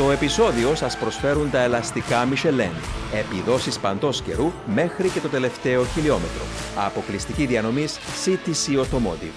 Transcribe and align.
Το 0.00 0.10
επεισόδιο 0.10 0.74
σας 0.74 0.96
προσφέρουν 0.96 1.50
τα 1.50 1.62
ελαστικά 1.62 2.28
Michelin. 2.28 2.74
Επιδόσεις 3.14 3.78
παντός 3.78 4.22
καιρού 4.22 4.52
μέχρι 4.74 5.08
και 5.08 5.20
το 5.20 5.28
τελευταίο 5.28 5.84
χιλιόμετρο. 5.84 6.42
Αποκλειστική 6.86 7.46
διανομής 7.46 7.98
CTC 8.24 8.80
Automotive. 8.80 9.32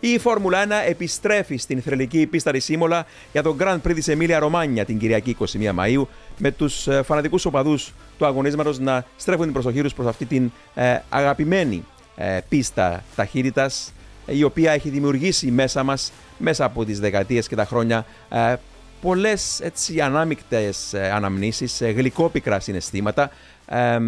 Η 0.00 0.18
Φόρμουλα 0.18 0.66
1 0.66 0.70
επιστρέφει 0.88 1.56
στην 1.56 1.82
θρελική 1.82 2.26
πίστα 2.26 2.50
της 2.50 2.64
Σίμολα 2.64 3.06
για 3.32 3.42
τον 3.42 3.56
Grand 3.60 3.80
Prix 3.86 3.94
της 3.94 4.08
Εμίλια 4.08 4.38
Ρωμάνια 4.38 4.84
την 4.84 4.98
Κυριακή 4.98 5.36
21 5.40 5.44
Μαΐου 5.78 6.06
με 6.38 6.50
τους 6.50 6.86
ε, 6.86 7.02
φανατικούς 7.02 7.44
οπαδούς 7.44 7.92
του 8.18 8.26
αγωνίσματος 8.26 8.78
να 8.78 9.04
στρέφουν 9.16 9.44
την 9.44 9.52
προσοχή 9.52 9.82
τους 9.82 9.94
προς 9.94 10.06
αυτή 10.06 10.24
την 10.24 10.52
ε, 10.74 10.98
αγαπημένη 11.08 11.84
ε, 12.16 12.38
πίστα 12.48 13.02
ταχύτητας 13.16 13.92
η 14.26 14.42
οποία 14.42 14.72
έχει 14.72 14.88
δημιουργήσει 14.88 15.50
μέσα 15.50 15.82
μας, 15.82 16.12
μέσα 16.38 16.64
από 16.64 16.84
τις 16.84 17.00
δεκαετίες 17.00 17.48
και 17.48 17.56
τα 17.56 17.64
χρόνια, 17.64 18.06
ε, 18.28 18.54
πολλές 19.02 19.60
έτσι 19.60 20.00
ανάμεικτες 20.00 20.92
ε, 20.92 21.10
αναμνήσεις, 21.10 21.80
ε, 21.80 21.90
γλυκόπικρα 21.90 22.60
συναισθήματα. 22.60 23.30
Ε, 23.66 23.98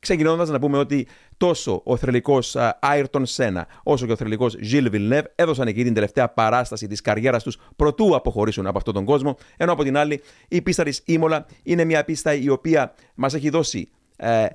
ξεκινώντας 0.00 0.48
να 0.48 0.58
πούμε 0.58 0.78
ότι 0.78 1.06
τόσο 1.36 1.80
ο 1.84 1.96
θρελικός 1.96 2.56
Άιρτον 2.80 3.26
Σένα 3.26 3.66
όσο 3.82 4.06
και 4.06 4.12
ο 4.12 4.16
θρελικός 4.16 4.56
Ζιλ 4.60 4.90
Βιλνεύ 4.90 5.26
έδωσαν 5.34 5.66
εκεί 5.66 5.84
την 5.84 5.94
τελευταία 5.94 6.28
παράσταση 6.28 6.86
της 6.86 7.00
καριέρας 7.00 7.42
τους 7.42 7.58
προτού 7.76 8.16
αποχωρήσουν 8.16 8.66
από 8.66 8.78
αυτόν 8.78 8.94
τον 8.94 9.04
κόσμο 9.04 9.36
ενώ 9.56 9.72
από 9.72 9.82
την 9.82 9.96
άλλη 9.96 10.22
η 10.48 10.62
πίστα 10.62 10.82
της 10.82 11.02
Ήμολα 11.04 11.46
είναι 11.62 11.84
μια 11.84 12.04
πίστα 12.04 12.34
η 12.34 12.48
οποία 12.48 12.94
μας 13.14 13.34
έχει 13.34 13.50
δώσει 13.50 13.88
ε, 14.16 14.46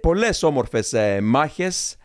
πολλές 0.00 0.42
όμορφες 0.42 0.92
ε, 0.92 1.20
μάχες 1.20 1.92
ε, 1.92 1.96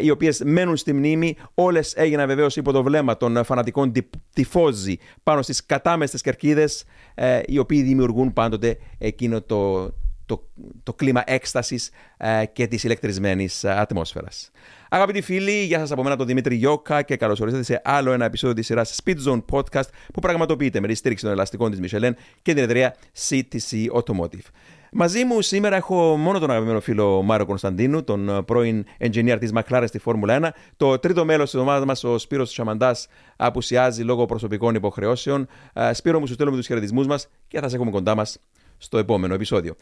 οι 0.00 0.10
οποίες 0.10 0.42
μένουν 0.44 0.76
στη 0.76 0.92
μνήμη. 0.92 1.36
Όλες 1.54 1.94
έγιναν 1.96 2.26
βεβαίως 2.26 2.56
υπό 2.56 2.72
το 2.72 2.82
βλέμμα 2.82 3.16
των 3.16 3.44
φανατικών 3.44 3.92
τυφόζη 4.32 4.98
πάνω 5.22 5.42
στις 5.42 5.66
κατάμεστες 5.66 6.20
κερκίδες, 6.20 6.84
ε, 7.14 7.40
οι 7.46 7.58
οποίοι 7.58 7.82
δημιουργούν 7.82 8.32
πάντοτε 8.32 8.78
εκείνο 8.98 9.42
το, 9.42 9.92
το, 10.26 10.48
το 10.82 10.94
κλίμα 10.94 11.22
έκστασης 11.26 11.90
ε, 12.16 12.44
και 12.52 12.66
της 12.66 12.84
ηλεκτρισμένης 12.84 13.64
ατμόσφαιρας. 13.64 14.50
Αγαπητοί 14.90 15.20
φίλοι, 15.20 15.64
γεια 15.64 15.78
σας 15.78 15.90
από 15.90 16.02
μένα 16.02 16.16
τον 16.16 16.26
Δημήτρη 16.26 16.54
Γιώκα 16.54 17.02
και 17.02 17.16
καλώς 17.16 17.40
ορίσατε 17.40 17.62
σε 17.62 17.80
άλλο 17.84 18.12
ένα 18.12 18.24
επεισόδιο 18.24 18.54
της 18.54 18.66
σειράς 18.66 19.00
Speed 19.04 19.16
Zone 19.26 19.44
Podcast 19.50 19.88
που 20.12 20.20
πραγματοποιείται 20.20 20.80
με 20.80 20.88
τη 20.88 20.94
στήριξη 20.94 21.24
των 21.24 21.32
ελαστικών 21.32 21.70
της 21.70 21.80
Michelin 21.82 22.10
και 22.42 22.54
την 22.54 22.62
εταιρεία 22.62 22.96
CTC 23.28 23.86
Automotive. 23.92 24.46
Μαζί 24.92 25.24
μου 25.24 25.40
σήμερα 25.40 25.76
έχω 25.76 26.16
μόνο 26.16 26.38
τον 26.38 26.50
αγαπημένο 26.50 26.80
φίλο 26.80 27.22
Μάριο 27.22 27.46
Κωνσταντίνου, 27.46 28.04
τον 28.04 28.28
ε, 28.28 28.42
πρώην 28.42 28.84
engineer 28.98 29.36
της 29.40 29.50
McLaren 29.54 29.84
στη 29.86 29.98
Φόρμουλα 29.98 30.38
1. 30.42 30.48
Το 30.76 30.98
τρίτο 30.98 31.24
μέλος 31.24 31.50
της 31.50 31.60
ομάδας 31.60 31.84
μας, 31.84 32.04
ο 32.04 32.18
Σπύρος 32.18 32.50
Σαμαντάς, 32.50 33.08
απουσιάζει 33.36 34.02
λόγω 34.02 34.26
προσωπικών 34.26 34.74
υποχρεώσεων. 34.74 35.48
Ε, 35.72 35.92
Σπύρο 35.92 36.20
μου, 36.20 36.26
σου 36.26 36.32
στέλνουμε 36.32 36.58
τους 36.58 36.66
χαιρετισμούς 36.66 37.06
μας 37.06 37.28
και 37.48 37.60
θα 37.60 37.68
σε 37.68 37.74
έχουμε 37.74 37.90
κοντά 37.90 38.14
μας 38.14 38.38
στο 38.78 38.98
επόμενο 38.98 39.34
επεισόδιο. 39.34 39.74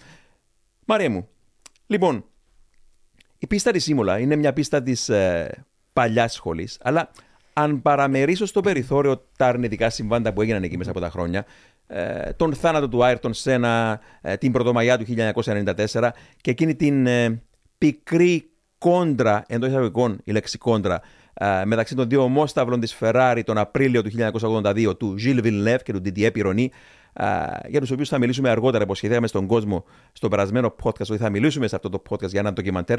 Μάρια 0.85 1.11
μου, 1.11 1.29
λοιπόν, 1.87 2.25
η 3.39 3.47
πίστα 3.47 3.71
της 3.71 3.85
Σίμολα 3.85 4.19
είναι 4.19 4.37
μια 4.37 4.53
πίστα 4.53 4.83
της 4.83 5.09
ε, 5.09 5.65
παλιάς 5.93 6.33
σχολής, 6.33 6.79
αλλά 6.83 7.11
αν 7.53 7.83
παραμερίσω 7.83 8.47
στο 8.47 8.61
περιθώριο 8.61 9.27
τα 9.37 9.47
αρνητικά 9.47 9.91
συμβάντα 9.91 10.33
που 10.33 10.41
έγιναν 10.41 10.63
εκεί 10.63 10.77
μέσα 10.77 10.91
από 10.91 11.01
τα 11.01 11.11
χρόνια, 11.11 11.41
ε, 11.41 11.76
τον 12.37 12.55
θάνατο 12.55 12.89
του 12.89 13.05
Άιρτον 13.05 13.35
Σένα 13.35 14.01
ε, 14.21 14.37
την 14.37 14.53
Πρωτομαγιά 14.53 14.99
του 14.99 15.05
1994 15.45 16.09
και 16.41 16.51
εκείνη 16.51 16.75
την 16.75 17.07
ε, 17.07 17.43
πικρή 17.79 18.51
κόντρα, 18.79 19.45
εντός 19.49 19.69
εισαγωγικών 19.69 20.21
η 20.25 20.33
λέξη 20.33 20.59
κόντρα, 20.59 21.01
μεταξύ 21.65 21.95
των 21.95 22.09
δύο 22.09 22.23
ομόσταυλων 22.23 22.81
της 22.81 22.97
Ferrari 23.01 23.41
τον 23.45 23.59
Απρίλιο 23.59 24.03
του 24.03 24.11
1982 24.41 24.99
του 24.99 25.15
Gilles 25.25 25.43
Villeneuve 25.43 25.83
και 25.83 25.93
του 25.93 26.01
Didier 26.05 26.31
Pironi 26.31 26.67
για 27.69 27.81
τους 27.81 27.91
οποίους 27.91 28.09
θα 28.09 28.19
μιλήσουμε 28.19 28.51
αργότερα, 28.51 28.85
υποσχεθήκαμε 28.85 29.27
στον 29.27 29.47
κόσμο 29.47 29.85
στο 30.13 30.29
περασμένο 30.29 30.75
podcast 30.83 31.09
ότι 31.11 31.17
θα 31.17 31.31
μιλήσουμε 31.31 31.67
σε 31.67 31.77
αυτό 31.77 31.89
το 31.89 32.03
podcast 32.11 32.29
για 32.29 32.41
ένα 32.41 32.53
ντοκιμαντέρ 32.53 32.99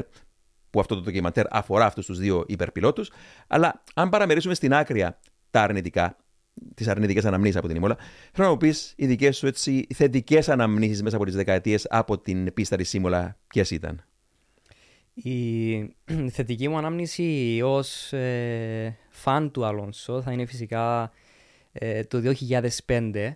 που 0.70 0.80
αυτό 0.80 0.94
το 0.94 1.00
ντοκιμαντέρ 1.00 1.44
αφορά 1.50 1.84
αυτούς 1.84 2.06
τους 2.06 2.18
δύο 2.18 2.44
υπερπιλότους. 2.46 3.10
Αλλά 3.46 3.82
αν 3.94 4.08
παραμερίσουμε 4.08 4.54
στην 4.54 4.74
άκρια 4.74 5.18
τα 5.50 5.62
αρνητικά, 5.62 6.16
τις 6.74 6.88
αρνητικές 6.88 7.24
αναμνήσεις 7.24 7.56
από 7.56 7.66
την 7.66 7.76
Ήμολα. 7.76 7.96
Θέλω 8.32 8.46
να 8.46 8.52
μου 8.52 8.56
πεις 8.56 8.92
οι 8.96 9.06
δικές 9.06 9.36
σου 9.36 9.46
έτσι, 9.46 9.86
θετικές 9.94 10.48
αναμνήσεις 10.48 11.02
μέσα 11.02 11.16
από 11.16 11.24
τις 11.24 11.34
δεκαετίες 11.34 11.86
από 11.90 12.18
την 12.18 12.52
πίστα 12.54 12.76
της 12.76 12.92
Ήμολα, 12.92 13.36
ποιες 13.46 13.70
ήταν; 13.70 14.04
Η 15.14 15.78
θετική 16.36 16.68
μου 16.68 16.78
ανάμνηση 16.78 17.60
ως 17.64 18.12
ε, 18.12 18.96
φαν 19.08 19.50
του 19.50 19.64
Αλόνσο 19.64 20.22
θα 20.22 20.32
είναι 20.32 20.44
φυσικά 20.46 21.12
ε, 21.72 22.04
το 22.04 22.34
2005. 22.86 23.32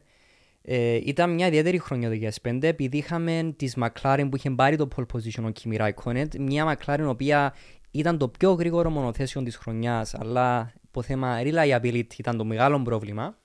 Ε, 0.65 0.95
ήταν 1.05 1.35
μια 1.35 1.47
ιδιαίτερη 1.47 1.79
χρονιά 1.79 2.11
το 2.11 2.17
2005 2.43 2.63
επειδή 2.63 2.97
είχαμε 2.97 3.55
τη 3.57 3.69
McLaren 3.77 4.27
που 4.31 4.37
είχε 4.37 4.51
πάρει 4.51 4.77
το 4.77 4.89
pole 4.97 5.05
position 5.13 5.43
ο 5.45 5.53
Kimi 5.63 5.81
Raikkonen, 5.81 6.27
μια 6.39 6.77
McLaren 6.77 6.99
η 7.01 7.05
οποία 7.05 7.55
ήταν 7.93 8.19
το 8.19 8.29
πιο 8.29 8.53
γρήγορο 8.53 8.91
μονοθέσιο 8.91 9.43
της 9.43 9.57
χρονιάς, 9.57 10.15
αλλά 10.15 10.73
από 10.87 11.03
θέμα 11.03 11.41
reliability 11.43 12.19
ήταν 12.19 12.37
το 12.37 12.45
μεγάλο 12.45 12.83
πρόβλημα. 12.83 13.37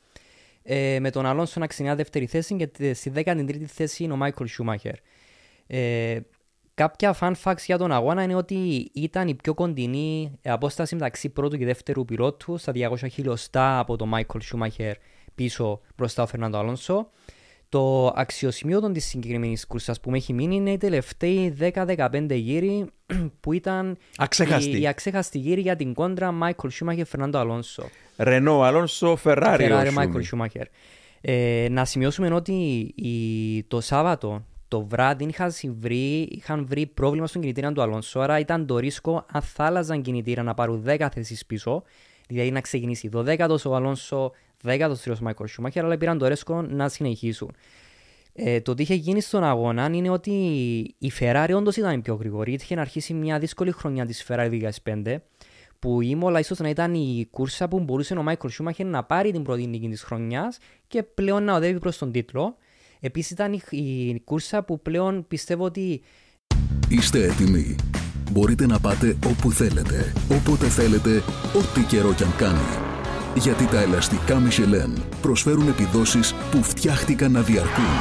Ε, 0.63 0.99
με 0.99 1.09
τον 1.09 1.25
Αλόνσο 1.25 1.59
να 1.59 1.67
ξεκινά 1.67 1.95
δεύτερη 1.95 2.25
θέση 2.25 2.55
και 2.55 2.93
στη 2.93 3.11
13η 3.15 3.63
θέση 3.65 4.03
είναι 4.03 4.13
ο 4.13 4.15
Μάικλ 4.15 4.45
Σούμαχερ. 4.45 4.95
Ε, 5.67 6.19
κάποια 6.73 7.15
fun 7.19 7.33
facts 7.43 7.63
για 7.65 7.77
τον 7.77 7.91
αγώνα 7.91 8.23
είναι 8.23 8.35
ότι 8.35 8.89
ήταν 8.93 9.27
η 9.27 9.35
πιο 9.35 9.53
κοντινή 9.53 10.39
απόσταση 10.43 10.95
μεταξύ 10.95 11.29
πρώτου 11.29 11.57
και 11.57 11.65
δεύτερου 11.65 12.05
πιλότου 12.05 12.57
στα 12.57 12.71
200 12.75 12.95
χιλιοστά 13.11 13.79
από 13.79 13.95
τον 13.95 14.07
Μάικλ 14.07 14.39
Σούμαχερ 14.39 14.95
πίσω 15.35 15.81
μπροστά 15.95 16.23
ο 16.23 16.25
Φερνάντο 16.25 16.57
Αλόνσο. 16.57 17.09
Το 17.69 18.13
αξιοσημείωτο 18.15 18.91
της 18.91 19.05
συγκεκριμένης 19.05 19.67
κούρσας 19.67 19.99
που 19.99 20.09
με 20.09 20.17
έχει 20.17 20.33
μείνει 20.33 20.55
είναι 20.55 20.71
οι 20.71 20.77
τελευταίοι 20.77 21.57
10-15 21.73 22.27
γύροι 22.29 22.85
που 23.39 23.53
ήταν 23.53 23.97
αξέχαστοι. 24.17 24.77
η, 24.77 24.81
η 24.81 24.87
αξέχαστοι 24.87 25.37
γύροι 25.37 25.61
για 25.61 25.75
την 25.75 25.93
κόντρα 25.93 26.31
Μάικλ 26.31 26.67
Σούμαχερ 26.67 27.05
Φερνάντο 27.05 27.37
Αλόνσο. 27.37 27.89
Ρενό 28.17 28.61
Αλόνσο, 28.61 29.15
Φεράρι. 29.15 29.63
Φεράρι 29.63 29.91
Μάικλ 29.91 30.21
Σούμαχερ. 30.21 30.67
Ε, 31.21 31.67
να 31.69 31.85
σημειώσουμε 31.85 32.33
ότι 32.33 32.53
η, 32.95 33.63
το 33.63 33.81
Σάββατο 33.81 34.45
το 34.67 34.85
βράδυ 34.85 35.25
είχαν 35.25 35.51
βρει, 35.79 36.21
είχαν 36.21 36.65
βρει 36.65 36.85
πρόβλημα 36.85 37.27
στον 37.27 37.41
κινητήρα 37.41 37.71
του 37.71 37.81
Αλόνσο. 37.81 38.19
Άρα 38.19 38.39
ήταν 38.39 38.65
το 38.65 38.77
ρίσκο 38.77 39.25
αν 39.31 39.41
θα 39.41 39.65
άλλαζαν 39.65 40.01
κινητήρα 40.01 40.43
να 40.43 40.53
πάρουν 40.53 40.83
10 40.87 41.07
θέσεις 41.13 41.45
πίσω. 41.45 41.83
Δηλαδή 42.27 42.51
να 42.51 42.61
ξεκινήσει 42.61 43.09
12ο 43.13 43.57
ο 43.65 43.75
Αλόνσο, 43.75 44.31
13ο 44.63 45.11
ο 45.11 45.15
Μάικλ 45.21 45.45
Σούμαχερ, 45.45 45.83
αλλά 45.83 45.97
πήραν 45.97 46.17
το 46.17 46.27
ρίσκο 46.27 46.61
να 46.61 46.89
συνεχίσουν. 46.89 47.55
Ε, 48.39 48.61
το 48.61 48.73
τι 48.73 48.81
είχε 48.81 48.93
γίνει 48.93 49.21
στον 49.21 49.43
αγώνα 49.43 49.89
είναι 49.93 50.09
ότι 50.09 50.31
η 50.97 51.11
Ferrari 51.19 51.51
όντως 51.55 51.75
ήταν 51.75 51.93
η 51.93 51.99
πιο 51.99 52.15
γρήγορη. 52.15 52.53
Είχε 52.53 52.75
να 52.75 52.81
αρχίσει 52.81 53.13
μια 53.13 53.39
δύσκολη 53.39 53.71
χρονιά 53.71 54.05
της 54.05 54.25
Ferrari 54.27 54.69
2005, 54.83 55.15
που 55.79 56.01
η 56.01 56.15
Μόλα 56.15 56.39
ίσως 56.39 56.59
να 56.59 56.69
ήταν 56.69 56.93
η 56.93 57.27
κούρσα 57.31 57.67
που 57.67 57.79
μπορούσε 57.79 58.13
ο 58.13 58.23
Μάικλ 58.23 58.47
Σούμαχερ 58.47 58.85
να 58.85 59.03
πάρει 59.03 59.31
την 59.31 59.43
πρώτη 59.43 59.67
νίκη 59.67 59.89
της 59.89 60.03
χρονιάς 60.03 60.57
και 60.87 61.03
πλέον 61.03 61.43
να 61.43 61.55
οδεύει 61.55 61.79
προς 61.79 61.97
τον 61.97 62.11
τίτλο. 62.11 62.57
Επίσης 62.99 63.31
ήταν 63.31 63.53
η, 63.53 63.61
η 63.69 64.21
κούρσα 64.23 64.63
που 64.63 64.81
πλέον 64.81 65.27
πιστεύω 65.27 65.63
ότι. 65.63 66.01
Είστε 66.89 67.23
έτοιμοι. 67.23 67.75
Μπορείτε 68.31 68.65
να 68.65 68.79
πάτε 68.79 69.17
όπου 69.25 69.51
θέλετε, 69.51 70.13
όποτε 70.31 70.65
θέλετε, 70.65 71.23
ό,τι 71.57 71.81
καιρό 71.81 72.13
κι 72.13 72.23
αν 72.23 72.35
κάνει 72.35 72.86
γιατί 73.37 73.65
τα 73.65 73.81
ελαστικά 73.81 74.41
Michelin 74.47 75.01
προσφέρουν 75.21 75.67
επιδόσεις 75.67 76.33
που 76.51 76.63
φτιάχτηκαν 76.63 77.31
να 77.31 77.41
διαρκούν. 77.41 77.95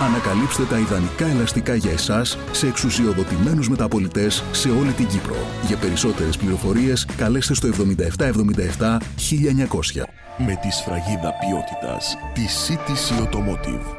Ανακαλύψτε 0.00 0.64
τα 0.64 0.78
ιδανικά 0.78 1.26
ελαστικά 1.26 1.74
για 1.74 1.90
εσάς 1.90 2.38
σε 2.52 2.66
εξουσιοδοτημένους 2.66 3.68
μεταπολιτές 3.68 4.44
σε 4.52 4.70
όλη 4.70 4.92
την 4.92 5.06
Κύπρο. 5.06 5.36
Για 5.66 5.76
περισσότερες 5.76 6.36
πληροφορίες 6.36 7.06
καλέστε 7.16 7.54
στο 7.54 7.68
7777 7.68 8.98
1900. 9.16 10.02
Με 10.38 10.58
τη 10.62 10.70
σφραγίδα 10.70 11.32
ποιότητας 11.40 12.16
τη 12.34 12.42
CTC 12.66 13.22
Automotive. 13.22 13.96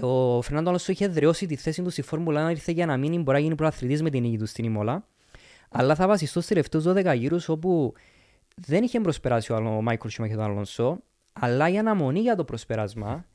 Ο 0.00 0.42
Φερνάντο 0.42 0.68
Αλόνσο 0.68 0.92
είχε 0.92 1.08
δρεώσει 1.08 1.46
τη 1.46 1.56
θέση 1.56 1.82
του 1.82 1.90
στη 1.90 2.02
Φόρμουλα 2.02 2.46
1, 2.48 2.50
ήρθε 2.50 2.72
για 2.72 2.86
να 2.86 2.96
μείνει, 2.96 3.18
μπορεί 3.18 3.36
να 3.36 3.42
γίνει 3.42 3.54
προαθλητής 3.54 4.02
με 4.02 4.10
την 4.10 4.22
νίκη 4.22 4.38
του 4.38 4.46
στην 4.46 4.64
Ιμόλα. 4.64 5.04
Αλλά 5.70 5.94
θα 5.94 6.06
βασιστώ 6.06 6.40
στους 6.40 6.46
τελευταίους 6.46 6.84
12 6.84 7.16
γύρους 7.16 7.48
όπου 7.48 7.92
δεν 8.60 8.82
είχε 8.82 9.00
προσπεράσει 9.00 9.52
ο 9.52 9.60
Μάικλ 9.82 10.08
και 10.08 10.34
τον 10.34 10.40
Αλόνσο, 10.40 11.02
αλλά 11.32 11.68
η 11.68 11.78
αναμονή 11.78 12.20
για 12.20 12.36
το 12.36 12.44
προσπέρασμα 12.44 13.26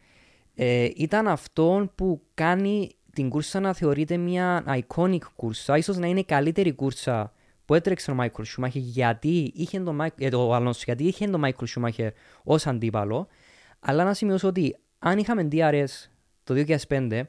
ε, 0.56 0.90
ήταν 0.96 1.28
αυτό 1.28 1.92
που 1.96 2.22
κάνει 2.34 2.90
την 3.14 3.30
κούρσα 3.30 3.60
να 3.60 3.74
θεωρείται 3.74 4.18
μια 4.18 4.64
iconic 4.68 5.22
κούρσα, 5.36 5.78
ίσως 5.78 5.98
να 5.98 6.08
είναι 6.08 6.20
η 6.20 6.24
καλύτερη 6.24 6.74
κούρσα 6.74 7.34
που 7.66 7.74
έτρεξε 7.74 8.12
ο 8.12 8.14
Μάικλ 8.14 8.42
Σούμαχερ 8.44 8.82
γιατί 8.82 9.52
είχε 9.56 9.80
τον 9.80 10.02
ε, 10.18 10.30
το 10.30 10.54
Αλόνσο, 10.54 10.82
γιατί 10.86 11.04
είχε 11.04 11.28
τον 11.28 11.40
Μάικλ 11.40 11.66
Σούμαχερ 11.66 12.12
ως 12.44 12.68
αντίπαλο, 12.68 13.28
αλλά 13.80 14.04
να 14.04 14.14
σημειώσω 14.14 14.48
ότι 14.48 14.78
αν 15.00 15.18
είχαμε 15.18 15.48
DRS 15.52 15.86
το 16.44 16.64
2005 16.88 17.22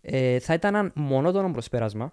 ε, 0.00 0.38
θα 0.38 0.54
ήταν 0.54 0.74
ένα 0.74 0.92
μονότονο 0.94 1.50
προσπέρασμα 1.50 2.12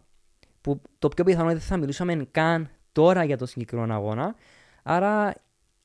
που 0.62 0.82
το 1.00 1.08
πιο 1.08 1.24
πιθανό 1.24 1.50
δεν 1.50 1.60
θα 1.60 1.78
μιλούσαμε 1.78 2.28
καν 2.32 2.70
τώρα 2.92 3.24
για 3.24 3.38
το 3.38 3.46
συγκεκριμένο 3.46 3.94
αγώνα, 3.94 4.36
Άρα 4.84 5.34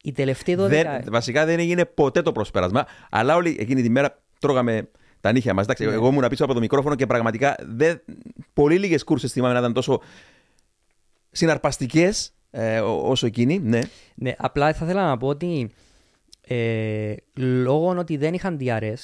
η 0.03 0.13
τελευταία 0.13 0.57
12... 0.57 0.69
Δεν, 0.69 0.87
βασικά 1.11 1.45
δεν 1.45 1.59
έγινε 1.59 1.85
ποτέ 1.85 2.23
το 2.23 2.33
προσπέρασμα, 2.33 2.87
αλλά 3.11 3.35
όλη 3.35 3.57
εκείνη 3.61 3.83
τη 3.83 3.91
μέρα 3.91 4.23
τρώγαμε 4.41 4.89
τα 5.21 5.33
νύχια 5.33 5.55
μας. 5.55 5.67
Ναι. 5.67 5.87
Εγώ 5.87 6.09
ήμουν 6.09 6.29
πίσω 6.29 6.45
από 6.45 6.55
το 6.55 6.61
μικρόφωνο 6.61 6.95
και 6.95 7.07
πραγματικά 7.07 7.57
δεν, 7.69 8.01
πολύ 8.53 8.79
λίγες 8.79 9.05
κούρσες 9.05 9.33
θυμάμαι 9.33 9.53
να 9.53 9.59
ήταν 9.59 9.73
τόσο 9.73 10.01
συναρπαστικές 11.31 12.33
ε, 12.51 12.81
ό- 12.81 13.09
όσο 13.11 13.27
εκείνη. 13.27 13.59
Ναι. 13.59 13.81
Ναι, 14.15 14.35
απλά 14.39 14.73
θα 14.75 14.85
ήθελα 14.85 15.07
να 15.07 15.17
πω 15.17 15.27
ότι 15.27 15.71
ε, 16.47 17.15
λόγω 17.37 17.89
ότι 17.89 18.17
δεν 18.17 18.35
είχαν 18.35 18.59
DRS 18.61 18.95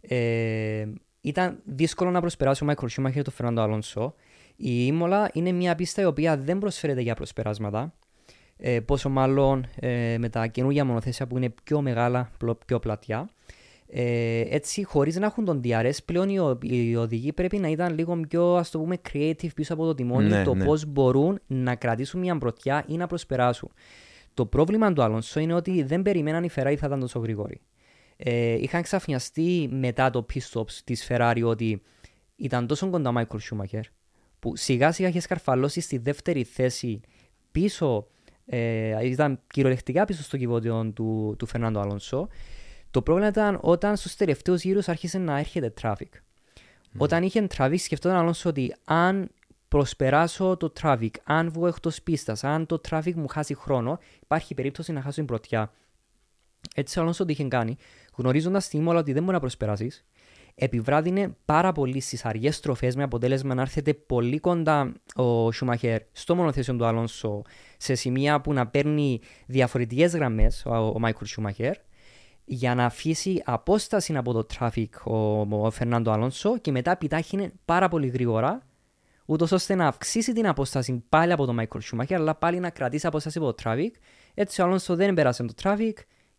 ε, 0.00 0.86
ήταν 1.20 1.58
δύσκολο 1.64 2.10
να 2.10 2.20
προσπεράσει 2.20 2.62
ο 2.62 2.66
Μάικλ 2.66 2.86
Σούμαχερ 2.86 3.24
το 3.24 3.30
Φερνάντο 3.30 3.60
Αλόνσο. 3.60 4.14
Η 4.56 4.84
Ήμολα 4.86 5.30
είναι 5.32 5.52
μια 5.52 5.74
πίστα 5.74 6.02
η 6.02 6.04
οποία 6.04 6.36
δεν 6.36 6.58
προσφέρεται 6.58 7.00
για 7.00 7.14
προσπεράσματα. 7.14 7.94
Ε, 8.58 8.80
πόσο 8.80 9.08
μάλλον 9.08 9.66
ε, 9.80 10.16
με 10.18 10.28
τα 10.28 10.46
καινούργια 10.46 10.84
μονοθέσια 10.84 11.26
που 11.26 11.36
είναι 11.36 11.52
πιο 11.64 11.80
μεγάλα, 11.80 12.30
πλο- 12.38 12.64
πιο 12.66 12.78
πλατιά. 12.78 13.28
Ε, 13.88 14.40
έτσι, 14.48 14.84
χωρίς 14.84 15.16
να 15.16 15.26
έχουν 15.26 15.44
τον 15.44 15.60
DRS, 15.64 15.90
πλέον 16.04 16.28
οι, 16.28 16.38
ο- 16.38 16.58
οι 16.62 16.96
οδηγοί 16.96 17.32
πρέπει 17.32 17.58
να 17.58 17.68
ήταν 17.68 17.94
λίγο 17.94 18.20
πιο 18.28 18.54
ας 18.54 18.70
το 18.70 18.78
πούμε 18.78 18.96
creative 19.12 19.54
πίσω 19.54 19.74
από 19.74 19.84
το 19.84 19.94
τιμόνι, 19.94 20.28
Ναι, 20.28 20.42
το 20.42 20.54
ναι. 20.54 20.64
πώς 20.64 20.84
μπορούν 20.86 21.40
να 21.46 21.74
κρατήσουν 21.74 22.20
μια 22.20 22.38
πρωτιά 22.38 22.84
ή 22.88 22.96
να 22.96 23.06
προσπεράσουν. 23.06 23.70
Το 24.34 24.46
πρόβλημα 24.46 24.92
του 24.92 25.02
Αλόνσο 25.02 25.40
είναι 25.40 25.54
ότι 25.54 25.82
δεν 25.82 26.02
περιμέναν 26.02 26.44
η 26.44 26.48
Ferrari 26.54 26.74
θα 26.78 26.86
ήταν 26.86 27.00
τόσο 27.00 27.18
γρήγορη. 27.18 27.60
Ε, 28.16 28.52
είχαν 28.52 28.82
ξαφνιαστεί 28.82 29.68
μετά 29.72 30.10
το 30.10 30.26
pit 30.34 30.40
stops 30.52 30.72
της 30.84 31.06
Ferrari 31.10 31.42
ότι 31.44 31.82
ήταν 32.36 32.66
τόσο 32.66 32.90
κοντά 32.90 33.10
ο 33.10 33.12
Michael 33.16 33.36
Schumacher 33.50 33.80
που 34.38 34.56
σιγά 34.56 34.92
σιγά 34.92 35.08
είχε 35.08 35.20
σκαρφαλώσει 35.20 35.80
στη 35.80 35.98
δεύτερη 35.98 36.42
θέση 36.44 37.00
πίσω, 37.52 38.06
ε, 38.46 39.06
ήταν 39.06 39.40
κυριολεκτικά 39.46 40.04
πίσω 40.04 40.22
στο 40.22 40.36
κυβότιο 40.36 40.92
του, 40.94 41.34
του 41.38 41.46
Φερνάντο 41.46 41.80
Αλόνσο. 41.80 42.28
Το 42.90 43.02
πρόβλημα 43.02 43.28
ήταν 43.28 43.58
όταν 43.60 43.96
στους 43.96 44.16
τελευταίους 44.16 44.62
γύρους 44.62 44.88
άρχισε 44.88 45.18
να 45.18 45.38
έρχεται 45.38 45.72
traffic. 45.82 46.08
Όταν 46.98 47.22
είχε 47.22 47.46
traffic 47.56 47.78
σκεφτόταν 47.78 48.16
ο 48.16 48.20
Αλόνσο 48.20 48.48
ότι 48.48 48.74
αν 48.84 49.30
προσπεράσω 49.68 50.56
το 50.56 50.72
traffic, 50.80 51.10
αν 51.24 51.50
βγω 51.50 51.66
εκτός 51.66 52.02
πίστας, 52.02 52.44
αν 52.44 52.66
το 52.66 52.80
traffic 52.88 53.12
μου 53.14 53.28
χάσει 53.28 53.54
χρόνο, 53.54 53.98
υπάρχει 54.22 54.54
περίπτωση 54.54 54.92
να 54.92 55.00
χάσω 55.00 55.14
την 55.14 55.24
πρωτιά. 55.24 55.72
Έτσι 56.74 56.98
ο 56.98 57.02
Αλόνσο 57.02 57.24
τι 57.24 57.32
είχε 57.32 57.44
κάνει, 57.44 57.76
γνωρίζοντας 58.16 58.68
τη 58.68 58.76
Ήμολα 58.76 58.98
ότι 58.98 59.12
δεν 59.12 59.22
μπορεί 59.22 59.34
να 59.34 59.40
προσπεράσεις, 59.40 60.04
επιβράδυνε 60.58 61.36
πάρα 61.44 61.72
πολύ 61.72 62.00
στις 62.00 62.24
αργές 62.24 62.56
στροφές 62.56 62.96
με 62.96 63.02
αποτέλεσμα 63.02 63.54
να 63.54 63.62
έρθετε 63.62 63.94
πολύ 63.94 64.38
κοντά 64.38 64.92
ο 65.14 65.52
Σουμαχέρ 65.52 66.00
στο 66.12 66.34
μονοθέσιο 66.34 66.76
του 66.76 66.84
Αλόνσο 66.84 67.42
σε 67.76 67.94
σημεία 67.94 68.40
που 68.40 68.52
να 68.52 68.66
παίρνει 68.66 69.20
διαφορετικές 69.46 70.14
γραμμές 70.14 70.62
ο, 70.66 70.76
ο 70.76 70.98
Μάικλ 70.98 71.24
Σουμαχέρ 71.24 71.76
για 72.44 72.74
να 72.74 72.84
αφήσει 72.84 73.42
απόσταση 73.44 74.16
από 74.16 74.32
το 74.32 74.46
traffic 74.58 74.88
ο, 75.04 75.16
ο 75.66 75.70
Φερνάντο 75.70 76.10
Αλόνσο 76.10 76.58
και 76.58 76.70
μετά 76.70 76.90
επιτάχυνε 76.90 77.52
πάρα 77.64 77.88
πολύ 77.88 78.06
γρήγορα 78.06 78.66
ούτως 79.26 79.52
ώστε 79.52 79.74
να 79.74 79.86
αυξήσει 79.86 80.32
την 80.32 80.46
απόσταση 80.46 81.04
πάλι 81.08 81.32
από 81.32 81.46
τον 81.46 81.54
Μάικλ 81.54 81.78
Σουμαχέρ 81.78 82.20
αλλά 82.20 82.34
πάλι 82.34 82.60
να 82.60 82.70
κρατήσει 82.70 83.06
απόσταση 83.06 83.38
από 83.38 83.54
το 83.54 83.62
traffic. 83.64 83.90
Έτσι 84.34 84.60
ο 84.60 84.64
Αλόνσο 84.64 84.96
δεν 84.96 85.14
πέρασε 85.14 85.44
το 85.44 85.54
traffic 85.62 85.92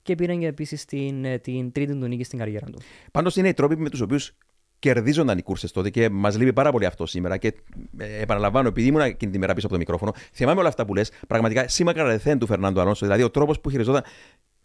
και 0.07 0.15
πήρε 0.15 0.35
και 0.35 0.47
επίσης 0.47 0.85
την, 0.85 1.25
ε, 1.25 1.37
την 1.37 1.71
τρίτη 1.71 1.99
του 1.99 2.07
νίκη 2.07 2.23
στην 2.23 2.39
καριέρα 2.39 2.65
του. 2.65 2.81
Πάντως 3.11 3.35
είναι 3.35 3.47
οι 3.47 3.53
τρόποι 3.53 3.77
με 3.77 3.89
τους 3.89 4.01
οποίους 4.01 4.31
κερδίζονταν 4.79 5.37
οι 5.37 5.41
κούρσες 5.41 5.71
τότε 5.71 5.89
και 5.89 6.09
μας 6.09 6.37
λείπει 6.37 6.53
πάρα 6.53 6.71
πολύ 6.71 6.85
αυτό 6.85 7.05
σήμερα. 7.05 7.37
Και 7.37 7.53
ε, 7.97 8.21
επαναλαμβάνω, 8.21 8.67
επειδή 8.67 8.87
ήμουν 8.87 9.01
εκείνη 9.01 9.31
τη 9.31 9.37
μέρα 9.37 9.53
πίσω 9.53 9.65
από 9.65 9.75
το 9.75 9.79
μικρόφωνο, 9.79 10.13
θυμάμαι 10.33 10.59
όλα 10.59 10.69
αυτά 10.69 10.85
που 10.85 10.93
λες. 10.93 11.11
Πραγματικά 11.27 11.67
σήμα 11.67 11.93
κατατεθέν 11.93 12.39
του 12.39 12.45
Φερνάντο 12.45 12.81
Αλόνσο. 12.81 13.05
Δηλαδή 13.05 13.23
ο 13.23 13.29
τρόπος 13.29 13.59
που 13.59 13.69
χειριζόταν. 13.69 14.03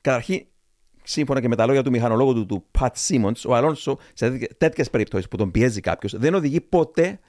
Καταρχήν, 0.01 0.47
σύμφωνα 1.03 1.41
και 1.41 1.49
με 1.49 1.57
τα 1.57 1.67
λόγια 1.67 1.83
του 1.83 1.91
μηχανολόγου 1.91 2.35
του, 2.35 2.47
του 2.47 2.65
Πατ 2.71 2.97
Σίμοντ, 2.97 3.37
ο 3.47 3.55
Αλόνσο 3.55 3.99
σε 4.13 4.31
τέτοιες 4.59 4.91
περιπτώσεις 4.91 5.29
που 5.29 5.37
τον 5.37 5.51
πιέζει 5.51 5.81
κάποιος 5.81 6.17
δεν 6.19 6.35
οδηγεί 6.35 6.61
ποτέ 6.61 7.21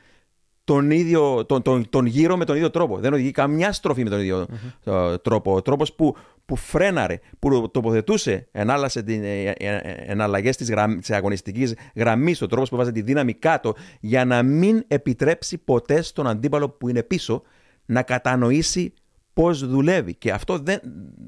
τον, 0.63 0.91
ίδιο, 0.91 1.45
τον, 1.45 1.61
τον, 1.61 1.89
τον 1.89 2.05
γύρο 2.05 2.37
με 2.37 2.45
τον 2.45 2.55
ίδιο 2.55 2.69
τρόπο. 2.69 2.97
Δεν 2.99 3.13
οδηγεί 3.13 3.31
καμιά 3.31 3.71
στροφή 3.71 4.03
με 4.03 4.09
τον 4.09 4.19
ίδιο 4.19 4.45
ε, 4.83 5.17
τρόπο. 5.17 5.53
Ο 5.55 5.61
τρόπος 5.61 5.93
που, 5.93 6.15
που 6.45 6.55
φρέναρε, 6.55 7.19
που 7.39 7.69
τοποθετούσε, 7.71 8.47
ενάλλασε 8.51 9.03
την, 9.03 9.23
ε, 9.23 9.43
ε, 9.43 9.53
ε, 9.57 9.79
εναλλαγές 10.05 10.57
της, 10.57 10.69
γραμ, 10.69 10.99
της 10.99 11.11
αγωνιστικής 11.11 11.75
γραμμής, 11.95 12.41
ο 12.41 12.47
τρόπος 12.47 12.69
που 12.69 12.75
βάζει 12.75 12.91
τη 12.91 13.01
δύναμη 13.01 13.33
κάτω, 13.33 13.75
για 13.99 14.25
να 14.25 14.43
μην 14.43 14.83
επιτρέψει 14.87 15.57
ποτέ 15.57 16.01
στον 16.01 16.27
αντίπαλο 16.27 16.69
που 16.69 16.89
είναι 16.89 17.03
πίσω 17.03 17.43
να 17.85 18.01
κατανοήσει 18.01 18.93
πώς 19.33 19.67
δουλεύει. 19.67 20.15
Και 20.15 20.31
αυτό 20.31 20.57
δεν, 20.57 20.79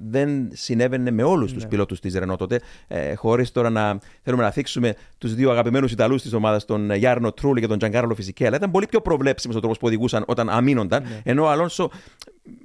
δεν 0.10 0.50
συνέβαινε 0.54 1.12
με 1.12 1.24
όλους 1.24 1.54
τους 1.54 1.68
πιλότους 1.68 2.00
της 2.00 2.14
Ρενό 2.14 2.36
τότε. 2.36 2.60
Ε, 2.88 3.16
Χωρίς 3.16 3.52
τώρα 3.52 3.70
να 3.70 4.00
θέλουμε 4.22 4.44
να 4.44 4.52
θίξουμε 4.52 4.96
τους 5.18 5.36
δύο 5.36 5.52
αγαπημένους 5.52 5.92
Ιταλούς 5.92 6.22
της 6.22 6.34
ομάδας, 6.34 6.66
τον 6.66 6.92
Γιάρνο 6.92 7.32
Τρούλη 7.32 7.62
και 7.62 7.68
τον 7.68 7.78
Τζαγκάρλο 7.78 8.16
Φυσικέλα. 8.16 8.56
Ήταν 8.56 8.72
πολύ 8.72 8.86
πιο 8.86 9.02
προβλέψιμος 9.02 9.56
ο 9.56 9.60
τρόπος 9.60 9.78
που 9.78 9.88
οδηγούσαν 9.88 10.24
όταν 10.28 10.50
αμήνονταν. 10.50 11.04
Ενώ 11.24 11.44
ο 11.44 11.50
Αλόνσο, 11.50 11.92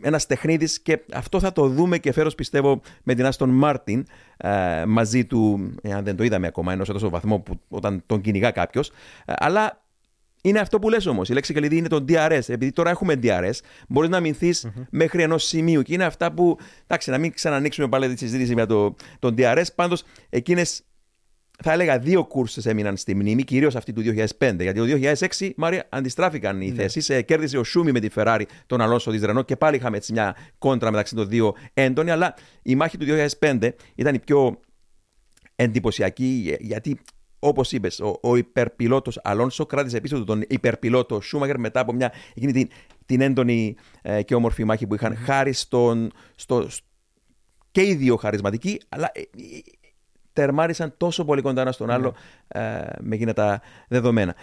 ένας 0.00 0.26
τεχνίδη, 0.26 0.68
και 0.82 1.00
αυτό 1.12 1.40
θα 1.40 1.52
το 1.52 1.68
δούμε 1.68 1.98
και 1.98 2.12
φέρω 2.12 2.30
πιστεύω 2.30 2.80
με 3.02 3.14
την 3.14 3.26
Άστον 3.26 3.50
Μάρτιν 3.50 4.06
ε, 4.36 4.84
μαζί 4.86 5.24
του, 5.24 5.70
εάν 5.82 6.04
δεν 6.04 6.16
το 6.16 6.24
είδαμε 6.24 6.46
ακόμα, 6.46 6.72
ενώ 6.72 6.84
σε 6.84 6.92
τόσο 6.92 7.08
βαθμό 7.08 7.38
που 7.38 7.60
όταν 7.68 8.02
τον 8.06 8.20
κυνηγά 8.20 8.50
κάποιος. 8.50 8.92
αλλά 9.26 9.80
είναι 10.42 10.58
αυτό 10.58 10.78
που 10.78 10.88
λες 10.88 11.06
όμως. 11.06 11.28
Η 11.28 11.32
λέξη 11.32 11.52
κλειδί 11.52 11.76
είναι 11.76 11.88
το 11.88 12.04
DRS. 12.08 12.40
Επειδή 12.46 12.72
τώρα 12.72 12.90
έχουμε 12.90 13.14
DRS, 13.22 13.50
μπορείς 13.88 14.10
να 14.10 14.16
αμυνθει 14.16 14.54
μέχρι 14.90 15.22
ενός 15.22 15.44
σημείου. 15.44 15.82
Και 15.82 15.94
είναι 15.94 16.04
αυτά 16.04 16.32
που. 16.32 16.58
Εντάξει, 16.82 17.10
να 17.10 17.18
μην 17.18 17.32
ξανανοίξουμε 17.32 17.88
πάλι 17.88 18.08
τη 18.08 18.18
συζήτηση 18.18 18.52
για 18.52 18.66
το, 18.66 18.94
τον 19.18 19.34
DRS. 19.38 19.64
Πάντως, 19.74 20.04
εκείνες 20.28 20.82
θα 21.62 21.72
έλεγα 21.72 21.98
δύο 21.98 22.24
κούρσες 22.24 22.66
έμειναν 22.66 22.96
στη 22.96 23.14
μνήμη, 23.14 23.42
κυρίως 23.42 23.76
αυτή 23.76 23.92
του 23.92 24.02
2005. 24.38 24.56
Γιατί 24.58 24.78
το 24.78 25.14
2006, 25.38 25.50
Μάρια, 25.56 25.86
αντιστράφηκαν 25.88 26.60
οι 26.60 26.70
θέσει. 26.70 27.14
Ε, 27.14 27.22
κέρδισε 27.22 27.58
ο 27.58 27.64
Σούμι 27.64 27.92
με 27.92 28.00
τη 28.00 28.08
Ferrari 28.14 28.42
τον 28.66 28.80
Αλόνσο 28.80 29.10
της 29.10 29.22
Ρενό 29.22 29.42
και 29.42 29.56
πάλι 29.56 29.76
είχαμε 29.76 29.96
έτσι 29.96 30.12
μια 30.12 30.36
κόντρα 30.58 30.90
μεταξύ 30.90 31.14
των 31.14 31.28
δύο 31.28 31.54
έντονη. 31.74 32.10
Αλλά 32.10 32.34
η 32.62 32.74
μάχη 32.74 32.98
του 32.98 33.06
2005 33.40 33.70
ήταν 33.94 34.14
η 34.14 34.18
πιο 34.18 34.60
εντυπωσιακή, 35.56 36.56
γιατί 36.60 37.00
Όπως 37.42 37.72
είπες, 37.72 38.00
ο, 38.00 38.18
ο 38.22 38.36
υπερπιλότος 38.36 39.20
Αλόνσο 39.22 39.66
κράτησε 39.66 40.00
πίσω 40.00 40.16
του 40.16 40.24
τον 40.24 40.44
υπερπιλότο 40.48 41.20
Σούμαγερ 41.20 41.58
μετά 41.58 41.80
από 41.80 41.92
μια, 41.92 42.12
εκείνη 42.34 42.52
την, 42.52 42.68
την 43.06 43.20
έντονη 43.20 43.76
ε, 44.02 44.22
και 44.22 44.34
όμορφη 44.34 44.64
μάχη 44.64 44.86
που 44.86 44.94
είχαν 44.94 45.16
χάρη 45.16 45.52
στον. 45.52 46.10
Στο, 46.34 46.68
και 47.70 47.82
οι 47.82 47.94
δύο 47.94 48.16
χαρισματικοί, 48.16 48.80
αλλά 48.88 49.10
ε, 49.14 49.20
ε, 49.20 49.24
τερμάρισαν 50.32 50.94
τόσο 50.96 51.24
πολύ 51.24 51.42
κοντά 51.42 51.60
ένα 51.60 51.72
στον 51.72 51.90
άλλο 51.90 52.14
ε, 52.48 52.60
με 53.00 53.14
εκείνα 53.14 53.32
τα 53.32 53.60
δεδομένα. 53.88 54.34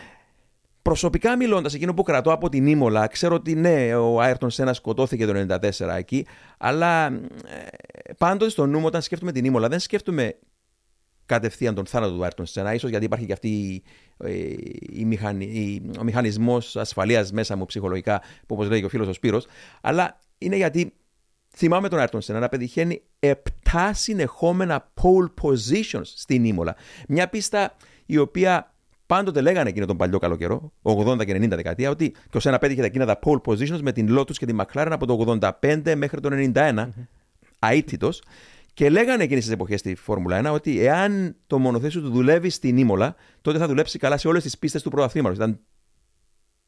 Προσωπικά 0.81 1.35
μιλώντας, 1.35 1.73
εκείνο 1.73 1.93
που 1.93 2.03
κρατώ 2.03 2.31
από 2.31 2.49
την 2.49 2.67
Ήμολα, 2.67 3.07
ξέρω 3.07 3.35
ότι 3.35 3.55
ναι, 3.55 3.95
ο 3.95 4.21
Άιρτον 4.21 4.49
Σένα 4.49 4.73
σκοτώθηκε 4.73 5.25
το 5.25 5.45
94 5.49 5.69
εκεί, 5.97 6.25
αλλά 6.57 7.05
ε, 7.05 8.13
πάντοτε 8.17 8.49
στο 8.49 8.65
νου 8.65 8.79
μου 8.79 8.85
όταν 8.85 9.01
σκέφτομαι 9.01 9.31
την 9.31 9.45
Ήμολα, 9.45 9.67
δεν 9.67 9.79
σκέφτομαι 9.79 10.35
κατευθείαν 11.25 11.75
τον 11.75 11.85
θάνατο 11.85 12.13
του 12.13 12.23
Άιρτον 12.23 12.45
Σένα, 12.45 12.73
ίσως 12.73 12.89
γιατί 12.89 13.05
υπάρχει 13.05 13.25
και 13.25 13.33
αυτή 13.33 13.83
ε, 14.17 14.31
η 14.93 15.05
μηχανη, 15.05 15.45
η, 15.45 15.91
ο 15.99 16.03
μηχανισμός 16.03 16.75
ασφαλείας 16.75 17.31
μέσα 17.31 17.55
μου 17.55 17.65
ψυχολογικά, 17.65 18.19
που 18.19 18.55
όπως 18.55 18.69
λέει 18.69 18.79
και 18.79 18.85
ο 18.85 18.89
φίλος 18.89 19.07
ο 19.07 19.13
Σπύρος, 19.13 19.47
αλλά 19.81 20.19
είναι 20.37 20.55
γιατί 20.55 20.93
θυμάμαι 21.57 21.87
τον 21.87 21.99
Άιρτον 21.99 22.21
Σένα 22.21 22.39
να 22.39 22.49
πετυχαίνει 22.49 23.01
7 23.19 23.33
συνεχόμενα 23.91 24.91
pole 25.01 25.43
positions 25.43 26.01
στην 26.03 26.45
Ήμολα. 26.45 26.75
Μια 27.07 27.27
πίστα 27.29 27.75
η 28.05 28.17
οποία 28.17 28.73
πάντοτε 29.05 29.41
λέγανε 29.41 29.69
εκείνο 29.69 29.85
τον 29.85 29.97
παλιό 29.97 30.17
καλό 30.17 30.35
καιρό, 30.35 30.71
80 30.81 31.25
και 31.25 31.35
90 31.35 31.47
δεκαετία, 31.49 31.89
ότι 31.89 32.09
και 32.09 32.37
ο 32.37 32.39
Σένα 32.39 32.57
πέτυχε 32.57 32.83
εκείνα 32.83 33.05
τα 33.05 33.19
pole 33.23 33.41
positions 33.45 33.79
με 33.81 33.91
την 33.91 34.17
Lotus 34.17 34.35
και 34.35 34.45
την 34.45 34.59
McLaren 34.61 34.89
από 34.89 35.05
το 35.05 35.39
85 35.61 35.93
μέχρι 35.95 36.21
το 36.21 36.29
91, 36.31 36.51
mm-hmm. 36.53 36.87
αίτητος. 37.59 38.21
Και 38.73 38.89
λέγανε 38.89 39.23
εκείνες 39.23 39.43
τις 39.43 39.53
εποχές 39.53 39.79
στη 39.79 39.95
Φόρμουλα 39.95 40.51
1 40.51 40.53
ότι 40.53 40.85
εάν 40.85 41.35
το 41.47 41.59
μονοθέσιο 41.59 42.01
του 42.01 42.09
δουλεύει 42.09 42.49
στην 42.49 42.77
Ήμολα, 42.77 43.15
τότε 43.41 43.57
θα 43.57 43.67
δουλέψει 43.67 43.99
καλά 43.99 44.17
σε 44.17 44.27
όλες 44.27 44.43
τις 44.43 44.57
πίστες 44.57 44.81
του 44.81 44.89
πρωταθλήματος. 44.89 45.37
Ήταν 45.37 45.59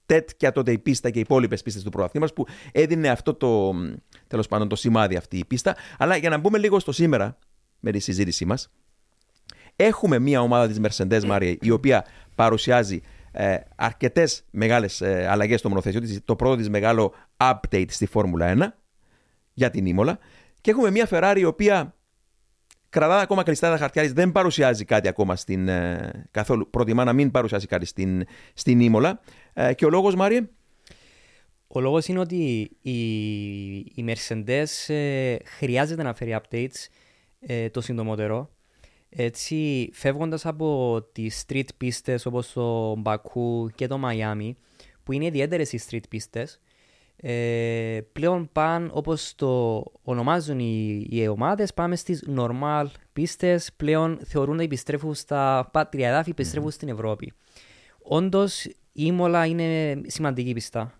τέτοια 0.09 0.51
τότε 0.51 0.71
η 0.71 0.77
πίστα 0.77 1.09
και 1.09 1.17
οι 1.17 1.21
υπόλοιπες 1.21 1.61
πίστες 1.61 1.83
του 1.83 1.89
πρωταθλήματο 1.89 2.33
που 2.33 2.45
έδινε 2.71 3.09
αυτό 3.09 3.33
το, 3.33 3.73
τέλος 4.27 4.47
πάντων, 4.47 4.67
το 4.67 4.75
σημάδι 4.75 5.15
αυτή 5.15 5.37
η 5.37 5.45
πίστα. 5.45 5.75
Αλλά 5.97 6.15
για 6.15 6.29
να 6.29 6.37
μπούμε 6.37 6.57
λίγο 6.57 6.79
στο 6.79 6.91
σήμερα 6.91 7.37
με 7.79 7.91
τη 7.91 7.99
συζήτησή 7.99 8.45
μας, 8.45 8.69
έχουμε 9.75 10.19
μια 10.19 10.41
ομάδα 10.41 10.67
της 10.67 10.79
Mercedes 10.81 11.23
Μάρια 11.25 11.57
η 11.61 11.69
οποία 11.69 12.05
παρουσιάζει 12.35 13.01
ε, 13.31 13.57
αρκετές 13.75 14.43
μεγάλες 14.51 15.01
ε, 15.01 15.27
αλλαγές 15.29 15.59
στο 15.59 15.69
μονοθέσιο. 15.69 16.01
Το 16.25 16.35
πρώτο 16.35 16.55
της 16.55 16.69
μεγάλο 16.69 17.13
update 17.37 17.89
στη 17.89 18.05
Φόρμουλα 18.05 18.55
1 18.57 18.65
για 19.53 19.69
την 19.69 19.85
Ήμολα. 19.85 20.19
Και 20.61 20.71
έχουμε 20.71 20.91
μια 20.91 21.07
Ferrari 21.11 21.37
η 21.37 21.43
οποία 21.43 21.93
κρατά 22.89 23.19
ακόμα 23.19 23.43
κλειστά 23.43 23.69
τα 23.69 23.77
χαρτιά 23.77 24.01
της, 24.01 24.13
δεν 24.13 24.31
παρουσιάζει 24.31 24.85
κάτι 24.85 25.07
ακόμα 25.07 25.35
στην, 25.35 25.67
ε, 25.67 26.27
καθόλου. 26.31 26.69
Προτιμά 26.69 27.03
να 27.03 27.13
μην 27.13 27.31
παρουσιάζει 27.31 27.65
κάτι 27.65 27.85
στην, 27.85 28.25
στην 28.53 28.79
Ήμολα. 28.79 29.19
Ε, 29.61 29.73
και 29.73 29.85
ο 29.85 29.89
λόγος, 29.89 30.15
Μάριε. 30.15 30.49
Ο 31.67 31.79
λόγος 31.79 32.07
είναι 32.07 32.19
ότι 32.19 32.71
η, 32.81 32.99
η 33.77 34.05
Mercedes 34.07 34.93
ε, 34.93 35.35
χρειάζεται 35.43 36.03
να 36.03 36.13
φέρει 36.13 36.39
updates 36.41 36.87
ε, 37.39 37.69
το 37.69 37.81
συντομότερο. 37.81 38.49
Έτσι, 39.09 39.89
φεύγοντας 39.93 40.45
από 40.45 40.99
τις 41.11 41.45
street 41.47 41.67
πίστες 41.77 42.25
όπως 42.25 42.51
το 42.51 42.95
Μπακού 42.95 43.69
και 43.75 43.87
το 43.87 43.97
Μαϊάμι, 43.97 44.57
που 45.03 45.11
είναι 45.11 45.25
ιδιαίτερες 45.25 45.73
οι 45.73 45.81
street 45.89 46.07
πίστες, 46.09 46.59
ε, 47.15 47.99
πλέον 48.11 48.49
πάνε 48.51 48.89
όπως 48.91 49.33
το 49.35 49.83
ονομάζουν 50.03 50.59
οι, 50.59 51.07
οι 51.09 51.27
ομάδες, 51.27 51.73
πάμε 51.73 51.95
στις 51.95 52.27
normal 52.37 52.85
πίστες, 53.13 53.73
πλέον 53.77 54.19
θεωρούν 54.23 54.55
ότι 54.55 54.63
επιστρέφουν 54.63 55.13
στα 55.13 55.69
πάτρια 55.73 56.09
εδάφη, 56.09 56.29
επιστρέφουν 56.29 56.71
στην 56.71 56.89
Ευρώπη. 56.89 57.33
Όντως, 58.01 58.67
η 58.99 59.03
Ήμολα 59.05 59.45
είναι 59.45 60.01
σημαντική 60.05 60.53
πιστά. 60.53 60.93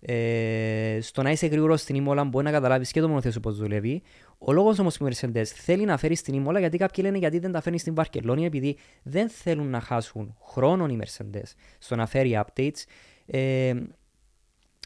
Ε, 0.00 0.98
στο 1.00 1.22
να 1.22 1.30
είσαι 1.30 1.46
γρήγορος 1.46 1.80
στην 1.80 1.94
Ήμολα 1.94 2.24
μπορεί 2.24 2.44
να 2.44 2.50
καταλάβεις 2.50 2.90
και 2.90 3.00
το 3.00 3.08
μονοθέσιο 3.08 3.40
πώς 3.40 3.56
δουλεύει. 3.56 4.02
Ο 4.38 4.52
λόγος 4.52 4.78
όμως 4.78 4.96
που 4.96 5.06
η 5.06 5.10
Mercedes 5.14 5.44
θέλει 5.44 5.84
να 5.84 5.96
φέρει 5.96 6.14
στην 6.14 6.34
Ήμολα, 6.34 6.58
γιατί 6.58 6.78
κάποιοι 6.78 7.04
λένε 7.06 7.18
γιατί 7.18 7.38
δεν 7.38 7.52
τα 7.52 7.60
φέρνει 7.60 7.78
στην 7.78 7.94
Βαρκελόνη, 7.94 8.44
επειδή 8.44 8.76
δεν 9.02 9.28
θέλουν 9.28 9.70
να 9.70 9.80
χάσουν 9.80 10.36
χρόνο 10.42 10.86
οι 10.86 10.98
Mercedes 11.02 11.52
στο 11.78 11.96
να 11.96 12.06
φέρει 12.06 12.40
updates. 12.44 12.84
Ε, 13.26 13.74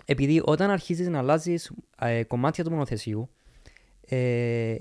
επειδή 0.04 0.42
όταν 0.44 0.70
αρχίζεις 0.70 1.08
να 1.08 1.18
αλλάζεις 1.18 1.73
ε, 2.00 2.23
κομμάτια 2.23 2.64
του 2.64 2.70
μονοθεσίου, 2.70 3.30
ε, 4.08 4.76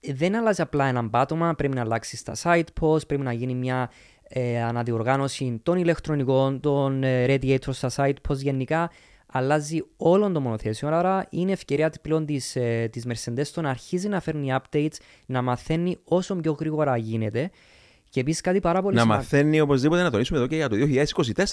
δεν 0.00 0.34
αλλάζει 0.36 0.62
απλά 0.62 0.86
έναν 0.86 1.10
πάτωμα, 1.10 1.54
πρέπει 1.54 1.74
να 1.74 1.80
αλλάξεις 1.80 2.22
τα 2.22 2.34
site 2.42 2.80
post, 2.80 3.06
πρέπει 3.06 3.22
να 3.22 3.32
γίνει 3.32 3.54
μια 3.54 3.90
ε, 4.32 4.62
αναδιοργάνωση 4.62 5.60
των 5.62 5.78
ηλεκτρονικών, 5.78 6.60
των 6.60 7.02
ε, 7.04 7.24
radiators 7.28 7.72
στα 7.72 7.90
site 7.96 8.14
post 8.28 8.36
γενικά 8.36 8.90
αλλάζει 9.32 9.82
όλο 9.96 10.30
το 10.32 10.40
μονοθέσιο. 10.40 10.88
Άρα 10.88 11.26
είναι 11.30 11.52
ευκαιρία 11.52 11.92
πλέον 12.02 12.26
της 12.26 12.56
ε, 12.56 12.88
της 12.92 13.06
Mercedes 13.08 13.46
το 13.54 13.60
να 13.60 13.70
αρχίζει 13.70 14.08
να 14.08 14.20
φέρνει 14.20 14.52
updates, 14.60 14.94
να 15.26 15.42
μαθαίνει 15.42 15.96
όσο 16.04 16.34
πιο 16.34 16.56
γρήγορα 16.60 16.96
γίνεται. 16.96 17.50
Και 18.10 18.20
επίσης 18.20 18.40
κάτι 18.40 18.60
πάρα 18.60 18.82
πολύ 18.82 18.94
Να 18.94 19.00
σημαντικό. 19.00 19.24
μαθαίνει 19.32 19.60
οπωσδήποτε 19.60 20.02
να 20.02 20.10
τονίσουμε 20.10 20.38
εδώ 20.38 20.46
και 20.48 20.56
για 20.56 20.68
το 20.68 20.76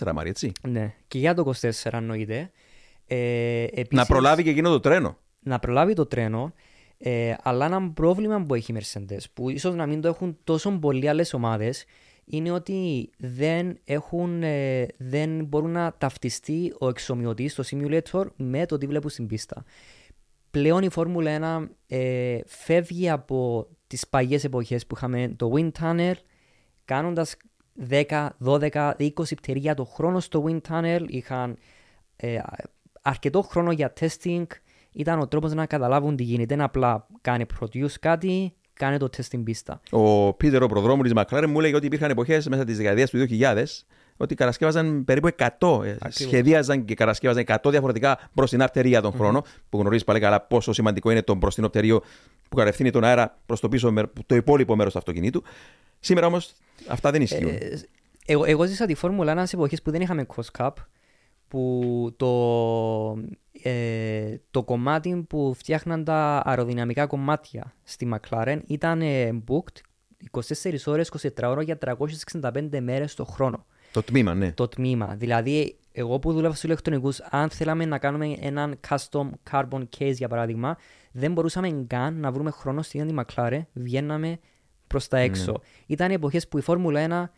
2024, 0.03 0.11
Μάρι, 0.13 0.29
έτσι. 0.29 0.51
Ναι, 0.67 0.93
και 1.07 1.17
για 1.17 1.33
το 1.33 1.51
24 1.61 1.69
εννοείται. 1.91 2.51
Ε, 3.07 3.63
επίσης, 3.63 3.87
Να 3.91 4.05
προλάβει 4.05 4.43
και 4.43 4.49
εκείνο 4.49 4.69
το 4.69 4.79
τρένο. 4.79 5.17
να 5.39 5.59
προλάβει 5.59 5.93
το 5.93 6.05
τρένο. 6.05 6.53
Ε, 6.97 7.33
αλλά 7.43 7.65
ένα 7.65 7.91
πρόβλημα 7.91 8.41
που 8.45 8.53
έχει 8.55 8.71
η 8.73 8.75
Mercedes, 8.79 9.19
που 9.33 9.49
ίσως 9.49 9.75
να 9.75 9.85
μην 9.85 10.01
το 10.01 10.07
έχουν 10.07 10.37
τόσο 10.43 10.71
πολλοί 10.71 11.07
άλλες 11.09 11.33
ομάδες, 11.33 11.85
είναι 12.29 12.51
ότι 12.51 13.09
δεν, 13.17 13.77
έχουν, 13.83 14.43
ε, 14.43 14.85
δεν 14.97 15.45
μπορούν 15.45 15.71
να 15.71 15.93
ταυτιστεί 15.97 16.73
ο 16.79 16.87
εξομοιωτής 16.87 17.51
στο 17.51 17.63
simulator 17.69 18.25
με 18.35 18.65
το 18.65 18.77
τι 18.77 18.87
βλέπουν 18.87 19.09
στην 19.09 19.27
πίστα. 19.27 19.63
Πλέον 20.51 20.83
η 20.83 20.89
Φόρμουλα 20.89 21.65
1 21.65 21.67
ε, 21.87 22.39
φεύγει 22.45 23.09
από 23.09 23.67
τις 23.87 24.07
παλιές 24.07 24.43
εποχές 24.43 24.87
που 24.87 24.95
είχαμε 24.95 25.33
το 25.35 25.53
Wind 25.55 25.71
Tunnel 25.79 26.13
κάνοντας 26.85 27.35
10, 27.89 28.29
12, 28.45 28.91
20 28.97 29.11
πτερία 29.41 29.73
το 29.73 29.83
χρόνο 29.85 30.19
στο 30.19 30.45
Wind 30.47 30.61
Tunnel 30.69 31.05
είχαν 31.07 31.57
ε, 32.15 32.39
αρκετό 33.01 33.41
χρόνο 33.41 33.71
για 33.71 33.93
testing. 33.99 34.45
Ήταν 34.91 35.19
ο 35.19 35.27
τρόπος 35.27 35.53
να 35.53 35.65
καταλάβουν 35.65 36.15
τι 36.15 36.23
γίνεται 36.23 36.53
είναι 36.53 36.63
απλά 36.63 37.07
κάνε 37.21 37.45
produce 37.59 37.91
κάτι 37.99 38.53
κάνε 38.77 38.97
το 38.97 39.09
testing 39.17 39.41
πίστα 39.43 39.81
Ο 39.89 40.33
Πίτερ, 40.33 40.63
ο 40.63 40.67
προδρόμου 40.67 41.03
τη 41.03 41.13
Μακλάρεν, 41.13 41.49
μου 41.49 41.59
έλεγε 41.59 41.75
ότι 41.75 41.85
υπήρχαν 41.85 42.09
εποχές 42.09 42.47
μέσα 42.47 42.63
της 42.63 42.77
δεκαετίας 42.77 43.09
του 43.09 43.25
2000 43.29 43.63
ότι 44.17 44.35
κατασκεύαζαν 44.35 45.03
περίπου 45.05 45.29
100. 45.59 45.83
ε, 45.85 45.95
Σχεδίαζαν 46.09 46.85
και 46.85 46.93
κατασκεύαζαν 46.93 47.43
100 47.47 47.69
διαφορετικά 47.69 48.19
μπροστινά 48.33 48.67
πτερία 48.67 49.01
τον 49.01 49.11
χρόνο, 49.11 49.43
που 49.69 49.79
γνωρίζεις 49.79 50.03
πάλι 50.05 50.19
καλά 50.19 50.41
πόσο 50.41 50.73
σημαντικό 50.73 51.11
είναι 51.11 51.21
το 51.21 51.35
μπροστινό 51.35 51.69
πτερίο 51.69 52.01
που 52.49 52.55
κατευθύνει 52.55 52.91
τον 52.91 53.03
αέρα 53.03 53.37
προς 53.45 53.59
το 53.59 53.69
πίσω, 53.69 53.91
μερ- 53.91 54.09
το 54.25 54.35
υπόλοιπο 54.35 54.75
μέρος 54.75 54.91
του 54.93 54.97
αυτοκινήτου. 54.99 55.43
Σήμερα 55.99 56.27
όμως 56.27 56.53
αυτά 56.87 57.11
δεν 57.11 57.21
ισχύουν. 57.21 57.49
Ε, 57.49 57.57
εγώ, 58.25 58.43
εγώ 58.45 58.65
ζήσα 58.65 58.85
τη 58.85 58.93
Φόρμουλα 58.95 59.33
1 59.43 59.47
σε 59.47 59.55
εποχές 59.55 59.81
που 59.81 59.91
δεν 59.91 60.01
είχαμε 60.01 60.25
cross 60.35 60.61
cup 60.65 60.69
που 61.47 62.13
το, 62.17 62.31
ε, 63.61 64.35
το 64.51 64.63
κομμάτι 64.63 65.25
που 65.29 65.53
φτιάχναν 65.57 66.03
τα 66.03 66.41
αεροδυναμικά 66.45 67.05
κομμάτια 67.05 67.73
στη 67.83 68.09
McLaren 68.13 68.59
ήταν 68.67 69.01
ε, 69.01 69.43
booked 69.47 69.81
24 70.31 70.75
ώρες, 70.85 71.11
24 71.37 71.43
ώρες 71.43 71.65
για 71.65 71.77
365 72.41 72.79
μέρες 72.81 73.13
το 73.13 73.25
χρόνο. 73.25 73.65
το 73.91 74.03
τμήμα, 74.03 74.33
ναι. 74.33 74.51
Το 74.51 74.67
τμήμα. 74.67 75.15
Δηλαδή, 75.17 75.77
εγώ 75.91 76.19
που 76.19 76.31
δούλευα 76.31 76.49
στους 76.49 76.63
ηλεκτρονικούς, 76.63 77.19
αν 77.19 77.49
θέλαμε 77.49 77.85
να 77.85 77.97
κάνουμε 77.97 78.35
έναν 78.39 78.79
custom 78.87 79.29
carbon 79.51 79.83
case 79.97 80.13
για 80.13 80.27
παράδειγμα, 80.27 80.77
δεν 81.11 81.31
μπορούσαμε 81.31 81.85
καν 81.87 82.19
να 82.19 82.31
βρούμε 82.31 82.51
χρόνο 82.51 82.81
στην 82.81 82.99
ίδια 82.99 83.23
τη 83.23 83.33
McLaren, 83.35 83.61
βγαίναμε 83.73 84.39
προς 84.87 85.07
τα 85.07 85.17
έξω. 85.17 85.61
Ήταν 85.85 86.11
εποχές 86.11 86.47
που 86.47 86.57
η 86.57 86.61
Φόρμουλα 86.61 87.29
1 87.29 87.31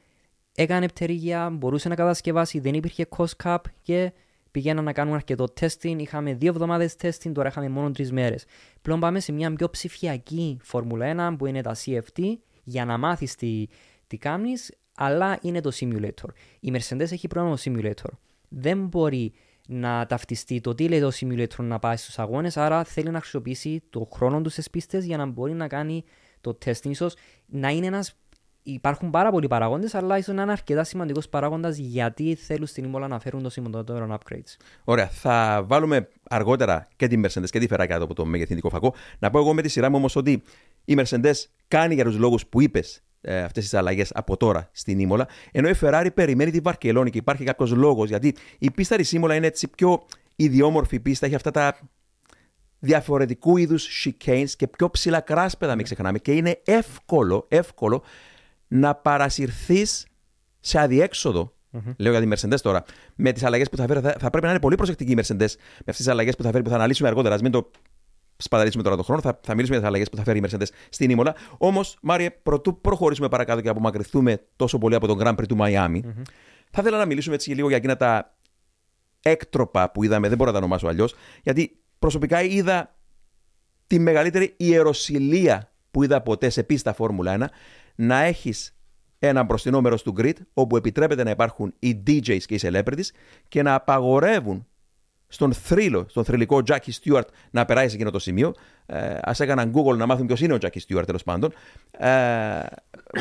έκανε 0.56 0.88
πτερίγια, 0.88 1.50
μπορούσε 1.50 1.90
να 1.90 1.96
κατασκευάσει, 1.96 2.60
δεν 2.60 2.74
υπήρχε 2.74 3.08
cost 3.18 3.44
cap 3.44 3.58
και 3.82 4.14
πηγαίναν 4.52 4.84
να 4.84 4.94
κάνουν 4.94 5.14
αρκετό 5.14 5.46
testing. 5.60 5.96
Είχαμε 5.98 6.34
δύο 6.34 6.50
εβδομάδες 6.50 6.96
testing, 7.02 7.32
τώρα 7.34 7.48
είχαμε 7.48 7.70
μόνο 7.70 7.92
τρεις 7.92 8.12
μέρες. 8.12 8.46
Πλέον 8.82 9.00
πάμε 9.00 9.20
σε 9.20 9.32
μια 9.32 9.54
πιο 9.54 9.70
ψηφιακή 9.70 10.58
Φόρμουλα 10.62 11.34
1 11.34 11.38
που 11.38 11.46
είναι 11.46 11.62
τα 11.62 11.76
CFT 11.86 12.24
για 12.64 12.86
να 12.86 12.98
μάθεις 12.98 13.36
τι, 13.36 13.68
τι 14.08 14.18
κάνεις, 14.18 14.72
αλλά 14.96 15.40
είναι 15.42 15.62
το 15.62 15.72
simulator. 15.80 16.30
Η 16.60 16.72
Mercedes 16.74 17.12
έχει 17.12 17.28
πρόβλημα 17.28 17.56
το 17.56 17.62
simulator. 17.66 18.10
Δεν 18.50 18.86
μπορεί 18.86 19.34
να 19.68 20.06
ταυτιστεί 20.06 20.62
το 20.62 20.76
τι 20.76 20.88
λέει 20.88 21.00
το 21.00 21.12
simulator 21.14 21.56
να 21.58 21.80
πάει 21.80 21.96
στους 21.96 22.20
αγώνες, 22.20 22.58
άρα 22.58 22.84
θέλει 22.84 23.10
να 23.10 23.20
χρησιμοποιήσει 23.20 23.84
το 23.90 24.08
χρόνο 24.14 24.42
του 24.42 24.50
στις 24.50 24.70
πίστες 24.70 25.06
για 25.06 25.18
να 25.18 25.26
μπορεί 25.26 25.54
να 25.54 25.68
κάνει 25.68 26.04
το 26.42 26.58
testing. 26.66 26.90
Ίσως 26.90 27.16
να 27.46 27.70
είναι 27.70 27.86
ένας 27.86 28.16
Υπάρχουν 28.64 29.10
πάρα 29.10 29.32
πολλοί 29.32 29.48
παράγοντε, 29.48 29.88
αλλά 29.94 30.18
ίσως 30.18 30.36
να 30.36 30.42
είναι 30.42 30.52
αρκετά 30.52 30.84
σημαντικός 30.84 31.30
παράγοντας 31.30 31.78
γιατί 31.78 32.36
θέλουν 32.36 32.68
στην 32.68 32.92
Imola 32.92 33.08
να 33.10 33.20
φέρουν 33.20 33.44
το 33.44 33.50
σημαντότερο 33.50 34.20
upgrades. 34.20 34.58
Ωραία. 34.84 35.08
Θα 35.08 35.64
βάλουμε 35.68 36.08
αργότερα 36.30 36.88
και 36.96 37.08
τη 37.08 37.22
Mercedes 37.24 37.50
και 37.50 37.60
τη 37.60 37.66
Ferrari 37.70 37.86
κάτω 37.88 38.04
από 38.04 38.14
το 38.14 38.26
μεγεθυντικό 38.26 38.70
φακό. 38.70 38.94
Να 39.20 39.30
πω 39.30 39.40
εγώ 39.40 39.54
με 39.54 39.62
τη 39.62 39.68
σειρά 39.68 39.90
μου 39.90 39.96
όμως 39.98 40.16
ότι 40.16 40.44
η 40.86 40.96
Mercedes 40.98 41.34
κάνει 41.68 41.94
για 41.94 42.04
τους 42.04 42.18
λόγους 42.18 42.46
που 42.46 42.62
είπες 42.62 43.04
ε, 43.22 43.42
αυτές 43.42 43.64
τις 43.64 43.74
αλλαγές 43.74 44.12
από 44.14 44.38
τώρα 44.38 44.70
στην 44.72 45.00
Ήμολα, 45.00 45.28
ενώ 45.52 45.70
η 45.70 45.74
Ferrari 45.82 46.08
περιμένει 46.14 46.52
τη 46.52 46.60
Βαρκελόνη 46.60 47.10
και 47.10 47.18
υπάρχει 47.18 47.44
κάποιος 47.44 47.72
λόγος 47.72 48.10
γιατί 48.10 48.36
η 48.60 48.72
πίστα 48.72 48.96
της 48.96 49.12
Ήμολα 49.12 49.36
είναι 49.36 49.48
έτσι 49.48 49.68
πιο 49.68 50.06
ιδιόμορφη 50.36 51.00
πίστα, 51.00 51.26
έχει 51.26 51.36
αυτά 51.36 51.52
τα 51.52 51.78
διαφορετικού 52.80 53.58
είδους 53.58 53.88
chicanes 54.06 54.50
και 54.58 54.68
πιο 54.68 54.90
ψηλά 54.90 55.20
κράσπεδα, 55.20 55.76
μην 55.76 55.84
ξεχνάμε, 55.84 56.18
και 56.20 56.32
είναι 56.32 56.62
εύκολο, 56.66 57.46
εύκολο 57.48 58.04
να 58.70 58.96
παρασυρθείς 58.96 60.08
σε 60.60 60.80
αδιέξοδο. 60.80 61.54
Λέω 61.98 62.20
για 62.20 62.22
τη 62.22 62.28
Mercedes 62.48 62.60
τώρα. 62.62 62.84
Με 63.16 63.32
τις 63.32 63.44
αλλαγές 63.44 63.70
που 63.70 63.78
θα 63.78 63.88
φέρει, 63.88 64.00
θα, 64.00 64.16
θα 64.20 64.30
πρέπει 64.30 64.46
να 64.46 64.52
είναι 64.52 64.60
πολύ 64.60 64.76
προσεκτική 64.76 65.12
η 65.12 65.16
Mercedes 65.18 65.54
με 65.58 65.80
αυτές 65.80 65.96
τις 65.96 66.08
αλλαγές 66.08 66.36
που 66.36 66.44
θα 66.44 66.52
φέρει, 66.52 66.64
που 66.64 66.70
θα 66.70 66.76
αναλύσουμε 66.76 67.08
αργότερα. 67.10 67.36
Α 67.36 67.38
μην 67.42 67.52
το 67.52 67.72
σπαταλήσουμε 68.38 68.84
τώρα 68.84 68.96
τον 68.96 69.06
χρόνο, 69.06 69.22
θα, 69.22 69.40
θα 69.44 69.54
μιλήσουμε 69.54 69.78
για 69.78 69.80
τις 69.80 69.88
αλλαγές 69.88 70.10
που 70.10 70.18
θα 70.18 70.24
φέρει 70.24 70.40
η 70.40 70.44
Mercedes 70.46 70.68
στην 70.90 71.10
Ήμολα. 71.10 71.36
Όμως, 71.58 71.98
Μάριε, 72.02 72.30
πρωτού 72.32 72.82
προχωρήσουμε 72.82 73.28
παρακάτω 73.28 73.62
και 73.62 73.70
απομακρυνθούμε 73.70 74.42
τόσο 74.56 74.78
πολύ 74.78 74.96
από 74.96 75.08
τον 75.08 75.18
Grand 75.22 75.36
Prix 75.36 75.48
του 75.48 75.56
μαιαμι 75.56 76.04
θα 76.72 76.82
ήθελα 76.82 76.98
να 76.98 77.06
μιλήσουμε 77.06 77.36
έτσι 77.36 77.52
λίγο 77.52 77.68
για 77.68 77.78
εκείνα 77.78 77.98
τα 77.98 78.38
έκτροπα 79.22 79.92
που 79.92 80.04
είδαμε, 80.04 80.28
δεν 80.28 80.38
μπορώ 80.38 80.52
να 80.52 80.58
τα 80.58 80.64
ονομάσω 80.64 80.88
αλλιώς, 80.88 81.16
γιατί 81.44 81.80
προσωπικά 82.00 82.42
είδα 82.44 82.96
τη 83.88 84.00
μεγαλύτερη 84.00 84.54
ιεροσιλία 84.58 85.72
που 85.92 86.04
είδα 86.04 86.22
ποτέ 86.22 86.50
σε 86.50 86.64
πίστα 86.64 86.94
Φόρμουλα 86.94 87.38
1 87.40 87.46
να 88.00 88.22
έχεις 88.24 88.76
ένα 89.20 89.44
μπροστινό 89.44 89.82
μέρος 89.82 90.04
του 90.04 90.14
grid 90.18 90.34
όπου 90.54 90.78
επιτρέπεται 90.78 91.24
να 91.24 91.30
υπάρχουν 91.30 91.74
οι 91.80 92.04
DJs 92.08 92.42
και 92.46 92.54
οι 92.54 92.60
celebrities 92.62 93.10
και 93.48 93.62
να 93.62 93.74
απαγορεύουν 93.74 94.68
στον 95.28 95.54
θρύλο, 95.54 96.06
στον 96.10 96.24
θρηλυκό 96.24 96.62
Jackie 96.68 96.92
Stewart 97.04 97.28
να 97.52 97.66
περάσει 97.66 97.90
σε 97.90 97.96
εκείνο 97.96 98.12
το 98.12 98.20
σημείο. 98.20 98.54
Ε, 98.86 98.98
Α 99.06 99.32
έκαναν 99.38 99.74
Google 99.76 99.98
να 99.98 100.06
μάθουν 100.06 100.26
ποιος 100.26 100.42
είναι 100.42 100.54
ο 100.54 100.58
Jackie 100.62 100.80
Stewart 100.88 101.06
τέλος 101.06 101.24
πάντων. 101.24 101.54
Ε, 101.92 102.62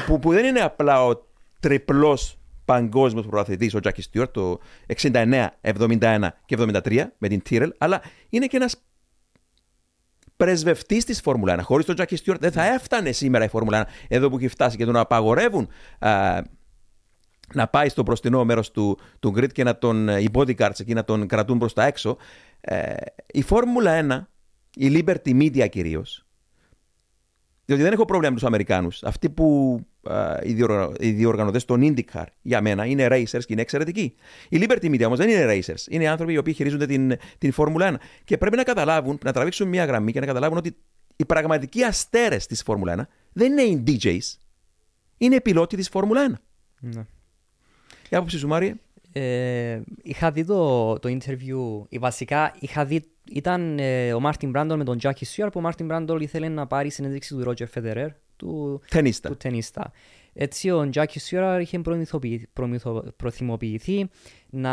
που, 0.07 0.19
που 0.19 0.33
δεν 0.33 0.45
είναι 0.45 0.61
απλά 0.61 1.05
ο 1.07 1.27
τριπλός 1.61 2.39
παγκόσμιος 2.65 3.27
πρωταθλητή 3.27 3.77
ο 3.77 3.81
Jackie 3.83 4.03
Stewart 4.13 4.31
το 4.33 4.61
69, 5.01 5.47
71 5.63 6.29
και 6.47 6.57
73 6.59 7.05
με 7.19 7.29
την 7.29 7.43
Tyrrell, 7.51 7.71
αλλά 7.79 8.03
είναι 8.29 8.47
και 8.47 8.57
ένας 8.57 8.77
πρεσβευτής 10.39 11.05
της 11.05 11.21
Φόρμουλα 11.21 11.57
1. 11.59 11.61
Χωρίς 11.63 11.87
τον 11.87 11.97
Jackie 11.99 12.17
Stewart 12.25 12.39
δεν 12.41 12.53
θα 12.53 12.65
έφτανε 12.73 13.13
σήμερα 13.13 13.45
η 13.45 13.49
Φόρμουλα 13.49 13.87
1 13.87 13.89
εδώ 14.09 14.29
που 14.29 14.37
έχει 14.37 14.49
φτάσει 14.49 14.77
και 14.77 14.85
τον 14.85 14.97
απαγορεύουν 14.97 15.69
α, 15.99 16.43
να 17.55 17.69
πάει 17.69 17.89
στο 17.89 18.03
μπροστινό 18.03 18.45
μέρος 18.45 18.71
του, 18.71 18.99
του 19.19 19.33
grid 19.37 19.53
και 19.53 19.65
να 19.65 19.79
τον, 19.79 20.09
οι 20.09 20.29
bodyguards 20.33 20.81
εκεί 20.81 20.95
να 20.95 21.05
τον 21.05 21.27
κρατούν 21.27 21.59
προς 21.59 21.73
τα 21.73 21.85
έξω. 21.85 22.17
Ε, 22.61 22.95
η 23.27 23.43
Φόρμουλα 23.43 24.27
1, 24.77 24.83
η 24.83 25.03
Liberty 25.05 25.41
Media 25.43 25.69
κυρίως, 25.69 26.27
διότι 27.65 27.83
δεν 27.83 27.93
έχω 27.93 28.05
πρόβλημα 28.05 28.33
με 28.33 28.39
τους 28.39 28.49
Αμερικάνους. 28.49 29.03
Αυτοί 29.03 29.31
που 29.31 29.79
α, 29.98 29.98
οι, 30.43 30.53
διοργα, 30.53 30.91
οι 31.01 31.11
διοργανωτές 31.11 31.65
των 31.65 31.81
IndyCar 31.83 32.25
για 32.43 32.61
μένα 32.61 32.85
είναι 32.85 33.07
racers 33.11 33.25
και 33.29 33.47
είναι 33.53 33.61
εξαιρετικοί. 33.61 34.15
Οι 34.49 34.59
Liberty 34.61 34.85
Media 34.85 35.03
όμως 35.07 35.19
δεν 35.19 35.29
είναι 35.29 35.47
racers. 35.49 35.87
Είναι 35.91 36.09
άνθρωποι 36.09 36.33
οι 36.33 36.37
οποίοι 36.37 36.53
χειρίζονται 36.53 36.87
την, 36.87 37.17
την 37.39 37.53
Φόρμουλα 37.53 37.95
1. 37.95 38.01
Και 38.25 38.39
πρέπει 38.39 38.57
να 38.57 38.63
καταλάβουν, 38.63 39.19
να 39.25 39.33
τραβήξουν 39.33 39.69
μια 39.69 39.85
γραμμή 39.85 40.13
και 40.13 40.21
να 40.21 40.27
καταλάβουν 40.27 40.59
ότι 40.59 40.77
οι 41.17 41.25
πραγματικοί 41.25 41.83
αστέρες 41.83 42.47
της 42.47 42.63
Φόρμουλα 42.63 42.95
1 42.99 43.03
δεν 43.33 43.53
είναι 43.53 43.63
οι 43.63 43.83
DJs, 43.87 44.37
είναι 45.19 45.35
οι 45.35 45.41
πιλότοι 45.41 45.77
της 45.77 45.89
Φόρμουλα 45.89 46.27
1. 46.31 46.35
Ναι. 46.81 47.07
Η 48.09 48.17
άποψη 48.17 48.39
σου, 48.39 48.47
Μάριε. 48.47 48.75
Ε, 49.13 49.81
είχα 50.03 50.31
δει 50.31 50.45
το, 50.45 50.99
το 50.99 51.09
interview. 51.09 51.87
ε, 51.91 51.99
Βασικά 51.99 52.55
είχα 52.61 52.85
δει. 52.85 53.11
Ήταν 53.33 53.79
ε, 53.79 54.13
ο 54.13 54.21
Μάρτιν 54.21 54.51
Μπραντλ 54.51 54.79
με 54.79 54.85
τον 54.85 54.99
Τζάκι 54.99 55.25
Στιούαρτ 55.25 55.51
που 55.51 55.59
ο 55.59 55.63
Μάρτιν 55.63 55.87
Μπραντλ 55.87 56.21
ήθελε 56.21 56.49
να 56.49 56.67
πάρει 56.67 56.91
συνέντευξη 56.91 57.35
του 57.35 57.43
Ρότζερ 57.43 57.69
Φέντερερ, 57.69 58.09
του, 58.37 58.81
Τενίστα. 58.91 59.29
του 59.29 59.37
τενίστα. 59.37 59.93
Έτσι 60.33 60.71
ο 60.71 60.89
Τζάκι 60.89 61.19
Στιούαρτ 61.19 61.61
είχε 61.61 61.79
προμηθοποιη- 61.79 62.49
προμηθω- 62.53 63.11
προθυμοποιηθεί 63.17 64.09
να, 64.51 64.73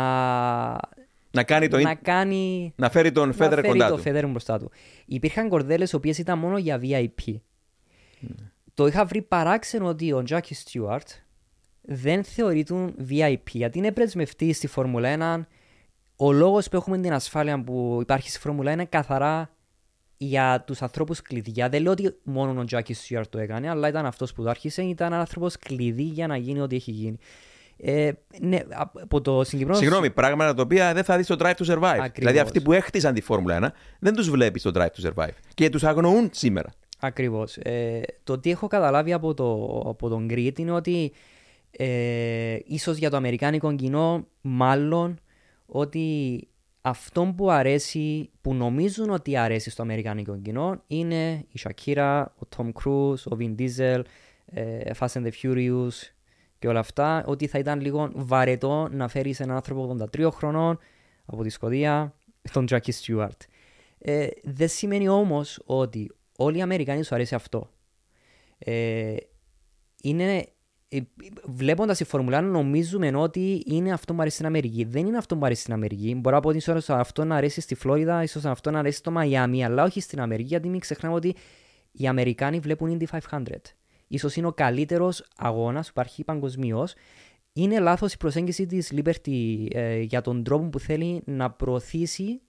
Να 1.30 1.42
κάνει 1.44 1.68
το. 1.68 1.78
να 1.78 1.94
κάνει 1.94 2.72
να 2.76 2.90
φέρει 2.90 3.12
τον 3.12 3.26
να 3.28 3.34
Φέντερ 3.34 3.54
φέρει 3.54 3.68
κοντά 3.68 3.88
το 3.88 3.94
του. 3.96 4.02
Φέντερ 4.02 4.28
μπροστά 4.28 4.58
του. 4.58 4.70
Υπήρχαν 5.06 5.48
κορδέλες 5.48 5.90
οι 5.92 5.96
οποίες 5.96 6.18
ήταν 6.18 6.38
μόνο 6.38 6.58
για 6.58 6.80
VIP. 6.82 7.34
Ναι. 8.20 8.34
Το 8.74 8.86
είχα 8.86 9.04
βρει 9.04 9.22
παράξενο 9.22 9.86
ότι 9.88 10.12
ο 10.12 10.22
Τζάκι 10.22 10.54
Στιούαρτ 10.54 11.08
δεν 11.82 12.24
θεωρείται 12.24 12.94
VIP 13.08 13.36
γιατί 13.52 13.78
είναι 13.78 13.92
πρεσμευτή 13.92 14.52
στη 14.52 14.66
Φόρμουλα 14.66 15.08
1. 15.08 15.46
Ο 16.16 16.32
λόγος 16.32 16.68
που 16.68 16.76
έχουμε 16.76 16.98
την 16.98 17.12
ασφάλεια 17.12 17.62
που 17.62 17.98
υπάρχει 18.00 18.30
στη 18.30 18.38
Φόρμουλα 18.38 18.70
1 18.70 18.74
είναι 18.74 18.84
καθαρά 18.84 19.50
για 20.16 20.64
τους 20.66 20.82
ανθρώπους 20.82 21.22
κλειδιά. 21.22 21.68
Δεν 21.68 21.82
λέω 21.82 21.92
ότι 21.92 22.16
μόνο 22.22 22.60
ο 22.60 22.64
Τζάκι 22.64 22.94
Στιούαρτ 22.94 23.30
το 23.30 23.38
έκανε, 23.38 23.70
αλλά 23.70 23.88
ήταν 23.88 24.06
αυτός 24.06 24.32
που 24.32 24.42
το 24.42 24.48
άρχισε. 24.48 24.82
Ήταν 24.82 25.06
ένας 25.06 25.20
άνθρωπος 25.20 25.58
κλειδί 25.58 26.02
για 26.02 26.26
να 26.26 26.36
γίνει 26.36 26.60
ό,τι 26.60 26.76
έχει 26.76 26.90
γίνει. 26.90 27.18
Ε, 27.76 28.10
ναι, 28.40 28.58
από 29.00 29.20
το 29.20 29.44
συγκεκριμένο 29.44 29.78
Συγγνώμη, 29.78 30.10
πράγματα 30.10 30.54
τα 30.54 30.62
οποία 30.62 30.94
δεν 30.94 31.04
θα 31.04 31.16
δεις 31.16 31.26
στο 31.26 31.36
Drive 31.38 31.54
to 31.54 31.64
Survive. 31.66 31.82
Ακριβώς. 31.82 32.10
Δηλαδή 32.12 32.38
αυτοί 32.38 32.60
που 32.60 32.72
έχτισαν 32.72 33.14
τη 33.14 33.20
Φόρμουλα 33.20 33.58
1 33.62 33.68
δεν 33.98 34.14
τους 34.14 34.30
βλέπεις 34.30 34.60
στο 34.60 34.70
Drive 34.74 34.86
to 34.86 35.10
Survive. 35.10 35.34
Και 35.54 35.68
τους 35.68 35.84
αγνοούν 35.84 36.28
σήμερα. 36.32 36.72
Ακριβώς. 36.98 37.56
Ε, 37.56 38.00
το 38.24 38.38
τι 38.38 38.50
έχω 38.50 38.66
καταλάβει 38.66 39.12
από, 39.12 39.34
το, 39.34 39.82
από 39.86 40.08
τον 40.08 40.28
Κρήτ 40.28 40.58
είναι 40.58 40.70
ότι 40.72 41.12
ε, 41.70 42.58
ίσως 42.64 42.96
για 42.96 43.10
το 43.10 43.16
αμερικάνικο 43.16 43.74
κοινό 43.74 44.26
μάλλον 44.40 45.18
ότι 45.66 46.48
αυτό 46.80 47.34
που 47.36 47.50
αρέσει, 47.50 48.30
που 48.40 48.54
νομίζουν 48.54 49.10
ότι 49.10 49.36
αρέσει 49.36 49.70
στο 49.70 49.82
αμερικάνικο 49.82 50.38
κοινό 50.38 50.82
είναι 50.86 51.44
η 51.48 51.60
Shakira, 51.62 52.24
ο 52.34 52.48
Tom 52.56 52.72
Cruise, 52.82 53.22
ο 53.32 53.36
Vin 53.38 53.54
Diesel, 53.58 54.02
ε, 54.46 54.90
Fast 54.98 55.12
and 55.12 55.26
the 55.26 55.30
Furious 55.42 55.92
και 56.58 56.68
όλα 56.68 56.80
αυτά, 56.80 57.24
ότι 57.26 57.46
θα 57.46 57.58
ήταν 57.58 57.80
λίγο 57.80 58.10
βαρετό 58.14 58.88
να 58.90 59.08
φέρεις 59.08 59.40
έναν 59.40 59.56
άνθρωπο 59.56 59.96
83 60.14 60.28
χρονών 60.32 60.78
από 61.24 61.42
τη 61.42 61.48
Σκοτία, 61.48 62.14
τον 62.52 62.66
Jackie 62.70 62.92
Stewart. 63.02 63.40
Ε, 63.98 64.26
δεν 64.42 64.68
σημαίνει 64.68 65.08
όμως 65.08 65.62
ότι 65.64 66.10
όλοι 66.36 66.58
οι 66.58 66.62
Αμερικάνοι 66.62 67.02
σου 67.02 67.14
αρέσει 67.14 67.34
αυτό. 67.34 67.70
Ε, 68.58 69.16
είναι, 70.02 70.48
ε, 70.96 71.06
βλέποντας 71.44 71.98
τη 71.98 72.04
Φορμουλά 72.04 72.40
νομίζουμε 72.40 73.16
ότι 73.16 73.62
είναι 73.66 73.92
αυτό 73.92 74.14
που 74.14 74.20
αρέσει 74.20 74.34
στην 74.34 74.46
Αμερική. 74.46 74.84
Δεν 74.84 75.06
είναι 75.06 75.16
αυτό 75.16 75.36
που 75.36 75.44
αρέσει 75.44 75.60
στην 75.60 75.72
Αμερική. 75.72 76.14
Μπορεί 76.14 76.34
να 76.34 76.40
πω 76.40 76.48
ότι 76.48 76.56
ίσως 76.56 76.90
αυτό 76.90 77.24
να 77.24 77.36
αρέσει 77.36 77.60
στη 77.60 77.74
Φλόριδα, 77.74 78.22
ίσως 78.22 78.44
αυτό 78.44 78.70
να 78.70 78.78
αρέσει 78.78 78.98
στο 78.98 79.10
Μαϊάμι, 79.10 79.64
αλλά 79.64 79.84
όχι 79.84 80.00
στην 80.00 80.20
Αμερική, 80.20 80.48
γιατί 80.48 80.68
μην 80.68 80.80
ξεχνάμε 80.80 81.14
ότι 81.14 81.34
οι 81.92 82.06
Αμερικάνοι 82.06 82.58
βλέπουν 82.58 82.98
Indy 82.98 83.18
500. 83.30 83.40
Ίσως 84.08 84.36
είναι 84.36 84.46
ο 84.46 84.52
καλύτερος 84.52 85.24
αγώνας 85.36 85.84
που 85.86 85.92
υπάρχει 85.96 86.24
παγκοσμίως. 86.24 86.94
Είναι 87.52 87.78
λάθος 87.78 88.12
η 88.12 88.16
προσέγγιση 88.16 88.66
της 88.66 88.92
Liberty 88.94 89.66
ε, 89.70 90.00
για 90.00 90.20
τον 90.20 90.44
τρόπο 90.44 90.68
που 90.68 90.78
θέλει 90.78 91.22
να 91.24 91.50
προωθήσει 91.50 92.40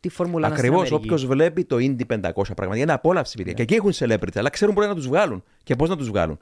τη 0.00 0.08
Φόρμουλα 0.08 0.48
1 0.48 0.50
στην 0.50 0.58
Ακριβώς. 0.64 0.86
Αμερική. 0.86 1.06
Όποιος 1.06 1.26
βλέπει 1.26 1.64
το 1.64 1.76
Indy 1.76 2.06
500 2.06 2.30
πραγματικά 2.32 2.76
είναι 2.76 2.92
απόλαυση. 2.92 3.36
παιδιά. 3.36 3.52
Και 3.52 3.62
εκεί 3.62 3.74
έχουν 3.74 3.92
celebrity, 3.94 4.36
αλλά 4.38 4.50
ξέρουν 4.50 4.74
μπορεί 4.74 4.86
να 4.86 4.94
τους 4.94 5.06
βγάλουν 5.08 5.44
και 5.62 5.76
πώς 5.76 5.88
να 5.88 5.96
τους 5.96 6.08
βγάλουν. 6.08 6.38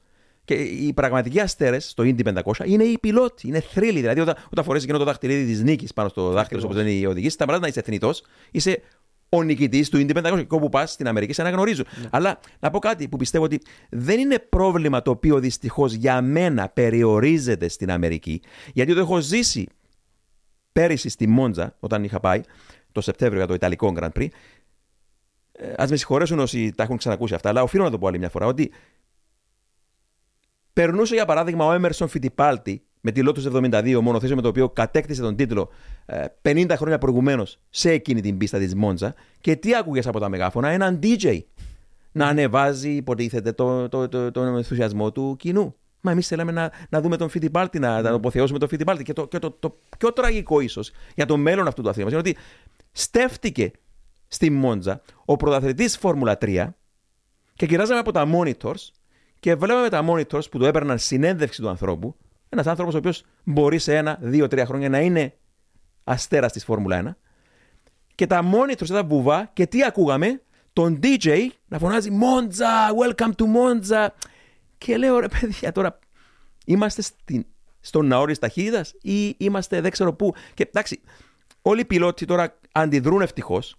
Και 0.46 0.54
οι 0.54 0.92
πραγματικοί 0.92 1.40
αστέρες 1.40 1.88
στο 1.88 2.04
Indy 2.06 2.40
500 2.42 2.66
είναι 2.66 2.84
οι 2.84 2.98
πιλότοι, 2.98 3.48
είναι 3.48 3.60
θρύλοι. 3.60 4.00
Δηλαδή, 4.00 4.20
όταν, 4.20 4.36
όταν 4.50 4.64
φορέσει 4.64 4.84
εκείνο 4.84 4.98
το 4.98 5.04
δαχτυλίδι 5.04 5.44
της 5.44 5.62
νίκης 5.62 5.92
πάνω 5.92 6.08
στο 6.08 6.30
δάχτυλο, 6.30 6.60
όπως 6.64 6.76
λένε 6.76 6.90
οι 6.90 7.04
οδηγοί, 7.04 7.28
σταματά 7.28 7.58
να 7.58 7.66
είσαι 7.66 7.82
θνητός, 7.82 8.22
είσαι 8.50 8.82
ο 9.28 9.42
νικητής 9.42 9.88
του 9.88 9.98
Indy 9.98 10.16
500. 10.16 10.38
Και 10.38 10.54
όπου 10.54 10.68
πας 10.68 10.92
στην 10.92 11.08
Αμερική 11.08 11.32
σε 11.32 11.40
αναγνωρίζουν. 11.40 11.86
Αλλά 12.10 12.38
να 12.58 12.70
πω 12.70 12.78
κάτι 12.78 13.08
που 13.08 13.16
πιστεύω 13.16 13.44
ότι 13.44 13.60
δεν 13.88 14.18
είναι 14.18 14.38
πρόβλημα 14.38 15.02
το 15.02 15.10
οποίο 15.10 15.38
δυστυχώς 15.38 15.92
για 15.92 16.22
μένα 16.22 16.68
περιορίζεται 16.68 17.68
στην 17.68 17.90
Αμερική, 17.90 18.40
γιατί 18.72 18.94
το 18.94 19.00
έχω 19.00 19.20
ζήσει 19.20 19.66
πέρυσι 20.72 21.08
στη 21.08 21.26
Μόντζα, 21.26 21.76
όταν 21.80 22.04
είχα 22.04 22.20
πάει, 22.20 22.40
το 22.92 23.00
Σεπτέμβριο 23.00 23.38
για 23.38 23.48
το 23.48 23.54
Ιταλικό 23.54 23.94
Grand 23.98 24.20
Prix. 24.20 24.28
Ε, 25.52 25.82
Α 25.82 25.86
με 25.88 25.96
συγχωρέσουν 25.96 26.38
όσοι 26.38 26.72
τα 26.76 26.82
έχουν 26.82 26.96
ξανακούσει 26.96 27.34
αυτά, 27.34 27.48
αλλά 27.48 27.62
οφείλω 27.62 27.84
να 27.84 27.90
το 27.90 27.98
πω 27.98 28.06
άλλη 28.06 28.18
μια 28.18 28.28
φορά 28.28 28.46
ότι 28.46 28.72
περνούσε 30.76 31.14
για 31.14 31.24
παράδειγμα 31.24 31.64
ο 31.64 31.72
Έμερσον 31.72 32.08
Φιτιπάλτη 32.08 32.82
με 33.00 33.10
τη 33.10 33.20
Lotus 33.24 33.52
72, 33.52 34.00
μονοθέσιο 34.02 34.36
με 34.36 34.42
το 34.42 34.48
οποίο 34.48 34.68
κατέκτησε 34.68 35.22
τον 35.22 35.36
τίτλο 35.36 35.70
ε, 36.06 36.24
50 36.42 36.70
χρόνια 36.76 36.98
προηγουμένως 36.98 37.58
σε 37.70 37.90
εκείνη 37.90 38.20
την 38.20 38.36
πίστα 38.36 38.58
της 38.58 38.74
Μόντζα. 38.74 39.14
Και 39.40 39.56
τι 39.56 39.76
άκουγες 39.76 40.06
από 40.06 40.20
τα 40.20 40.28
μεγάφωνα, 40.28 40.68
έναν 40.68 40.98
DJ 41.02 41.40
να 42.12 42.26
ανεβάζει, 42.26 42.90
υποτίθεται, 42.90 43.52
το, 43.52 43.88
το, 43.88 44.08
το, 44.08 44.30
τον 44.30 44.56
ενθουσιασμό 44.56 45.12
του 45.12 45.36
κοινού. 45.38 45.74
Μα 46.00 46.10
εμείς 46.10 46.26
θέλαμε 46.26 46.52
να, 46.52 46.72
να 46.88 47.00
δούμε 47.00 47.16
τον 47.16 47.28
Φιτιπάλτη, 47.28 47.78
να, 47.78 48.00
να 48.00 48.10
αποθεώσουμε 48.10 48.58
τον 48.58 48.68
Φιτιπάλτη. 48.68 49.02
Και 49.02 49.12
το, 49.12 49.26
και 49.26 49.38
το, 49.38 49.50
το 49.50 49.78
πιο 49.98 50.12
τραγικό 50.12 50.60
ίσως 50.60 50.90
για 51.14 51.26
το 51.26 51.36
μέλλον 51.36 51.66
αυτού 51.66 51.82
του 51.82 51.88
αθλήματος 51.88 52.20
είναι 52.20 52.28
ότι 52.28 52.38
στέφτηκε 52.92 53.70
στη 54.28 54.50
Μόντζα 54.50 55.02
ο 55.24 55.36
πρωταθλητής 55.36 55.96
Φόρμουλα 55.96 56.38
3 56.40 56.66
και 57.54 57.66
κοιτάζαμε 57.66 57.98
από 57.98 58.12
τα 58.12 58.28
monitors 58.34 58.90
και 59.46 59.54
βλέπαμε 59.54 59.88
τα 59.88 60.04
monitors 60.08 60.50
που 60.50 60.58
του 60.58 60.64
έπαιρναν 60.64 60.98
συνέντευξη 60.98 61.60
του 61.60 61.68
ανθρώπου. 61.68 62.16
Ένας 62.48 62.66
άνθρωπος 62.66 62.94
ο 62.94 62.98
οποίος 62.98 63.24
μπορεί 63.44 63.78
σε 63.78 63.96
ένα, 63.96 64.18
δύο, 64.20 64.48
τρία 64.48 64.66
χρόνια 64.66 64.88
να 64.88 65.00
είναι 65.00 65.34
αστέρας 66.04 66.52
της 66.52 66.64
Φόρμουλα 66.64 67.02
1. 67.04 67.16
Και 68.14 68.26
τα 68.26 68.44
monitors 68.52 68.88
ήταν 68.88 69.06
βουβά 69.06 69.50
και 69.52 69.66
τι 69.66 69.84
ακούγαμε, 69.84 70.42
τον 70.72 70.98
DJ 71.02 71.46
να 71.68 71.78
φωνάζει 71.78 72.10
Μόντζα, 72.10 72.68
welcome 73.02 73.30
to 73.36 73.44
Μόντζα. 73.44 74.14
Και 74.78 74.96
λέω 74.96 75.18
ρε 75.18 75.28
παιδιά 75.28 75.72
τώρα, 75.72 75.98
είμαστε 76.64 77.02
στην, 77.02 77.46
στον 77.80 78.06
ναό 78.06 78.24
της 78.24 78.38
ταχύτητας 78.38 78.94
ή 79.02 79.34
είμαστε 79.38 79.80
δεν 79.80 79.90
ξέρω 79.90 80.12
πού. 80.12 80.34
Και 80.54 80.62
εντάξει, 80.62 81.00
όλοι 81.62 81.80
οι 81.80 81.84
πιλότοι 81.84 82.24
τώρα 82.24 82.58
αντιδρούν 82.72 83.20
ευτυχώς. 83.20 83.76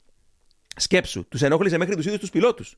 Σκέψου, 0.75 1.27
τους 1.27 1.41
ενόχλησε 1.41 1.77
μέχρι 1.77 1.95
τους 1.95 2.05
ίδιους 2.05 2.19
τους 2.19 2.29
πιλότους. 2.29 2.75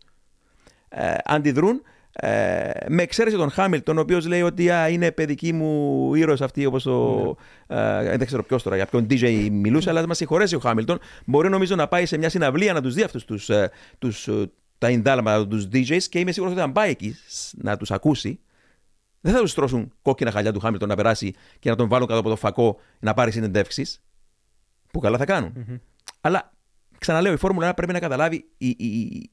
Ε, 0.90 1.14
αντιδρούν 1.26 1.82
ε, 2.12 2.72
με 2.88 3.02
εξαίρεση 3.02 3.36
τον 3.36 3.50
Χάμιλτον, 3.52 3.98
ο 3.98 4.02
οποίος 4.02 4.28
λέει 4.28 4.42
ότι 4.42 4.70
α, 4.70 4.88
είναι 4.90 5.12
παιδική 5.12 5.54
μου 5.54 6.16
ήρωα 6.16 6.38
αυτή, 6.42 6.66
όπως 6.66 6.86
ο. 6.86 7.36
Ε, 7.68 8.18
δεν 8.18 8.26
ξέρω 8.26 8.44
ποιος 8.44 8.64
τώρα, 8.64 8.76
για 8.76 8.86
ποιον 8.86 9.08
DJ 9.10 9.48
μιλούσε, 9.52 9.90
αλλά 9.90 10.08
μας 10.08 10.18
συγχωρέσει 10.18 10.56
ο 10.56 10.60
Χάμιλτον. 10.60 11.00
Μπορεί 11.26 11.50
νομίζω 11.50 11.76
να 11.76 11.88
πάει 11.88 12.06
σε 12.06 12.18
μια 12.18 12.30
συναυλία 12.30 12.74
να 12.74 12.82
τους 12.82 12.94
δει 12.94 13.04
αυτούς 13.04 13.26
τους, 13.26 13.50
ε, 13.50 13.72
τους, 14.00 14.28
ε, 14.28 14.52
τα 14.78 14.90
ιντάλματα 14.90 15.48
τους 15.48 15.68
DJs 15.72 16.02
και 16.10 16.20
είμαι 16.20 16.32
σίγουρος 16.32 16.54
ότι 16.54 16.64
αν 16.64 16.72
πάει 16.72 16.90
εκεί 16.90 17.16
να 17.58 17.78
τους 17.78 17.92
ακούσει, 17.92 18.40
δεν 19.22 19.34
θα 19.34 19.40
τους 19.40 19.52
στρώσουν 19.52 19.94
κόκκινα 20.02 20.32
χαλιά 20.32 20.54
του 20.54 20.60
Χάμιλτον 20.60 20.88
να 20.88 20.96
περάσει 20.96 21.34
και 21.60 21.70
να 21.70 21.76
τον 21.76 21.88
βάλουν 21.88 22.08
κάτω 22.08 22.20
από 22.20 22.30
το 22.30 22.36
φακό 22.36 22.80
να 23.00 23.14
πάρει 23.14 23.32
συνεντεύξεις. 23.32 24.02
Που 24.92 25.00
καλά 25.00 25.18
θα 25.18 25.26
κάνουν. 25.26 25.82
Αλλά 26.22 26.52
ξαναλέω, 26.98 27.34
η 27.34 27.38
Φόρμουλα 27.38 27.70
1 27.70 27.76
πρέπει 27.76 27.94
να 27.94 28.00
καταλάβει 28.00 28.46
οι, 28.58 28.68
οι, 28.68 29.32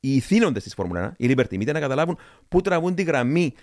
οι, 0.00 0.08
οι 0.08 0.16
ηθήνοντες 0.16 0.62
της 0.62 0.74
Φόρμουλα 0.74 1.10
1, 1.10 1.12
οι 1.16 1.34
Liberty 1.34 1.54
Media, 1.54 1.72
να 1.72 1.80
καταλάβουν 1.80 2.18
πού 2.48 2.60
τραβούν 2.60 2.94
τη 2.94 3.02
γραμμή. 3.02 3.54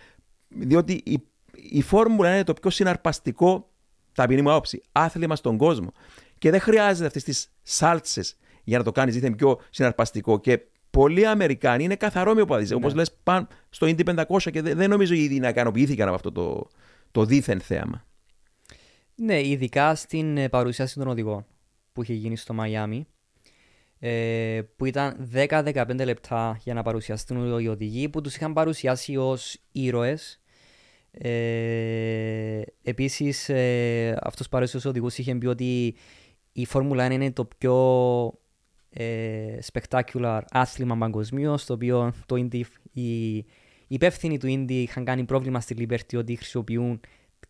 Διότι 0.48 1.02
η, 1.06 1.24
η 1.56 1.82
Φόρμουλα 1.82 2.30
1 2.30 2.34
είναι 2.34 2.44
το 2.44 2.54
πιο 2.54 2.70
συναρπαστικό, 2.70 3.70
ταπεινή 4.14 4.42
μου 4.42 4.52
άποψη, 4.52 4.82
άθλημα 4.92 5.36
στον 5.36 5.58
κόσμο. 5.58 5.92
Και 6.38 6.52
δεν 6.52 6.60
χρειάζεται 6.60 7.06
αυτές 7.08 7.24
τις 7.24 7.52
σάλτσες 7.64 8.38
για 8.64 8.78
να 8.78 8.84
το 8.84 8.92
κάνεις 8.92 9.14
δίθεν 9.14 9.36
πιο 9.36 9.60
συναρπαστικό. 9.70 10.40
Και 10.40 10.60
πολλοί 10.90 11.26
Αμερικάνοι 11.26 11.84
είναι 11.84 11.96
καθαρόμοιο 11.96 12.46
που 12.46 12.54
αδίζει. 12.54 12.74
Όπως 12.74 12.94
λες, 12.94 13.12
πάνε 13.24 13.48
στο 13.70 13.88
Indy 13.88 14.26
500 14.28 14.52
και 14.52 14.62
δεν, 14.62 14.78
δεν 14.78 14.90
νομίζω 14.90 15.14
ήδη 15.14 15.40
να 15.40 15.50
ικανοποιήθηκαν 15.50 16.08
από 16.08 16.16
αυτό 16.16 16.32
το, 16.32 16.68
το 17.12 17.26
δίθεν 17.26 17.60
θέαμα. 17.60 18.06
Ναι, 19.16 19.48
ειδικά 19.48 19.96
στην 19.96 20.38
ε, 20.38 20.50
παρουσίαση 20.50 20.96
των 20.96 21.08
οδηγών 21.08 21.46
που 21.94 22.04
είχε 22.04 22.14
γίνει 22.14 22.38
στο 22.38 22.54
Μαϊάμι, 22.54 23.08
ε, 24.00 24.62
που 24.76 24.86
ήταν 24.86 25.30
10-15 25.34 26.04
λεπτά 26.04 26.60
για 26.64 26.74
να 26.74 26.84
παρουσιαστούν 26.84 27.60
οι 27.60 27.68
οδηγοί, 27.68 28.10
που 28.10 28.22
τους 28.22 28.36
είχαν 28.36 28.54
παρουσιάσει 28.54 29.18
ως 29.18 29.58
ήρωες. 29.72 30.42
Ε, 31.12 32.62
επίσης, 32.84 33.50
ε, 33.50 34.18
αυτός 34.22 34.50
παρουσίασε 34.50 34.88
οδηγούς 34.88 35.18
είχε 35.18 35.36
πει 35.36 35.46
ότι 35.46 35.96
η 36.52 36.66
Φόρμουλα 36.66 37.08
1 37.08 37.12
είναι 37.12 37.32
το 37.32 37.48
πιο 37.58 38.34
ε, 38.90 39.58
spectacular 39.72 40.42
άθλημα 40.52 40.98
παγκοσμίω, 40.98 41.58
το 41.66 41.74
οποίο 41.74 42.14
το 42.26 42.36
Indy, 42.36 42.62
οι, 42.92 43.36
οι 43.36 43.46
υπεύθυνοι 43.88 44.38
του 44.38 44.48
Indy 44.48 44.72
είχαν 44.72 45.06
κάνει 45.06 45.24
πρόβλημα 45.24 45.60
στη 45.60 45.76
Liberty 45.80 46.18
ότι 46.18 46.36
χρησιμοποιούν 46.36 47.00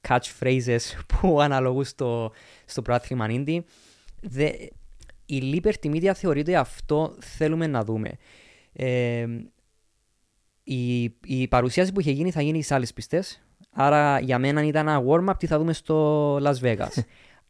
catchphrases 0.08 0.80
που 1.12 1.42
αναλογούν 1.42 1.84
στο, 1.84 2.32
στο 2.66 2.82
προάθλημα 2.82 3.26
Indy. 3.30 3.60
Δε, 5.28 5.36
η 5.36 5.62
Liberty 5.64 5.96
Media 5.96 6.12
θεωρείται 6.16 6.56
αυτό 6.56 7.16
θέλουμε 7.20 7.68
να 7.68 7.84
δούμε. 7.84 8.12
Ε, 8.74 9.26
η, 10.64 11.04
η 11.24 11.48
παρουσίαση 11.50 11.92
που 11.92 12.00
είχε 12.00 12.12
γίνει 12.12 12.32
θα 12.32 12.42
γίνει 12.42 12.64
σε 12.64 12.74
άλλες 12.74 12.94
πιστές. 12.94 13.42
Άρα 13.72 14.20
για 14.20 14.40
μένα 14.40 14.64
ήταν 14.64 14.88
ένα 14.88 15.04
warm-up 15.10 15.34
τι 15.40 15.48
θα 15.48 15.58
δούμε 15.58 15.74
στο 15.74 16.36
Las 16.36 16.56
Vegas. 16.62 16.92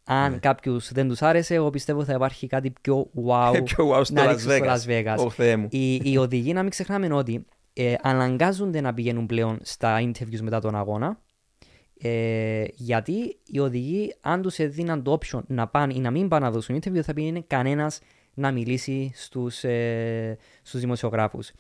Αν 0.09 0.31
Ναι. 0.31 0.37
κάποιους 0.37 0.91
δεν 0.91 1.07
τους 1.07 1.21
άρεσε, 1.21 1.55
εγώ 1.55 1.69
πιστεύω 1.69 2.03
θα 2.03 2.13
υπάρχει 2.13 2.47
κάτι 2.47 2.73
πιο 2.81 3.09
wow, 3.27 3.51
Πιο 3.63 3.91
wow 3.91 4.01
στο 4.05 4.13
να 4.13 4.23
Las 4.23 4.27
δείξει 4.27 4.43
στο 4.43 4.57
Vegas. 4.57 4.77
Las 4.77 5.15
Vegas. 5.15 5.25
Ω 5.25 5.29
Θεέ 5.29 5.55
μου. 5.55 5.67
Οι, 5.71 5.95
οι 5.95 6.17
οδηγοί, 6.17 6.53
να 6.53 6.61
μην 6.61 6.71
ξεχνάμε 6.71 7.13
ότι 7.13 7.45
ε, 7.73 7.93
αναγκάζονται 8.01 8.81
να 8.81 8.93
πηγαίνουν 8.93 9.25
πλέον 9.25 9.59
στα 9.61 9.99
interviews 10.01 10.39
μετά 10.41 10.59
τον 10.59 10.75
αγώνα. 10.75 11.19
Ε, 12.01 12.63
γιατί 12.73 13.37
οι 13.45 13.59
οδηγοί, 13.59 14.13
αν 14.21 14.41
τους 14.41 14.57
έδιναν 14.57 15.03
το 15.03 15.17
option 15.19 15.41
να 15.47 15.67
πάνε 15.67 15.93
ή 15.93 15.99
να 15.99 16.11
μην 16.11 16.27
πάνε 16.27 16.45
να 16.45 16.51
δώσουν 16.51 16.75
interview, 16.75 16.91
δεν 16.91 17.03
θα 17.03 17.13
πήγαινε 17.13 17.43
κανένας 17.47 17.99
να 18.33 18.51
μιλήσει 18.51 19.11
στους 19.15 19.63
ε, 19.63 20.37
στους 20.61 20.79
δημοσιογράφους. 20.79 21.51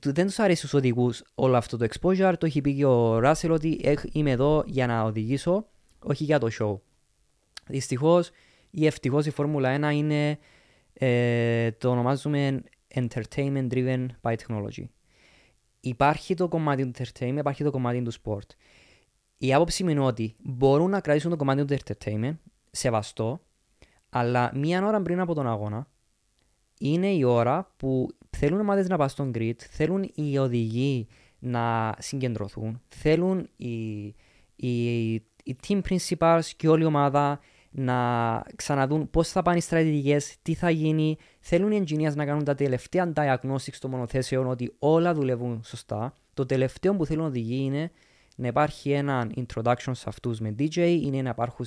Δεν 0.00 0.26
τους 0.26 0.38
αρέσει 0.38 0.58
στους 0.58 0.74
οδηγούς 0.74 1.22
όλο 1.34 1.56
αυτό 1.56 1.76
το 1.76 1.86
exposure. 1.90 2.34
Το 2.38 2.46
έχει 2.46 2.60
πει 2.60 2.74
και 2.74 2.84
ο 2.84 3.18
Ράσελ 3.18 3.50
ότι 3.50 3.80
«Έχ, 3.82 4.02
είμαι 4.12 4.30
εδώ 4.30 4.62
για 4.66 4.86
να 4.86 5.02
οδηγήσω, 5.02 5.66
όχι 5.98 6.24
για 6.24 6.38
το 6.38 6.48
show. 6.60 6.78
Δυστυχώς 7.66 8.30
ή 8.70 8.86
ευτυχώς 8.86 9.26
η 9.26 9.30
Φόρμουλα 9.30 9.90
1 9.90 9.94
είναι 9.94 10.38
ε, 10.92 11.70
το 11.70 11.90
ονομάζουμε 11.90 12.62
entertainment 12.94 13.68
driven 13.70 14.06
by 14.22 14.34
technology. 14.34 14.84
Υπάρχει 15.80 16.34
το 16.34 16.48
κομμάτι 16.48 16.90
του 16.90 17.02
entertainment, 17.02 17.36
υπάρχει 17.38 17.64
το 17.64 17.70
κομμάτι 17.70 18.02
του 18.02 18.12
sport. 18.12 18.48
Η 19.38 19.54
άποψη 19.54 19.84
μου 19.84 19.90
είναι 19.90 20.00
ότι 20.00 20.34
μπορούν 20.38 20.90
να 20.90 21.00
κρατήσουν 21.00 21.30
το 21.30 21.36
κομμάτι 21.36 21.64
του 21.64 21.76
entertainment, 21.84 22.36
σεβαστό, 22.70 23.40
αλλά 24.10 24.50
μία 24.54 24.86
ώρα 24.86 25.02
πριν 25.02 25.20
από 25.20 25.34
τον 25.34 25.46
αγώνα 25.46 25.88
είναι 26.78 27.08
η 27.08 27.22
ώρα 27.22 27.72
που 27.76 28.08
θέλουν 28.30 28.60
ομάδες 28.60 28.88
να 28.88 28.96
πάνε 28.96 29.10
στον 29.10 29.30
grid, 29.34 29.56
θέλουν 29.70 30.10
οι 30.14 30.38
οδηγοί 30.38 31.06
να 31.38 31.94
συγκεντρωθούν, 31.98 32.80
θέλουν 32.88 33.48
οι, 33.56 34.04
οι, 34.56 35.14
οι 35.14 35.56
team 35.66 35.80
principals 35.88 36.44
και 36.56 36.68
όλη 36.68 36.82
η 36.82 36.86
ομάδα 36.86 37.40
να 37.70 38.42
ξαναδούν 38.56 39.10
πώς 39.10 39.28
θα 39.28 39.42
πάνε 39.42 39.56
οι 39.56 39.60
στρατηγικές, 39.60 40.36
τι 40.42 40.54
θα 40.54 40.70
γίνει. 40.70 41.16
Θέλουν 41.40 41.70
οι 41.70 41.84
engineers 41.84 42.14
να 42.14 42.24
κάνουν 42.24 42.44
τα 42.44 42.54
τελευταία 42.54 43.12
diagnostics 43.14 43.76
των 43.80 43.90
μονοθέσεων 43.90 44.46
ότι 44.46 44.74
όλα 44.78 45.14
δουλεύουν 45.14 45.60
σωστά. 45.64 46.12
Το 46.34 46.46
τελευταίο 46.46 46.96
που 46.96 47.06
θέλουν 47.06 47.24
οι 47.24 47.26
οδηγοί 47.26 47.64
είναι 47.64 47.90
να 48.36 48.46
υπάρχει 48.46 48.90
ένα 48.90 49.26
introduction 49.36 49.90
σε 49.92 50.04
αυτούς 50.06 50.40
με 50.40 50.54
DJ, 50.58 50.76
είναι 51.02 51.22
να 51.22 51.28
υπάρχουν 51.30 51.66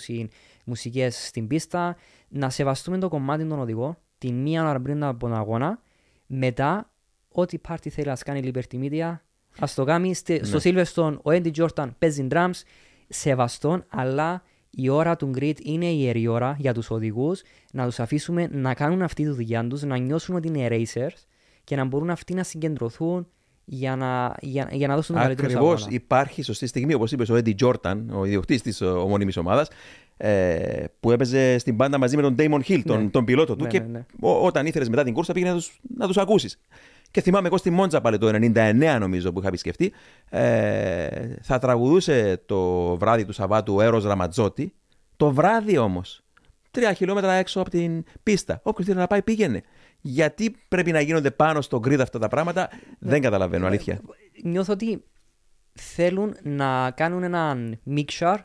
μουσικές 0.65 1.25
στην 1.27 1.47
πίστα, 1.47 1.95
να 2.29 2.49
σεβαστούμε 2.49 2.97
το 2.97 3.09
κομμάτι 3.09 3.45
των 3.45 3.59
οδηγών 3.59 3.97
την 4.17 4.35
μία 4.41 4.69
ώρα 4.69 4.79
πριν 4.81 5.03
από 5.03 5.19
τον 5.19 5.33
αγώνα. 5.33 5.81
Μετά, 6.27 6.91
ό,τι 7.31 7.57
πάρτι 7.57 7.89
θέλει 7.89 8.07
να 8.07 8.15
κάνει 8.15 8.39
η 8.47 8.51
Liberty 8.53 8.75
Media, 8.83 9.17
ας 9.59 9.73
το 9.73 9.83
κάνει. 9.83 10.13
Στη- 10.13 10.45
Στο 10.45 10.59
Silverstone, 10.63 11.17
ο 11.17 11.29
Andy 11.31 11.51
Jordan 11.55 11.89
παίζει 11.99 12.27
drums, 12.31 12.61
σεβαστόν, 13.09 13.85
αλλά 13.89 14.43
η 14.69 14.89
ώρα 14.89 15.15
του 15.15 15.31
grid 15.35 15.59
είναι 15.63 15.85
η 15.85 15.97
ιερή 16.01 16.27
ώρα 16.27 16.55
για 16.59 16.73
τους 16.73 16.89
οδηγούς 16.89 17.41
να 17.71 17.85
τους 17.85 17.99
αφήσουμε 17.99 18.47
να 18.51 18.73
κάνουν 18.73 19.01
αυτή 19.01 19.23
τη 19.23 19.29
δουλειά 19.29 19.67
τους, 19.67 19.81
να 19.83 19.97
νιώσουν 19.97 20.35
ότι 20.35 20.47
είναι 20.47 20.67
racers 20.71 21.23
και 21.63 21.75
να 21.75 21.85
μπορούν 21.85 22.09
αυτοί 22.09 22.33
να 22.33 22.43
συγκεντρωθούν 22.43 23.27
για 23.71 23.95
να, 23.95 24.35
για, 24.41 24.69
για 24.71 24.87
να 24.87 24.95
δώσουν 24.95 25.15
τον 25.15 25.23
καλύτερο 25.23 25.47
Ακριβώς. 25.47 25.73
αγώνα. 25.81 25.87
Υπάρχει 25.95 26.41
σωστή 26.41 26.67
στιγμή, 26.67 26.93
όπως 26.93 27.11
είπες 27.11 27.29
ο 27.29 27.35
Έντι 27.35 27.53
Τζόρταν, 27.53 28.09
ο 28.13 28.25
ιδιοκτήτης 28.25 28.61
της 28.61 28.81
ομώνυμης 28.81 29.37
ομάδας, 29.37 29.67
ε, 30.17 30.83
που 30.99 31.11
έπαιζε 31.11 31.57
στην 31.57 31.75
μπάντα 31.75 31.97
μαζί 31.97 32.15
με 32.15 32.21
τον 32.21 32.35
Damon 32.39 32.59
Hill, 32.67 32.81
τον, 32.85 33.03
Ναι. 33.03 33.09
τον 33.09 33.25
πιλότο 33.25 33.55
του. 33.55 33.63
Ναι, 33.63 33.69
και 33.69 33.79
ναι, 33.79 33.85
ναι. 33.87 34.05
ο- 34.19 34.45
όταν 34.45 34.65
ήθελες 34.65 34.89
μετά 34.89 35.03
την 35.03 35.13
κούρσα 35.13 35.33
πήγαινε 35.33 35.51
να 35.51 35.57
τους 35.57 35.79
να 35.97 36.07
τους 36.07 36.17
ακούσεις. 36.17 36.59
Και 37.11 37.21
θυμάμαι 37.21 37.47
εγώ 37.47 37.57
στη 37.57 37.69
Μόντζα 37.69 38.01
πάλι 38.01 38.17
το 38.17 38.27
99 38.27 38.97
νομίζω 38.99 39.31
που 39.31 39.39
είχα 39.39 39.47
επισκεφτεί. 39.47 39.91
Ε, 40.29 41.07
θα 41.41 41.59
τραγουδούσε 41.59 42.41
το 42.45 42.95
βράδυ 42.97 43.25
του 43.25 43.33
Σαββάτου 43.33 43.75
ο 43.75 43.81
Έρος 43.81 44.03
Ραματζότη. 44.03 44.73
Το 45.17 45.31
βράδυ 45.31 45.77
όμως. 45.77 46.21
Τρία 46.71 46.93
χιλιόμετρα 46.93 47.33
έξω 47.33 47.61
από 47.61 47.69
την 47.69 48.03
πίστα. 48.23 48.59
Όποιος 48.63 48.87
θέλει 48.87 48.99
να 48.99 49.07
πάει 49.07 49.21
πήγαινε. 49.21 49.61
Γιατί 50.01 50.55
πρέπει 50.67 50.91
να 50.91 51.01
γίνονται 51.01 51.31
πάνω 51.31 51.61
στο 51.61 51.79
γκρίδ 51.79 52.01
αυτά 52.01 52.19
τα 52.19 52.27
πράγματα, 52.27 52.69
Ναι. 52.71 53.09
δεν 53.11 53.21
καταλαβαίνω, 53.21 53.65
αλήθεια. 53.67 54.01
Νιώθω 54.43 54.73
ότι 54.73 55.03
θέλουν 55.73 56.35
να 56.43 56.91
κάνουν 56.91 57.23
έναν 57.23 57.79
mixture 57.95 58.37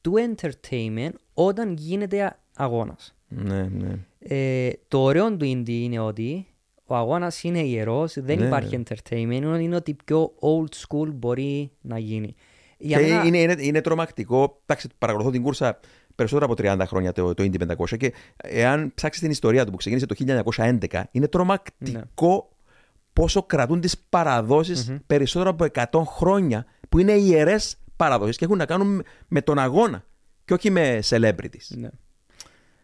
του 0.00 0.12
entertainment 0.34 1.10
όταν 1.34 1.74
γίνεται 1.78 2.36
αγώνας. 2.56 3.16
Ναι, 3.28 3.62
ναι. 3.62 3.98
Ε, 4.18 4.70
το 4.88 4.98
ωραίο 5.02 5.36
του 5.36 5.44
indie 5.44 5.68
είναι 5.68 5.98
ότι 5.98 6.46
ο 6.84 6.94
αγώνας 6.96 7.42
είναι 7.42 7.58
ιερός, 7.60 8.14
δεν 8.20 8.38
Ναι. 8.38 8.46
υπάρχει 8.46 8.82
entertainment, 8.84 9.58
είναι 9.60 9.76
ότι 9.76 9.96
πιο 10.04 10.32
old 10.40 10.74
school 10.86 11.08
μπορεί 11.14 11.70
να 11.80 11.98
γίνει. 11.98 12.34
Για 12.78 12.98
και 13.00 13.06
μένα- 13.06 13.24
είναι, 13.24 13.38
είναι, 13.38 13.54
είναι 13.58 13.80
τρομακτικό. 13.80 14.60
Εντάξει, 14.66 14.88
παρακολουθώ 14.98 15.30
την 15.30 15.42
κούρσα 15.42 15.78
περισσότερο 16.18 16.52
από 16.52 16.82
30 16.82 16.86
χρόνια 16.86 17.12
το, 17.12 17.34
το 17.34 17.42
Indy 17.42 17.76
500 17.88 17.96
και 17.96 18.12
εάν 18.36 18.92
ψάξεις 18.94 19.22
την 19.22 19.30
ιστορία 19.30 19.64
του 19.64 19.70
που 19.70 19.76
ξεκίνησε 19.76 20.06
το 20.06 20.14
1911, 20.90 21.02
είναι 21.10 21.28
τρομακτικό 21.28 22.48
Ναι. 22.50 22.56
πόσο 23.12 23.42
κρατούν 23.42 23.80
τις 23.80 23.98
παραδοσει 24.08 25.00
περισσότερο 25.06 25.50
από 25.50 25.66
100 26.00 26.02
χρόνια 26.06 26.64
που 26.88 26.98
είναι 26.98 27.12
ιερές 27.12 27.76
παραδόσεις 27.96 28.36
και 28.36 28.44
έχουν 28.44 28.56
να 28.56 28.66
κάνουν 28.66 29.02
με 29.28 29.42
τον 29.42 29.58
αγώνα 29.58 30.04
και 30.44 30.52
όχι 30.54 30.70
με 30.70 30.98
celebrities. 31.08 31.66
Ναι. 31.68 31.88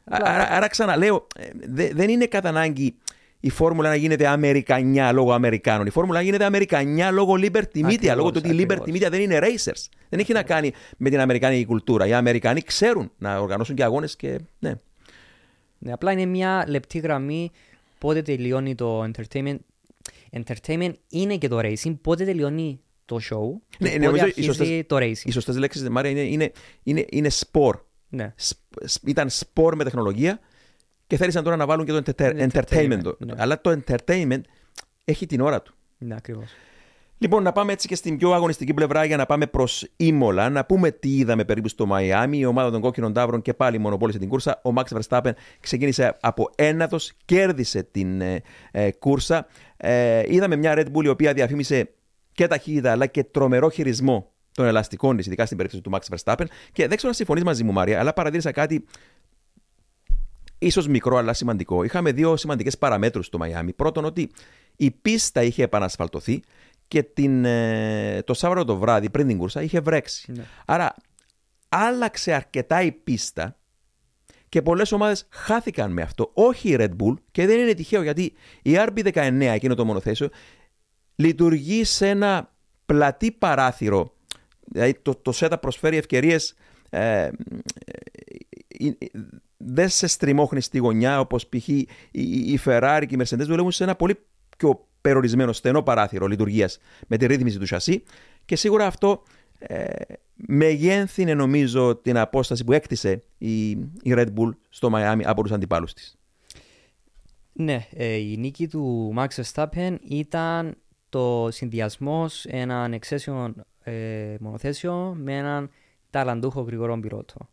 Άρα, 0.05 0.49
άρα 0.51 0.67
ξαναλέω, 0.69 1.27
ε, 1.37 1.49
δε- 1.69 1.91
δεν 1.95 2.09
είναι 2.09 2.27
κατά 2.27 2.49
ανάγκη 2.49 2.97
η 3.45 3.51
φόρμουλα 3.51 3.89
να 3.89 3.95
γίνεται 3.95 4.27
Αμερικανιά 4.27 5.13
λόγω 5.13 5.33
Αμερικάνων. 5.33 5.87
Η 5.87 5.91
φόρμουλα 5.91 6.21
γίνεται 6.21 6.45
Αμερικανιά 6.45 7.11
λόγω 7.11 7.35
Liberty 7.35 7.79
Media. 7.79 7.85
Ακριβώς, 7.85 8.17
λόγω 8.17 8.31
του 8.31 8.41
ότι 8.45 8.55
η 8.55 8.59
Liberty 8.67 8.73
ακριβώς. 8.81 9.01
Media 9.03 9.11
δεν 9.11 9.21
είναι 9.21 9.39
racers. 9.43 9.87
Δεν 10.09 10.19
έχει 10.21 10.33
να 10.33 10.43
κάνει 10.43 10.73
με 10.97 11.11
την 11.11 11.21
Αμερικάνικη 11.21 11.65
κουλτούρα. 11.65 12.07
Οι 12.07 12.13
Αμερικανοί 12.13 12.61
ξέρουν 12.63 13.11
να 13.19 13.39
οργανώσουν 13.39 13.75
και 13.75 13.85
αγώνες 13.85 14.17
και. 14.17 14.39
Ναι. 14.59 14.75
Ναι, 15.79 15.93
απλά 15.93 16.13
είναι 16.13 16.25
μια 16.25 16.65
λεπτή 16.69 16.99
γραμμή 16.99 17.51
πότε 17.99 18.23
τελειώνει 18.23 18.75
το 18.75 19.05
entertainment. 19.11 19.57
Entertainment 20.31 20.93
είναι 21.09 21.37
και 21.37 21.49
το 21.49 21.59
racing. 21.63 21.97
Πότε 22.03 22.25
τελειώνει 22.25 22.81
το 23.05 23.17
show 23.17 23.61
και 23.69 23.77
Ναι, 23.79 23.89
πότε 23.89 24.05
νομίζω 24.05 24.25
οι 24.25 24.29
αρχίζει 24.29 24.47
σωστές- 24.47 24.87
το 24.87 24.99
Οι 24.99 25.17
racing. 25.25 25.33
σωστές 25.33 25.57
λέξεις, 25.57 25.89
Μάρια, 25.89 26.11
είναι, 26.11 26.21
είναι, 26.23 26.53
είναι, 26.83 27.05
είναι 27.11 27.29
σπορ. 27.29 27.79
Ναι. 28.09 28.33
Σ- 28.37 28.57
σ- 28.85 29.09
Ήταν 29.09 29.31
σπορ 29.31 29.77
με 29.77 29.85
τεχνολογία 29.85 30.39
και 31.15 31.21
θέλησαν 31.21 31.45
τώρα 31.45 31.57
να 31.57 31.67
βάλουν 31.67 31.85
και 31.85 31.93
το 31.93 32.03
entertainment. 32.07 32.49
Entertainment, 32.49 33.01
entertainment. 33.01 33.19
ναι. 33.19 33.33
Αλλά 33.37 33.61
το 33.61 33.81
entertainment 33.87 34.41
έχει 35.05 35.27
την 35.27 35.41
ώρα 35.41 35.63
του. 35.63 35.75
ναι, 35.99 36.15
ακριβώς. 36.15 36.51
Λοιπόν, 37.19 37.43
να 37.43 37.53
πάμε 37.53 37.73
έτσι 37.73 37.89
και 37.89 37.95
στην 37.95 38.17
πιο 38.17 38.33
αγωνιστική 38.33 38.75
πλευρά 38.75 39.05
για 39.05 39.17
να 39.17 39.27
πάμε 39.27 39.47
προς 39.47 39.87
Ήμολα. 39.97 40.51
Να 40.51 40.65
πούμε 40.65 40.91
τι 40.91 41.17
είδαμε 41.17 41.45
περίπου 41.45 41.69
στο 41.69 41.87
Μαϊάμι. 41.87 42.39
Η 42.39 42.45
ομάδα 42.45 42.71
των 42.71 42.81
κόκκινων 42.81 43.13
τάβρων 43.13 43.43
και 43.43 43.55
πάλι 43.55 43.79
μονοπόλησε 43.79 44.19
την 44.19 44.29
κούρσα. 44.29 44.61
Ο 44.65 44.71
Max 44.77 44.99
Verstappen 44.99 45.31
ξεκίνησε 45.61 46.17
από 46.21 46.51
ένατος, 46.55 47.13
κέρδισε 47.25 47.83
την 47.83 48.21
ε, 48.21 48.43
ε, 48.71 48.91
κούρσα. 48.93 49.47
Ε, 49.77 50.23
είδαμε 50.27 50.57
μια 50.57 50.75
Red 50.77 50.87
Bull 50.93 51.05
η 51.05 51.09
οποία 51.09 51.33
διαφήμισε 51.33 51.91
και 52.33 52.47
ταχύτητα 52.47 52.91
αλλά 52.91 53.07
και 53.07 53.25
τρομερό 53.25 53.71
χειρισμό 53.71 54.33
των 54.55 54.67
ελαστικών 54.67 55.17
της, 55.17 55.27
ειδικά 55.27 55.45
στην 55.45 55.57
περίπτωση 55.57 55.83
του 55.83 55.91
Max 55.95 56.17
Verstappen. 56.17 56.45
Και 56.73 56.87
δεν 56.87 56.97
ξέρω 56.97 57.09
αν 57.09 57.15
συμφωνείς 57.15 57.45
μαζί 57.45 57.65
μου, 57.65 57.73
Μάρια, 57.73 57.99
αλλά 57.99 58.13
παρατήρησα 58.13 58.53
κάτι 58.53 58.85
ίσως 60.67 60.89
μικρό 60.89 61.17
αλλά 61.17 61.33
σημαντικό. 61.33 61.85
Είχαμε 61.85 62.13
δύο 62.13 62.37
σημαντικές 62.37 62.79
παραμέτρους 62.79 63.27
στο 63.27 63.39
Μαϊάμι. 63.39 63.73
Πρώτον, 63.73 64.05
ότι 64.05 64.31
η 64.77 64.91
πίστα 64.91 65.43
είχε 65.43 65.63
επανασφαλτωθεί 65.63 66.43
και 66.89 67.03
την, 67.03 67.45
ε, 67.45 68.23
το 68.23 68.35
Σάββατο 68.35 68.65
το 68.65 68.77
βράδυ 68.77 69.11
πριν 69.11 69.27
την 69.27 69.39
κούρσα 69.39 69.63
είχε 69.63 69.81
βρέξει. 69.81 70.33
Ναι. 70.33 70.45
Άρα 70.65 70.95
άλλαξε 71.69 72.33
αρκετά 72.33 72.83
η 72.83 72.93
πίστα 72.93 73.57
και 74.49 74.63
πολλές 74.63 74.93
ομάδες 74.93 75.27
χάθηκαν 75.31 75.93
με 75.93 76.03
αυτό. 76.03 76.31
Όχι 76.35 76.69
η 76.69 76.77
Red 76.79 76.91
Bull 77.03 77.15
και 77.31 77.47
δεν 77.47 77.59
είναι 77.59 77.75
τυχαίο 77.75 78.03
γιατί 78.03 78.33
η 78.63 78.73
RB19, 78.75 79.41
εκείνο 79.41 79.75
το 79.75 79.85
μονοθέσιο, 79.85 80.29
λειτουργεί 81.15 81.85
σε 81.85 82.09
ένα 82.09 82.53
πλατή 82.87 83.33
παράθυρο. 83.33 84.15
Δηλαδή 84.67 84.99
το, 85.03 85.15
το 85.15 85.33
setup 85.35 85.61
προσφέρει 85.61 85.97
ευκαιρίες 85.97 86.55
ε, 86.91 87.01
ε, 87.01 87.31
ε, 88.69 88.87
ε, 88.99 89.09
δεν 89.57 89.89
σε 89.89 90.07
στριμώχνει 90.07 90.61
στη 90.61 90.79
γωνιά 90.79 91.21
όπως 91.21 91.47
π.χ. 91.47 91.69
η, 91.69 91.89
η, 92.11 92.53
η 92.53 92.61
Ferrari 92.65 93.05
και 93.09 93.15
η 93.15 93.19
Mercedes 93.21 93.47
δουλεύουν 93.47 93.71
σε 93.71 93.85
ένα 93.85 93.95
πολύ 93.95 94.17
πιο 94.57 94.87
περιορισμένο 95.01 95.53
στενό 95.53 95.83
παράθυρο 95.83 96.27
λειτουργίας 96.27 96.79
με 97.07 97.17
τη 97.17 97.27
ρύθμιση 97.27 97.59
του 97.59 97.67
σασί 97.67 98.03
και 98.45 98.57
σίγουρα 98.57 98.87
αυτό 98.87 99.23
ε, 99.59 99.93
μεγένθυνε 100.35 101.35
νομίζω 101.35 101.97
την 101.97 102.19
απόσταση 102.19 102.65
που 102.65 102.73
έκτισε 102.73 103.23
η, 103.39 103.71
η 103.71 104.07
Red 104.07 104.27
Bull 104.37 104.51
στο 104.69 104.91
Μαϊάμι 104.91 105.25
από 105.25 105.43
τους 105.43 105.53
αντιπάλους 105.53 105.93
της. 105.93 106.19
Ναι, 107.53 107.87
ε, 107.91 108.15
η 108.15 108.37
νίκη 108.37 108.69
του 108.69 109.15
Max 109.17 109.27
Verstappen 109.29 109.97
ήταν 110.09 110.77
το 111.09 111.49
συνδυασμό 111.51 112.27
έναν 112.45 112.93
εξαίσιο 112.93 113.55
ε, 113.83 114.37
μονοθέσιο 114.41 115.17
με 115.19 115.37
έναν 115.37 115.71
ταλαντούχο 116.11 116.61
γρηγορό 116.61 117.01
πιλότο. 117.01 117.49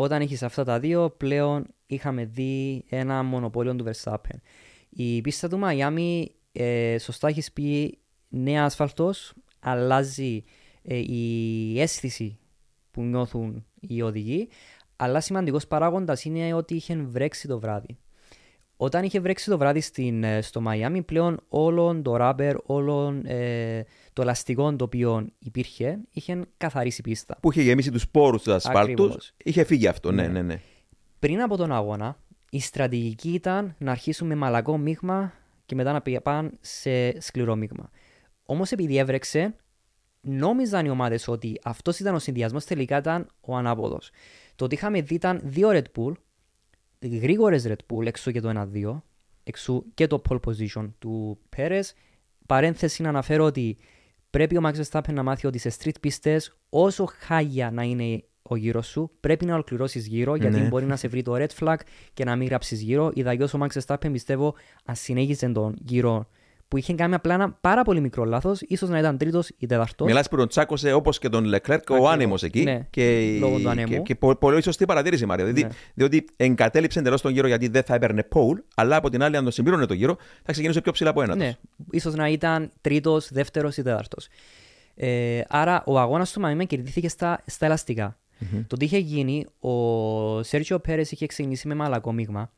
Όταν 0.00 0.20
έχεις 0.20 0.42
αυτά 0.42 0.64
τα 0.64 0.78
δύο, 0.78 1.10
πλέον 1.10 1.66
είχαμε 1.86 2.24
δει 2.24 2.84
ένα 2.88 3.22
μονοπόλιο 3.22 3.76
του 3.76 3.84
Verstappen. 3.84 4.38
Η 4.90 5.20
πίστα 5.20 5.48
του 5.48 5.58
Μαϊάμι 5.58 6.34
ε, 6.52 6.96
σωστά 6.98 7.28
έχεις 7.28 7.52
πει 7.52 7.98
νέα 8.28 8.64
ασφαλτός, 8.64 9.34
αλλάζει 9.60 10.44
ε, 10.82 10.96
η 10.96 11.80
αίσθηση 11.80 12.38
που 12.90 13.02
νιώθουν 13.02 13.66
οι 13.80 14.02
οδηγοί, 14.02 14.48
αλλά 14.96 15.20
σημαντικός 15.20 15.66
παράγοντας 15.66 16.24
είναι 16.24 16.54
ότι 16.54 16.74
είχε 16.74 16.96
βρέξει 16.96 17.48
το 17.48 17.60
βράδυ. 17.60 17.98
Όταν 18.82 19.04
είχε 19.04 19.20
βρέξει 19.20 19.50
το 19.50 19.58
βράδυ 19.58 19.80
στην, 19.80 20.24
ε, 20.24 20.40
στο 20.40 20.60
Μαϊάμι, 20.60 21.02
πλέον 21.02 21.40
όλο 21.48 22.00
το 22.02 22.16
ράπερ, 22.16 22.56
όλο 22.66 23.20
ε, 23.24 23.82
το 24.12 24.22
ελαστικό 24.22 24.76
το 24.76 24.84
οποίο 24.84 25.26
υπήρχε, 25.38 25.98
είχε 26.12 26.44
καθαρίσει 26.56 27.02
πίστα. 27.02 27.36
Που 27.42 27.50
είχε 27.50 27.62
γεμίσει 27.62 27.90
τους 27.90 28.08
πόρου 28.08 28.40
του 28.40 28.52
ασφάλτου. 28.52 29.02
Ακριβώς. 29.02 29.32
Είχε 29.44 29.64
φύγει 29.64 29.86
αυτό, 29.86 30.12
ναι, 30.12 30.22
Ναι. 30.22 30.28
ναι, 30.28 30.42
ναι. 30.42 30.60
Πριν 31.18 31.40
από 31.42 31.56
τον 31.56 31.72
αγώνα, 31.72 32.16
η 32.50 32.60
στρατηγική 32.60 33.30
ήταν 33.30 33.74
να 33.78 33.90
αρχίσουν 33.90 34.26
με 34.26 34.34
μαλακό 34.34 34.78
μείγμα 34.78 35.32
και 35.66 35.74
μετά 35.74 35.92
να 35.92 36.00
πια- 36.00 36.20
πάνε 36.22 36.50
σε 36.60 37.20
σκληρό 37.20 37.56
μείγμα. 37.56 37.90
Όμως 38.44 38.70
επειδή 38.72 38.96
έβρεξε, 38.96 39.54
νόμιζαν 40.20 40.86
οι 40.86 40.90
ομάδες 40.90 41.28
ότι 41.28 41.60
αυτός 41.64 41.98
ήταν 41.98 42.14
ο 42.14 42.18
συνδυασμός, 42.18 42.64
τελικά 42.64 42.96
ήταν 42.98 43.26
ο 43.40 43.56
ανάποδος. 43.56 44.10
Το 44.56 44.64
ότι 44.64 44.74
είχαμε 44.74 45.00
δει 45.00 45.14
ήταν 45.14 45.40
δύο 45.44 45.68
Red 45.72 45.82
Bull, 45.98 46.12
γρήγορες 47.02 47.66
Red 47.68 47.76
Bull, 47.94 48.06
εξού 48.06 48.30
και 48.30 48.40
το 48.40 48.68
1-2, 48.74 49.02
εξού 49.44 49.84
και 49.94 50.06
το 50.06 50.22
pole 50.28 50.38
position 50.46 50.90
του 50.98 51.38
Πέρες. 51.48 51.94
Παρένθεση 52.46 53.02
να 53.02 53.08
αναφέρω 53.08 53.44
ότι 53.44 53.76
πρέπει 54.30 54.56
ο 54.56 54.60
Max 54.64 54.74
Verstappen 54.74 55.12
να 55.12 55.22
μάθει 55.22 55.46
ότι 55.46 55.58
σε 55.58 55.72
street 55.78 56.00
πίστες 56.00 56.56
όσο 56.68 57.08
χάγια 57.18 57.70
να 57.70 57.82
είναι 57.82 58.24
ο 58.42 58.56
γύρος 58.56 58.86
σου, 58.86 59.10
πρέπει 59.20 59.44
να 59.44 59.52
ολοκληρώσεις 59.54 60.06
γύρω 60.06 60.34
γιατί 60.34 60.60
Ναι. 60.60 60.68
μπορεί 60.68 60.84
να 60.84 60.96
σε 60.96 61.08
βρει 61.08 61.22
το 61.22 61.34
red 61.36 61.48
flag 61.58 61.76
και 62.14 62.24
να 62.24 62.36
μην 62.36 62.48
γράψεις 62.48 62.80
γύρω. 62.80 63.10
Ιδαλλιώ 63.14 63.48
ο 63.54 63.58
Max 63.60 63.80
Verstappen 63.80 64.08
πιστεύω, 64.12 64.54
αν 64.84 64.94
συνέχιζε 64.94 65.48
τον 65.48 65.76
γύρο 65.84 66.28
που 66.70 66.76
είχε 66.76 66.94
κάνει 66.94 67.14
απλά 67.14 67.34
ένα 67.34 67.50
πάρα 67.60 67.82
πολύ 67.82 68.00
μικρό 68.00 68.24
λάθος, 68.24 68.60
ίσως 68.60 68.88
να 68.88 68.98
ήταν 68.98 69.18
τρίτος 69.18 69.48
ή 69.58 69.66
τέταρτος. 69.66 70.06
Μιλάς 70.06 70.28
που 70.28 70.36
τον 70.36 70.48
τσάκωσε 70.48 70.92
όπως 70.92 71.18
και 71.18 71.28
τον 71.28 71.44
Λεκλέρκ 71.44 71.90
ο 71.90 71.94
Ακριβώς. 71.94 72.12
άνεμος 72.12 72.42
εκεί. 72.42 72.62
Ναι, 72.62 72.86
και, 72.90 73.36
λόγω 73.40 73.58
του 73.58 73.68
ανέμου. 73.68 73.88
Και, 73.88 73.98
και 73.98 74.14
πο- 74.14 74.36
πολύ 74.36 74.62
σωστή 74.62 74.84
παρατήρηση, 74.84 75.26
Μάρια. 75.26 75.44
Δηλαδή, 75.44 75.62
Ναι. 75.62 75.68
Διότι 75.94 76.24
εγκατέλειψε 76.36 76.98
εντελώς 76.98 77.20
τον 77.20 77.32
γύρο 77.32 77.46
γιατί 77.46 77.68
δεν 77.68 77.82
θα 77.82 77.94
έπαιρνε 77.94 78.26
pole, 78.34 78.62
αλλά 78.74 78.96
από 78.96 79.10
την 79.10 79.22
άλλη, 79.22 79.36
αν 79.36 79.42
τον 79.42 79.52
συμπλήρωνε 79.52 79.86
το 79.86 79.94
γύρο, 79.94 80.16
θα 80.42 80.52
ξεκινούσε 80.52 80.80
πιο 80.80 80.92
ψηλά 80.92 81.10
από 81.10 81.22
ένα. 81.22 81.34
Ναι, 81.34 81.52
ίσως 81.90 82.14
να 82.14 82.28
ήταν 82.28 82.70
τρίτος, 82.80 83.28
δεύτερος 83.32 83.76
ή 83.76 83.82
τέταρτος. 83.82 84.28
Ε, 84.94 85.40
άρα 85.48 85.82
ο 85.86 85.98
αγώνας 85.98 86.32
του 86.32 86.40
Μαϊμέ 86.40 86.64
κερδίθηκε 86.64 87.08
στα, 87.08 87.42
στα 87.46 87.66
ελαστικα 87.66 88.18
Το 88.66 88.76
τι 88.76 88.84
είχε 88.84 88.98
γίνει, 88.98 89.46
ο 89.60 90.42
Σέρτζιο 90.42 90.78
Πέρες 90.78 91.10
είχε 91.10 91.26
ξεκινήσει 91.26 91.68
με 91.68 91.74
μαλακό 91.74 92.12
μείγμα. 92.12 92.50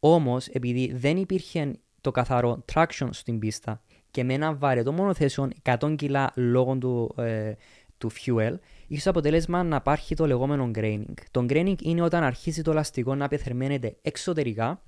Όμως, 0.00 0.46
επειδή 0.46 0.92
δεν 0.96 1.16
υπήρχε 1.16 1.72
το 2.02 2.10
καθαρό 2.10 2.64
traction 2.74 3.08
στην 3.10 3.38
πίστα 3.38 3.80
και 4.10 4.24
με 4.24 4.34
ένα 4.34 4.54
βαρετό 4.54 4.92
μονοθέσιο 4.92 5.48
100 5.62 5.94
κιλά 5.96 6.32
λόγω 6.34 6.76
του, 6.76 7.14
ε, 7.16 7.52
του 7.98 8.10
fuel, 8.12 8.54
είχες 8.86 9.06
αποτέλεσμα 9.06 9.62
να 9.62 9.76
υπάρχει 9.76 10.14
το 10.14 10.26
λεγόμενο 10.26 10.70
graining. 10.74 11.14
Το 11.30 11.46
graining 11.48 11.82
είναι 11.82 12.02
όταν 12.02 12.22
αρχίζει 12.22 12.62
το 12.62 12.70
ελαστικό 12.70 13.14
να 13.14 13.24
απεθερμαίνεται 13.24 13.96
εξωτερικά, 14.02 14.82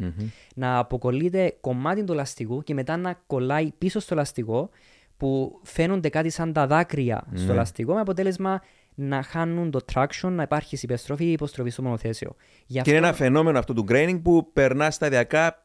να 0.55 0.79
αποκολλείται 0.79 1.57
κομμάτι 1.61 2.05
του 2.05 2.13
ελαστικού 2.13 2.63
και 2.63 2.75
μετά 2.75 2.97
να 2.97 3.23
κολλάει 3.27 3.73
πίσω 3.79 4.01
στο 4.01 4.15
ελαστικό 4.15 4.71
που 5.17 5.61
φαίνονται 5.63 6.09
κάτι 6.09 6.31
σαν 6.31 6.53
τα 6.53 6.67
δάκρυα 6.67 7.27
στο 7.35 7.53
ελαστικό 7.53 7.95
με 7.95 8.01
αποτέλεσμα 8.01 8.63
να 8.95 9.23
χάνουν 9.23 9.71
το 9.71 9.81
traction, 9.93 10.29
να 10.31 10.43
υπάρχει 10.43 10.79
υπεστροφή 10.83 11.25
ή 11.25 11.33
υποστροφή 11.33 11.71
στο 11.71 11.83
μονοθέσιο. 11.83 12.35
Γι' 12.67 12.81
Και 12.81 12.91
είναι 12.91 12.99
ένα 12.99 13.13
φαινόμενο 13.13 13.59
αυτό 13.59 13.73
του 13.73 13.85
graining 13.89 14.21
που 14.23 14.53
περνά 14.53 14.91
σταδιακά 14.91 15.64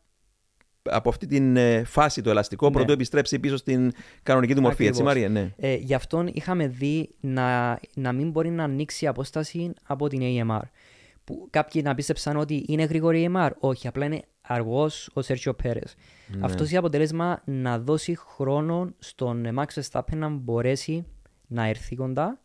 από 0.83 1.09
αυτή 1.09 1.27
την 1.27 1.57
ε, 1.57 1.83
φάση 1.83 2.21
το 2.21 2.29
ελαστικό 2.29 2.65
Ναι. 2.65 2.71
πρωτού 2.71 2.91
επιστρέψει 2.91 3.39
πίσω 3.39 3.57
στην 3.57 3.91
κανονική 4.23 4.55
του 4.55 4.61
μορφή. 4.61 4.85
Έτσι, 4.85 5.01
Ακριβώς. 5.01 5.23
Μαρία, 5.29 5.41
ναι. 5.41 5.53
Ε, 5.69 5.75
γι' 5.75 5.93
αυτόν 5.93 6.29
είχαμε 6.33 6.67
δει 6.67 7.09
να, 7.19 7.79
να 7.95 8.11
μην 8.11 8.31
μπορεί 8.31 8.49
να 8.49 8.63
ανοίξει 8.63 9.05
η 9.05 9.07
απόσταση 9.07 9.73
από 9.83 10.07
την 10.07 10.21
AMR. 10.21 10.61
Που 11.23 11.47
κάποιοι 11.49 11.81
να 11.85 11.95
πίστεψαν 11.95 12.37
ότι 12.37 12.65
είναι 12.67 12.83
γρήγορη 12.83 13.21
η 13.21 13.29
AMR. 13.33 13.49
Όχι, 13.59 13.87
απλά 13.87 14.05
είναι 14.05 14.21
αργός 14.41 15.09
ο 15.13 15.21
Σέρτσιο 15.21 15.53
Πέρες. 15.53 15.95
Ναι. 16.27 16.45
Αυτό 16.45 16.63
είχε 16.63 16.77
αποτέλεσμα 16.77 17.41
να 17.45 17.79
δώσει 17.79 18.15
χρόνο 18.17 18.93
στον 18.99 19.45
ε, 19.45 19.53
Max 19.55 19.65
Verstappen 19.81 20.15
να 20.15 20.29
μπορέσει 20.29 21.05
να 21.47 21.67
έρθει 21.67 21.95
κοντά. 21.95 22.39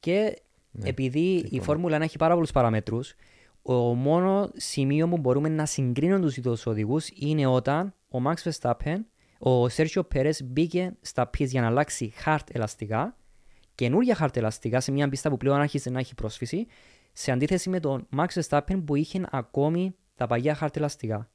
Και 0.00 0.36
Ναι, 0.70 0.88
επειδή 0.88 1.46
η 1.50 1.60
Φόρμουλα 1.60 1.98
1 1.98 2.00
έχει 2.00 2.18
πάρα 2.18 2.34
πολλούς 2.34 2.50
παραμέτρους, 2.50 3.14
ο 3.62 3.74
μόνο 3.94 4.50
σημείο 4.56 5.08
που 5.08 5.18
μπορούμε 5.18 5.48
να 5.48 5.66
συγκρίνουν 5.66 6.20
τους 6.20 6.34
δύο 6.34 6.56
οδηγούς 6.64 7.08
είναι 7.14 7.46
όταν 7.46 7.94
ο 8.08 8.18
Max 8.26 8.50
Verstappen, 8.50 8.96
ο 9.38 9.68
Σέρχιο 9.68 10.04
Πέρε 10.04 10.30
μπήκε 10.44 10.96
στα 11.00 11.30
pits 11.30 11.46
για 11.48 11.60
να 11.60 11.66
αλλάξει 11.66 12.12
hard 12.24 12.38
ελαστικά, 12.52 13.16
καινούργια 13.74 14.18
hard 14.20 14.36
ελαστικά 14.36 14.80
σε 14.80 14.92
μια 14.92 15.08
πίστα 15.08 15.30
που 15.30 15.36
πλέον 15.36 15.60
άρχισε 15.60 15.90
να 15.90 15.98
έχει 15.98 16.14
πρόσφυση, 16.14 16.66
σε 17.12 17.30
αντίθεση 17.30 17.68
με 17.70 17.80
τον 17.80 18.06
Max 18.16 18.26
Verstappen 18.40 18.82
που 18.84 18.94
είχε 18.96 19.20
ακόμη 19.30 19.94
τα 20.14 20.26
παγιά 20.26 20.58
hard 20.60 20.76
ελαστικά. 20.76 21.30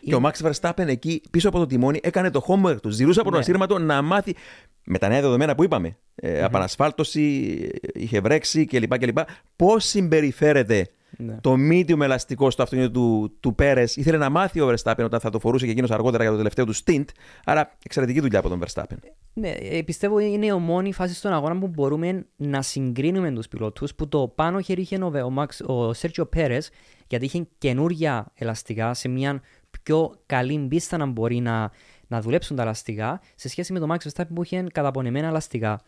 Και 0.00 0.14
ο 0.14 0.20
Max 0.24 0.50
Verstappen 0.50 0.86
εκεί 0.86 1.22
πίσω 1.30 1.48
από 1.48 1.58
το 1.58 1.66
τιμόνι 1.66 2.00
έκανε 2.02 2.30
το 2.30 2.44
homework 2.48 2.76
του. 2.82 2.90
Ζητούσε 2.90 3.20
από 3.20 3.28
τον 3.28 3.38
Ναι. 3.38 3.44
ασύρματο 3.44 3.78
να 3.78 4.02
μάθει 4.02 4.34
με 4.84 4.98
τα 4.98 5.08
νέα 5.08 5.20
δεδομένα 5.20 5.54
που 5.54 5.64
είπαμε. 5.64 5.96
Ε, 6.14 6.42
Απανασφάλτωση, 6.42 7.20
είχε 7.94 8.20
βρέξει 8.20 8.64
κλπ. 8.64 8.98
κλπ. 8.98 9.18
Πώς 9.56 9.84
συμπεριφέρεται 9.84 10.88
Ναι. 11.16 11.38
το 11.40 11.54
medium 11.70 12.00
ελαστικό 12.00 12.50
στο 12.50 12.62
αυτοκίνητο 12.62 12.92
του, 12.92 13.36
του 13.40 13.54
Πέρες. 13.54 13.96
Ήθελε 13.96 14.16
να 14.16 14.30
μάθει 14.30 14.60
ο 14.60 14.68
Verstappen 14.68 15.02
όταν 15.04 15.20
θα 15.20 15.30
το 15.30 15.38
φορούσε 15.38 15.64
και 15.64 15.70
εκείνος 15.70 15.90
αργότερα 15.90 16.22
για 16.22 16.32
το 16.32 16.36
τελευταίο 16.36 16.64
του 16.64 16.74
stint. 16.74 17.04
Άρα 17.44 17.76
εξαιρετική 17.84 18.20
δουλειά 18.20 18.38
από 18.38 18.48
τον 18.48 18.60
Verstappen. 18.64 18.96
Ναι, 19.32 19.48
ε, 19.48 19.82
πιστεύω 19.82 20.18
είναι 20.18 20.46
η 20.46 20.52
μόνη 20.52 20.92
φάση 20.92 21.14
στον 21.14 21.32
αγώνα 21.32 21.58
που 21.58 21.68
μπορούμε 21.68 22.26
να 22.36 22.62
συγκρίνουμε 22.62 23.30
τους 23.32 23.48
πιλότους 23.48 23.94
που 23.94 24.08
το 24.08 24.32
πάνω 24.34 24.60
χέρι 24.60 24.80
είχε 24.80 24.96
ο, 24.96 25.06
ο, 25.06 25.32
Max, 25.38 25.46
ο 25.66 25.92
Σέρτζιο 25.92 26.26
Πέρες 26.26 26.70
γιατί 27.06 27.24
είχε 27.24 27.46
καινούργια 27.58 28.26
ελαστικά 28.34 28.94
σε 28.94 29.08
μια 29.08 29.42
πιο 29.70 30.14
καλή 30.26 30.66
πίστα 30.68 30.96
να 30.96 31.06
μπορεί 31.06 31.40
να, 31.40 31.70
να 32.06 32.20
δουλέψουν 32.20 32.56
τα 32.56 32.62
ελαστικά 32.62 33.20
σε 33.34 33.48
σχέση 33.48 33.72
με 33.72 33.78
το 33.78 33.86
Max 33.90 34.08
Verstappen 34.08 34.34
που 34.34 34.42
είχε 34.42 34.66
καταπονεμένα 34.72 35.26
ελαστικά. 35.26 35.80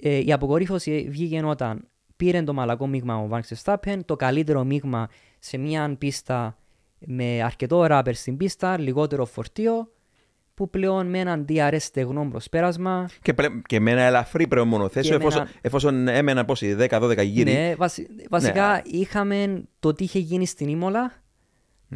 Ε, 0.00 0.18
η 0.24 0.32
αποκορύφωση 0.32 1.08
βγήκε 1.10 1.42
όταν 1.44 1.88
πήρε 2.18 2.42
το 2.42 2.52
μαλακό 2.52 2.86
μείγμα 2.86 3.16
ο 3.16 3.28
Max 3.32 3.40
Verstappen, 3.54 3.98
το 4.04 4.16
καλύτερο 4.16 4.64
μείγμα 4.64 5.08
σε 5.38 5.58
μια 5.58 5.94
πίστα 5.98 6.58
με 6.98 7.42
αρκετό 7.42 7.84
ράπερ 7.86 8.14
στην 8.14 8.36
πίστα, 8.36 8.78
λιγότερο 8.78 9.24
φορτίο 9.24 9.92
που 10.54 10.70
πλέον 10.70 11.06
με 11.06 11.18
έναν 11.18 11.44
DRS 11.48 11.76
στεγνό 11.78 12.28
προσπέρασμα. 12.30 13.08
Και, 13.22 13.34
πλε- 13.34 13.52
και 13.66 13.80
με 13.80 13.90
ένα 13.90 14.00
ελαφρύ 14.02 14.46
πλέον 14.48 14.68
μονοθέσιο, 14.68 15.10
Και 15.12 15.18
με 15.18 15.24
εφόσον, 15.24 15.40
ένα- 15.42 15.50
εφόσον 15.60 16.08
έμεναν 16.08 16.44
πόσοι, 16.44 16.74
10-12 16.78 17.22
γύρι. 17.22 17.52
Ναι, 17.52 17.74
βασι- 17.76 18.08
βασικά 18.30 18.82
είχαμε 18.84 19.62
το 19.80 19.92
τι 19.92 20.04
είχε 20.04 20.18
γίνει 20.18 20.46
στην 20.46 20.68
Ήμολα, 20.68 21.12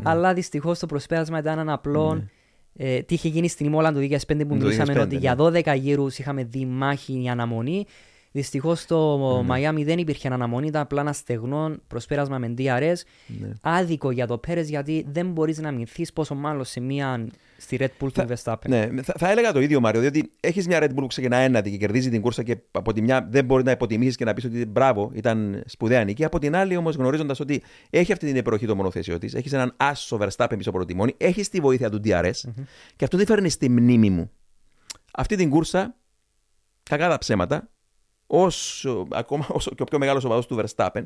αλλά 0.02 0.34
δυστυχώς 0.34 0.78
το 0.78 0.86
προσπέρασμα 0.86 1.38
ήταν 1.38 1.58
ένα 1.58 1.72
απλό. 1.72 2.24
Ε, 2.76 3.00
τι 3.02 3.14
είχε 3.14 3.28
γίνει 3.28 3.48
στην 3.48 3.66
Ήμολα 3.66 3.92
το 3.92 3.98
2005 3.98 4.16
που 4.26 4.48
Το 4.48 4.54
μιλήσαμε 4.54 4.92
2005, 4.92 5.00
ότι 5.02 5.16
για 5.16 5.36
12 5.38 5.74
γύρους 5.76 6.18
είχαμε 6.18 6.44
δει 6.44 6.64
μάχη 6.66 7.22
η 7.22 7.28
αναμονή. 7.28 7.86
Δυστυχώς 8.32 8.80
στο 8.80 9.42
Μαϊάμι 9.46 9.84
δεν 9.84 9.98
υπήρχε 9.98 10.28
αναμονή, 10.28 10.66
ήταν 10.66 10.82
απλά 10.82 11.00
ένα 11.00 11.12
στεγνό 11.12 11.76
προσπέρασμα 11.86 12.38
με 12.38 12.54
DRS. 12.58 12.94
Άδικο 13.60 14.10
για 14.10 14.26
το 14.26 14.38
Πέρες 14.38 14.68
γιατί 14.68 15.06
δεν 15.08 15.30
μπορείς 15.30 15.58
να 15.58 15.72
μηνθεί 15.72 16.12
πόσο 16.12 16.34
μάλλον 16.34 16.64
σε 16.64 16.80
μια 16.80 17.26
στη 17.56 17.76
Red 17.80 18.04
Bull 18.04 18.12
του 18.12 18.26
Verstappen. 18.28 18.68
Ναι, 18.68 18.88
θα, 19.02 19.14
θα 19.18 19.30
έλεγα 19.30 19.52
το 19.52 19.60
ίδιο, 19.60 19.80
Μάριο, 19.80 20.00
διότι 20.00 20.30
έχεις 20.40 20.66
μια 20.66 20.78
Red 20.82 20.88
Bull 20.88 20.94
που 20.94 21.06
ξεκινά 21.06 21.36
ένατη 21.36 21.70
και 21.70 21.76
κερδίζει 21.76 22.10
την 22.10 22.20
κούρσα 22.20 22.42
και 22.42 22.58
από 22.70 22.92
τη 22.92 23.02
μια 23.02 23.28
δεν 23.30 23.44
μπορεί 23.44 23.64
να 23.64 23.70
υποτιμήσεις 23.70 24.16
και 24.16 24.24
να 24.24 24.34
πεις 24.34 24.44
ότι 24.44 24.66
μπράβο, 24.66 25.10
ήταν 25.14 25.62
σπουδαία 25.66 26.04
νίκη. 26.04 26.24
Από 26.24 26.38
την 26.38 26.56
άλλη, 26.56 26.76
όμως, 26.76 26.94
γνωρίζοντας 26.96 27.40
ότι 27.40 27.62
έχει 27.90 28.12
αυτή 28.12 28.26
την 28.26 28.36
υπεροχή 28.36 28.66
το 28.66 28.76
μονοθέσιο 28.76 29.18
της, 29.18 29.34
έχεις 29.34 29.52
έναν 29.52 29.74
άσο 29.76 30.18
Verstappen 30.20 30.54
πίσω 30.56 30.70
από 30.70 30.78
το 30.78 30.84
τιμόνι, 30.84 31.14
έχεις 31.16 31.48
τη 31.48 31.60
βοήθεια 31.60 31.90
του 31.90 32.00
DRS 32.04 32.30
και 32.96 33.04
αυτό 33.04 33.16
τι 33.16 33.24
φέρνει 33.24 33.48
στη 33.48 33.68
μνήμη 33.68 34.10
μου. 34.10 34.30
Αυτή 35.12 35.36
την 35.36 35.50
κούρσα, 35.50 35.96
κακά 36.82 37.08
τα 37.08 37.18
ψέματα, 37.18 37.70
όσο, 38.26 39.06
ακόμα 39.10 39.46
όσο 39.48 39.70
και 39.74 39.82
ο 39.82 39.84
πιο 39.84 39.98
μεγάλος 39.98 40.24
οπαδός 40.24 40.46
του 40.46 40.60
Verstappen, 40.64 41.02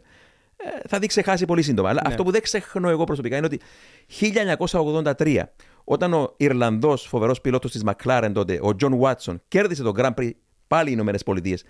ε, 0.56 0.88
θα 0.88 0.98
δει 0.98 1.06
ξεχάσει 1.06 1.44
πολύ 1.44 1.62
σύντομα. 1.62 1.88
Αλλά 1.88 2.00
Ναι. 2.04 2.08
αυτό 2.10 2.22
που 2.24 2.30
δεν 2.30 2.42
ξεχνώ 2.42 2.88
εγώ 2.88 3.04
προσωπικά 3.04 3.36
είναι 3.36 3.46
ότι 3.46 3.60
1983, 4.06 5.42
όταν 5.84 6.12
ο 6.14 6.34
Ιρλανδός 6.36 7.06
φοβερός 7.06 7.40
πιλότος 7.40 7.70
της 7.70 7.82
McLaren 7.86 8.30
τότε, 8.34 8.54
ο 8.62 8.76
John 8.80 8.98
Watson, 9.00 9.34
κέρδισε 9.48 9.82
το 9.82 9.92
Grand 9.96 10.14
Prix 10.14 10.30
πάλι 10.66 10.88
οι 10.88 10.92
Ηνωμένες 10.94 11.22
Πολιτείες 11.22 11.64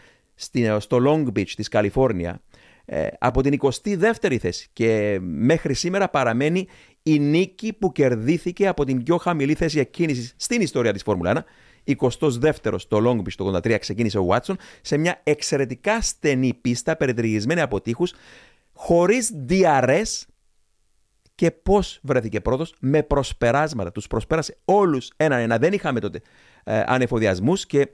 στο 0.78 0.98
Long 1.06 1.38
Beach 1.38 1.48
της 1.56 1.68
Καλιφόρνια 1.68 2.40
ε, 2.84 3.06
από 3.18 3.42
την 3.42 3.58
22η 3.60 4.36
θέση 4.36 4.68
και 4.72 5.18
μέχρι 5.20 5.74
σήμερα 5.74 6.08
παραμένει 6.08 6.68
η 7.02 7.18
νίκη 7.18 7.72
που 7.72 7.92
κερδίθηκε 7.92 8.66
από 8.66 8.84
την 8.84 9.02
πιο 9.02 9.16
χαμηλή 9.16 9.54
θέση 9.54 9.78
εκκίνησης 9.78 10.34
στην 10.36 10.60
ιστορία 10.60 10.92
της 10.92 11.02
Φόρμουλα 11.02 11.32
1. 11.36 11.42
22ο 11.98 12.74
στο 12.76 13.00
Long 13.04 13.18
Beach 13.18 13.34
το 13.36 13.56
83 13.56 13.76
ξεκίνησε 13.80 14.18
ο 14.18 14.26
Watson 14.30 14.54
σε 14.80 14.96
μια 14.96 15.20
εξαιρετικά 15.22 16.00
στενή 16.00 16.54
πίστα 16.54 16.96
περιτριγισμένη 16.96 17.60
από 17.60 17.80
τείχους 17.80 18.12
χωρίς 18.72 19.32
DRS 19.48 20.22
και 21.34 21.50
πώς 21.50 22.00
βρέθηκε 22.02 22.40
πρώτος 22.40 22.74
με 22.80 23.02
προσπεράσματα. 23.02 23.92
Τους 23.92 24.06
προσπέρασε 24.06 24.56
όλους 24.64 25.10
έναν-ένα. 25.16 25.58
Δεν 25.58 25.72
είχαμε 25.72 26.00
τότε 26.00 26.20
ε, 26.64 26.82
ανεφοδιασμούς 26.86 27.66
και 27.66 27.88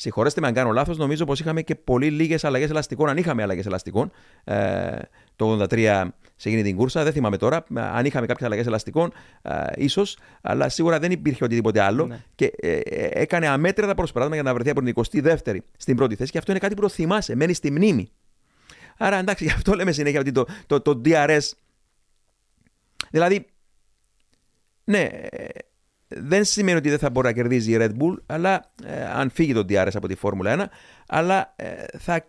Συγχωρέστε 0.00 0.40
με 0.40 0.46
αν 0.46 0.52
κάνω 0.52 0.70
λάθος, 0.70 0.96
νομίζω 0.96 1.24
πως 1.24 1.40
είχαμε 1.40 1.62
και 1.62 1.74
πολύ 1.74 2.10
λίγες 2.10 2.44
αλλαγές 2.44 2.70
ελαστικών. 2.70 3.08
Αν 3.08 3.16
είχαμε 3.16 3.42
αλλαγές 3.42 3.66
ελαστικών, 3.66 4.10
ε, 4.44 4.98
το 5.36 5.66
83 5.70 6.08
σε 6.36 6.48
εκείνη 6.48 6.62
την 6.62 6.76
κούρσα, 6.76 7.04
δεν 7.04 7.12
θυμάμαι 7.12 7.36
τώρα. 7.36 7.64
Αν 7.74 8.04
είχαμε 8.04 8.26
κάποιες 8.26 8.46
αλλαγές 8.46 8.66
ελαστικών, 8.66 9.12
ε, 9.42 9.64
ίσως, 9.76 10.18
αλλά 10.40 10.68
σίγουρα 10.68 10.98
δεν 10.98 11.10
υπήρχε 11.10 11.44
οτιδήποτε 11.44 11.80
άλλο. 11.80 12.06
Ναι. 12.06 12.20
Και 12.34 12.52
ε, 12.60 12.76
ε, 12.76 13.08
έκανε 13.12 13.46
αμέτρητα 13.46 13.94
προσπεράσματα 13.94 14.40
για 14.42 14.52
να 14.52 14.54
βρεθεί 14.54 14.70
από 14.70 14.82
την 14.82 15.22
22η 15.22 15.56
στην 15.76 15.96
πρώτη 15.96 16.14
θέση. 16.14 16.30
Και 16.30 16.38
αυτό 16.38 16.50
είναι 16.50 16.60
κάτι 16.60 16.74
που 16.74 16.80
το 16.80 16.88
θυμάσαι, 16.88 17.34
μένει 17.34 17.52
στη 17.52 17.70
μνήμη. 17.70 18.10
Άρα 18.96 19.16
εντάξει, 19.16 19.44
γι' 19.44 19.52
αυτό 19.52 19.72
λέμε 19.72 19.92
συνέχεια 19.92 20.20
ότι 20.20 20.32
το, 20.32 20.46
το, 20.66 20.80
το 20.80 21.00
DRS. 21.04 21.50
Δηλαδή, 23.10 23.46
ναι, 24.84 25.08
δεν 26.08 26.44
σημαίνει 26.44 26.78
ότι 26.78 26.88
δεν 26.88 26.98
θα 26.98 27.10
μπορεί 27.10 27.26
να 27.26 27.32
κερδίζει 27.32 27.72
η 27.72 27.76
Red 27.80 27.90
Bull, 27.90 28.16
αλλά 28.26 28.70
ε, 28.84 29.04
αν 29.04 29.30
φύγει 29.30 29.52
το 29.52 29.64
DRS 29.68 29.90
από 29.94 30.08
τη 30.08 30.14
Φόρμουλα 30.14 30.64
1, 30.64 30.66
αλλά 31.06 31.52
ε, 31.56 31.84
θα, 31.98 32.24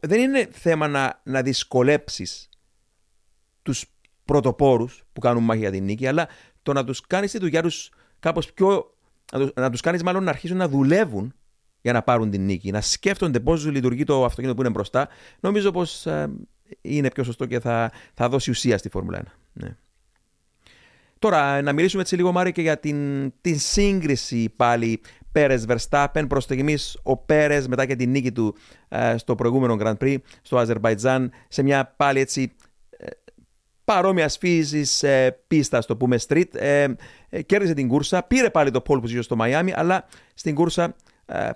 δεν 0.00 0.20
είναι 0.20 0.48
θέμα 0.52 0.88
να, 0.88 1.20
να 1.24 1.42
δυσκολέψεις 1.42 2.48
τους 3.62 3.84
πρωτοπόρους 4.24 5.02
που 5.12 5.20
κάνουν 5.20 5.42
μάχη 5.42 5.60
για 5.60 5.70
την 5.70 5.84
νίκη, 5.84 6.06
αλλά 6.06 6.28
το 6.62 6.72
να 6.72 6.84
τους 6.84 7.00
κάνεις 7.00 7.30
τη 7.30 7.38
δουλειά 7.38 7.62
τους 7.62 7.90
κάπως 8.18 8.52
πιο. 8.52 8.94
να 9.54 9.70
τους 9.70 9.80
κάνεις 9.80 10.02
μάλλον 10.02 10.24
να 10.24 10.30
αρχίσουν 10.30 10.56
να 10.56 10.68
δουλεύουν 10.68 11.34
για 11.80 11.92
να 11.92 12.02
πάρουν 12.02 12.30
την 12.30 12.44
νίκη, 12.44 12.70
να 12.70 12.80
σκέφτονται 12.80 13.40
πώς 13.40 13.66
λειτουργεί 13.66 14.04
το 14.04 14.24
αυτοκίνητο 14.24 14.54
που 14.54 14.60
είναι 14.60 14.70
μπροστά, 14.70 15.08
νομίζω 15.40 15.70
πως 15.70 16.06
ε, 16.06 16.30
είναι 16.80 17.10
πιο 17.10 17.24
σωστό 17.24 17.46
και 17.46 17.60
θα, 17.60 17.92
θα 18.14 18.28
δώσει 18.28 18.50
ουσία 18.50 18.78
στη 18.78 18.88
Φόρμουλα 18.88 19.22
1. 19.22 19.24
Ναι. 19.52 19.76
Τώρα, 21.20 21.62
να 21.62 21.72
μιλήσουμε 21.72 22.02
έτσι 22.02 22.16
λίγο, 22.16 22.32
Μάρη, 22.32 22.52
και 22.52 22.60
για 22.60 22.78
την, 22.78 23.32
την 23.40 23.58
σύγκριση 23.58 24.52
πάλι 24.56 25.00
Πέρες 25.32 25.64
Verstappen. 25.68 26.24
Προς 26.28 26.44
στιγμή, 26.44 26.76
ο 27.02 27.16
Πέρες 27.16 27.68
μετά 27.68 27.86
και 27.86 27.96
την 27.96 28.10
νίκη 28.10 28.32
του 28.32 28.56
ε, 28.88 29.16
στο 29.16 29.34
προηγούμενο 29.34 29.76
Grand 29.80 29.96
Prix 30.04 30.16
στο 30.42 30.58
Αζερβαϊτζάν, 30.58 31.32
σε 31.48 31.62
μια 31.62 31.94
πάλι 31.96 32.20
έτσι 32.20 32.52
ε, 32.90 33.06
παρόμοια 33.84 34.28
φύσης 34.28 35.02
ε, 35.02 35.40
πίστα, 35.46 35.78
το 35.78 35.96
πούμε 35.96 36.18
street, 36.28 36.54
ε, 36.54 36.86
ε, 37.28 37.42
κέρδισε 37.42 37.74
την 37.74 37.88
κούρσα. 37.88 38.22
Πήρε 38.22 38.50
πάλι 38.50 38.70
το 38.70 38.82
pole 38.86 39.00
position 39.00 39.22
στο 39.22 39.36
Μαϊάμι, 39.36 39.72
αλλά 39.76 40.06
στην 40.34 40.54
κούρσα 40.54 40.96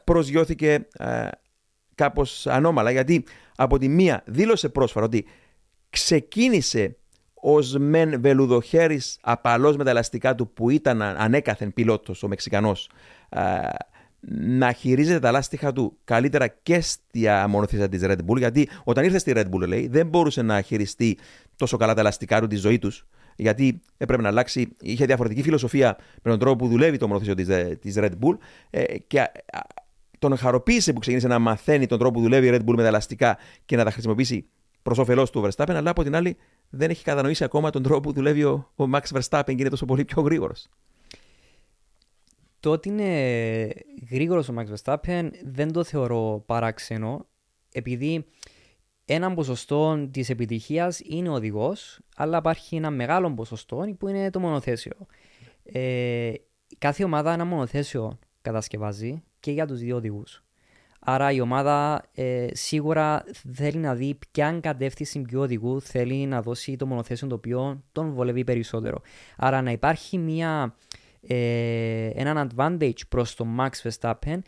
προσγειώθηκε 0.04 0.86
κάπως 1.94 2.46
ανώμαλα 2.46 2.90
γιατί 2.90 3.24
από 3.56 3.78
τη 3.78 3.88
μία 3.88 4.22
δήλωσε 4.26 4.68
πρόσφατα 4.68 5.06
ότι 5.06 5.26
ξεκίνησε 5.90 6.96
ως 7.46 7.76
μεν 7.78 8.20
βελουδοχέρης 8.20 9.18
απαλός 9.22 9.76
με 9.76 9.84
τα 9.84 9.90
ελαστικά 9.90 10.34
του 10.34 10.52
που 10.52 10.70
ήταν 10.70 11.02
ανέκαθεν 11.02 11.72
πιλότος 11.72 12.22
ο 12.22 12.28
Μεξικανός 12.28 12.88
να 14.30 14.72
χειρίζεται 14.72 15.18
τα 15.18 15.30
λάστιχα 15.30 15.72
του 15.72 15.96
καλύτερα 16.04 16.46
και 16.46 16.80
στη 16.80 17.26
μονοθεσία 17.48 17.88
της 17.88 18.00
Red 18.04 18.18
Bull. 18.26 18.38
Γιατί 18.38 18.68
όταν 18.84 19.04
ήρθε 19.04 19.18
στη 19.18 19.32
Red 19.34 19.44
Bull, 19.50 19.66
λέει, 19.66 19.88
δεν 19.88 20.06
μπορούσε 20.06 20.42
να 20.42 20.60
χειριστεί 20.60 21.18
τόσο 21.56 21.76
καλά 21.76 21.94
τα 21.94 22.02
λαστικά 22.02 22.40
του 22.40 22.46
τη 22.46 22.56
ζωή 22.56 22.78
τους. 22.78 23.06
Γιατί 23.36 23.80
έπρεπε 23.96 24.22
να 24.22 24.28
αλλάξει, 24.28 24.68
είχε 24.80 25.04
διαφορετική 25.04 25.42
φιλοσοφία 25.42 25.96
με 26.22 26.30
τον 26.30 26.38
τρόπο 26.38 26.64
που 26.64 26.70
δουλεύει 26.70 26.96
το 26.96 27.08
μονοθεσίο 27.08 27.34
της 27.80 27.94
Red 27.96 28.12
Bull. 28.20 28.36
Ε, 28.70 28.98
και 28.98 29.30
τον 30.18 30.36
χαροποίησε 30.36 30.92
που 30.92 30.98
ξεκίνησε 31.00 31.28
να 31.28 31.38
μαθαίνει 31.38 31.86
τον 31.86 31.98
τρόπο 31.98 32.14
που 32.14 32.20
δουλεύει 32.20 32.46
η 32.46 32.50
Red 32.54 32.70
Bull 32.70 32.74
με 32.76 32.82
τα 32.82 32.88
ελαστικά 32.88 33.38
και 33.64 33.76
να 33.76 33.84
τα 33.84 33.90
χρησιμοποιήσει 33.90 34.46
προς 34.82 34.98
όφελός 34.98 35.30
του 35.30 35.48
Verstappen. 35.48 35.74
Αλλά 35.74 35.90
από 35.90 36.02
την 36.02 36.16
άλλη 36.16 36.36
δεν 36.76 36.90
έχει 36.90 37.04
κατανοήσει 37.04 37.44
ακόμα 37.44 37.70
τον 37.70 37.82
τρόπο 37.82 38.00
που 38.00 38.12
δουλεύει 38.12 38.44
ο, 38.44 38.70
ο 38.76 38.84
Max 38.92 39.02
Verstappen 39.02 39.42
και 39.46 39.54
είναι 39.58 39.68
τόσο 39.68 39.84
πολύ 39.84 40.04
πιο 40.04 40.22
γρήγορος. 40.22 40.68
Το 42.60 42.70
ότι 42.70 42.88
είναι 42.88 43.72
γρήγορος 44.10 44.48
ο 44.48 44.54
Max 44.58 44.64
Verstappen 44.74 45.30
δεν 45.44 45.72
το 45.72 45.84
θεωρώ 45.84 46.42
παράξενο, 46.46 47.26
επειδή 47.72 48.26
ένα 49.04 49.34
ποσοστό 49.34 50.08
της 50.10 50.30
επιτυχίας 50.30 51.00
είναι 51.04 51.28
ο 51.28 51.32
οδηγός, 51.32 52.00
αλλά 52.16 52.38
υπάρχει 52.38 52.76
ένα 52.76 52.90
μεγάλο 52.90 53.34
ποσοστό 53.34 53.94
που 53.98 54.08
είναι 54.08 54.30
το 54.30 54.40
μονοθέσιο. 54.40 54.92
Ε, 55.62 56.32
κάθε 56.78 57.04
ομάδα 57.04 57.32
ένα 57.32 57.44
μονοθέσιο 57.44 58.18
κατασκευάζει 58.42 59.22
και 59.40 59.50
για 59.50 59.66
τους 59.66 59.78
δύο 59.78 59.96
οδηγούς. 59.96 60.43
Άρα 61.06 61.32
η 61.32 61.40
ομάδα 61.40 62.04
ε, 62.14 62.46
σίγουρα 62.52 63.24
θέλει 63.52 63.78
να 63.78 63.94
δει 63.94 64.18
ποια 64.32 64.58
κατεύθυνση 64.62 65.22
ποιου 65.22 65.40
οδηγού 65.40 65.80
θέλει 65.80 66.26
να 66.26 66.42
δώσει 66.42 66.76
το 66.76 66.86
μονοθέσιο 66.86 67.26
το 67.26 67.34
οποίο 67.34 67.82
τον 67.92 68.12
βολεύει 68.12 68.44
περισσότερο. 68.44 69.00
Άρα 69.36 69.62
να 69.62 69.70
υπάρχει 69.70 70.18
μια, 70.18 70.74
ε, 71.20 72.06
έναν 72.14 72.50
advantage 72.50 73.08
προς 73.08 73.34
τον 73.34 73.56
Max 73.60 73.88
Verstappen 73.88 74.38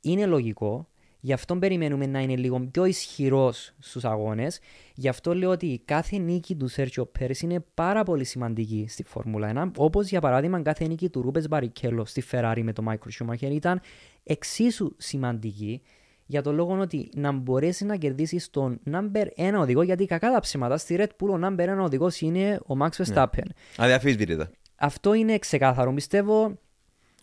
είναι 0.00 0.26
λογικό. 0.26 0.88
Γι' 1.20 1.32
αυτό 1.32 1.56
περιμένουμε 1.56 2.06
να 2.06 2.20
είναι 2.20 2.36
λίγο 2.36 2.60
πιο 2.60 2.84
ισχυρός 2.84 3.74
στους 3.78 4.04
αγώνες. 4.04 4.60
Γι' 4.94 5.08
αυτό 5.08 5.34
λέω 5.34 5.50
ότι 5.50 5.82
κάθε 5.84 6.18
νίκη 6.18 6.54
του 6.56 6.68
Σέρτσιο 6.68 7.06
Πέρι 7.06 7.34
είναι 7.42 7.64
πάρα 7.74 8.02
πολύ 8.02 8.24
σημαντική 8.24 8.86
στη 8.88 9.04
Φόρμουλα 9.04 9.48
1. 9.48 9.70
Όπως 9.76 10.08
για 10.08 10.20
παράδειγμα 10.20 10.62
κάθε 10.62 10.86
νίκη 10.86 11.08
του 11.08 11.22
Ρούπε 11.22 11.40
Μπαρικέλο 11.48 12.04
στη 12.04 12.22
Ferrari 12.30 12.60
με 12.62 12.72
τον 12.72 12.84
Μάικρο 12.84 13.10
Σούμαχερ 13.10 13.52
ήταν 13.52 13.80
εξίσου 14.22 14.94
σημαντική 14.96 15.82
για 16.26 16.42
το 16.42 16.52
λόγο 16.52 16.78
ότι 16.78 17.10
να 17.14 17.32
μπορέσει 17.32 17.84
να 17.84 17.96
κερδίσεις 17.96 18.50
τον 18.50 18.80
number 18.90 19.26
1 19.36 19.52
οδηγό, 19.58 19.82
γιατί 19.82 20.06
κακά 20.06 20.32
τα 20.32 20.40
ψέματα 20.40 20.76
στη 20.76 20.96
Red 20.98 21.02
Bull 21.22 21.28
ο 21.28 21.38
number 21.42 21.78
1 21.78 21.78
οδηγός 21.80 22.20
είναι 22.20 22.60
ο 22.66 22.74
Max 22.82 22.88
ναι. 22.96 23.04
Verstappen. 23.06 23.28
Ναι. 23.34 23.52
Αδιαφίσβητα. 23.76 24.50
Αυτό 24.76 25.14
είναι 25.14 25.38
ξεκάθαρο. 25.38 25.92
Πιστεύω. 25.92 26.58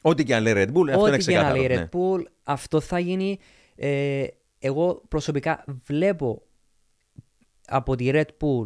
Ό,τι 0.02 0.24
και 0.24 0.36
αν 0.36 0.44
λέει 0.44 0.54
Red 0.56 0.78
Bull, 0.78 0.90
αυτό 0.90 1.08
είναι 1.08 1.18
ξεκάθαρο. 1.18 1.50
Ό,τι 1.50 1.68
και 1.68 1.74
αν 1.74 1.78
λέει 1.78 1.78
Red 1.78 1.80
ναι. 1.80 1.90
Bull, 1.92 2.24
αυτό 2.44 2.80
θα 2.80 3.00
γίνει. 3.00 3.40
Ε, 3.76 4.26
εγώ 4.60 5.02
προσωπικά 5.08 5.64
βλέπω 5.86 6.42
από 7.68 7.96
τη 7.96 8.10
Red 8.14 8.26
Bull 8.42 8.66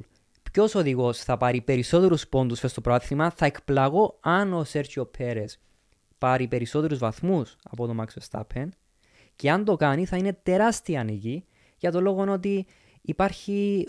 ποιος 0.52 0.76
οδηγός 0.76 1.24
θα 1.24 1.38
πάρει 1.38 1.62
περισσότερους 1.62 2.28
πόντους 2.28 2.60
στο 2.66 2.82
πρόθυμα. 2.82 3.30
Θα 3.30 3.46
εκπλαγώ 3.46 4.18
αν 4.22 4.54
ο 4.54 4.64
Σέρτσιο 4.64 5.06
Πέρε 5.06 5.46
πάρει 6.18 6.48
περισσότερους 6.48 6.98
βαθμούς 7.00 7.56
από 7.64 7.88
τον 7.88 8.02
Max 8.02 8.20
Verstappen 8.20 8.68
και 9.36 9.52
αν 9.52 9.66
το 9.66 9.76
κάνει 9.76 10.06
θα 10.06 10.18
είναι 10.18 10.38
τεράστια 10.44 11.04
νίκη 11.04 11.46
για 11.78 11.92
το 11.92 12.02
λόγο 12.02 12.32
ότι 12.32 12.66
υπάρχει 13.02 13.88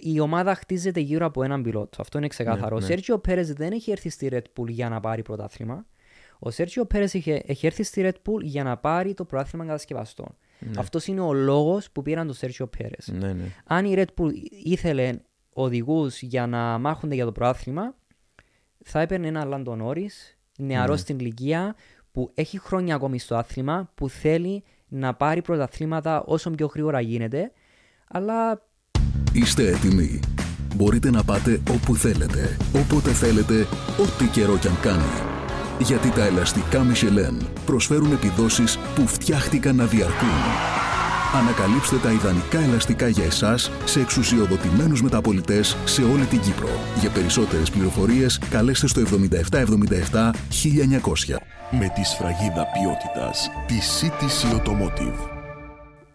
η 0.00 0.20
ομάδα 0.20 0.54
χτίζεται 0.54 1.00
γύρω 1.00 1.26
από 1.26 1.42
έναν 1.42 1.62
πιλότο. 1.62 2.00
Αυτό 2.00 2.18
είναι 2.18 2.26
ξεκάθαρο. 2.26 2.68
Ναι, 2.68 2.74
ο 2.74 2.78
ναι. 2.78 2.86
Σέρτζιο 2.86 3.18
Πέρε 3.18 3.42
δεν 3.42 3.72
έχει 3.72 3.90
έρθει 3.90 4.08
στη 4.08 4.28
Red 4.32 4.60
Bull 4.60 4.68
για 4.68 4.88
να 4.88 5.00
πάρει 5.00 5.22
πρωτάθλημα. 5.22 5.86
Ο 6.38 6.50
Σέρτζιο 6.50 6.84
Πέρε 6.84 7.04
έχει 7.04 7.66
έρθει 7.66 7.82
στη 7.82 8.02
Red 8.04 8.30
Bull 8.30 8.42
για 8.42 8.62
να 8.62 8.76
πάρει 8.76 9.14
το 9.14 9.24
πρωτάθλημα 9.24 9.64
κατασκευαστών. 9.64 10.36
Ναι. 10.58 10.70
Αυτός 10.76 11.06
είναι 11.06 11.20
ο 11.20 11.32
λόγος 11.32 11.90
που 11.90 12.02
πήραν 12.02 12.26
τον 12.26 12.34
Σέρτζιο 12.34 12.66
Πέρε. 12.66 12.96
Ναι, 13.18 13.32
ναι. 13.32 13.44
Αν 13.64 13.84
η 13.84 13.94
Red 13.96 14.22
Bull 14.22 14.30
ήθελε 14.64 15.18
οδηγούς 15.52 16.22
για 16.22 16.46
να 16.46 16.78
μάχονται 16.78 17.14
για 17.14 17.24
το 17.24 17.32
πρωτάθλημα, 17.32 17.94
θα 18.84 19.00
έπαιρνε 19.00 19.26
ένα 19.26 19.44
Λάντο 19.44 19.76
Νόρις, 19.76 20.38
νεαρό 20.58 20.92
ναι. 20.92 20.98
στην 20.98 21.18
ηλικία, 21.18 21.74
που 22.12 22.30
έχει 22.34 22.58
χρόνια 22.58 22.94
ακόμη 22.94 23.18
στο 23.18 23.36
άθλημα, 23.36 23.90
που 23.94 24.08
θέλει 24.08 24.64
να 24.88 25.14
πάρει 25.14 25.42
πρωταθλήματα 25.42 26.22
όσο 26.22 26.50
πιο 26.50 26.66
γρήγορα 26.66 27.00
γίνεται, 27.00 27.52
αλλά... 28.08 28.62
Είστε 29.32 29.68
έτοιμοι. 29.68 30.20
Μπορείτε 30.76 31.10
να 31.10 31.24
πάτε 31.24 31.60
όπου 31.70 31.94
θέλετε, 31.94 32.56
όποτε 32.74 33.10
θέλετε, 33.10 33.66
ό,τι 34.00 34.26
καιρό 34.26 34.58
κι 34.58 34.68
αν 34.68 34.80
κάνει. 34.80 35.36
Γιατί 35.78 36.10
τα 36.10 36.24
ελαστικά 36.24 36.82
Michelin 36.82 37.46
προσφέρουν 37.66 38.12
επιδόσεις 38.12 38.78
που 38.94 39.06
φτιάχτηκαν 39.06 39.76
να 39.76 39.84
διαρκούν. 39.84 40.97
Ανακαλύψτε 41.34 41.96
τα 41.96 42.12
ιδανικά 42.12 42.60
ελαστικά 42.60 43.08
για 43.08 43.24
εσάς 43.24 43.70
σε 43.84 44.00
εξουσιοδοτημένους 44.00 45.02
μεταπολιτές 45.02 45.76
σε 45.84 46.02
όλη 46.02 46.24
την 46.24 46.40
Κύπρο. 46.40 46.68
Για 47.00 47.10
περισσότερες 47.10 47.70
πληροφορίες 47.70 48.38
καλέστε 48.50 48.86
στο 48.86 49.00
7777 49.00 50.30
1900 51.30 51.36
με 51.70 51.92
τη 51.94 52.04
σφραγίδα 52.04 52.66
ποιότητας 52.66 53.50
τη 53.66 53.74
CTC 54.00 54.56
Automotive. 54.56 55.28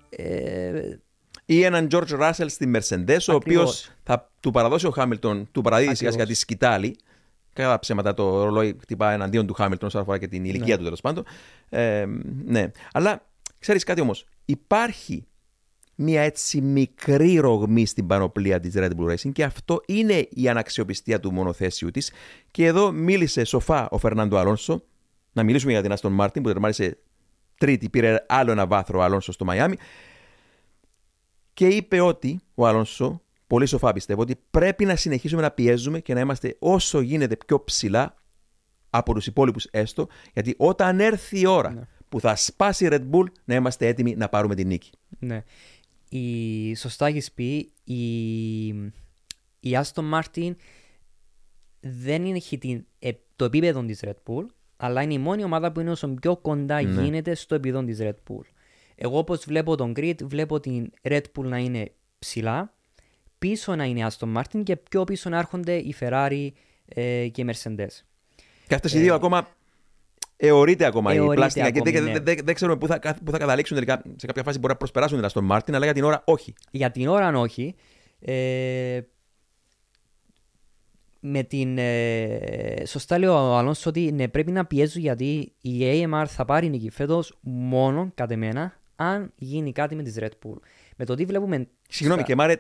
Ε, 0.10 0.98
ή 1.46 1.64
έναν 1.64 1.88
George 1.92 2.20
Russell 2.20 2.46
στη 2.48 2.72
Mercedes, 2.76 3.20
ο 3.30 3.34
οποίος 3.34 3.90
θα 4.04 4.32
του 4.40 4.52
παραδώσει 4.52 4.88
ο 4.88 4.92
Χάμιλτον, 4.92 5.48
του 5.52 5.62
παραδίδει 5.62 5.96
σιγά 5.96 6.12
σιγά 6.12 6.26
τη 6.26 6.34
σκητάλη. 6.34 6.98
Κατά 7.54 7.80
ψέματα 7.80 8.14
το 8.14 8.44
ρολόι 8.44 8.78
χτυπά 8.82 9.12
εναντίον 9.12 9.48
του 9.48 9.54
Χάμιλτον 9.54 9.88
όσον 9.88 10.02
αφορά 10.02 10.18
και 10.18 10.28
την 10.28 10.46
ηλικία 10.46 10.74
ναι. 10.74 10.78
του 10.78 10.84
τέλος 10.84 11.02
πάντων. 11.02 11.26
Ε, 11.70 12.06
ναι. 12.46 12.72
Αλλά 12.92 13.26
ξέρεις 13.60 13.84
κάτι 13.84 14.02
όμως. 14.02 14.26
Υπάρχει 14.46 15.28
μια 15.96 16.22
έτσι 16.22 16.62
μικρή 16.62 17.38
ρογμή 17.38 17.86
στην 17.86 18.08
πανοπλία 18.08 18.60
της 18.60 18.74
Red 18.76 18.90
Bull 18.98 19.14
Racing 19.14 19.32
και 19.32 19.44
αυτό 19.44 19.82
είναι 19.86 20.28
η 20.30 20.50
αναξιοπιστία 20.50 21.20
του 21.20 21.32
μονοθέσιου 21.32 21.92
της. 21.92 22.12
Και 22.52 22.66
εδώ 22.66 22.92
μίλησε 22.92 23.44
σοφά 23.44 23.88
ο 23.90 23.98
Φερνάντο 23.98 24.38
Αλόνσο. 24.38 24.84
Να 25.34 25.44
μιλήσουμε 25.44 25.72
για 25.72 25.82
την 25.82 25.92
Αστον 25.92 26.12
Μάρτιν 26.12 26.42
που 26.42 26.50
τερμάτισε 26.50 26.98
τρίτη, 27.58 27.90
πήρε 27.90 28.26
άλλο 28.28 28.52
ένα 28.52 28.68
βάθρο 28.68 29.00
ο 29.00 29.02
Αλόνσο 29.02 29.32
στο 29.32 29.46
Μαϊάμι 29.46 29.76
και 31.54 31.68
είπε 31.68 32.00
ότι 32.00 32.40
ο 32.56 32.68
Αλόνσο 32.68 33.22
πολύ 33.48 33.66
σοφά 33.66 33.94
πιστεύω 33.94 34.22
ότι 34.22 34.36
πρέπει 34.52 34.86
να 34.86 34.96
συνεχίσουμε 34.96 35.42
να 35.42 35.52
πιέζουμε 35.52 36.00
και 36.00 36.14
να 36.14 36.20
είμαστε 36.20 36.56
όσο 36.60 37.00
γίνεται 37.00 37.38
πιο 37.46 37.64
ψηλά 37.64 38.16
από 38.90 39.14
τους 39.14 39.28
υπόλοιπους 39.28 39.66
έστω, 39.72 40.08
γιατί 40.34 40.54
όταν 40.58 41.00
έρθει 41.00 41.40
η 41.40 41.46
ώρα 41.46 41.72
Ναι. 41.74 41.82
Που 42.14 42.20
θα 42.20 42.36
σπάσει 42.36 42.86
η 42.86 42.88
Red 42.92 43.10
Bull, 43.12 43.26
να 43.46 43.56
είμαστε 43.56 43.88
έτοιμοι 43.88 44.16
να 44.16 44.30
πάρουμε 44.30 44.56
την 44.56 44.68
νίκη. 44.68 44.90
Ναι. 45.20 45.44
Η, 46.10 46.76
σωστά 46.76 47.08
έχει 47.08 47.34
πει, 47.34 47.72
η, 47.84 48.68
η 49.60 49.72
Aston 49.72 50.12
Martin 50.14 50.56
δεν 51.80 52.26
έχει 52.26 52.58
την, 52.58 52.86
ε, 53.00 53.12
το 53.36 53.46
επίπεδο 53.46 53.84
της 53.84 54.04
Red 54.06 54.16
Bull, 54.28 54.46
αλλά 54.78 55.02
είναι 55.02 55.14
η 55.14 55.18
μόνη 55.18 55.44
ομάδα 55.44 55.72
που 55.72 55.80
είναι 55.80 55.92
όσο 55.92 56.08
πιο 56.08 56.38
κοντά 56.38 56.82
Ναι. 56.82 57.02
γίνεται 57.02 57.36
στο 57.36 57.56
επίπεδο 57.56 57.84
της 57.84 57.98
Red 58.02 58.16
Bull. 58.30 58.46
Εγώ 58.96 59.18
όπως 59.18 59.44
βλέπω 59.46 59.76
τον 59.76 59.94
grid, 59.96 60.16
βλέπω 60.24 60.60
την 60.60 60.92
Red 61.02 61.24
Bull 61.38 61.44
να 61.44 61.58
είναι 61.58 61.92
ψηλά, 62.20 62.74
πίσω 63.40 63.76
να 63.76 63.84
είναι 63.84 64.00
η 64.00 64.06
Aston 64.10 64.34
Martin 64.38 64.64
και 64.64 64.76
πιο 64.76 65.04
πίσω 65.04 65.30
να 65.30 65.38
έρχονται 65.38 65.76
η 65.76 65.96
Ferrari 66.00 66.48
ε, 66.86 67.28
και 67.28 67.42
η 67.42 67.50
Mercedes. 67.50 68.02
Και 68.68 68.76
αυτές 68.76 68.94
οι 68.94 69.00
δύο 69.00 69.16
ακόμα 69.16 69.48
αιωρείται 70.48 70.86
ακόμα 70.86 71.14
η 71.14 71.16
Αιωρείται 71.16 71.36
πλάστικα 71.36 71.70
και 71.70 71.80
ακόμη, 71.80 71.92
δεν, 71.92 72.04
ναι. 72.04 72.20
δεν, 72.20 72.38
δεν 72.44 72.56
ξέρουμε 72.56 72.78
πού 72.78 72.88
θα, 72.88 73.00
πού 73.26 73.32
θα 73.32 73.38
καταλήξουν 73.38 73.76
τελικά. 73.76 74.02
Σε 74.16 74.26
κάποια 74.26 74.44
φάση 74.44 74.60
μπορεί 74.60 74.72
να 74.72 74.78
προσπεράσουν 74.78 75.22
την 75.22 75.30
Aston 75.34 75.56
Martin, 75.56 75.74
αλλά 75.74 75.84
για 75.86 75.94
την 75.94 76.04
ώρα 76.04 76.22
όχι. 76.26 76.54
Για 76.72 76.92
την 76.92 77.08
ώρα 77.08 77.40
όχι. 77.40 77.76
Ε, 78.20 79.00
με 81.20 81.44
την. 81.44 81.78
Ε, 81.78 82.84
σωστά 82.86 83.18
λέει 83.18 83.30
ο 83.30 83.36
Αλόνσο 83.58 83.90
ότι 83.90 84.12
ναι, 84.12 84.28
πρέπει 84.28 84.52
να 84.52 84.66
πιέζουν 84.66 85.02
γιατί 85.02 85.52
η 85.62 85.80
AMR 85.82 86.24
θα 86.28 86.46
πάρει 86.46 86.70
νίκη 86.70 86.90
φέτος 86.90 87.38
μόνο 87.42 88.12
κατ' 88.16 88.32
εμένα 88.32 88.78
αν 88.96 89.32
γίνει 89.36 89.72
κάτι 89.72 89.96
με 89.96 90.04
τη 90.04 90.14
Red 90.20 90.26
Bull. 90.48 90.58
Με 90.98 91.06
το 91.06 91.16
τι 91.16 91.26
βλέπουμε. 91.26 91.68
Συγγνώμη, 91.90 92.20
στα- 92.22 92.30
και 92.30 92.36
Μάρε, 92.36 92.56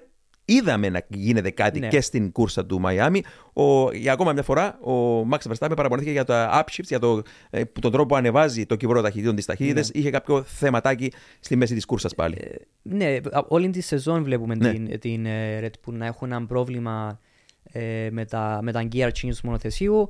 είδαμε 0.45 0.89
να 0.89 1.01
γίνεται 1.07 1.49
κάτι 1.51 1.79
Ναι. 1.79 1.87
και 1.87 2.01
στην 2.01 2.31
κούρσα 2.31 2.65
του 2.65 2.79
Μαϊάμι. 2.79 3.21
Ο, 3.53 3.91
για 3.91 4.13
ακόμα 4.13 4.33
μια 4.33 4.43
φορά, 4.43 4.79
ο 4.79 5.19
Max 5.31 5.37
Verstappen 5.51 5.73
παραπονέθηκε 5.75 6.11
για 6.11 6.23
τα 6.23 6.63
upshifts, 6.65 6.83
για 6.87 6.99
το, 6.99 7.21
ε, 7.49 7.63
που 7.63 7.79
τον 7.79 7.91
τρόπο 7.91 8.05
που 8.07 8.15
ανεβάζει 8.15 8.65
το 8.65 8.75
κυβρό 8.75 9.01
ταχυτήτων 9.01 9.35
της 9.35 9.45
ταχύτητε. 9.45 9.79
Ναι. 9.79 9.87
Είχε 9.99 10.09
κάποιο 10.09 10.43
θεματάκι 10.43 11.11
στη 11.39 11.55
μέση 11.55 11.73
της 11.73 11.85
κούρσας 11.85 12.15
πάλι. 12.15 12.37
Ναι, 12.81 13.05
α- 13.31 13.45
όλη 13.47 13.69
τη 13.69 13.81
σεζόν 13.81 14.23
βλέπουμε 14.23 14.55
Ναι. 14.55 14.71
την, 14.71 14.99
την 14.99 15.25
ε, 15.25 15.59
Red 15.61 15.89
Bull 15.89 15.93
να 15.93 16.05
έχουν 16.05 16.31
ένα 16.31 16.45
πρόβλημα 16.45 17.19
ε, 17.63 18.07
με, 18.11 18.25
τα, 18.25 18.59
με 18.61 18.71
τα 18.71 18.87
gear 18.93 19.07
change 19.07 19.11
του 19.29 19.37
μονοθεσίου. 19.43 20.07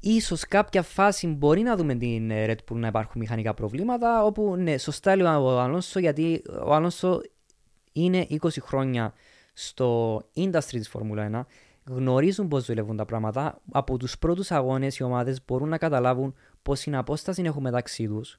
Ίσως 0.00 0.44
κάποια 0.48 0.82
φάση 0.82 1.26
μπορεί 1.26 1.60
να 1.62 1.76
δούμε 1.76 1.94
την 1.94 2.30
ε, 2.30 2.46
Red 2.48 2.72
Bull 2.72 2.76
να 2.76 2.86
υπάρχουν 2.86 3.20
μηχανικά 3.20 3.54
προβλήματα 3.54 4.24
όπου 4.24 4.56
ναι, 4.56 4.78
σωστά 4.78 5.16
λέει 5.16 5.26
ο 5.26 5.60
Αλόνσο 5.60 5.98
γιατί 6.00 6.42
ο 6.66 6.74
Αλόνσο 6.74 7.20
είναι 7.94 8.26
20 8.30 8.48
χρόνια 8.60 9.12
στο 9.52 10.16
industry 10.36 10.70
της 10.70 10.88
Φόρμουλα 10.88 11.46
1 11.84 11.94
γνωρίζουν 11.94 12.48
πώς 12.48 12.64
δουλεύουν 12.64 12.96
τα 12.96 13.04
πράγματα 13.04 13.60
από 13.72 13.96
τους 13.96 14.18
πρώτους 14.18 14.50
αγώνες 14.50 14.96
οι 14.96 15.02
ομάδες 15.02 15.44
μπορούν 15.46 15.68
να 15.68 15.78
καταλάβουν 15.78 16.34
πως 16.62 16.80
την 16.80 16.96
απόσταση 16.96 17.42
έχουν 17.42 17.62
μεταξύ 17.62 18.06
τους 18.06 18.38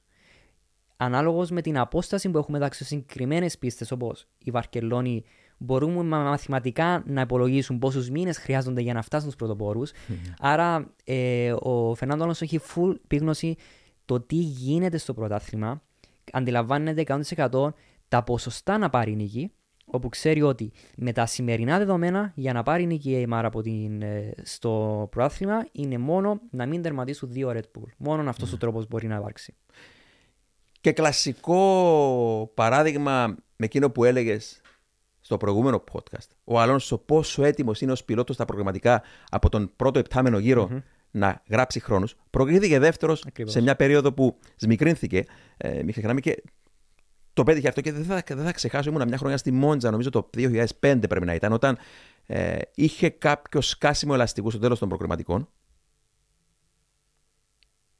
ανάλογος 0.96 1.50
με 1.50 1.60
την 1.60 1.78
απόσταση 1.78 2.30
που 2.30 2.38
έχουμε 2.38 2.58
μεταξύ 2.58 2.84
συγκεκριμένες 2.84 3.58
πίστες 3.58 3.90
όπως 3.90 4.26
η 4.38 4.50
Βαρκελόνη, 4.50 5.24
μπορούμε 5.58 6.02
μα- 6.02 6.18
μαθηματικά 6.22 7.02
να 7.06 7.20
υπολογίσουν 7.20 7.78
πόσους 7.78 8.10
μήνες 8.10 8.38
χρειάζονται 8.38 8.80
για 8.80 8.92
να 8.92 9.02
φτάσουν 9.02 9.30
στους 9.30 9.46
πρωτοπόρους. 9.46 9.92
Άρα, 10.40 10.94
ε, 11.04 11.52
ο 11.58 11.94
Φερνάντο 11.94 12.22
Αλόνσο 12.22 12.44
έχει 12.44 12.60
full 12.74 12.94
επίγνωση 13.04 13.56
το 14.04 14.20
τι 14.20 14.36
γίνεται 14.36 14.98
στο 14.98 15.14
πρωτάθλημα. 15.14 15.82
Αντιλαμβάνεται 16.32 17.20
100% 17.36 17.74
τα 18.08 18.22
ποσοστά 18.22 18.78
να 18.78 18.90
πάρει 18.90 19.14
νίκη. 19.14 19.50
Όπου 19.88 20.08
ξέρει 20.08 20.42
ότι 20.42 20.72
με 20.96 21.12
τα 21.12 21.26
σημερινά 21.26 21.78
δεδομένα 21.78 22.32
για 22.34 22.52
να 22.52 22.62
πάρει 22.62 22.86
νίκη 22.86 23.10
η 23.10 23.26
Aymar 23.28 23.40
από 23.44 23.62
την, 23.62 24.02
ε, 24.02 24.34
στο 24.42 25.06
πρωτάθλημα 25.10 25.66
είναι 25.72 25.98
μόνο 25.98 26.40
να 26.50 26.66
μην 26.66 26.82
τερματίσουν 26.82 27.32
δύο 27.32 27.50
Red 27.54 27.78
Bull. 27.78 27.88
Μόνο 27.96 28.30
αυτός 28.30 28.52
ο 28.52 28.56
τρόπος 28.56 28.86
μπορεί 28.86 29.06
να 29.06 29.16
υπάρξει. 29.16 29.54
Και 30.80 30.92
κλασικό 30.92 32.50
παράδειγμα 32.54 33.26
με 33.56 33.64
εκείνο 33.64 33.90
που 33.90 34.04
έλεγες 34.04 34.60
στο 35.20 35.36
προηγούμενο 35.36 35.84
podcast. 35.92 36.28
Ο 36.44 36.60
Αλόνσο 36.60 36.98
πόσο 36.98 37.44
έτοιμος 37.44 37.80
είναι 37.80 37.92
ως 37.92 38.04
πιλότος 38.04 38.34
στα 38.34 38.44
προγραμματικά 38.44 39.02
από 39.30 39.48
τον 39.48 39.72
πρώτο 39.76 39.98
επτάμενο 39.98 40.38
γύρο 40.38 40.82
να 41.10 41.42
γράψει 41.48 41.80
χρόνους. 41.80 42.16
Προκρίθηκε 42.30 42.78
δεύτερος 42.78 43.24
Ακριβώς. 43.26 43.52
σε 43.52 43.60
μια 43.60 43.76
περίοδο 43.76 44.12
που 44.12 44.38
σμικρύνθηκε. 44.56 45.24
Ε, 45.56 45.74
μην 45.82 45.90
ξεχνάμε 45.90 46.20
και 46.20 46.42
το 47.36 47.42
πέτυχε 47.44 47.68
αυτό 47.68 47.80
και 47.80 47.92
δεν 47.92 48.04
θα, 48.04 48.22
δεν 48.26 48.44
θα 48.44 48.52
ξεχάσω. 48.52 48.88
Ήμουνα 48.90 49.04
μια 49.06 49.18
χρονιά 49.18 49.36
στη 49.36 49.50
Μόντζα, 49.52 49.90
νομίζω 49.90 50.10
το 50.10 50.30
2005 50.36 50.64
πρέπει 50.80 51.24
να 51.26 51.34
ήταν, 51.34 51.52
όταν 51.52 51.78
ε, 52.26 52.56
είχε 52.74 53.08
κάποιο 53.08 53.60
σκάσιμο 53.60 54.12
ελαστικού 54.14 54.50
στο 54.50 54.58
τέλος 54.58 54.78
των 54.78 54.88
προκριματικών. 54.88 55.48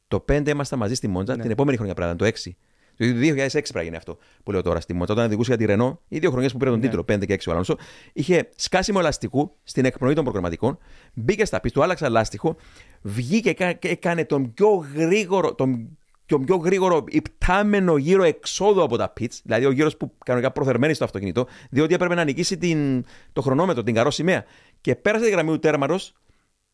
Το 0.08 0.24
5 0.32 0.48
ήμασταν 0.48 0.78
μαζί 0.78 0.94
στη 0.94 1.08
Μόντζα, 1.08 1.36
Ναι. 1.36 1.42
την 1.42 1.50
επόμενη 1.50 1.76
χρονιά 1.76 1.94
πρέπει 1.94 2.08
να 2.10 2.14
ήταν, 2.16 2.32
το 2.32 2.38
6. 2.40 2.50
Το 2.96 3.04
2006 3.04 3.48
πρέπει 3.50 3.74
να 3.74 3.82
γίνει 3.82 3.96
αυτό 3.96 4.18
που 4.42 4.52
λέω 4.52 4.62
τώρα 4.62 4.80
στη 4.80 4.92
Μόντζα. 4.94 5.12
Όταν 5.12 5.26
οδηγούσε 5.26 5.48
για 5.48 5.58
τη 5.58 5.64
Ρενό, 5.64 6.00
οι 6.08 6.18
δύο 6.18 6.30
χρονιές 6.30 6.52
που 6.52 6.58
πήρε 6.58 6.70
τον 6.70 6.78
Ναι. 6.78 6.86
τίτλο, 6.86 7.02
5 7.04 7.26
και 7.26 7.32
6 7.32 7.48
ο 7.48 7.50
Αλόνσο, 7.50 7.76
είχε 8.12 8.48
σκάσιμο 8.56 8.98
ελαστικού 9.00 9.56
στην 9.62 9.84
εκπνοή 9.84 10.14
των 10.14 10.24
προγραμματικών, 10.24 10.78
μπήκε 11.14 11.44
στα 11.44 11.60
πίστη, 11.60 11.76
του 11.78 11.84
άλλαξε 11.84 12.08
λάστιχο, 12.08 12.56
βγήκε 13.02 13.52
και 13.52 13.64
κα- 13.64 13.72
και 13.72 13.88
έκανε 13.88 14.24
τον 14.24 14.52
πιο 14.54 14.68
γρήγορο, 14.94 15.54
τον 15.54 15.98
τον 16.26 16.44
πιο 16.44 16.56
γρήγορο 16.56 17.04
υπτάμενο 17.08 17.96
γύρο 17.96 18.22
εξόδου 18.22 18.82
από 18.82 18.96
τα 18.96 19.12
pits, 19.20 19.40
δηλαδή 19.42 19.66
ο 19.66 19.70
γύρος 19.70 19.96
που 19.96 20.12
κανονικά 20.24 20.52
προθερμένει 20.52 20.94
στο 20.94 21.04
αυτοκίνητο, 21.04 21.46
διότι 21.70 21.94
έπρεπε 21.94 22.14
να 22.14 22.24
νικήσει 22.24 22.58
την, 22.58 23.04
το 23.32 23.40
χρονόμετρο, 23.40 23.82
την 23.82 23.94
καρό 23.94 24.10
σημαία. 24.10 24.44
Και 24.80 24.94
πέρασε 24.94 25.24
τη 25.24 25.30
γραμμή 25.30 25.50
του 25.50 25.58
τέρματος, 25.58 26.14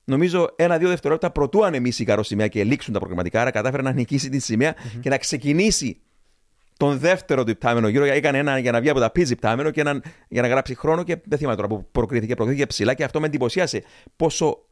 νομίζω 0.05 0.49
ένα-δύο 0.57 0.89
δευτερόλεπτα 0.89 1.31
πρωτού 1.31 1.65
ανεμίσει 1.65 2.03
η 2.03 2.05
καρό 2.05 2.23
σημαία 2.23 2.49
και 2.49 2.65
λήξουν 2.65 2.93
τα 2.93 2.99
προγραμματικά. 2.99 3.41
Άρα 3.41 3.51
κατάφερε 3.51 3.83
να 3.83 3.93
νικήσει 3.93 4.29
τη 4.29 4.39
σημαια 4.39 4.75
και 5.01 5.09
να 5.09 5.19
ξεκινήσει 5.19 6.01
τον 6.77 6.99
δεύτερο 6.99 7.45
του 7.45 7.51
υπτάμενο 7.51 7.89
γύρο. 7.89 8.05
Έκανε 8.05 8.39
ένα 8.39 8.59
για 8.59 8.73
να 8.73 8.81
βγει 8.81 8.89
από 8.89 9.01
τα 9.01 9.11
πιτς 9.11 9.31
υπτάμενο 9.31 9.71
και 9.71 9.81
έναν 9.81 10.03
για 10.29 10.43
να 10.43 10.49
γράψει 10.49 10.75
χρόνο 10.75 11.03
και 11.03 11.17
δεν 11.25 11.39
θυμάμαι 11.39 11.57
τώρα 11.57 11.69
που 11.69 11.87
προκρίθηκε, 11.93 12.35
προκρίθηκε 12.35 12.67
ψηλά 12.67 12.95
και 12.95 13.05
αυτό 13.05 13.21
με 13.21 13.27
εντυπωσίασε 13.27 13.83
πόσο 14.17 14.65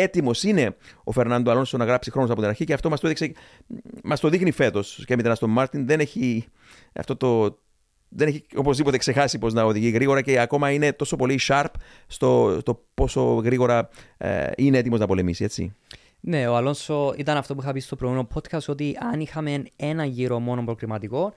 έτοιμος 0.00 0.42
είναι 0.42 0.76
ο 1.04 1.12
Φερνάντο 1.12 1.50
Αλόνσο 1.50 1.76
να 1.76 1.84
γράψει 1.84 2.10
χρόνο 2.10 2.32
από 2.32 2.40
την 2.40 2.48
αρχή 2.48 2.64
και 2.64 2.72
αυτό 2.72 2.88
μας 2.88 3.00
το, 3.00 3.06
έδειξε, 3.06 3.32
μας 4.02 4.20
το 4.20 4.28
δείχνει 4.28 4.50
φέτος. 4.50 5.02
Και 5.06 5.16
με 5.16 5.22
την 5.22 5.30
Αστον 5.30 5.50
Μάρτιν 5.50 5.86
δεν 5.86 6.00
έχει 6.00 6.44
αυτό 6.92 7.16
το. 7.16 7.58
Δεν 8.10 8.28
έχει 8.28 8.46
οπωσδήποτε 8.54 8.96
ξεχάσει 8.96 9.38
πώς 9.38 9.52
να 9.52 9.64
οδηγεί 9.64 9.88
γρήγορα 9.88 10.22
και 10.22 10.40
ακόμα 10.40 10.70
είναι 10.70 10.92
τόσο 10.92 11.16
πολύ 11.16 11.40
sharp 11.42 11.66
στο, 12.06 12.58
στο 12.60 12.84
πόσο 12.94 13.22
γρήγορα 13.34 13.88
ε, 14.16 14.50
είναι 14.56 14.78
έτοιμος 14.78 14.98
να 14.98 15.06
πολεμήσει, 15.06 15.44
έτσι. 15.44 15.74
Ναι, 16.20 16.48
ο 16.48 16.56
Αλόνσο 16.56 17.14
ήταν 17.16 17.36
αυτό 17.36 17.54
που 17.54 17.60
είχα 17.62 17.72
πει 17.72 17.80
στο 17.80 17.96
προηγούμενο 17.96 18.28
podcast 18.34 18.64
ότι 18.66 18.96
αν 19.12 19.20
είχαμε 19.20 19.62
ένα 19.76 20.04
γύρο 20.04 20.38
μόνο 20.38 20.64
προκριματικό, 20.64 21.32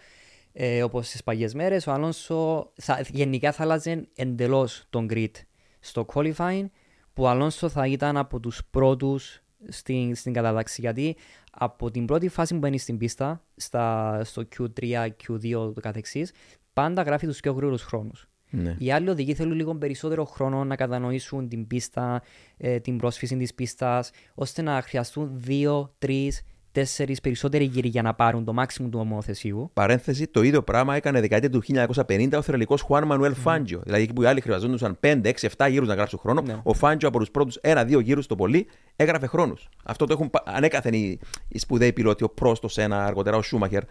ε, 0.54 0.84
όπως 0.84 1.08
στις 1.08 1.24
παλιές 1.24 1.54
μέρες, 1.54 1.88
ο 1.88 1.92
Αλόνσο 1.92 2.72
θα, 2.76 3.02
γενικά 3.10 3.52
θα 3.52 3.64
άλλαζε 3.64 4.08
εντελώς 4.16 4.86
τον 4.90 5.08
grid 5.12 5.32
στο 5.80 6.06
qualifying, 6.14 6.66
που 7.14 7.24
ο 7.24 7.30
Αλόνσο 7.30 7.70
θα 7.70 7.88
ήταν 7.88 8.18
από 8.18 8.40
τους 8.40 8.62
πρώτους 8.70 9.42
στην, 9.68 10.16
στην 10.16 10.34
κατάταξη. 10.34 10.82
Γιατί 10.82 11.16
από 11.52 11.92
την 11.92 12.06
πρώτη 12.06 12.28
φάση 12.28 12.54
που 12.54 12.60
μπαίνει 12.60 12.78
στην 12.78 12.98
πίστα, 12.98 13.44
στα, 13.56 14.20
στο 14.24 14.44
Q3, 14.58 15.08
Q2 15.28 15.52
το 15.52 15.82
καθεξής, 15.82 16.32
πάντα 16.74 17.02
γράφει 17.02 17.28
τους 17.28 17.40
πιο 17.40 17.52
γρήγορους 17.52 17.82
χρόνους. 17.82 18.26
Ναι. 18.50 18.76
Οι 18.80 18.92
άλλοι 18.92 19.10
οδηγοί 19.10 19.34
θέλουν 19.34 19.54
λίγο 19.54 19.76
περισσότερο 19.76 20.26
χρόνο 20.26 20.64
να 20.64 20.76
κατανοήσουν 20.76 21.50
την 21.50 21.68
πίστα, 21.68 22.22
ε, 22.58 22.80
την 22.80 22.98
πρόσφυση 22.98 23.38
της 23.38 23.54
πίστας, 23.54 24.12
ώστε 24.34 24.62
να 24.62 24.82
χρειαστούν 24.82 25.30
δύο, 25.34 25.94
τρεις, 25.98 26.42
τέσσερις 26.72 27.22
περισσότεροι 27.22 27.64
γύροι 27.64 27.88
για 27.88 28.02
να 28.02 28.14
πάρουν 28.14 28.46
το 28.46 28.54
maximum 28.60 28.88
του 28.92 29.00
ομοθεσίου. 29.00 29.70
Παρένθεση, 29.74 30.28
το 30.28 30.42
ίδιο 30.42 30.64
πράγμα 30.64 30.96
έκανε 30.96 31.20
δεκαετία 31.20 31.50
του 31.50 31.62
1950 32.08 32.30
ο 32.38 32.42
θρελικό 32.42 32.78
Χουάν 32.78 33.06
Μανουέλ 33.06 33.34
Φάντζιο. 33.34 33.82
Δηλαδή 33.84 34.04
εκεί 34.04 34.14
που 34.14 34.22
οι 34.22 34.26
άλλοι 34.26 34.42
χρειαζόντουσαν 34.42 34.98
5, 35.00 35.22
6, 35.24 35.48
7 35.58 35.68
γύρους 35.70 35.88
να 35.88 35.94
γράψουν 35.94 36.20
χρόνο, 36.20 36.42
Ναι. 36.42 36.60
ο 36.64 36.74
Φάντζιο 36.74 37.08
από 37.08 37.20
τους 37.20 37.32
πρώτους 37.32 37.58
1-2 37.64 38.00
γύρους 38.02 38.28
το 38.28 38.36
πολύ 38.36 38.68
έγραφε 38.96 39.28
χρόνους. 39.28 39.70
Αυτό 39.84 40.06
το 40.06 40.14
έχουν 40.14 40.30
πα- 40.30 40.44
ανέκαθεν 40.46 40.94
οι, 40.94 41.20
οι 41.48 41.60
σπουδαίοι 41.60 41.94
πιλότοι, 41.94 42.24
ο 42.24 42.30
Πρόστος 42.30 42.78
ένα, 42.78 43.06
αργότερα 43.06 43.38
ο 43.38 43.42
Σούμαχερ. 43.42 43.84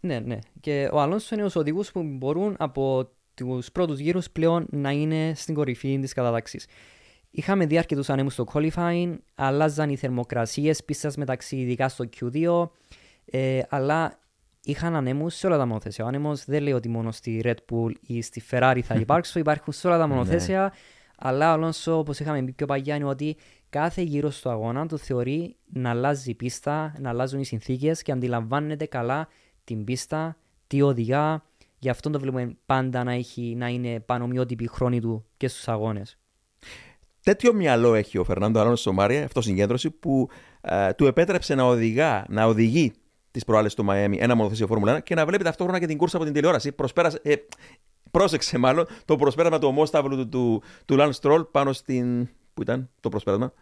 Ναι, 0.00 0.18
ναι. 0.18 0.38
Και 0.60 0.88
ο 0.92 1.00
Αλόνσο 1.00 1.34
είναι 1.34 1.44
ο 1.44 1.50
οδηγού 1.54 1.82
που 1.92 2.02
μπορούν 2.02 2.54
από 2.58 3.10
τους 3.34 3.72
πρώτους 3.72 3.98
γύρους 3.98 4.30
πλέον 4.30 4.66
να 4.70 4.90
είναι 4.90 5.32
στην 5.34 5.54
κορυφή 5.54 5.98
της 6.00 6.12
κατάταξης. 6.12 6.66
Είχαμε 7.30 7.66
δει 7.66 7.78
αρκετούς 7.78 8.10
ανέμους 8.10 8.32
στο 8.32 8.44
qualifying, 8.52 9.16
αλλάζαν 9.34 9.90
οι 9.90 9.96
θερμοκρασίες 9.96 10.84
πίστας 10.84 11.16
μεταξύ, 11.16 11.56
ειδικά 11.56 11.88
στο 11.88 12.04
Q2, 12.20 12.68
ε, 13.24 13.60
αλλά 13.68 14.18
είχαν 14.62 14.96
ανέμους 14.96 15.34
σε 15.34 15.46
όλα 15.46 15.56
τα 15.56 15.66
μονοθέσια. 15.66 16.04
Ο 16.04 16.08
άνεμος 16.08 16.44
δεν 16.44 16.62
λέει 16.62 16.72
ότι 16.72 16.88
μόνο 16.88 17.10
στη 17.10 17.40
Red 17.44 17.56
Bull 17.70 17.92
ή 18.00 18.22
στη 18.22 18.42
Ferrari 18.50 18.80
θα 18.82 18.94
υπάρξουν, 18.94 19.40
υπάρχουν 19.40 19.72
σε 19.72 19.86
όλα 19.86 19.98
τα 19.98 20.06
μονοθέσια. 20.06 20.72
αλλά 21.16 21.50
ο 21.50 21.52
Αλόνσο, 21.52 21.98
όπως 21.98 22.20
είχαμε 22.20 22.42
πει 22.42 22.52
πιο 22.52 22.66
παλιά, 22.66 22.94
είναι 22.94 23.04
ότι 23.04 23.36
κάθε 23.70 24.02
γύρο 24.02 24.30
στο 24.30 24.50
αγώνα 24.50 24.86
το 24.86 24.96
θεωρεί 24.96 25.56
να 25.66 25.90
αλλάζει 25.90 26.30
η 26.30 26.34
πίστα, 26.34 26.94
να 26.98 27.08
αλλάζουν 27.08 27.40
οι 27.40 27.44
συνθήκες 27.44 28.02
και 28.02 28.12
αντιλαμβάνεται 28.12 28.86
καλά 28.86 29.28
την 29.64 29.84
πίστα, 29.84 30.36
τι 30.66 30.82
οδηγά. 30.82 31.44
Γι' 31.78 31.88
αυτό 31.88 32.10
το 32.10 32.20
βλέπουμε 32.20 32.56
πάντα 32.66 33.04
να, 33.04 33.12
έχει, 33.12 33.54
να 33.56 33.68
είναι 33.68 34.00
πανομοιότυπη 34.00 34.64
η 34.64 34.66
χρόνη 34.66 35.00
του 35.00 35.26
και 35.36 35.48
στους 35.48 35.68
αγώνες. 35.68 36.18
Τέτοιο 37.26 37.52
μυαλό 37.52 37.94
έχει 37.94 38.18
ο 38.18 38.24
Φερνάντο 38.24 38.60
Αλόνσο 38.60 38.82
στο 38.82 38.92
Μάρια, 38.92 39.24
αυτό 39.24 39.40
συγκέντρωση, 39.40 39.90
που 39.90 40.28
ε, 40.60 40.92
του 40.92 41.06
επέτρεψε 41.06 41.54
να, 41.54 41.64
οδηγά, 41.64 42.24
να 42.28 42.44
οδηγεί 42.44 42.92
τις 43.30 43.44
προάλλες 43.44 43.72
στο 43.72 43.82
Μαϊάμι 43.82 44.18
ένα 44.20 44.34
μονοθέσιο 44.34 44.66
Φόρμουλα 44.66 44.98
1 44.98 45.02
και 45.02 45.14
να 45.14 45.26
βλέπει 45.26 45.44
ταυτόχρονα 45.44 45.78
και 45.78 45.86
την 45.86 45.96
κούρσα 45.96 46.16
από 46.16 46.24
την 46.24 46.34
τηλεόραση. 46.34 46.72
Προσπέρασε, 46.72 47.20
ε, 47.22 47.34
πρόσεξε 48.10 48.58
μάλλον 48.58 48.86
το 49.04 49.16
προσπέρασμα 49.16 49.58
του 49.58 49.68
ομόσταυλου 49.68 50.16
του, 50.16 50.28
του, 50.28 50.62
του 50.84 50.96
Λαν 50.96 51.12
Στρόλ 51.12 51.44
πάνω 51.44 51.72
στην. 51.72 52.28
Πού 52.54 52.62
ήταν 52.62 52.90
το 53.00 53.08
προσπέρασμα, 53.08 53.52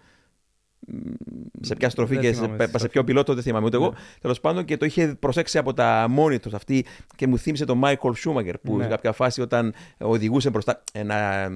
σε 1.61 1.75
ποια 1.75 1.91
στροφή 1.91 2.19
και 2.19 2.33
σε, 2.33 2.57
σε 2.77 2.89
ποιο 2.89 3.05
πιλότο, 3.05 3.35
δεν 3.35 3.43
θυμάμαι 3.43 3.67
ούτε 3.67 3.77
εγώ. 3.77 3.89
Ναι. 3.89 3.97
Τέλος 4.21 4.41
πάντων 4.41 4.65
και 4.65 4.77
το 4.77 4.85
είχε 4.85 5.17
προσέξει 5.19 5.59
από 5.59 5.73
τα 5.73 6.09
monitors 6.19 6.53
αυτή 6.53 6.85
και 7.17 7.27
μου 7.27 7.39
θύμισε 7.39 7.65
τον 7.65 7.79
Μάικολ 7.79 8.15
Σούμαγκερ 8.15 8.59
που 8.59 8.77
ναι. 8.77 8.83
σε 8.83 8.89
κάποια 8.89 9.13
φάση 9.13 9.41
όταν 9.41 9.75
οδηγούσε 9.99 10.51
μπροστά 10.51 10.83
ένα 10.93 11.51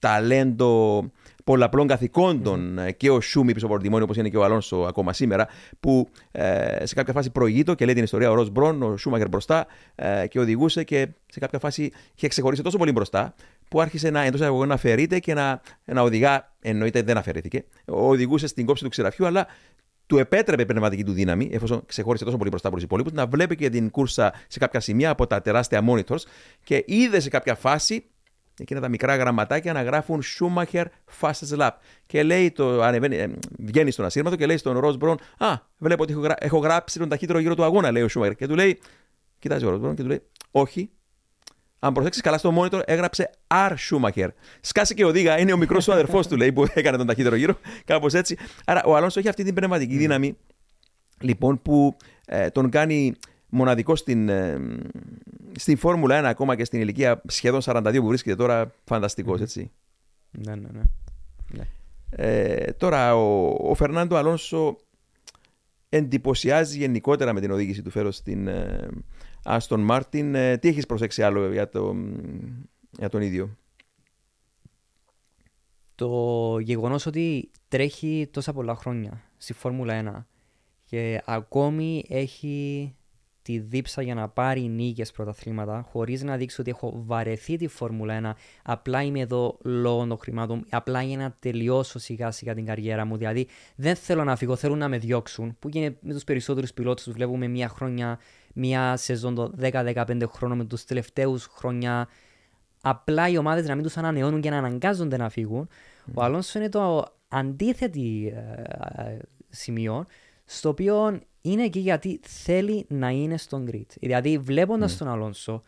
ταλέντο 0.00 1.04
πολλαπλών 1.44 1.86
καθηκόντων 1.86 2.78
mm. 2.78 2.96
και 2.96 3.10
ο 3.10 3.20
Σούμι 3.20 3.52
πίσω 3.52 3.66
από 3.66 3.74
το 3.74 3.80
τιμόνι, 3.80 4.02
όπως 4.02 4.16
είναι 4.16 4.28
και 4.28 4.36
ο 4.36 4.44
Αλόνσο 4.44 4.76
ακόμα 4.76 5.12
σήμερα, 5.12 5.48
που 5.80 6.08
ε, 6.32 6.86
σε 6.86 6.94
κάποια 6.94 7.12
φάση 7.12 7.30
προηγείτο 7.30 7.74
και 7.74 7.84
λέει 7.84 7.94
την 7.94 8.02
ιστορία 8.02 8.30
ο 8.30 8.34
Ρος 8.34 8.50
Μπρον, 8.50 8.82
ο 8.82 8.96
Σούμαγκερ 8.96 9.28
μπροστά 9.28 9.66
ε, 9.94 10.26
και 10.26 10.40
οδηγούσε 10.40 10.84
και 10.84 11.08
σε 11.26 11.40
κάποια 11.40 11.58
φάση 11.58 11.92
είχε 12.14 12.28
ξεχωρίσει 12.28 12.62
τόσο 12.62 12.78
πολύ 12.78 12.92
μπροστά 12.92 13.34
που 13.68 13.80
άρχισε 13.80 14.10
να, 14.10 14.22
εντός 14.22 14.40
να 14.66 14.74
αφαιρείται 14.74 15.18
και 15.18 15.34
να, 15.34 15.60
να 15.84 16.02
οδηγά, 16.02 16.52
εννοείται 16.60 17.02
δεν 17.02 17.16
αφαιρέθηκε, 17.16 17.64
οδηγούσε 17.84 18.46
στην 18.46 18.66
κόψη 18.66 18.82
του 18.82 18.90
ξηραφιού, 18.90 19.26
αλλά 19.26 19.46
του 20.06 20.18
επέτρεπε 20.18 20.64
πνευματική 20.64 21.04
του 21.04 21.12
δύναμη, 21.12 21.50
εφόσον 21.52 21.82
ξεχώρισε 21.86 22.24
τόσο 22.24 22.36
πολύ 22.36 22.50
μπροστά 22.50 22.68
από 22.68 22.76
τους 22.76 22.84
υπόλοιπους, 22.84 23.12
να 23.12 23.26
βλέπει 23.26 23.56
και 23.56 23.68
την 23.68 23.90
κούρσα 23.90 24.32
σε 24.46 24.58
κάποια 24.58 24.80
σημεία 24.80 25.10
από 25.10 25.26
τα 25.26 25.40
τεράστια 25.40 25.84
monitors 25.88 26.22
και 26.64 26.84
είδε 26.86 27.20
σε 27.20 27.28
κάποια 27.28 27.54
φάση 27.54 28.04
εκείνα 28.60 28.80
τα 28.80 28.88
μικρά 28.88 29.16
γραμματάκια 29.16 29.72
να 29.72 29.82
γράφουν 29.82 30.22
Schumacher 30.22 30.84
fastest 31.20 31.58
lap. 31.58 31.70
Και 32.06 32.22
λέει, 32.22 32.50
το, 32.50 32.82
ανεβαίνει, 32.82 33.16
ε, 33.16 33.30
βγαίνει 33.58 33.90
στον 33.90 34.04
ασύρματο 34.04 34.36
και 34.36 34.46
λέει 34.46 34.56
στον 34.56 34.78
Ροζ 34.78 34.96
Μπρον, 34.96 35.18
Α, 35.38 35.54
βλέπω 35.78 36.02
ότι 36.02 36.12
έχω, 36.12 36.20
γρα, 36.20 36.34
έχω 36.38 36.58
γράψει 36.58 36.98
τον 36.98 37.08
ταχύτερο 37.08 37.38
γύρο 37.38 37.54
του 37.54 37.64
αγώνα, 37.64 37.90
λέει 37.90 38.02
ο 38.02 38.08
Schumacher. 38.14 38.36
Και 38.36 38.46
του 38.46 38.54
λέει, 38.54 38.80
κοιτάζει 39.38 39.64
ο 39.64 39.70
Ροζ 39.70 39.80
Μπρον 39.80 39.94
και 39.94 40.02
του 40.02 40.08
λέει, 40.08 40.22
Όχι, 40.50 40.90
αν 41.78 41.92
προσέξεις 41.92 42.22
καλά 42.22 42.38
στο 42.38 42.54
monitor, 42.58 42.80
έγραψε 42.84 43.30
R. 43.46 43.74
Schumacher. 43.90 44.28
Σκάσε 44.60 44.94
και 44.94 45.04
οδήγα, 45.04 45.38
είναι 45.38 45.52
ο 45.52 45.56
μικρός 45.56 45.84
του 45.84 45.92
αδερφός 45.92 46.26
του, 46.26 46.36
λέει, 46.36 46.52
που 46.52 46.66
έκανε 46.74 46.96
τον 46.96 47.06
ταχύτερο 47.06 47.36
γύρο. 47.36 47.58
Κάπως 47.84 48.14
έτσι. 48.14 48.36
Άρα 48.64 48.82
ο 48.84 48.96
Αλόνσο 48.96 49.18
έχει 49.18 49.28
αυτή 49.28 49.44
την 49.44 49.54
πνευματική 49.54 49.96
δύναμη, 49.96 50.36
λοιπόν, 51.20 51.62
που 51.62 51.96
ε, 52.26 52.50
τον 52.50 52.70
κάνει 52.70 53.14
μοναδικό 53.50 53.96
στην, 53.96 54.28
ε, 54.28 54.60
στην 55.56 55.76
Φόρμουλα 55.76 56.20
1 56.20 56.24
ακόμα 56.24 56.56
και 56.56 56.64
στην 56.64 56.80
ηλικία 56.80 57.22
σχεδόν 57.26 57.60
42 57.64 57.96
που 58.00 58.06
βρίσκεται 58.06 58.36
τώρα. 58.36 58.72
Φανταστικός, 58.84 59.40
έτσι. 59.40 59.70
Ναι, 60.30 60.54
ναι, 60.54 60.68
ναι. 60.72 60.82
ναι. 61.50 61.66
Ε, 62.10 62.72
τώρα 62.72 63.16
ο, 63.16 63.56
ο 63.70 63.74
Φερνάντο 63.74 64.16
Αλόνσο 64.16 64.76
εντυπωσιάζει 65.88 66.78
γενικότερα 66.78 67.32
με 67.32 67.40
την 67.40 67.50
οδήγηση 67.50 67.82
του 67.82 67.90
φέρω 67.90 68.10
στην, 68.10 68.46
ε, 68.46 68.88
Άστον 69.42 69.80
Μάρτιν. 69.80 70.34
Ε, 70.34 70.58
τι 70.58 70.68
έχεις 70.68 70.86
προσέξει 70.86 71.22
άλλο 71.22 71.52
για, 71.52 71.68
το, 71.68 71.96
για 72.90 73.08
τον 73.08 73.22
ίδιο; 73.22 73.56
Το 75.94 76.58
γεγονός 76.58 77.06
ότι 77.06 77.50
τρέχει 77.68 78.28
τόσα 78.32 78.52
πολλά 78.52 78.74
χρόνια 78.74 79.22
στη 79.36 79.52
Φόρμουλα 79.52 80.24
1 80.24 80.24
και 80.84 81.22
ακόμη 81.24 82.04
έχει 82.08 82.94
τη 83.42 83.58
δίψα 83.58 84.02
για 84.02 84.14
να 84.14 84.28
πάρει 84.28 84.60
νίκες 84.60 85.12
πρωταθλήματα, 85.12 85.86
χωρίς 85.90 86.22
να 86.22 86.36
δείξει 86.36 86.60
ότι 86.60 86.70
έχω 86.70 86.92
βαρεθεί 87.06 87.56
τη 87.56 87.66
Φόρμουλα 87.66 88.36
1. 88.36 88.38
Απλά 88.62 89.02
είμαι 89.02 89.20
εδώ 89.20 89.58
λόγω 89.62 90.06
των 90.06 90.18
χρημάτων, 90.18 90.66
απλά 90.70 91.02
για 91.02 91.16
να 91.16 91.36
τελειώσω 91.38 91.98
σιγά 91.98 92.30
σιγά 92.30 92.54
την 92.54 92.64
καριέρα 92.64 93.04
μου. 93.04 93.16
Δηλαδή 93.16 93.46
δεν 93.76 93.94
θέλω 93.94 94.24
να 94.24 94.36
φύγω, 94.36 94.56
θέλουν 94.56 94.78
να 94.78 94.88
με 94.88 94.98
διώξουν. 94.98 95.56
Που 95.58 95.68
και 95.68 95.92
με 96.00 96.12
τους 96.12 96.24
περισσότερους 96.24 96.72
πιλότους 96.72 97.04
τους 97.04 97.12
βλέπουμε 97.12 97.46
μία 97.46 97.68
χρόνια 97.68 98.18
μια 98.54 98.96
σεζόν 98.96 99.34
το 99.34 99.52
10-15 99.60 100.22
χρόνων 100.28 100.58
με 100.58 100.64
τους 100.64 100.84
τελευταίους 100.84 101.46
χρόνια. 101.46 102.08
Απλά 102.82 103.28
οι 103.28 103.36
ομάδες 103.36 103.66
να 103.66 103.74
μην 103.74 103.84
τους 103.84 103.96
ανανεώνουν 103.96 104.40
και 104.40 104.50
να 104.50 104.58
αναγκάζονται 104.58 105.16
να 105.16 105.28
φύγουν. 105.28 105.68
Mm. 105.68 106.12
Ο 106.14 106.22
Αλόνσο 106.22 106.58
είναι 106.58 106.68
το 106.68 107.06
αντίθετη 107.28 108.32
ε, 108.36 109.02
ε, 109.02 109.18
σημείο, 109.48 110.06
στο 110.44 110.68
οποίο 110.68 111.20
είναι 111.40 111.62
εκεί 111.62 111.78
γιατί 111.78 112.20
θέλει 112.22 112.84
να 112.88 113.08
είναι 113.08 113.36
στον 113.36 113.68
grid. 113.70 113.86
Δηλαδή, 114.00 114.38
βλέποντας 114.38 114.94
mm. 114.94 114.98
τον 114.98 115.08
Αλόνσο, 115.08 115.62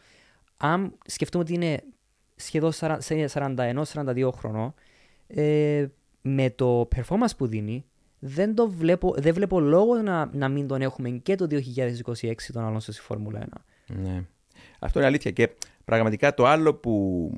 αν 0.57 0.95
σκεφτούμε 1.07 1.43
ότι 1.43 1.55
είναι 1.55 1.83
σχεδόν 2.37 2.73
41-42 3.83 4.29
χρονών, 4.35 4.75
ε, 5.27 5.87
με 6.23 6.51
το 6.51 6.89
performance 6.97 7.37
που 7.37 7.47
δίνει, 7.47 7.85
δεν, 8.18 8.55
το 8.55 8.68
βλέπω, 8.68 9.14
δεν 9.18 9.35
βλέπω 9.35 9.61
λόγο 9.61 9.95
να, 9.95 10.31
να 10.33 10.49
μην 10.49 10.66
τον 10.66 10.83
έχουμε 10.83 11.11
και 11.11 11.35
το 11.35 11.47
2026 11.51 12.33
τον 12.53 12.64
Αλόνσο 12.64 12.93
στη 12.93 13.01
Φόρμουλα 13.01 13.41
1. 13.41 13.45
Ναι. 13.87 14.25
Αυτό 14.79 14.99
είναι 14.99 15.09
αλήθεια. 15.09 15.31
Και 15.31 15.51
πραγματικά 15.85 16.35
το 16.35 16.47
άλλο 16.47 16.75
που, 16.75 17.31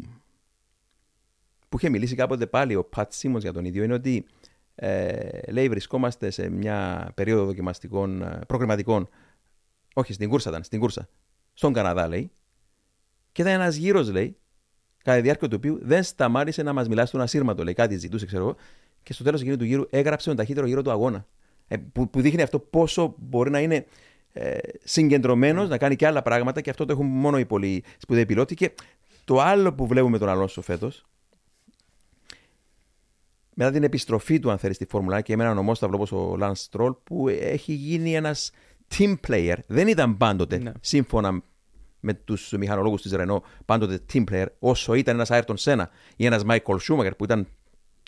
που 1.69 1.77
είχε 1.77 1.89
μιλήσει 1.89 2.15
κάποτε 2.15 2.47
πάλι 2.47 2.75
ο 2.75 2.85
Πατ 2.85 3.13
Σίμονς 3.13 3.43
για 3.43 3.53
τον 3.53 3.65
ίδιο 3.65 3.83
είναι 3.83 3.95
ότι 3.95 4.25
ε, 4.75 5.53
λέει 5.53 5.69
βρισκόμαστε 5.69 6.31
σε 6.31 6.49
μια 6.49 7.11
περίοδο 7.15 7.45
δοκιμαστικών 7.45 8.23
ε, 8.23 8.39
προκριματικών. 8.47 9.09
Όχι, 9.95 10.13
στην 10.13 10.29
κούρσα 10.29 10.51
ήταν, 10.51 10.63
στην 10.63 10.81
κούρσα. 10.81 11.09
Στον 11.53 11.73
Καναδά 11.73 12.09
λέει. 12.09 12.31
Και 13.33 13.43
ήταν 13.43 13.55
ένας 13.55 13.75
γύρος, 13.75 14.11
λέει, 14.11 14.37
κατά 15.03 15.17
τη 15.17 15.23
διάρκεια 15.23 15.49
του 15.49 15.57
οποίου 15.57 15.79
δεν 15.83 16.03
σταμάτησε 16.03 16.63
να 16.63 16.73
μας 16.73 16.89
μιλά 16.89 17.07
στον 17.07 17.21
ασύρματο. 17.21 17.65
Λέει 17.65 17.75
κάτι 17.75 17.97
ζητούσε, 17.97 18.27
ξέρω 18.27 18.43
εγώ 18.43 18.57
και 19.03 19.13
στο 19.13 19.25
τέλος 19.25 19.41
εκείνου 19.41 19.57
του 19.57 19.65
γύρου 19.65 19.87
έγραψε 19.91 20.29
τον 20.29 20.37
ταχύτερο 20.37 20.67
γύρο 20.67 20.83
του 20.83 20.91
αγώνα. 20.91 21.27
Ε, 21.69 21.77
που, 21.77 22.11
που 22.11 22.21
δείχνει 22.21 22.43
αυτό 22.43 22.59
πόσο 22.59 23.15
μπορεί 23.19 23.51
να 23.51 23.61
είναι 23.61 23.87
ε, 24.33 24.59
συγκεντρωμένος, 24.85 25.69
να 25.69 25.79
κάνει 25.79 25.97
και 25.97 26.07
άλλα 26.07 26.23
πράγματα 26.23 26.61
και 26.61 26.71
αυτό 26.71 26.85
το 26.85 26.93
έχουν 26.93 27.07
μόνο 27.07 27.39
οι 27.39 27.45
πολύ 27.45 27.85
σπουδαίοι 27.99 28.27
πιλότοι. 28.27 28.55
Και 28.55 28.71
το 29.25 29.41
άλλο 29.41 29.73
που 29.73 29.87
βλέπουμε 29.87 30.19
τον 30.19 30.29
Αλόνσο 30.29 30.63
φέτος, 30.63 31.07
μετά 33.55 33.71
την 33.71 33.83
επιστροφή 33.83 34.39
του, 34.39 34.51
αν 34.51 34.59
θέλεις, 34.59 34.77
στη 34.77 34.87
Φόρμουλα 34.89 35.21
και 35.21 35.37
με 35.37 35.45
έναν 35.45 35.59
ομόσταυλο 35.59 35.97
όπως 35.97 36.13
ο 36.13 36.37
Λανς 36.37 36.55
Στρολ, 36.55 36.95
που 37.05 37.29
έχει 37.29 37.73
γίνει 37.73 38.15
ένας 38.15 38.51
team 38.97 39.15
player. 39.29 39.57
Δεν 39.67 39.89
ήταν 39.89 40.17
πάντοτε, 40.17 40.59
ναι. 40.59 40.73
σύμφωνα 40.81 41.43
με 42.01 42.15
τους 42.15 42.55
μηχανολόγους 42.59 43.03
της 43.03 43.13
Ρενό, 43.13 43.43
πάντοτε 43.65 44.01
team 44.13 44.25
player, 44.31 44.47
όσο 44.59 44.95
ήταν 44.95 45.15
ένας 45.15 45.31
Άιρτον 45.31 45.57
Σένα 45.57 45.91
ή 46.17 46.27
ένας 46.27 46.45
Μάικολ 46.45 46.79
Σούμαχερ 46.79 47.15
που 47.15 47.25
ήταν 47.25 47.47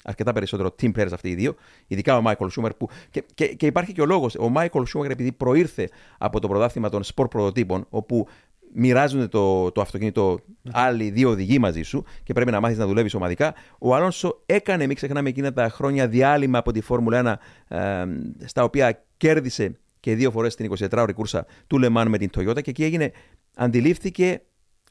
αρκετά 0.05 0.33
περισσότερο 0.33 0.75
team 0.81 0.93
players 0.97 1.13
αυτοί 1.13 1.29
οι 1.29 1.35
δύο, 1.35 1.55
ειδικά 1.87 2.17
ο 2.17 2.21
Μάικολ 2.21 2.51
Σούμαχερ. 2.51 2.75
Που... 2.75 2.89
Και, 3.11 3.25
και, 3.35 3.47
και 3.47 3.67
υπάρχει 3.67 3.93
και 3.93 4.01
ο 4.01 4.07
λόγος. 4.07 4.35
Ο 4.35 4.49
Μάικολ 4.49 4.87
Σούμαχερ, 4.87 5.11
επειδή 5.11 5.33
προήλθε 5.33 5.89
από 6.19 6.41
το 6.41 6.49
πρωτάθλημα 6.49 6.89
των 6.89 7.03
σπορ 7.03 7.29
πρωτοτύπων, 7.29 7.87
όπου 7.91 8.29
μοιράζονται 8.75 9.29
το, 9.29 9.73
το 9.73 9.81
αυτοκίνητο 9.81 10.39
άλλοι 10.71 11.11
δύο 11.11 11.31
οδηγοί 11.31 11.59
μαζί 11.59 11.83
σου 11.83 12.05
και 12.23 12.33
πρέπει 12.33 12.51
να 12.51 12.61
μάθεις 12.61 12.79
να 12.79 12.87
δουλεύεις 12.87 13.15
ομαδικά. 13.15 13.55
Ο 13.79 13.95
Αλόνσο 13.95 14.43
έκανε, 14.47 14.87
μην 14.87 14.97
ξεχνάμε, 14.97 15.29
εκείνα 15.29 15.53
τα 15.53 15.69
χρόνια 15.69 16.09
διάλειμμα 16.09 16.59
από 16.59 16.73
τη 16.73 16.81
Φόρμουλα 16.81 17.41
1, 17.71 17.77
ε, 17.77 18.05
στα 18.45 18.65
οποία 18.65 19.05
κέρδισε 19.17 19.79
και 20.01 20.15
δύο 20.15 20.31
φορές 20.31 20.55
την 20.55 20.73
24ωρη 20.91 21.11
κούρσα 21.15 21.47
του 21.67 21.79
Λεμάν 21.79 22.09
με 22.09 22.19
την 22.19 22.31
Toyota 22.37 22.63
και 22.63 22.71
εκεί 22.71 22.85
έγινε, 22.85 23.13
αντιλήφθηκε 23.57 24.43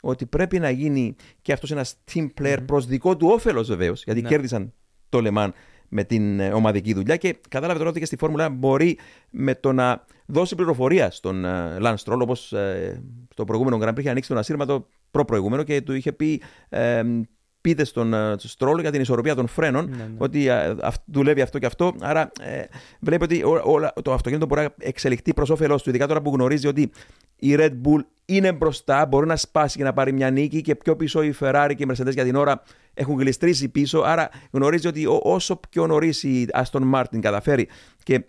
ότι 0.01 0.25
πρέπει 0.25 0.59
να 0.59 0.69
γίνει 0.69 1.15
και 1.41 1.53
αυτός 1.53 1.71
ένας 1.71 1.95
team 2.13 2.27
player 2.41 2.57
mm-hmm. 2.57 2.65
προς 2.65 2.85
δικό 2.85 3.17
του 3.17 3.27
όφελος 3.27 3.67
βεβαίως, 3.67 4.03
γιατί 4.03 4.21
ναι. 4.21 4.27
κέρδισαν 4.27 4.73
το 5.09 5.21
Λεμάν 5.21 5.53
με 5.89 6.03
την 6.03 6.39
ε, 6.39 6.49
ομαδική 6.49 6.93
δουλειά 6.93 7.15
και 7.15 7.37
κατάλαβε 7.49 7.77
τώρα 7.77 7.89
ότι 7.89 7.99
και 7.99 8.05
στη 8.05 8.17
Φόρμουλα 8.17 8.49
μπορεί 8.49 8.97
με 9.29 9.55
το 9.55 9.71
να 9.71 10.05
δώσει 10.25 10.55
πληροφορία 10.55 11.11
στον 11.11 11.41
Λαν 11.79 11.97
Στρόλ, 11.97 12.21
όπως 12.21 12.53
στο 13.31 13.43
προηγούμενο 13.43 13.79
Grand 13.81 13.89
Prix 13.89 13.99
είχε 13.99 14.09
ανοίξει 14.09 14.29
τον 14.29 14.37
ασύρματο 14.37 14.87
προ-προηγούμενο 15.11 15.63
και 15.63 15.81
του 15.81 15.93
είχε 15.93 16.11
πει 16.11 16.41
ε, 16.69 17.01
πείτε 17.61 17.83
στον 17.83 18.13
Στρόλ 18.37 18.79
για 18.79 18.91
την 18.91 19.01
ισορροπία 19.01 19.35
των 19.35 19.47
φρένων, 19.47 19.89
ναι, 19.89 19.95
ναι. 19.95 20.09
ότι 20.17 20.47
δουλεύει 21.05 21.41
αυτό 21.41 21.59
και 21.59 21.65
αυτό. 21.65 21.93
Άρα 22.01 22.31
ε, 22.41 22.63
βλέπει 22.99 23.23
ότι 23.23 23.43
το 24.01 24.13
αυτοκίνητο 24.13 24.45
μπορεί 24.45 24.61
να 24.61 24.73
εξελιχθεί 24.77 25.33
προς 25.33 25.49
όφελός 25.49 25.83
του, 25.83 25.89
ειδικά 25.89 26.07
τώρα 26.07 26.21
που 26.21 26.31
γνωρίζει 26.33 26.67
ότι 26.67 26.91
η 27.35 27.55
Red 27.57 27.71
Bull 27.71 27.99
είναι 28.25 28.51
μπροστά, 28.51 29.05
μπορεί 29.05 29.27
να 29.27 29.35
σπάσει 29.35 29.77
και 29.77 29.83
να 29.83 29.93
πάρει 29.93 30.13
μια 30.13 30.29
νίκη 30.29 30.61
και 30.61 30.75
πιο 30.75 30.95
πίσω 30.95 31.23
η 31.23 31.33
Ferrari 31.39 31.73
και 31.77 31.83
η 31.83 31.87
Mercedes 31.91 32.13
για 32.13 32.23
την 32.23 32.35
ώρα 32.35 32.61
έχουν 32.95 33.19
γλιστρήσει 33.19 33.69
πίσω. 33.69 33.99
Άρα 33.99 34.29
γνωρίζει 34.51 34.87
ότι 34.87 35.05
όσο 35.21 35.59
πιο 35.69 35.87
νωρίς 35.87 36.23
η 36.23 36.47
Aston 36.53 36.93
Martin 36.93 37.19
καταφέρει 37.19 37.67
και 38.03 38.25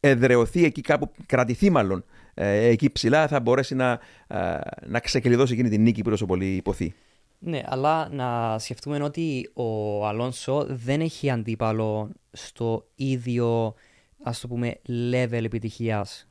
εδρεωθεί 0.00 0.64
εκεί 0.64 0.80
κάπου, 0.80 1.10
κρατηθεί 1.26 1.70
μάλλον 1.70 2.04
ε, 2.34 2.66
εκεί 2.66 2.90
ψηλά, 2.90 3.28
θα 3.28 3.40
μπορέσει 3.40 3.74
να, 3.74 4.00
ε, 4.26 4.58
να 4.86 5.00
ξεκλειδώσει 5.00 5.52
εκείνη 5.52 5.68
την 5.68 5.82
νίκη 5.82 6.02
που 6.02 6.10
τόσο 6.10 6.26
πολύ 6.26 6.54
υποθεί. 6.54 6.94
Ναι, 7.38 7.62
αλλά 7.64 8.08
να 8.08 8.58
σκεφτούμε 8.58 9.02
ότι 9.02 9.50
ο 9.54 10.06
Αλόνσο 10.06 10.66
δεν 10.68 11.00
έχει 11.00 11.30
αντίπαλο 11.30 12.10
στο 12.32 12.86
ίδιο 12.94 13.74
ας 14.22 14.40
το 14.40 14.48
πούμε 14.48 14.80
level 14.88 15.44
επιτυχίας 15.44 16.28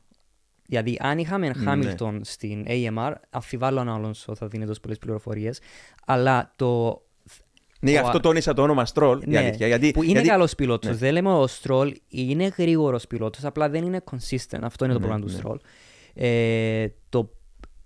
Δηλαδή, 0.66 0.96
αν 1.00 1.18
είχαμε 1.18 1.52
Χάμιλτον 1.52 2.20
στην 2.24 2.64
AMR, 2.68 3.12
αφιβάλλω 3.30 3.80
αν 3.80 3.88
ο 3.88 3.92
Αλόνσο 3.94 4.34
θα 4.34 4.46
δίνει 4.46 4.66
τόσο 4.66 4.80
πολλές 4.80 4.98
πληροφορίες. 4.98 5.60
Αλλά 6.06 6.52
το. 6.56 7.02
Ναι, 7.80 7.90
γι' 7.90 7.96
ο- 7.96 8.00
αυτό 8.06 8.20
τόνισα 8.20 8.52
το 8.52 8.62
όνομα 8.62 8.84
Στρόλ. 8.86 9.20
η 9.22 9.24
Ναι, 9.26 9.38
αλήθεια, 9.38 9.66
γιατί, 9.66 9.90
που 9.90 10.02
είναι 10.02 10.12
γιατί- 10.12 10.28
καλός 10.28 10.54
πιλότος. 10.54 10.90
Ναι. 10.90 10.96
Δεν 10.96 11.12
λέμε 11.12 11.32
ο 11.32 11.46
Στρόλ 11.46 11.94
είναι 12.08 12.52
γρήγορος 12.58 13.06
πιλότος, 13.06 13.44
απλά 13.44 13.68
δεν 13.68 13.84
είναι 13.84 14.00
consistent. 14.10 14.58
Αυτό 14.62 14.84
είναι 14.84 14.92
το 14.94 14.98
Ναι, 15.00 15.06
πρόβλημα 15.06 15.18
του 15.18 15.26
ναι. 15.26 15.38
Στρόλ. 15.38 15.58
Ε, 16.14 16.86
το, 17.08 17.30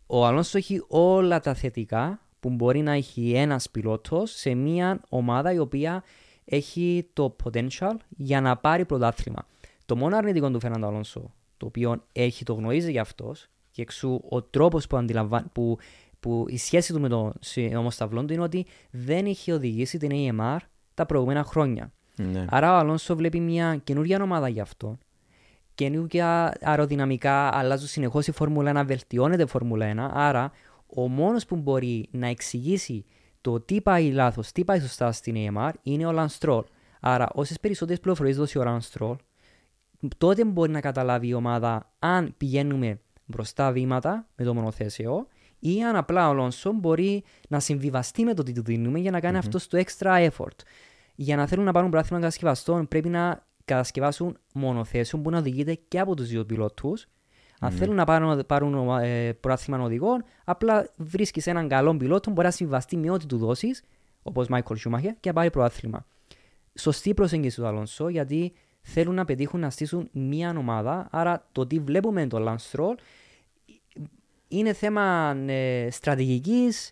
ο 0.07 0.27
Αλόνσο 0.27 0.59
έχει 0.59 0.85
όλα 0.89 1.41
τα 1.41 1.55
θετικά 1.55 2.21
που 2.41 2.51
μπορεί 2.51 2.81
να 2.81 2.93
έχει 2.93 3.33
ένας 3.33 3.71
πιλότος 3.71 4.31
σε 4.31 4.55
μια 4.55 5.01
ομάδα 5.09 5.53
η 5.53 5.59
οποία 5.59 6.05
έχει 6.45 7.07
το 7.13 7.37
potential 7.45 7.95
για 8.09 8.41
να 8.41 8.57
πάρει 8.57 8.85
πρωτάθλημα. 8.85 9.47
Το 9.87 9.97
μόνο 9.97 10.17
αρνητικό 10.17 10.51
του 10.51 10.61
Φέρναντο 10.61 10.87
Αλόνσο, 10.87 11.33
το 11.59 11.67
οποίο 11.67 12.05
έχει, 12.13 12.45
το 12.45 12.55
γνωρίζει 12.55 12.91
γι' 12.91 12.99
αυτός 12.99 13.47
και 13.71 13.83
εξού 13.83 14.21
ο 14.29 14.43
τρόπος 14.43 14.87
που, 14.87 14.97
αντιλαμβα... 14.97 15.45
που, 15.53 15.79
που 16.21 16.45
η 16.49 16.59
σχέση 16.59 16.93
του 16.93 17.01
με 17.01 17.09
τον 17.09 17.33
ομοσταυλόν 17.77 18.27
του 18.27 18.33
είναι 18.33 18.43
ότι 18.43 18.67
δεν 18.91 19.27
έχει 19.27 19.53
οδηγήσει 19.53 19.99
την 19.99 20.11
AMR 20.13 20.59
τα 20.95 21.07
προηγούμενα 21.07 21.45
χρόνια. 21.45 21.93
Ναι. 22.17 22.45
Άρα 22.49 22.73
ο 22.73 22.77
Αλόνσο 22.77 23.17
βλέπει 23.17 23.41
μια 23.41 23.81
καινούργια 23.85 24.23
ομάδα 24.23 24.49
γι' 24.49 24.61
αυτό. 24.61 24.99
Καινούργια 25.75 26.57
αεροδυναμικά, 26.61 27.57
αλλάζουν 27.57 27.89
συνεχώς 27.89 28.27
η 28.27 28.33
Φόρμουλα 28.33 28.83
1, 28.83 28.87
βελτιώνεται 28.87 29.43
η 29.43 29.47
Φόρμουλα 29.47 30.11
1. 30.11 30.11
Άρα 30.13 30.53
ο 30.87 31.09
μόνος 31.09 31.47
που 31.47 31.57
μπορεί 31.57 32.09
να 32.11 32.27
εξηγήσει 32.27 33.05
το 33.41 33.61
τι 33.61 33.81
πάει 33.81 34.11
λάθος, 34.11 34.53
τι 34.53 34.65
πάει 34.65 34.81
σωστά 34.81 35.13
στην 35.13 35.35
AMR 35.37 35.71
είναι 35.83 36.07
ο 36.07 36.13
Λαν 36.13 36.29
Στρόλ. 36.29 36.65
Άρα 37.01 37.29
όσες 37.33 37.61
περισσότερες 37.61 38.01
πληροφορίες 38.01 38.37
δώσει 38.37 38.59
ο 38.59 38.65
Λαν 38.65 38.81
Στρόλ, 38.81 39.17
τότε 40.19 40.45
μπορεί 40.45 40.71
να 40.71 40.81
καταλάβει 40.81 41.29
η 41.29 41.35
ομάδα 41.35 41.93
αν 41.99 42.35
πηγαίνουμε 42.37 43.01
μπροστά 43.25 43.73
βήματα 43.73 44.27
με 44.37 44.45
το 44.45 44.55
μονοθέσιο 44.55 45.27
ή 45.59 45.83
αν 45.85 45.97
απλά 45.97 46.29
ο 46.29 46.33
Λόνσο 46.33 46.73
μπορεί 46.73 47.25
να 47.49 47.61
συμβιβαστεί 47.61 48.25
με 48.25 48.35
το 48.35 48.43
τι 48.43 48.53
του 48.53 48.63
δίνουμε 48.63 48.99
για 48.99 49.11
να 49.11 49.21
κάνει 49.21 49.39
αυτός 49.39 49.67
το 49.67 49.83
extra 49.85 50.29
effort. 50.29 50.57
Για 51.15 51.37
να 51.37 51.47
θέλουν 51.47 51.65
να 51.65 51.73
πάρουν 51.73 51.91
πράθυμα 51.91 52.19
κατασκευαστών 52.19 52.89
πρέπει 52.89 53.09
να 53.09 53.47
κατασκευάσουν 53.65 54.39
μονοθέσιο 54.55 55.19
που 55.19 55.31
να 55.31 55.39
οδηγείται 55.39 55.79
και 55.89 55.99
από 55.99 56.17
τους 56.17 56.29
δύο 56.29 56.45
πιλότους. 56.45 57.07
Αν 57.61 57.71
θέλουν 57.71 57.95
να 57.95 58.05
πάρουν, 58.05 58.47
πάρουν 58.47 58.99
ε, 59.03 59.33
πρόθυμα 59.33 59.81
οδηγών, 59.81 60.25
απλά 60.45 60.91
βρίσκεις 60.97 61.47
έναν 61.47 61.69
καλό 61.69 61.97
πιλότο 61.97 62.21
που 62.21 62.33
μπορεί 62.33 62.47
να 62.47 62.53
συμβαστεί 62.53 62.97
με 62.97 63.11
ό,τι 63.11 63.27
του 63.27 63.39
δώσεις, 63.39 63.83
όπως 64.23 64.49
Μάικολ 64.49 64.77
Σούμαχερ, 64.77 65.13
και 65.21 65.29
να 65.29 65.33
πάρει 65.33 65.51
πρόθυμα. 65.51 66.07
Σωστή 66.75 67.15
προσέγγιση 67.15 67.57
του 67.57 67.67
Αλόνσο, 67.67 68.09
γιατί 68.09 68.53
θέλουν 68.89 69.15
να 69.15 69.25
πετύχουν 69.25 69.61
να 69.61 69.71
στήσουν 69.71 70.09
μία 70.13 70.55
ομάδα. 70.59 71.09
Άρα 71.11 71.47
το 71.53 71.67
τι 71.67 71.79
βλέπουμε 71.79 72.27
το 72.27 72.45
Lance 72.49 72.73
Stroll 72.73 72.95
είναι 74.49 74.73
θέμα 74.73 75.37
ε, 75.47 75.89
στρατηγικής. 75.91 76.91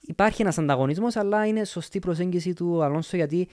Υπάρχει 0.00 0.42
ένας 0.42 0.58
ανταγωνισμός, 0.58 1.16
αλλά 1.16 1.46
είναι 1.46 1.64
σωστή 1.64 1.98
προσέγγιση 1.98 2.52
του 2.52 2.82
Αλόνσο 2.82 3.16
γιατί 3.16 3.48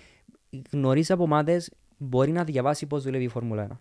γνωρίζει 0.71 1.11
από 1.11 1.23
ομάδες, 1.23 1.71
μπορεί 1.97 2.31
να 2.31 2.43
διαβάσει 2.43 2.85
πώς 2.85 3.03
δουλεύει 3.03 3.23
η 3.23 3.27
Φόρμουλα 3.27 3.67
1. 3.71 3.77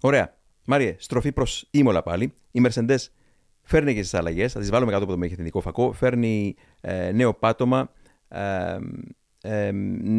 Ωραία. 0.00 0.36
Μάριε, 0.64 0.96
στροφή 0.98 1.32
προς 1.32 1.68
Ήμολα 1.70 2.02
πάλι. 2.02 2.32
Η 2.50 2.62
Mercedes 2.64 2.98
φέρνει 3.62 3.94
και 3.94 4.00
τι 4.00 4.18
αλλαγές. 4.18 4.52
Θα 4.52 4.60
τις 4.60 4.70
βάλουμε 4.70 4.90
κάτω 4.90 5.02
από 5.04 5.12
το 5.12 5.18
μεγεθυντικό 5.18 5.60
φακό. 5.60 5.92
Φέρνει 5.92 6.54
ε, 6.80 7.12
νέο 7.12 7.34
πάτωμα. 7.34 7.90
Ε, 8.28 8.78
ε, 9.42 9.70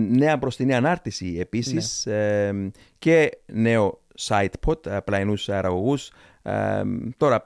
νέα 0.10 0.38
μπροστινή 0.38 0.74
ανάρτηση 0.74 1.36
επίσης. 1.40 2.06
Ε, 2.06 2.72
και 3.00 3.30
νέο 3.46 4.02
sidepod, 4.20 4.86
ε, 4.86 4.98
πλαϊνούς 5.04 5.50
αεραγωγού. 5.50 5.98
Ε, 6.42 6.84
τώρα, 7.18 7.44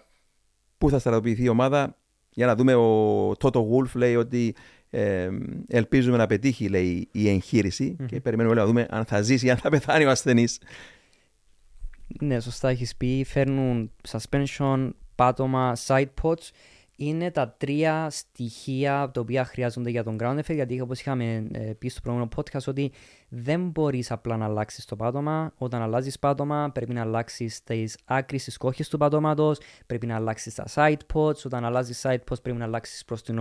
πού 0.78 0.90
θα 0.90 1.00
στρατοποιηθεί 1.00 1.44
η 1.44 1.50
ομάδα, 1.50 1.98
για 2.30 2.46
να 2.46 2.56
δούμε. 2.56 2.74
Ο 2.74 3.36
Τότο 3.40 3.70
Wolf 3.72 3.92
λέει 3.94 4.16
ότι 4.16 4.56
ε, 4.90 5.30
ελπίζουμε 5.68 6.18
να 6.18 6.26
πετύχει 6.26 6.70
λέει, 6.70 7.08
η 7.12 7.30
εγχείρηση 7.30 7.96
και 8.06 8.22
περιμένουμε 8.22 8.56
λέει, 8.56 8.64
να 8.64 8.70
δούμε 8.70 8.88
αν 8.90 9.06
θα 9.06 9.22
ζήσει 9.22 9.46
ή 9.46 9.50
αν 9.50 9.58
θα 9.58 9.70
πεθάνει 9.70 10.06
ο 10.06 10.10
ασθενής. 10.10 10.60
Ναι, 12.20 12.40
σωστά 12.40 12.70
έχεις 12.70 12.96
πει. 12.96 13.24
Φέρνουν 13.28 13.92
suspension, 14.10 14.90
πάτωμα, 15.16 15.76
side 15.88 16.10
pods. 16.22 16.50
Είναι 17.00 17.32
τα 17.32 17.56
τρία 17.58 18.10
στοιχεία 18.10 19.12
τα 19.14 19.22
οποία 19.22 19.46
χρειάζονται 19.46 19.90
για 19.90 20.04
τον 20.04 20.18
ground 20.20 20.40
effect. 20.40 20.54
Γιατί 20.54 20.82
όπως 20.82 21.00
είχαμε 21.00 21.48
ε, 21.52 21.60
πει 21.60 21.90
στο 21.90 22.02
προηγούμενο 22.02 22.32
podcast, 22.36 22.64
ότι 22.68 22.92
δεν 23.30 23.70
μπορείς 23.70 24.12
απλά 24.12 24.38
να 24.38 24.46
αλλάξεις 24.46 24.86
το 24.86 24.96
πάτωμα. 24.96 25.54
Όταν 25.58 25.82
αλλάζεις 25.82 26.20
πάτωμα, 26.20 26.70
πρέπει 26.74 26.94
να 26.94 27.02
αλλάξεις 27.02 27.64
τις 27.64 27.98
άκρε, 28.06 28.38
τις 28.38 28.58
κόχες 28.58 28.90
του 28.90 28.98
πάτωματος, 28.98 29.60
πρέπει 29.86 30.06
να 30.06 30.16
αλλάξεις 30.16 30.54
τα 30.56 30.66
side 30.74 31.14
pods. 31.14 31.42
Όταν 31.46 31.66
αλλάζεις 31.66 32.02
side 32.06 32.20
pods, 32.30 32.42
πρέπει 32.42 32.58
να 32.58 32.66
αλλάξεις 32.66 33.06
προς 33.06 33.22
την 33.24 33.40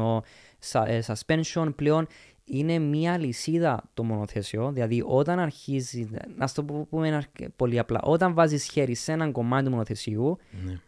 suspension. 1.06 1.72
Πλέον 1.76 2.06
είναι 2.44 2.78
μία 2.78 3.18
λυσίδα 3.18 3.82
το 3.94 4.04
μονοθέσιο. 4.04 4.70
Δηλαδή, 4.72 5.02
όταν 5.06 5.38
αρχίζει, 5.38 6.08
να 6.36 6.48
το 6.48 6.62
πούμε 6.64 7.14
αρκε- 7.14 7.48
πολύ 7.56 7.78
απλά, 7.78 8.00
όταν 8.02 8.34
βάζεις 8.34 8.64
χέρι 8.64 8.94
σε 8.94 9.12
έναν 9.12 9.32
κομμάτι 9.32 9.64
του 9.64 9.70
μονοθεσίου, 9.70 10.38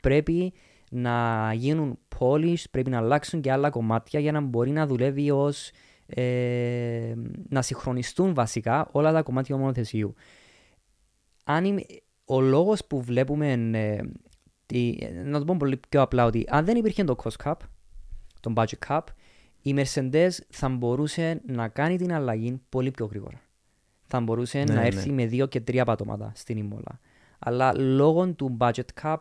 πρέπει 0.01 0.53
να 0.91 1.51
γίνουν 1.55 1.99
polish, 2.19 2.63
πρέπει 2.71 2.91
να 2.91 2.99
αλλάξουν 2.99 3.41
και 3.41 3.53
άλλα 3.53 3.71
κομμάτια 3.71 4.21
για 4.21 4.33
να 4.33 4.41
μπορεί 4.41 4.71
να 4.71 4.87
δουλεύει 4.87 5.31
ως. 5.31 5.71
Ε, 6.07 7.15
να 7.49 7.63
συγχρονιστούν 7.63 8.35
βασικά 8.35 8.89
όλα 8.93 9.13
τα 9.13 9.23
κομμάτια 9.23 9.55
του 9.55 9.61
μονοθεσίου. 9.61 10.15
Αν 11.45 11.65
είμαι, 11.65 11.83
ο 12.25 12.41
λόγος 12.41 12.85
που 12.85 13.03
βλέπουμε, 13.03 13.53
ε, 13.73 13.99
τη, 14.67 14.97
να 15.25 15.39
το 15.39 15.45
πω 15.45 15.57
πολύ 15.59 15.81
πιο 15.89 16.03
απλά, 16.03 16.25
ότι 16.25 16.45
αν 16.49 16.65
δεν 16.65 16.77
υπήρχε 16.77 17.05
το 17.05 17.17
cost 17.23 17.45
cap, 17.45 17.55
το 18.41 18.53
budget 18.57 18.87
cap, 18.89 19.01
η 19.63 19.75
Mercedes 19.77 20.31
θα 20.49 20.69
μπορούσε 20.69 21.41
να 21.47 21.69
κάνει 21.69 21.97
την 21.97 22.13
αλλαγή 22.13 22.61
πολύ 22.69 22.91
πιο 22.91 23.07
γρήγορα. 23.07 23.41
Θα 24.07 24.21
μπορούσε 24.21 24.59
Ναι, 24.59 24.75
να 24.75 24.81
ναι. 24.81 24.87
έρθει 24.87 25.13
με 25.13 25.27
δύο 25.27 25.47
και 25.47 25.61
τρία 25.61 25.85
πατώματα 25.85 26.33
στην 26.35 26.69
Imola. 26.71 26.93
Αλλά 27.39 27.75
λόγω 27.79 28.35
του 28.35 28.57
budget 28.61 29.03
cap 29.03 29.17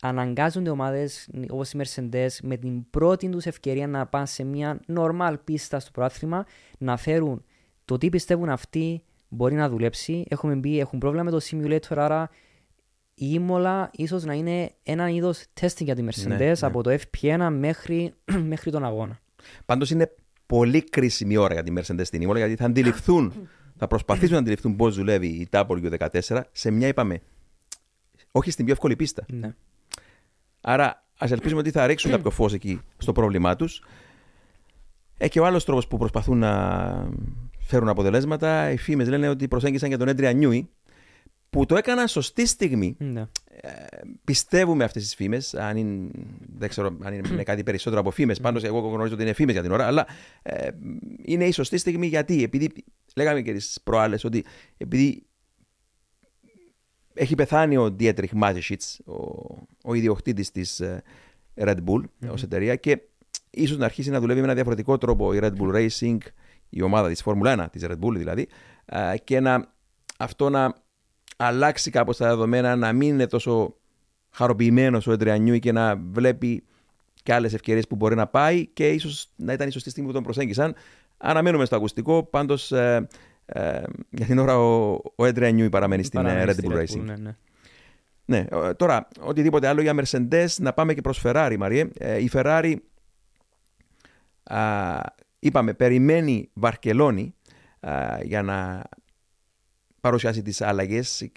αναγκάζονται 0.00 0.70
ομάδες 0.70 1.28
όπως 1.48 1.72
η 1.72 1.78
Mercedes 1.82 2.28
με 2.42 2.56
την 2.56 2.90
πρώτη 2.90 3.28
τους 3.28 3.46
ευκαιρία 3.46 3.86
να 3.86 4.06
πάνε 4.06 4.26
σε 4.26 4.44
μια 4.44 4.80
normal 4.96 5.34
πίστα 5.44 5.80
στο 5.80 5.90
πρόθυμα 5.90 6.46
να 6.78 6.96
φέρουν 6.96 7.44
το 7.84 7.98
τι 7.98 8.08
πιστεύουν 8.08 8.48
αυτοί 8.48 9.02
μπορεί 9.28 9.54
να 9.54 9.68
δουλέψει. 9.68 10.24
Έχουμε 10.28 10.54
μπει, 10.54 10.80
έχουν 10.80 10.98
πρόβλημα 10.98 11.24
με 11.24 11.30
το 11.30 11.40
simulator, 11.50 11.96
άρα 11.96 12.30
η 13.14 13.40
Imola 13.40 13.86
ίσως 13.90 14.24
να 14.24 14.32
είναι 14.32 14.70
ένα 14.82 15.08
είδος 15.08 15.44
testing 15.60 15.84
για 15.84 15.94
τη 15.94 16.04
Mercedes 16.06 16.26
Ναι, 16.26 16.36
ναι. 16.36 16.52
από 16.60 16.82
το 16.82 16.90
FP1 16.90 17.48
μέχρι, 17.52 18.14
μέχρι 18.52 18.70
τον 18.70 18.84
αγώνα. 18.84 19.20
Πάντως 19.66 19.90
είναι 19.90 20.14
πολύ 20.46 20.82
κρίσιμη 20.82 21.36
ώρα 21.36 21.54
για 21.54 21.62
τη 21.62 21.72
Mercedes 21.76 22.04
στην 22.04 22.22
Ήμολα 22.22 22.38
γιατί 22.38 22.56
θα 22.56 22.64
αντιληφθούν, 22.64 23.48
θα 23.76 23.86
προσπαθήσουν 23.86 24.32
να 24.32 24.38
αντιληφθούν 24.38 24.76
πώς 24.76 24.96
δουλεύει 24.96 25.26
η 25.26 25.48
W14 25.50 26.40
σε 26.52 26.70
μια, 26.70 26.88
είπαμε, 26.88 27.20
όχι 28.30 28.50
στην 28.50 28.64
πιο 28.64 28.74
εύκολη 28.74 28.96
πίστα. 28.96 29.24
Ναι. 29.28 29.54
Άρα 30.60 31.06
ας 31.18 31.30
ελπίζουμε 31.30 31.60
ότι 31.60 31.70
θα 31.70 31.86
ρίξουν 31.86 32.10
κάποιο 32.10 32.30
φως 32.30 32.52
εκεί 32.52 32.80
στο 32.98 33.12
πρόβλημά 33.12 33.56
τους. 33.56 33.82
Ε, 35.18 35.28
και 35.28 35.40
ο 35.40 35.46
άλλος 35.46 35.64
τρόπος 35.64 35.86
που 35.86 35.96
προσπαθούν 35.96 36.38
να 36.38 37.08
φέρουν 37.60 37.88
αποτελέσματα, 37.88 38.70
οι 38.70 38.76
φήμες 38.76 39.08
λένε 39.08 39.28
ότι 39.28 39.48
προσέγγισαν 39.48 39.88
για 39.88 39.98
τον 39.98 40.08
Έντρια 40.08 40.32
Νιούι, 40.32 40.70
που 41.50 41.66
το 41.66 41.76
έκαναν 41.76 42.08
σωστή 42.08 42.46
στιγμή. 42.46 42.96
Ναι. 42.98 43.26
Πιστεύουμε 44.24 44.84
αυτές 44.84 45.02
τις 45.02 45.14
φήμες. 45.14 45.54
Αν 45.54 45.76
είναι, 45.76 46.10
δεν 46.56 46.68
ξέρω 46.68 46.96
αν 47.02 47.14
είναι 47.14 47.42
κάτι 47.42 47.62
περισσότερο 47.62 48.00
από 48.00 48.10
φήμες. 48.10 48.40
Πάντως, 48.40 48.64
εγώ 48.64 48.78
γνωρίζω 48.78 49.14
ότι 49.14 49.22
είναι 49.22 49.32
φήμες 49.32 49.52
για 49.54 49.62
την 49.62 49.72
ώρα. 49.72 49.86
Αλλά 49.86 50.06
ε, 50.42 50.68
είναι 51.24 51.44
η 51.44 51.52
σωστή 51.52 51.78
στιγμή 51.78 52.06
γιατί, 52.06 52.42
επειδή 52.42 52.70
λέγαμε 53.16 53.40
και 53.40 53.52
τις 53.52 53.80
προάλλες 53.84 54.24
ότι 54.24 54.44
επειδή 54.76 55.26
έχει 57.20 57.34
πεθάνει 57.34 57.76
ο 57.76 57.96
Dietrich 58.00 58.42
Mateschitz, 58.42 58.96
ο, 59.04 59.14
ο 59.84 59.94
ιδιοκτήτης 59.94 60.50
της 60.50 60.82
Red 61.56 61.76
Bull 61.86 62.00
mm 62.00 62.30
ως 62.30 62.42
εταιρεία 62.42 62.76
και 62.76 63.00
ίσως 63.50 63.76
να 63.76 63.84
αρχίσει 63.84 64.10
να 64.10 64.20
δουλεύει 64.20 64.38
με 64.38 64.44
ένα 64.44 64.54
διαφορετικό 64.54 64.98
τρόπο 64.98 65.34
η 65.34 65.38
Red 65.42 65.52
Bull 65.58 65.74
Racing, 65.74 66.18
η 66.68 66.82
ομάδα 66.82 67.08
της 67.08 67.22
Φόρμουλα 67.22 67.64
1, 67.64 67.70
της 67.72 67.86
Red 67.86 67.98
Bull 68.04 68.14
δηλαδή, 68.16 68.48
ε, 68.84 69.14
και 69.24 69.40
να, 69.40 69.72
αυτό 70.18 70.48
να 70.48 70.74
αλλάξει 71.36 71.90
κάπως 71.90 72.16
τα 72.16 72.28
δεδομένα, 72.28 72.76
να 72.76 72.92
μην 72.92 73.08
είναι 73.08 73.26
τόσο 73.26 73.74
χαροποιημένος 74.30 75.06
ο 75.06 75.12
Εντριανιούι 75.12 75.58
και 75.58 75.72
να 75.72 75.96
βλέπει 75.96 76.64
και 77.22 77.34
άλλες 77.34 77.54
ευκαιρίες 77.54 77.86
που 77.86 77.96
μπορεί 77.96 78.14
να 78.14 78.26
πάει 78.26 78.66
και 78.66 78.88
ίσως 78.88 79.28
να 79.36 79.52
ήταν 79.52 79.68
η 79.68 79.72
σωστή 79.72 79.90
στιγμή 79.90 80.08
που 80.08 80.14
τον 80.14 80.22
προσέγγισαν. 80.22 80.74
Αναμένουμε 81.16 81.64
στο 81.64 81.76
ακουστικό, 81.76 82.22
πάντως 82.24 82.72
ε, 83.52 83.76
ε, 83.76 83.82
για 84.10 84.26
την 84.26 84.38
ώρα 84.38 84.58
ο, 84.58 84.92
ο 84.92 85.24
Adrian 85.24 85.58
Newey 85.58 85.70
παραμένει 85.70 86.02
στην 86.02 86.22
Παραμένει 86.22 86.50
ε, 86.50 86.52
Red 86.52 86.52
στη 86.52 86.68
Bull 86.70 86.74
Red 86.74 86.78
Racing. 86.78 87.00
Bull, 87.00 87.04
ναι, 87.04 87.16
ναι. 87.16 87.36
Ναι, 88.24 88.46
ε, 88.50 88.74
τώρα, 88.74 89.08
οτιδήποτε 89.20 89.66
άλλο 89.66 89.80
για 89.80 89.94
Mercedes, 89.96 90.46
να 90.58 90.72
πάμε 90.72 90.94
και 90.94 91.00
προς 91.00 91.22
Ferrari, 91.24 91.56
Μαριέ. 91.58 91.88
Ε, 91.98 92.18
η 92.18 92.30
Ferrari, 92.32 92.74
α, 94.42 95.00
είπαμε, 95.38 95.74
περιμένει 95.74 96.50
Βαρκελόνη 96.52 97.34
α, 97.80 98.18
για 98.22 98.42
να 98.42 98.82
παρουσιάσει 100.00 100.42
τις 100.42 100.60
αλλαγές. 100.60 101.30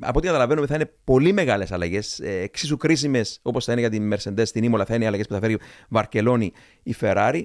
Από 0.00 0.18
ό,τι 0.18 0.26
καταλαβαίνουμε, 0.26 0.66
θα 0.66 0.74
είναι 0.74 0.92
πολύ 1.04 1.32
μεγάλες 1.32 1.72
αλλαγές. 1.72 2.20
Εξίσου 2.20 2.76
κρίσιμες 2.76 3.38
όπως 3.42 3.64
θα 3.64 3.72
είναι 3.72 3.80
για 3.80 3.90
την 3.90 4.14
Mercedes 4.14 4.46
στην 4.46 4.64
Ήμολα, 4.64 4.84
θα 4.84 4.94
είναι 4.94 5.04
οι 5.04 5.06
αλλαγές 5.06 5.26
που 5.26 5.34
θα 5.34 5.40
φέρει 5.40 5.58
Βαρκελόνη 5.88 6.52
η 6.82 6.94
Ferrari, 7.00 7.42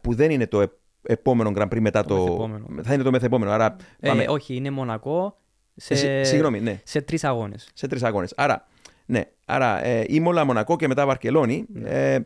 που 0.00 0.14
δεν 0.14 0.30
είναι 0.30 0.46
το 0.46 0.79
επόμενο 1.02 1.52
Grand 1.54 1.68
Prix 1.68 1.80
μετά 1.80 2.04
το. 2.04 2.24
το... 2.26 2.60
Θα 2.82 2.94
είναι 2.94 3.02
το 3.02 3.10
μεθεπόμενο. 3.10 3.50
Άρα, 3.50 3.76
πάμε... 4.00 4.22
ε, 4.22 4.28
όχι, 4.28 4.54
είναι 4.54 4.70
Μονακό 4.70 5.38
σε, 5.74 6.18
ε, 6.18 6.24
συγγνώμη, 6.24 6.60
ναι. 6.60 6.80
σε 6.84 7.00
τρεις 7.00 7.24
αγώνες. 7.24 7.70
Σε 7.74 7.86
τρεις 7.86 8.02
αγώνες. 8.02 8.32
Άρα, 8.36 8.66
ναι, 9.06 9.22
άρα 9.46 9.84
ε, 9.84 10.04
Ήμολα, 10.08 10.44
Μονακό 10.44 10.76
και 10.76 10.88
μετά 10.88 11.06
Βαρκελόνη. 11.06 11.64
Ναι. 11.72 12.14
Ε, 12.14 12.24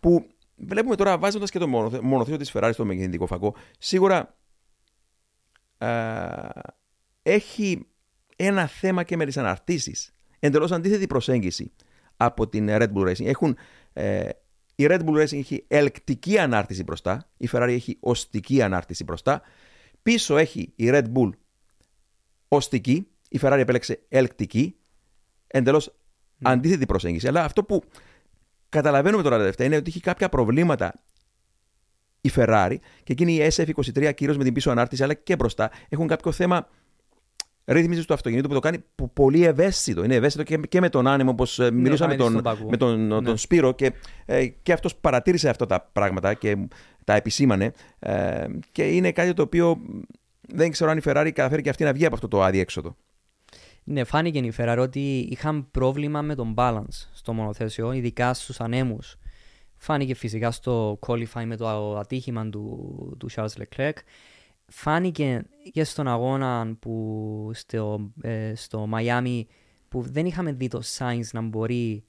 που 0.00 0.26
βλέπουμε 0.56 0.96
τώρα 0.96 1.18
βάζοντας 1.18 1.50
και 1.50 1.58
το 1.58 1.68
μονοθέσιο 2.02 2.36
της 2.36 2.52
Ferrari 2.54 2.70
στο 2.72 2.84
μεγεθυντικό 2.84 3.26
φακό, 3.26 3.54
σίγουρα 3.78 4.36
ε, 5.78 5.88
έχει 7.22 7.86
ένα 8.36 8.66
θέμα 8.66 9.02
και 9.02 9.16
με 9.16 9.24
τις 9.24 9.36
αναρτήσεις. 9.36 10.14
Εντελώς 10.38 10.72
αντίθετη 10.72 11.06
προσέγγιση 11.06 11.72
από 12.16 12.48
την 12.48 12.66
Red 12.70 12.92
Bull 12.94 13.08
Racing. 13.08 13.26
Έχουν, 13.26 13.56
ε, 13.92 14.28
η 14.74 14.86
Red 14.88 15.00
Bull 15.04 15.22
Racing 15.22 15.38
έχει 15.38 15.64
ελκτική 15.68 16.38
ανάρτηση 16.38 16.82
μπροστά, 16.82 17.28
η 17.36 17.48
Ferrari 17.52 17.70
έχει 17.70 17.96
οστική 18.00 18.62
ανάρτηση 18.62 19.04
μπροστά. 19.04 19.42
Πίσω 20.02 20.36
έχει 20.36 20.72
η 20.76 20.88
Red 20.92 21.04
Bull 21.14 21.30
οστική, 22.48 23.08
η 23.28 23.38
Ferrari 23.42 23.58
επέλεξε 23.58 24.00
ελκτική. 24.08 24.76
Εντελώς 25.46 25.88
mm. 25.88 25.94
αντίθετη 26.42 26.86
προσέγγιση. 26.86 27.28
Αλλά 27.28 27.44
αυτό 27.44 27.64
που 27.64 27.82
καταλαβαίνουμε 28.68 29.22
τώρα 29.22 29.36
τελευταία 29.36 29.66
είναι 29.66 29.76
ότι 29.76 29.90
έχει 29.90 30.00
κάποια 30.00 30.28
προβλήματα 30.28 30.94
η 32.20 32.30
Ferrari 32.34 32.76
και 33.04 33.12
εκείνη 33.12 33.34
η 33.34 33.50
SF23 33.54 34.12
κυρίως 34.14 34.36
με 34.36 34.44
την 34.44 34.52
πίσω 34.52 34.70
ανάρτηση 34.70 35.02
αλλά 35.02 35.14
και 35.14 35.36
μπροστά 35.36 35.70
έχουν 35.88 36.06
κάποιο 36.06 36.32
θέμα 36.32 36.68
ρύθμιση 37.64 38.06
του 38.06 38.14
αυτοκινήτου 38.14 38.48
που 38.48 38.54
το 38.54 38.60
κάνει 38.60 38.84
πολύ 39.12 39.44
ευαίσθητο. 39.44 40.04
Είναι 40.04 40.14
ευαίσθητο 40.14 40.42
και, 40.44 40.56
και 40.56 40.80
με 40.80 40.88
τον 40.88 41.06
άνεμο, 41.06 41.30
όπως 41.30 41.58
ε, 41.58 41.62
ναι, 41.62 41.70
μιλούσα 41.70 42.06
με 42.06 42.16
τον, 42.16 42.42
με 42.68 42.76
τον, 42.76 43.06
ναι. 43.06 43.22
τον 43.22 43.36
Σπύρο 43.36 43.72
και, 43.72 43.92
ε, 44.24 44.46
και 44.46 44.72
αυτός 44.72 44.96
παρατήρησε 44.96 45.48
αυτά 45.48 45.66
τα 45.66 45.90
πράγματα 45.92 46.34
και 46.34 46.56
τα 47.04 47.14
επισήμανε. 47.14 47.72
Ε, 47.98 48.46
και 48.72 48.88
είναι 48.88 49.12
κάτι 49.12 49.32
το 49.32 49.42
οποίο 49.42 49.80
δεν 50.40 50.70
ξέρω 50.70 50.90
αν 50.90 50.98
η 50.98 51.00
Ferrari 51.04 51.30
καταφέρει 51.34 51.62
και 51.62 51.68
αυτή 51.68 51.84
να 51.84 51.92
βγει 51.92 52.04
από 52.04 52.14
αυτό 52.14 52.28
το 52.28 52.42
άδειο 52.42 52.60
έξοδο. 52.60 52.96
Ναι, 53.84 54.04
φάνηκε 54.04 54.38
η 54.38 54.52
Ferrari 54.56 54.78
ότι 54.80 55.28
είχαν 55.30 55.70
πρόβλημα 55.70 56.22
με 56.22 56.34
τον 56.34 56.54
balance 56.56 57.08
στο 57.12 57.32
μονοθέσιο, 57.32 57.92
ειδικά 57.92 58.34
στους 58.34 58.60
ανέμους. 58.60 59.16
Φάνηκε 59.76 60.14
φυσικά 60.14 60.50
στο 60.50 60.98
qualify 61.06 61.44
με 61.44 61.56
το 61.56 61.96
ατύχημα 61.96 62.48
του, 62.48 63.16
του 63.18 63.30
Charles 63.34 63.62
Leclerc. 63.62 63.92
Φάνηκε 64.76 65.44
και 65.72 65.84
στον 65.84 66.08
αγώνα 66.08 66.76
που 66.80 67.50
στο, 67.54 68.10
ε, 68.22 68.54
στο 68.54 68.88
Miami 68.92 69.42
που 69.88 70.02
δεν 70.02 70.26
είχαμε 70.26 70.52
δει 70.52 70.68
το 70.68 70.82
Sainz 70.98 71.28
να 71.32 71.40
μπορεί 71.40 72.04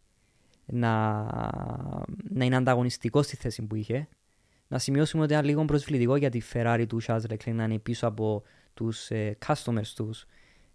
να, 0.66 1.24
να 2.30 2.46
είναι 2.46 2.56
ανταγωνιστικό 2.56 3.22
στη 3.22 3.36
θέση 3.36 3.62
που 3.62 3.76
είχε. 3.76 4.08
Να 4.68 4.78
σημειώσουμε 4.78 5.24
ότι 5.24 5.34
ήταν 5.34 5.46
λίγο 5.46 5.66
προσβλητικό 5.66 6.16
για 6.16 6.30
τη 6.30 6.42
Ferrari 6.54 6.86
του 6.90 7.02
Charles 7.04 7.24
Leclerc 7.30 7.54
να 7.54 7.64
είναι 7.64 7.80
πίσω 7.80 8.08
από 8.08 8.44
τους 8.74 9.10
ε, 9.10 9.38
customers 9.46 9.88
τους. 9.96 10.26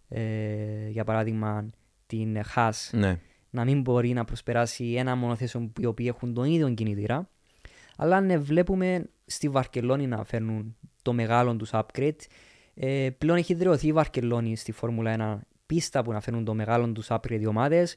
Ε, 0.07 0.87
για 0.89 1.03
παράδειγμα 1.03 1.69
την 2.05 2.37
Haas. 2.55 2.89
Ναι 2.91 3.19
να 3.51 3.65
μην 3.65 3.81
μπορεί 3.81 4.13
να 4.13 4.25
προσπεράσει 4.25 4.93
ένα 4.93 5.15
μονοθέσιο 5.15 5.59
που 5.59 5.81
οι 5.81 5.85
οποίοι 5.85 6.05
έχουν 6.09 6.33
τον 6.33 6.45
ίδιο 6.45 6.69
κινητήρα. 6.69 7.29
Αλλά 7.95 8.21
ναι, 8.21 8.37
βλέπουμε 8.37 9.09
στη 9.25 9.49
Βαρκελόνη 9.49 10.07
να 10.07 10.23
φέρνουν 10.23 10.75
το 11.01 11.13
μεγάλο 11.13 11.55
τους 11.55 11.69
upgrade. 11.73 12.15
Ε, 12.73 13.09
πλέον 13.17 13.37
έχει 13.37 13.53
δρεωθεί 13.53 13.87
η 13.87 13.91
Βαρκελόνη 13.91 14.55
στη 14.55 14.71
Φόρμουλα 14.71 15.39
1 15.39 15.39
πίστα 15.65 16.03
που 16.03 16.11
να 16.11 16.21
φέρνουν 16.21 16.45
το 16.45 16.53
μεγάλο 16.53 16.91
τους 16.91 17.07
upgrade 17.09 17.39
οι 17.41 17.45
ομάδες. 17.45 17.95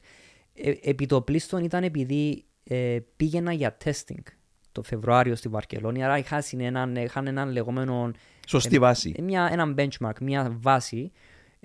Ε, 0.53 0.73
επί 0.81 1.05
το 1.05 1.21
πλήστον 1.21 1.63
ήταν 1.63 1.83
επειδή 1.83 2.45
ε, 2.63 2.97
πήγαινα 3.15 3.53
για 3.53 3.77
testing 3.83 4.23
το 4.71 4.83
Φεβρουάριο 4.83 5.35
στη 5.35 5.47
Βαρκελόνη. 5.47 6.03
Άρα 6.03 6.17
είχαν 6.17 6.43
έναν, 6.57 6.95
είχαν 6.95 7.27
έναν 7.27 7.51
λεγόμενο. 7.51 8.11
Σωστή 8.47 8.79
βάση. 8.79 9.13
Ε, 9.17 9.21
μια, 9.21 9.49
έναν 9.51 9.75
benchmark, 9.77 10.19
μια 10.21 10.57
βάση 10.59 11.11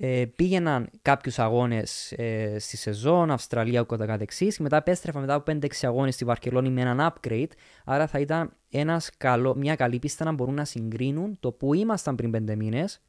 ε, 0.03 0.25
πήγαιναν 0.37 0.91
κάποιους 1.03 1.39
αγώνες 1.39 2.13
ε, 2.13 2.59
στη 2.59 2.77
σεζόν, 2.77 3.31
Αυστραλία 3.31 3.83
και 3.83 3.97
καθεξής. 3.97 4.59
Μετά 4.59 4.77
επέστρεφαν 4.77 5.21
μετά 5.21 5.35
από 5.35 5.53
5-6 5.53 5.67
αγώνες 5.83 6.15
στη 6.15 6.25
Βαρκελόνη 6.25 6.71
με 6.71 6.81
έναν 6.81 7.13
upgrade. 7.13 7.51
Άρα 7.85 8.07
θα 8.07 8.19
ήταν 8.19 8.53
ένας 8.71 9.11
καλό, 9.17 9.57
μια 9.57 9.75
καλή 9.75 9.99
πίστα 9.99 10.25
να 10.25 10.33
μπορούν 10.33 10.55
να 10.55 10.65
συγκρίνουν 10.65 11.37
το 11.41 11.53
που 11.53 11.75
ήμασταν 11.75 12.15
πριν 12.15 12.35
5 12.51 12.57
μήνες 12.57 13.01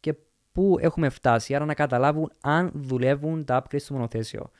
και 0.00 0.14
πού 0.52 0.76
έχουμε 0.80 1.08
φτάσει. 1.08 1.54
Άρα 1.54 1.64
να 1.64 1.74
καταλάβουν 1.74 2.32
αν 2.40 2.70
δουλεύουν 2.74 3.44
τα 3.44 3.62
upgrades 3.62 3.80
στο 3.80 3.94
μονοθέσιο. 3.94 4.50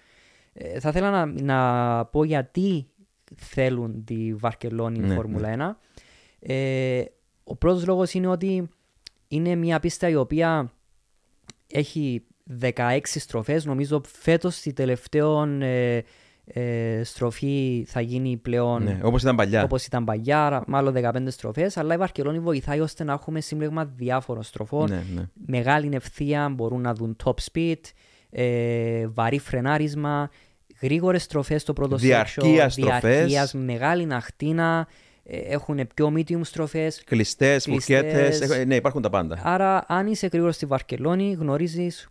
Ε, 0.53 0.81
θα 0.81 0.89
ήθελα 0.89 1.11
να, 1.11 1.27
να 1.27 2.05
πω 2.05 2.25
γιατί 2.25 2.87
θέλουν 3.37 4.05
τη 4.05 4.35
Βαρκελόνη 4.35 4.99
ναι, 4.99 5.15
Φόρμουλα 5.15 5.57
ναι. 5.57 5.67
1. 5.69 5.77
Ε, 6.39 7.05
ο 7.45 7.57
πρώτος 7.57 7.87
λόγος 7.87 8.13
είναι 8.13 8.27
ότι 8.27 8.69
είναι 9.29 9.55
μια 9.55 9.81
πίστα 9.81 10.09
η 10.09 10.15
οποία 10.15 10.73
έχει 11.73 12.23
16 12.61 13.01
στροφές. 13.03 13.65
Νομίζω 13.65 14.03
φέτος 14.07 14.57
στη 14.57 14.73
τελευταία 14.73 15.49
ε, 15.61 16.03
ε, 16.53 17.05
στροφή 17.05 17.85
θα 17.87 18.01
γίνει 18.01 18.37
πλέον 18.37 18.83
ναι, 18.83 18.99
όπως 19.03 19.23
ήταν 19.23 19.37
παλιά. 19.37 19.63
Όπως 19.65 19.87
ήταν 19.87 20.05
παλιά, 20.05 20.63
μάλλον 20.67 20.95
15 20.97 21.27
στροφές. 21.27 21.77
Αλλά 21.77 21.95
η 21.95 21.97
Βαρκελόνη 21.97 22.39
βοηθάει 22.39 22.81
ώστε 22.81 23.05
να 23.05 23.13
έχουμε 23.13 23.41
σύμπλεγμα 23.41 23.85
διάφορων 23.85 24.43
στροφών. 24.43 24.89
Ναι, 24.89 25.03
ναι. 25.15 25.23
Μεγάλη 25.47 25.91
ευθεία, 25.93 26.49
μπορούν 26.49 26.81
να 26.81 26.95
δουν 26.95 27.17
top 27.25 27.35
speed, 27.53 27.81
ε, 28.31 29.07
βαρύ 29.07 29.39
φρενάρισμα, 29.39 30.31
γρήγορες 30.81 31.23
στροφές 31.23 31.63
στο 31.63 31.73
πρώτο 31.73 31.97
διαρκείας 31.97 32.73
στροφές, 32.73 33.53
μεγάλη 33.55 34.07
ναχτίνα, 34.07 34.89
ε, 34.89 34.95
έχουν 35.31 35.87
πιο 35.95 36.13
medium 36.17 36.41
στροφές. 36.43 37.03
Κλειστές, 37.05 37.69
μπουκέτες. 37.69 38.65
Ναι, 38.67 38.75
υπάρχουν 38.75 39.03
τα 39.03 39.11
πάντα. 39.11 39.41
Άρα, 39.43 39.85
αν 39.89 40.07
είσαι 40.07 40.27
γρήγορος 40.27 40.55
στη 40.55 40.67
Βαρκελόνη, 40.67 41.37
γνωρίζεις 41.39 42.09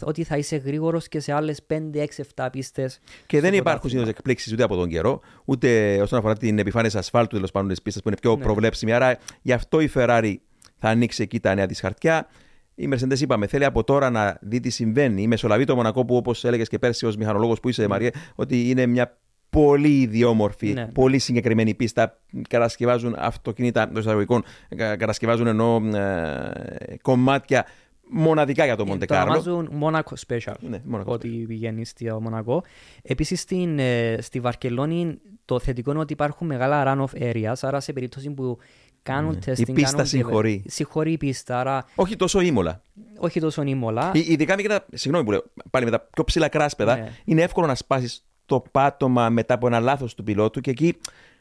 ότι 0.00 0.24
θα 0.24 0.36
είσαι 0.36 0.56
γρήγορος 0.56 1.08
και 1.08 1.20
σε 1.20 1.32
άλλες 1.32 1.62
5, 1.66 2.00
6, 2.00 2.22
7 2.34 2.48
πίστες. 2.52 3.00
Και 3.26 3.40
δεν 3.40 3.54
υπάρχουν 3.54 3.90
συνήθως 3.90 4.10
εκπλήξεις 4.10 4.52
ούτε 4.52 4.62
από 4.62 4.76
τον 4.76 4.88
καιρό, 4.88 5.20
ούτε 5.44 5.98
όσον 6.02 6.18
αφορά 6.18 6.36
την 6.36 6.58
επιφάνεια 6.58 6.90
ασφάλτου 6.94 7.34
τέλος 7.34 7.50
πάντων 7.50 7.68
της 7.68 7.82
πίστας 7.82 8.02
που 8.02 8.08
είναι 8.08 8.18
πιο 8.20 8.36
ναι. 8.36 8.42
προβλέψιμη. 8.42 8.92
Άρα, 8.92 9.18
γι' 9.42 9.52
αυτό 9.52 9.80
η 9.80 9.90
Ferrari 9.94 10.34
θα 10.76 10.88
ανοίξει 10.88 11.22
εκεί 11.22 11.40
τα 11.40 11.54
νέα 11.54 11.66
της 11.66 11.80
χαρτιά. 11.80 12.28
Η 12.74 12.88
Mercedes 12.92 13.20
είπαμε, 13.20 13.46
θέλει 13.46 13.64
από 13.64 13.84
τώρα 13.84 14.10
να 14.10 14.38
δει 14.40 14.60
τι 14.60 14.70
συμβαίνει. 14.70 15.22
Η 15.22 15.26
Μεσολαβή 15.26 15.64
το 15.64 15.74
Μονακό 15.74 16.04
που 16.04 16.16
όπως 16.16 16.44
έλεγες 16.44 16.68
και 16.68 16.78
πέρσι 16.78 17.06
ως 17.06 17.16
μηχανολόγος 17.16 17.60
που 17.60 17.68
είσαι, 17.68 17.88
Μαρία, 17.88 18.10
ότι 18.34 18.70
είναι 18.70 18.86
μια 18.86 19.18
πολύ 19.62 20.00
ιδιόμορφη, 20.00 20.72
ναι. 20.72 20.86
πολύ 20.86 21.18
συγκεκριμένη 21.18 21.74
πίστα. 21.74 22.18
Κατασκευάζουν 22.48 23.14
αυτοκίνητα 23.18 23.88
των 23.88 23.96
εισαγωγικών, 23.96 24.44
κατασκευάζουν 24.76 25.46
ενώ 25.46 25.82
ε, 25.94 26.96
κομμάτια 27.02 27.66
μοναδικά 28.10 28.64
για 28.64 28.76
το 28.76 28.82
ε, 28.86 28.90
Μοντε 28.90 29.06
Κάρλο. 29.06 29.42
Το 29.42 29.50
ονομάζουν 29.50 29.82
Monaco 29.82 30.14
Special, 30.26 30.54
ναι, 30.60 30.80
Monaco 30.92 31.04
ότι 31.04 31.28
πηγαίνει 31.28 31.84
στη 31.84 32.12
Μονακό. 32.20 32.62
Επίσης 33.02 33.44
ε, 33.76 34.16
στη 34.20 34.40
Βαρκελόνη 34.40 35.18
το 35.44 35.58
θετικό 35.58 35.90
είναι 35.90 36.00
ότι 36.00 36.12
υπάρχουν 36.12 36.46
μεγάλα 36.46 36.84
run-off 36.86 37.22
areas, 37.22 37.54
άρα 37.60 37.80
σε 37.80 37.92
περίπτωση 37.92 38.30
που 38.30 38.58
κάνουν 39.02 39.32
ναι. 39.32 39.52
testing. 39.52 39.68
Η 39.68 39.72
πίστα 39.72 39.90
κάνουν 39.90 40.06
συγχωρεί. 40.06 40.64
Συγχωρεί 40.66 41.12
η 41.12 41.16
πίστα. 41.16 41.60
Άρα... 41.60 41.84
Όχι 41.94 42.16
τόσο 42.16 42.40
ήμολα. 42.40 42.82
Όχι 43.18 43.40
τόσο 43.40 43.62
ήμολα. 43.62 44.10
Ειδικά 44.14 44.56
με 44.56 44.62
τα, 44.62 44.86
συγγνώμη 44.92 45.24
που 45.24 45.30
λέω, 45.30 45.44
πάλι 45.70 45.84
με 45.84 45.90
τα 45.90 46.00
πιο 46.00 46.24
ψηλά 46.24 46.48
κράσπεδα, 46.48 46.96
ναι. 46.96 47.12
είναι 47.24 47.42
εύκολο 47.42 47.66
να 47.66 47.74
σπάσεις 47.74 48.24
το 48.46 48.64
πάτωμα 48.70 49.28
μετά 49.30 49.54
από 49.54 49.66
ένα 49.66 49.80
λάθος 49.80 50.14
του 50.14 50.22
πιλότου 50.22 50.60
και 50.60 50.70
εκεί 50.70 50.96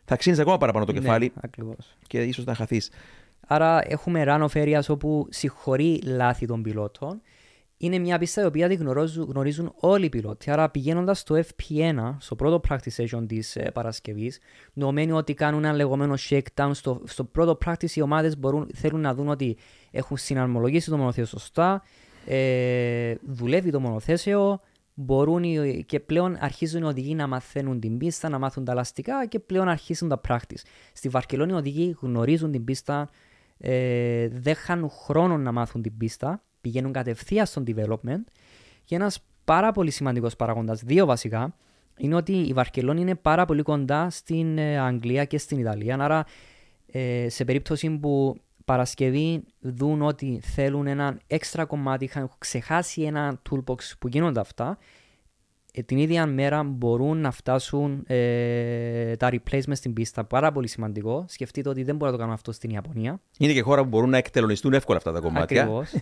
θα 0.06 0.16
ξύνεις 0.16 0.40
ακόμα 0.40 0.58
παραπάνω 0.58 0.86
το 0.86 0.92
ναι, 0.92 1.00
κεφάλι 1.00 1.32
ακριβώς. 1.36 1.98
και 2.08 2.24
ίσως 2.24 2.46
να 2.46 2.54
χαθείς. 2.54 2.92
Άρα 3.48 3.82
έχουμε 3.92 4.24
run 4.28 4.48
of 4.50 4.82
όπου 4.88 5.28
συγχωρεί 5.30 6.02
λάθη 6.06 6.46
των 6.46 6.62
πιλότων. 6.62 7.22
Είναι 7.78 7.98
μια 7.98 8.18
πίστα 8.18 8.42
η 8.42 8.46
οποία 8.46 8.68
τη 8.68 8.76
γνωρίζουν, 8.76 9.26
γνωρίζουν 9.30 9.74
όλοι 9.76 10.06
οι 10.06 10.10
πιλότοι. 10.10 10.52
Άρα 10.52 10.70
πηγαίνοντας 10.70 11.20
στο 11.20 11.36
FP1, 11.36 12.16
στο 12.18 12.36
πρώτο 12.36 12.62
practice 12.70 13.04
session 13.04 13.24
της 13.28 13.56
ε, 13.56 13.72
Παρασκευής, 13.74 14.40
νομένει 14.74 15.12
ότι 15.12 15.34
κάνουν 15.34 15.64
ένα 15.64 15.74
λεγόμενο 15.74 16.14
shakedown. 16.30 16.70
Στο, 16.72 17.02
στο 17.06 17.24
πρώτο 17.24 17.58
practice 17.66 17.92
οι 17.92 18.02
ομάδες 18.02 18.38
θέλουν 18.74 19.02
να 19.02 19.14
δουν 19.14 19.28
ότι 19.28 19.58
έχουν 19.92 20.18
συναρμολογήσει 20.18 20.90
το 20.90 20.98
μονοθέσιο 20.98 21.40
σωστά, 21.40 21.84
ε, 22.26 23.16
δουλεύει 23.22 23.72
το 23.72 23.80
μονοθέσιο, 23.80 24.60
μπορούν 24.96 25.44
και 25.86 26.00
πλέον 26.00 26.38
αρχίζουν 26.40 26.82
οι 26.82 26.86
οδηγοί 26.86 27.16
να 27.16 27.28
μαθαίνουν 27.28 27.80
την 27.80 27.98
πίστα, 27.98 28.30
να 28.30 28.40
μάθουν 28.40 28.66
τα 28.66 28.72
ελαστικά 28.72 29.26
και 29.26 29.40
πλέον 29.40 29.68
αρχίζουν 29.68 30.10
τα 30.10 30.22
practice. 30.28 30.62
Στη 30.94 31.10
Βαρκελόνη 31.10 31.52
οι 31.52 31.56
οδηγοί 31.56 31.96
γνωρίζουν 32.02 32.52
την 32.52 32.64
πίστα, 32.64 33.10
ε, 33.58 34.28
δεν 34.28 34.56
χάνουν 34.56 34.90
χρόνο 34.90 35.38
να 35.38 35.52
μάθουν 35.52 35.82
την 35.82 35.98
πίστα, 35.98 36.44
πηγαίνουν 36.62 36.92
κατευθείαν 36.92 37.46
στον 37.46 37.64
development. 37.68 38.24
Και 38.84 38.96
ένας 38.96 39.26
πάρα 39.44 39.72
πολύ 39.72 39.92
σημαντικός 39.92 40.36
παράγοντα, 40.36 40.74
δύο 40.74 41.06
βασικά, 41.06 41.56
είναι 41.98 42.16
ότι 42.16 42.34
η 42.34 42.54
Βαρκελόνη 42.54 43.02
είναι 43.02 43.16
πάρα 43.16 43.46
πολύ 43.46 43.62
κοντά 43.62 44.10
στην 44.10 44.58
ε, 44.58 44.80
Αγγλία 44.80 45.26
και 45.26 45.38
στην 45.38 45.60
Ιταλία. 45.60 45.98
Άρα, 46.00 46.26
ε, 46.92 47.30
σε 47.30 47.46
περίπτωση 47.46 47.90
που 47.90 48.36
Παρασκευή 48.66 49.44
δουν 49.60 50.02
ότι 50.02 50.40
θέλουν 50.44 50.88
ένα 50.88 51.20
έξτρα 51.28 51.66
κομμάτι, 51.66 52.06
είχαν 52.06 52.32
ξεχάσει 52.38 53.02
ένα 53.02 53.42
toolbox 53.50 53.78
που 54.00 54.08
γίνονται 54.08 54.40
αυτά, 54.40 54.78
ε, 55.78 55.82
την 55.82 55.98
ίδια 55.98 56.26
μέρα 56.26 56.64
μπορούν 56.64 57.18
να 57.18 57.32
φτάσουν 57.32 58.04
ε, 58.08 59.16
τα 59.16 59.30
replacements 59.32 59.76
στην 59.76 59.94
πίστα. 59.94 60.24
Πάρα 60.24 60.52
πολύ 60.52 60.68
σημαντικό. 60.68 61.26
Σκεφτείτε 61.28 61.70
ότι 61.70 61.84
δεν 61.84 61.96
μπορούν 61.96 62.06
να 62.06 62.12
το 62.12 62.18
κάνουν 62.18 62.34
αυτό 62.34 62.52
στην 62.52 62.70
Ιαπωνία. 62.70 63.22
Είναι 63.38 63.54
και 63.54 63.62
χώρα 63.62 63.82
που 63.82 63.88
μπορούν 63.88 64.10
να 64.10 64.18
εκτελονιστούν 64.18 64.74
εύκολα 64.74 64.98
αυτά 64.98 65.12
τα 65.12 65.20
κομμάτια. 65.20 65.62
Ακριβώς. 65.62 65.94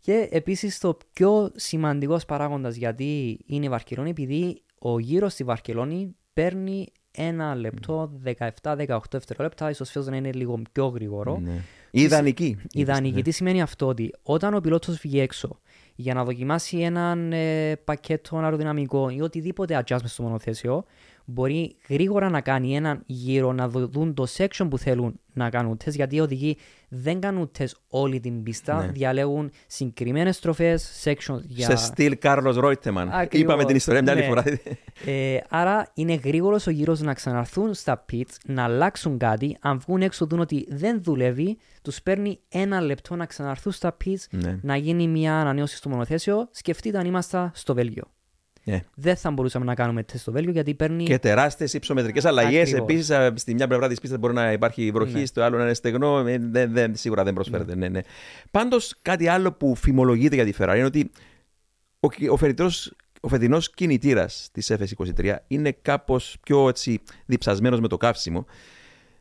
και 0.00 0.28
επίσης 0.30 0.78
το 0.78 0.98
πιο 1.12 1.50
σημαντικός 1.54 2.24
παράγοντας 2.24 2.76
γιατί 2.76 3.40
είναι 3.46 3.64
η 3.64 3.68
Βαρκελόνη, 3.68 4.10
επειδή 4.10 4.62
ο 4.78 4.98
γύρος 4.98 5.32
στη 5.32 5.44
Βαρκελόνη 5.44 6.16
παίρνει 6.32 6.92
ένα 7.10 7.54
λεπτό, 7.54 8.20
17-18 8.62 8.98
δευτερόλεπτα, 9.10 9.70
ίσως 9.70 9.90
φέτος 9.90 10.08
να 10.08 10.16
είναι 10.16 10.32
λίγο 10.32 10.62
πιο 10.72 10.86
γρήγορο. 10.86 11.38
Ναι. 11.38 11.64
Ιδανική. 11.90 12.58
Ιδανική. 12.72 13.14
Ναι. 13.14 13.22
Τι 13.22 13.30
σημαίνει 13.30 13.62
αυτό, 13.62 13.86
ότι 13.86 14.14
όταν 14.22 14.54
ο 14.54 14.60
πιλότος 14.60 14.98
βγει 14.98 15.20
έξω 15.20 15.60
για 15.94 16.14
να 16.14 16.24
δοκιμάσει 16.24 16.78
έναν 16.78 17.32
ε, 17.32 17.76
πακέτο 17.84 18.36
αεροδυναμικό 18.36 19.08
ή 19.08 19.20
οτιδήποτε 19.20 19.84
adjustment 19.84 20.04
στο 20.04 20.22
μονοθέσιο, 20.22 20.84
μπορεί 21.30 21.76
γρήγορα 21.88 22.30
να 22.30 22.40
κάνει 22.40 22.76
έναν 22.76 23.02
γύρο, 23.06 23.52
να 23.52 23.68
δουν 23.68 24.14
το 24.14 24.26
section 24.36 24.66
που 24.70 24.78
θέλουν 24.78 25.20
να 25.32 25.50
κάνουν 25.50 25.76
τεστ, 25.76 25.96
γιατί 25.96 26.16
οι 26.16 26.20
οδηγοί 26.20 26.56
δεν 26.88 27.20
κάνουν 27.20 27.50
τεστ 27.58 27.76
όλη 27.88 28.20
την 28.20 28.42
πίστα, 28.42 28.84
Ναι. 28.84 28.92
διαλέγουν 28.92 29.50
συγκεκριμένες 29.66 30.36
στροφές, 30.36 31.02
section 31.04 31.40
για... 31.42 31.66
Σε 31.66 31.76
στυλ 31.76 32.18
Κάρλος 32.18 32.56
Ρόιτεμαν. 32.56 33.08
Ακριβώς. 33.12 33.40
Είπαμε 33.40 33.64
την 33.64 33.76
ιστορία 33.76 34.02
μια 34.02 34.12
άλλη 34.12 34.20
Ναι. 34.20 34.26
φορά. 34.26 34.44
Ε, 35.06 35.38
άρα 35.48 35.90
είναι 35.94 36.14
γρήγορος 36.14 36.66
ο 36.66 36.70
γύρος 36.70 37.00
να 37.00 37.14
ξαναρθούν 37.14 37.74
στα 37.74 38.04
pits, 38.12 38.36
να 38.44 38.64
αλλάξουν 38.64 39.18
κάτι. 39.18 39.56
Αν 39.60 39.78
βγουν 39.78 40.02
έξω, 40.02 40.26
δουν 40.26 40.40
ότι 40.40 40.66
δεν 40.70 41.02
δουλεύει, 41.02 41.58
τους 41.82 42.02
παίρνει 42.02 42.38
ένα 42.48 42.80
λεπτό 42.80 43.16
να 43.16 43.26
ξαναρθούν 43.26 43.72
στα 43.72 43.96
pits, 44.04 44.24
Ναι. 44.30 44.58
να 44.62 44.76
γίνει 44.76 45.08
μια 45.08 45.40
ανανέωση 45.40 45.76
στο 45.76 45.88
μονοθέσιο. 45.88 46.48
Σκεφτείτε 46.50 46.98
αν 46.98 47.06
ήμασταν 47.06 47.50
στο 47.54 47.74
Βέλγιο. 47.74 48.04
Ναι. 48.68 48.84
Δεν 48.94 49.16
θα 49.16 49.30
μπορούσαμε 49.30 49.64
να 49.64 49.74
κάνουμε 49.74 50.02
τεστ 50.02 50.22
στο 50.22 50.32
Βέλγιο 50.32 50.52
γιατί 50.52 50.74
παίρνει. 50.74 51.04
Και 51.04 51.18
τεράστιες 51.18 51.72
υψομετρικές 51.74 52.24
αλλαγές. 52.24 52.72
Ακριβώς. 52.72 52.80
Επίσης, 53.14 53.40
στη 53.40 53.54
μια 53.54 53.66
πλευρά 53.66 53.88
της 53.88 54.00
πίστας 54.00 54.18
μπορεί 54.18 54.34
να 54.34 54.52
υπάρχει 54.52 54.90
βροχή, 54.90 55.18
Ναι. 55.18 55.26
στο 55.26 55.42
άλλο 55.42 55.56
να 55.56 55.62
είναι 55.64 55.74
στεγνό. 55.74 56.18
Ε, 56.26 56.38
Δεν, 56.38 56.72
δεν, 56.72 56.96
σίγουρα 56.96 57.24
δεν 57.24 57.34
προσφέρεται. 57.34 57.74
Ναι. 57.74 57.88
Ναι, 57.88 58.00
Πάντως, 58.50 58.98
κάτι 59.02 59.28
άλλο 59.28 59.52
που 59.52 59.74
φημολογείται 59.74 60.34
για 60.34 60.44
τη 60.44 60.52
Ferrari 60.58 60.74
είναι 60.76 60.84
ότι 60.84 61.10
ο, 62.00 62.10
κυ- 62.10 62.30
ο, 62.30 62.36
φεριτός, 62.36 62.96
ο 63.20 63.28
φετινός 63.28 63.70
κινητήρας 63.70 64.48
της 64.52 64.72
FS23 64.72 65.34
είναι 65.46 65.72
κάπως 65.82 66.36
πιο 66.42 66.68
έτσι, 66.68 67.00
διψασμένος 67.26 67.80
με 67.80 67.88
το 67.88 67.96
καύσιμο. 67.96 68.46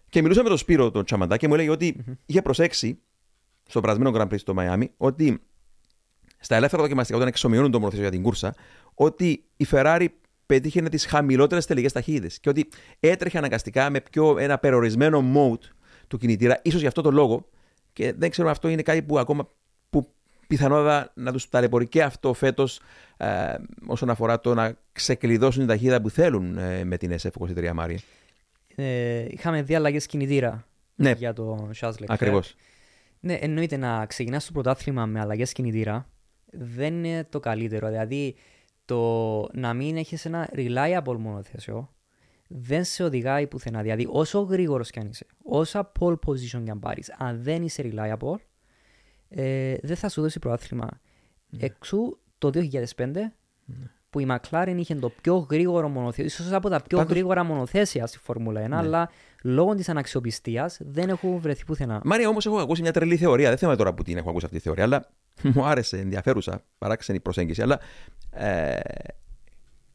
Και 0.09 0.21
μιλούσα 0.21 0.43
με 0.43 0.49
τον 0.49 0.57
Σπύρο 0.57 0.91
τον 0.91 1.05
Τσαμαντά 1.05 1.37
και 1.37 1.47
μου 1.47 1.53
έλεγε 1.53 1.69
ότι 1.69 1.95
είχε 2.25 2.41
προσέξει 2.41 2.99
στο 3.67 3.81
περασμένο 3.81 4.11
Grand 4.15 4.27
Prix 4.27 4.39
στο 4.39 4.53
Μαϊάμι 4.53 4.91
ότι 4.97 5.41
στα 6.39 6.55
ελεύθερα 6.55 6.81
δοκιμαστικά, 6.81 7.17
όταν 7.17 7.29
εξομοιώνουν 7.29 7.71
το 7.71 7.77
μονοθέσιο 7.77 8.03
για 8.03 8.13
την 8.13 8.23
κούρσα, 8.23 8.55
ότι 8.93 9.43
η 9.57 9.67
Ferrari 9.71 10.07
πετύχαινε 10.45 10.89
τις 10.89 11.05
χαμηλότερες 11.05 11.65
τελικές 11.65 11.91
ταχύτητες 11.91 12.39
και 12.39 12.49
ότι 12.49 12.67
έτρεχε 12.99 13.37
αναγκαστικά 13.37 13.89
με 13.89 14.01
πιο 14.01 14.37
ένα 14.37 14.57
περιορισμένο 14.57 15.23
mode 15.35 15.69
του 16.07 16.17
κινητήρα, 16.17 16.59
ίσως 16.63 16.81
γι' 16.81 16.87
αυτό 16.87 17.01
το 17.01 17.11
λόγο. 17.11 17.49
Και 17.93 18.13
δεν 18.17 18.29
ξέρω 18.29 18.47
αν 18.47 18.53
αυτό 18.53 18.67
είναι 18.67 18.81
κάτι 18.81 19.01
που 19.01 19.19
ακόμα 19.19 19.49
που 19.89 20.07
πιθανότατα 20.47 21.11
να 21.15 21.31
τους 21.31 21.49
ταλαιπωρεί 21.49 21.87
και 21.87 22.03
αυτό 22.03 22.33
φέτος 22.33 22.79
ε, 23.17 23.55
όσον 23.87 24.09
αφορά 24.09 24.39
το 24.39 24.53
να 24.53 24.77
ξεκλειδώσουν 24.91 25.59
την 25.59 25.67
ταχύτητα 25.67 26.01
που 26.01 26.09
θέλουν 26.09 26.57
ε, 26.57 26.83
με 26.83 26.97
την 26.97 27.15
SF23 27.21 27.71
Μάρια. 27.73 27.99
Ε, 28.75 29.25
είχαμε 29.29 29.61
δύο 29.61 29.77
αλλαγές 29.77 30.05
κινητήρα 30.05 30.67
Ναι. 30.95 31.11
για 31.11 31.33
το 31.33 31.69
Charles 31.79 31.91
Leclerc. 31.91 32.05
Ακριβώς. 32.07 32.55
Ναι, 33.19 33.33
εννοείται 33.33 33.77
να 33.77 34.05
ξεκινάς 34.05 34.45
το 34.45 34.51
πρωτάθλημα 34.51 35.05
με 35.05 35.19
αλλαγές 35.19 35.51
κινητήρα 35.51 36.07
δεν 36.57 37.03
είναι 37.03 37.23
το 37.29 37.39
καλύτερο. 37.39 37.87
Δηλαδή, 37.87 38.35
το 38.85 39.41
να 39.53 39.73
μην 39.73 39.97
έχεις 39.97 40.25
ένα 40.25 40.49
reliable 40.55 41.15
μονοθέσιο 41.17 41.91
δεν 42.47 42.83
σε 42.83 43.03
οδηγάει 43.03 43.47
πουθενά. 43.47 43.81
Δηλαδή, 43.81 44.07
όσο 44.09 44.39
γρήγορος 44.39 44.89
κι 44.89 44.99
αν 44.99 45.07
είσαι, 45.07 45.25
όσα 45.43 45.91
pole 45.99 46.15
position 46.25 46.61
κι 46.63 46.69
αν 46.69 46.79
πάρεις, 46.79 47.15
αν 47.17 47.41
δεν 47.43 47.63
είσαι 47.63 47.91
reliable, 47.93 48.35
ε, 49.29 49.75
δεν 49.81 49.95
θα 49.95 50.09
σου 50.09 50.21
δώσει 50.21 50.39
πρωτάθλημα. 50.39 50.87
Εξού 51.57 52.19
το 52.37 52.49
2005 52.49 53.33
που 54.09 54.19
η 54.19 54.27
McLaren 54.29 54.75
είχε 54.77 54.95
το 54.95 55.09
πιο 55.21 55.37
γρήγορο 55.37 55.89
μονοθέσιο, 55.89 56.25
ίσως 56.25 56.51
από 56.51 56.69
τα 56.69 56.81
πιο 56.81 56.97
Πάντως- 56.97 57.13
γρήγορα 57.13 57.43
μονοθέσια 57.43 58.07
στη 58.07 58.17
Φόρμουλα 58.17 58.61
1, 58.61 58.77
αλλά 58.77 59.09
λόγω 59.43 59.75
της 59.75 59.89
αναξιοπιστίας 59.89 60.77
δεν 60.81 61.09
έχουν 61.09 61.37
βρεθεί 61.39 61.65
πουθενά. 61.65 62.01
Μάρια, 62.03 62.27
όμως 62.27 62.45
έχω 62.45 62.57
ακούσει 62.57 62.81
μια 62.81 62.91
τρελή 62.93 63.17
θεωρία. 63.17 63.49
Δεν 63.49 63.57
θυμάμαι 63.57 63.77
τώρα 63.77 63.93
που 63.93 64.03
την 64.03 64.17
έχω 64.17 64.29
ακούσει 64.29 64.45
αυτή 64.45 64.57
τη 64.57 64.63
θεωρία, 64.63 64.83
αλλά 64.83 65.09
μου 65.53 65.65
άρεσε 65.65 65.97
ενδιαφέρουσα, 65.97 66.63
παράξενη 66.77 67.19
προσέγγιση. 67.19 67.61
Αλλά 67.61 67.79
ε, 68.29 68.79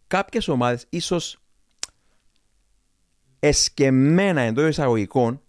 κάποιες 0.06 0.48
ομάδες 0.48 0.86
ίσως 0.88 1.38
εσκεμμένα 3.38 4.40
εντός 4.40 4.68
εισαγωγικών 4.68 5.40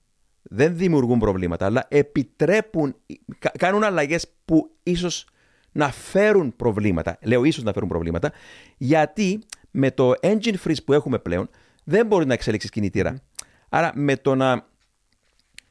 δεν 0.42 0.78
δημιουργούν 0.78 1.20
προβλήματα, 1.20 1.66
αλλά 1.66 1.86
επιτρέπουν, 1.90 2.96
κα- 3.40 3.52
κάνουν 3.58 3.84
αλλαγές 3.84 4.28
που 4.46 4.76
ίσως 4.84 5.28
να 5.72 5.92
φέρουν 5.92 6.56
προβλήματα. 6.56 7.18
Λέω 7.22 7.44
ίσως 7.44 7.64
να 7.64 7.74
φέρουν 7.74 7.90
προβλήματα, 7.90 8.32
γιατί 8.78 9.40
με 9.72 9.92
το 9.92 10.12
engine 10.22 10.56
freeze 10.64 10.84
που 10.86 10.94
έχουμε 10.94 11.20
πλέον 11.20 11.50
δεν 11.84 12.06
μπορεί 12.06 12.26
να 12.26 12.34
εξελίξει 12.34 12.70
κινητήρα. 12.70 13.22
Άρα 13.70 13.92
με 13.96 14.18
το 14.18 14.36
να 14.36 14.68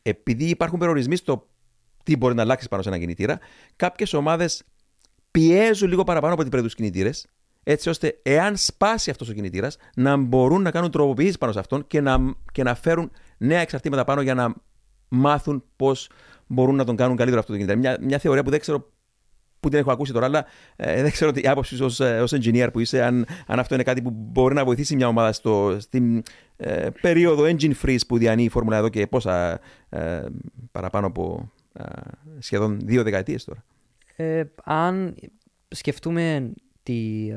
επειδή 0.02 0.44
υπάρχουν 0.44 0.78
περιορισμοί 0.78 1.16
στο 1.16 1.48
τι 2.02 2.16
μπορεί 2.16 2.34
να 2.34 2.42
αλλάξει 2.42 2.68
πάνω 2.68 2.82
σε 2.82 2.88
ένα 2.88 2.98
κινητήρα, 2.98 3.38
κάποιες 3.76 4.12
ομάδες 4.12 4.62
πιέζουν 5.30 5.88
λίγο 5.88 6.04
παραπάνω 6.04 6.32
από 6.32 6.42
ό,τι 6.42 6.50
πρέπει 6.50 6.68
του 6.68 6.74
κινητήρες, 6.74 7.26
έτσι 7.62 7.88
ώστε 7.88 8.18
εάν 8.22 8.56
σπάσει 8.56 9.10
αυτός 9.10 9.28
ο 9.28 9.32
κινητήρας, 9.32 9.76
να 9.96 10.16
μπορούν 10.16 10.62
να 10.62 10.70
κάνουν 10.70 10.90
τροποποιήσεις 10.90 11.38
πάνω 11.38 11.52
σε 11.52 11.58
αυτόν 11.58 11.86
και 11.86 12.00
να, 12.00 12.34
και 12.52 12.62
να 12.62 12.74
φέρουν 12.74 13.10
νέα 13.38 13.60
εξαρτήματα 13.60 14.04
πάνω 14.04 14.20
για 14.22 14.34
να 14.34 14.54
μάθουν 15.08 15.64
πώς 15.76 16.10
μπορούν 16.46 16.74
να 16.74 16.84
τον 16.84 16.96
κάνουν 16.96 17.16
καλύτερο 17.16 17.40
αυτό 17.40 17.52
το 17.52 17.58
κινητήρα. 17.58 17.80
Μια, 17.80 18.06
μια 18.06 18.18
θεωρία 18.18 18.42
που 18.42 18.50
δεν 18.50 18.60
ξέρω 18.60 18.90
που 19.60 19.68
την 19.68 19.78
έχω 19.78 19.92
ακούσει 19.92 20.12
τώρα, 20.12 20.26
αλλά 20.26 20.46
ε, 20.76 21.02
δεν 21.02 21.10
ξέρω 21.10 21.30
τι 21.30 21.48
άποψη 21.48 21.82
ως 21.82 22.00
ως 22.00 22.32
engineer 22.34 22.68
που 22.72 22.80
είσαι, 22.80 23.02
αν, 23.02 23.26
αν 23.46 23.58
αυτό 23.58 23.74
είναι 23.74 23.82
κάτι 23.82 24.02
που 24.02 24.10
μπορεί 24.10 24.54
να 24.54 24.64
βοηθήσει 24.64 24.96
μια 24.96 25.08
ομάδα 25.08 25.32
στο, 25.32 25.76
στην 25.78 26.22
ε, 26.56 26.88
περίοδο 27.00 27.44
engine 27.44 27.72
freeze 27.82 28.06
που 28.08 28.18
διανύει 28.18 28.44
η 28.44 28.48
Φόρμουλα 28.48 28.76
εδώ 28.76 28.88
και 28.88 29.06
πόσα 29.06 29.60
ε, 29.88 30.24
παραπάνω 30.72 31.06
από 31.06 31.52
ε, 31.58 31.61
σχεδόν 32.38 32.78
δύο 32.82 33.02
δεκαετίες 33.02 33.44
τώρα. 33.44 33.64
Ε, 34.16 34.42
αν 34.64 35.14
σκεφτούμε 35.68 36.52
τη, 36.82 37.28
ε, 37.30 37.36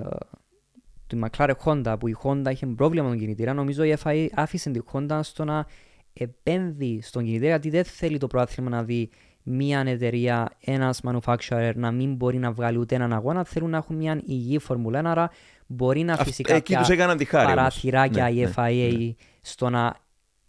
τη 1.07 1.19
McLaren 1.25 1.53
Honda 1.63 1.95
που 1.99 2.07
η 2.07 2.15
Honda 2.23 2.47
είχε 2.51 2.65
πρόβλημα 2.65 3.03
με 3.05 3.09
τον 3.09 3.19
κινητήρα, 3.19 3.53
νομίζω 3.53 3.83
η 3.83 3.95
FIA 4.03 4.27
άφησε 4.33 4.69
τη 4.71 4.79
Honda 4.93 5.19
στο 5.23 5.43
να 5.43 5.65
επένδυει 6.13 7.01
στον 7.01 7.23
κινητήρα 7.23 7.49
γιατί 7.49 7.69
δεν 7.69 7.83
θέλει 7.83 8.17
το 8.17 8.27
πρόθυμα 8.27 8.69
να 8.69 8.83
δει 8.83 9.09
μια 9.43 9.83
εταιρεία, 9.85 10.49
ένας 10.59 11.01
manufacturer 11.03 11.71
να 11.75 11.91
μην 11.91 12.15
μπορεί 12.15 12.37
να 12.37 12.51
βγάλει 12.51 12.77
ούτε 12.77 12.95
έναν 12.95 13.13
αγώνα. 13.13 13.43
Θέλουν 13.43 13.69
να 13.69 13.77
έχουν 13.77 13.95
μια 13.95 14.21
υγιή 14.25 14.59
Φόρμουλα 14.59 14.99
1, 14.99 15.05
άρα 15.05 15.31
μπορεί 15.67 16.03
να 16.03 16.13
αφήσει 16.13 16.43
Αυ- 16.47 16.55
εκεί 16.55 16.75
τους 16.75 16.89
έκαναν 16.89 17.17
τη 17.17 17.25
χάρη 17.25 17.43
όμως. 17.45 17.55
παραθυράκια 17.55 18.23
Ναι, 18.23 18.29
η 18.29 18.41
ναι, 18.43 18.51
FIA 18.55 19.11
στο 19.41 19.69
να, 19.69 19.95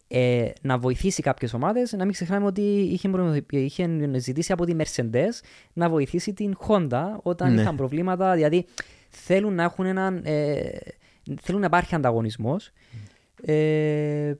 ε, 0.08 0.48
να 0.62 0.78
βοηθήσει 0.78 1.22
κάποιες 1.22 1.52
ομάδες. 1.54 1.92
Να 1.92 2.04
μην 2.04 2.12
ξεχνάμε 2.12 2.46
ότι 2.46 2.60
είχε, 2.62 3.08
προ- 3.08 3.44
είχε 3.50 4.10
ζητήσει 4.18 4.52
από 4.52 4.64
τη 4.64 4.76
Mercedes 4.78 5.40
να 5.72 5.88
βοηθήσει 5.88 6.32
την 6.32 6.56
Honda 6.68 7.04
όταν 7.22 7.54
Ναι. 7.54 7.60
είχαν 7.60 7.76
προβλήματα. 7.76 8.34
Δηλαδή 8.34 8.66
θέλουν 9.08 9.54
να 9.54 9.62
έχουν 9.62 9.86
έναν... 9.86 10.20
Ε, 10.24 10.68
θέλουν 11.40 11.60
να 11.60 11.66
υπάρχει 11.66 11.94
ανταγωνισμός. 11.94 12.70
Ε, 13.42 14.34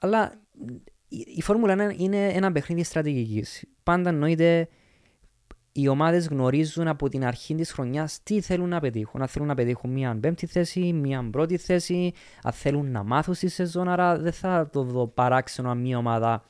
αλλά 0.00 0.40
η, 1.08 1.24
η 1.36 1.42
Φόρμουλα 1.42 1.90
1 1.94 1.98
είναι 2.00 2.26
ένα 2.28 2.52
παιχνίδι 2.52 2.82
στρατηγικής. 2.84 3.64
Πάντα 3.82 4.08
εννοείται 4.08 4.68
οι 5.80 5.88
ομάδες 5.88 6.26
γνωρίζουν 6.26 6.88
από 6.88 7.08
την 7.08 7.24
αρχή 7.24 7.54
της 7.54 7.72
χρονιάς 7.72 8.20
τι 8.22 8.40
θέλουν 8.40 8.68
να 8.68 8.80
πετύχουν. 8.80 9.20
Αν 9.20 9.28
θέλουν 9.28 9.48
να 9.48 9.54
πετύχουν 9.54 9.90
μια 9.90 10.18
πέμπτη 10.20 10.46
θέση, 10.46 10.92
μια 10.92 11.28
πρώτη 11.30 11.56
θέση, 11.56 12.12
αν 12.42 12.52
θέλουν 12.52 12.90
να 12.90 13.02
μάθουν 13.02 13.34
στη 13.34 13.48
σεζόν. 13.48 13.88
Άρα 13.88 14.18
δεν 14.18 14.32
θα 14.32 14.68
το 14.72 14.82
δω 14.82 15.06
παράξενο 15.06 15.70
αν 15.70 15.78
μια 15.78 15.98
ομάδα 15.98 16.44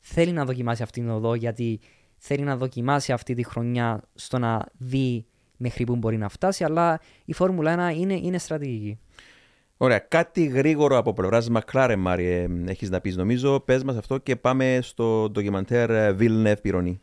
θέλει 0.00 0.32
να 0.32 0.44
δοκιμάσει 0.44 0.82
αυτήν 0.82 1.02
την 1.02 1.12
οδό 1.12 1.34
γιατί 1.34 1.80
θέλει 2.16 2.42
να 2.42 2.56
δοκιμάσει 2.56 3.12
αυτή 3.12 3.34
τη 3.34 3.44
χρονιά 3.44 4.02
στο 4.14 4.38
να 4.38 4.66
δει 4.78 5.26
μέχρι 5.56 5.84
που 5.84 5.96
μπορεί 5.96 6.16
να 6.16 6.28
φτάσει. 6.28 6.64
Αλλά 6.64 7.00
η 7.24 7.32
Φόρμουλα 7.32 7.90
1 7.92 7.96
είναι, 7.96 8.14
είναι 8.14 8.38
στρατηγική. 8.38 8.98
Ωραία, 9.76 9.98
κάτι 9.98 10.44
γρήγορο 10.44 10.96
από 10.96 11.12
πλευράς 11.12 11.48
McLaren, 11.52 11.94
Μάριε, 11.98 12.46
έχεις 12.66 12.90
να 12.90 13.00
πεις 13.00 13.16
νομίζω. 13.16 13.60
Πες 13.60 13.84
μας 13.84 13.96
αυτό 13.96 14.18
και 14.18 14.36
πάμε 14.36 14.78
στο 14.82 15.30
ντοκιμαντέρ 15.30 15.90
ε, 15.90 16.16
Villeneuve 16.18 16.56
Pironi. 16.64 16.96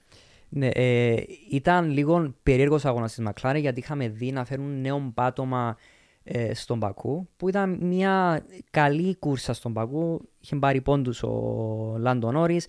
Ναι, 0.53 0.67
ε, 0.67 1.23
ήταν 1.49 1.89
λίγο 1.89 2.35
περίεργος 2.43 2.85
αγώνας 2.85 3.13
της 3.13 3.25
McLaren 3.27 3.57
γιατί 3.59 3.79
είχαμε 3.79 4.09
δει 4.09 4.31
να 4.31 4.45
φέρουν 4.45 4.81
νέο 4.81 5.11
πάτωμα 5.13 5.77
ε, 6.23 6.53
στον 6.53 6.79
Πακού 6.79 7.29
που 7.37 7.49
ήταν 7.49 7.77
μια 7.81 8.45
καλή 8.71 9.15
κούρσα 9.15 9.53
στον 9.53 9.73
Πακού. 9.73 10.29
Είχε 10.39 10.55
πάρει 10.55 10.81
πόντους 10.81 11.23
ο 11.23 11.95
Λάντο 11.97 12.31
Νόρι. 12.31 12.61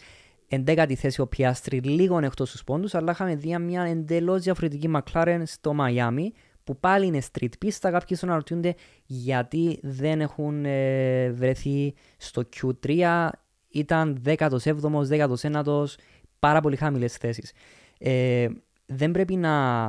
εντέκατη 0.49 0.95
θέση 0.95 1.21
ο 1.21 1.27
Πιάστρι, 1.27 1.81
λίγο 1.81 2.19
εκτός 2.19 2.53
του 2.53 2.65
πόντους, 2.65 2.95
αλλά 2.95 3.13
είχαμε 3.13 3.35
δει 3.35 3.59
μια 3.59 3.83
εντελώς 3.83 4.43
διαφορετική 4.43 4.91
McLaren 4.95 5.43
στο 5.45 5.75
Μαϊάμι, 5.75 6.33
που 6.65 6.77
πάλι 6.77 7.07
είναι 7.07 7.21
street 7.33 7.65
pista. 7.65 7.89
Κάποιοι 7.91 8.17
να 8.21 8.29
αναρωτιούνται 8.29 8.75
γιατί 9.07 9.79
δεν 9.83 10.21
έχουν 10.21 10.65
ε, 10.65 11.31
βρεθεί 11.31 11.95
στο 12.17 12.43
Q3. 12.57 13.29
Ήταν 13.69 14.23
17ο, 14.25 14.57
19ο, 15.11 15.85
πάρα 16.43 16.61
πολύ 16.61 16.77
χαμηλές 16.77 17.17
θέσεις. 17.17 17.53
Ε, 17.99 18.49
δεν 18.87 19.11
πρέπει 19.11 19.37
να, 19.37 19.85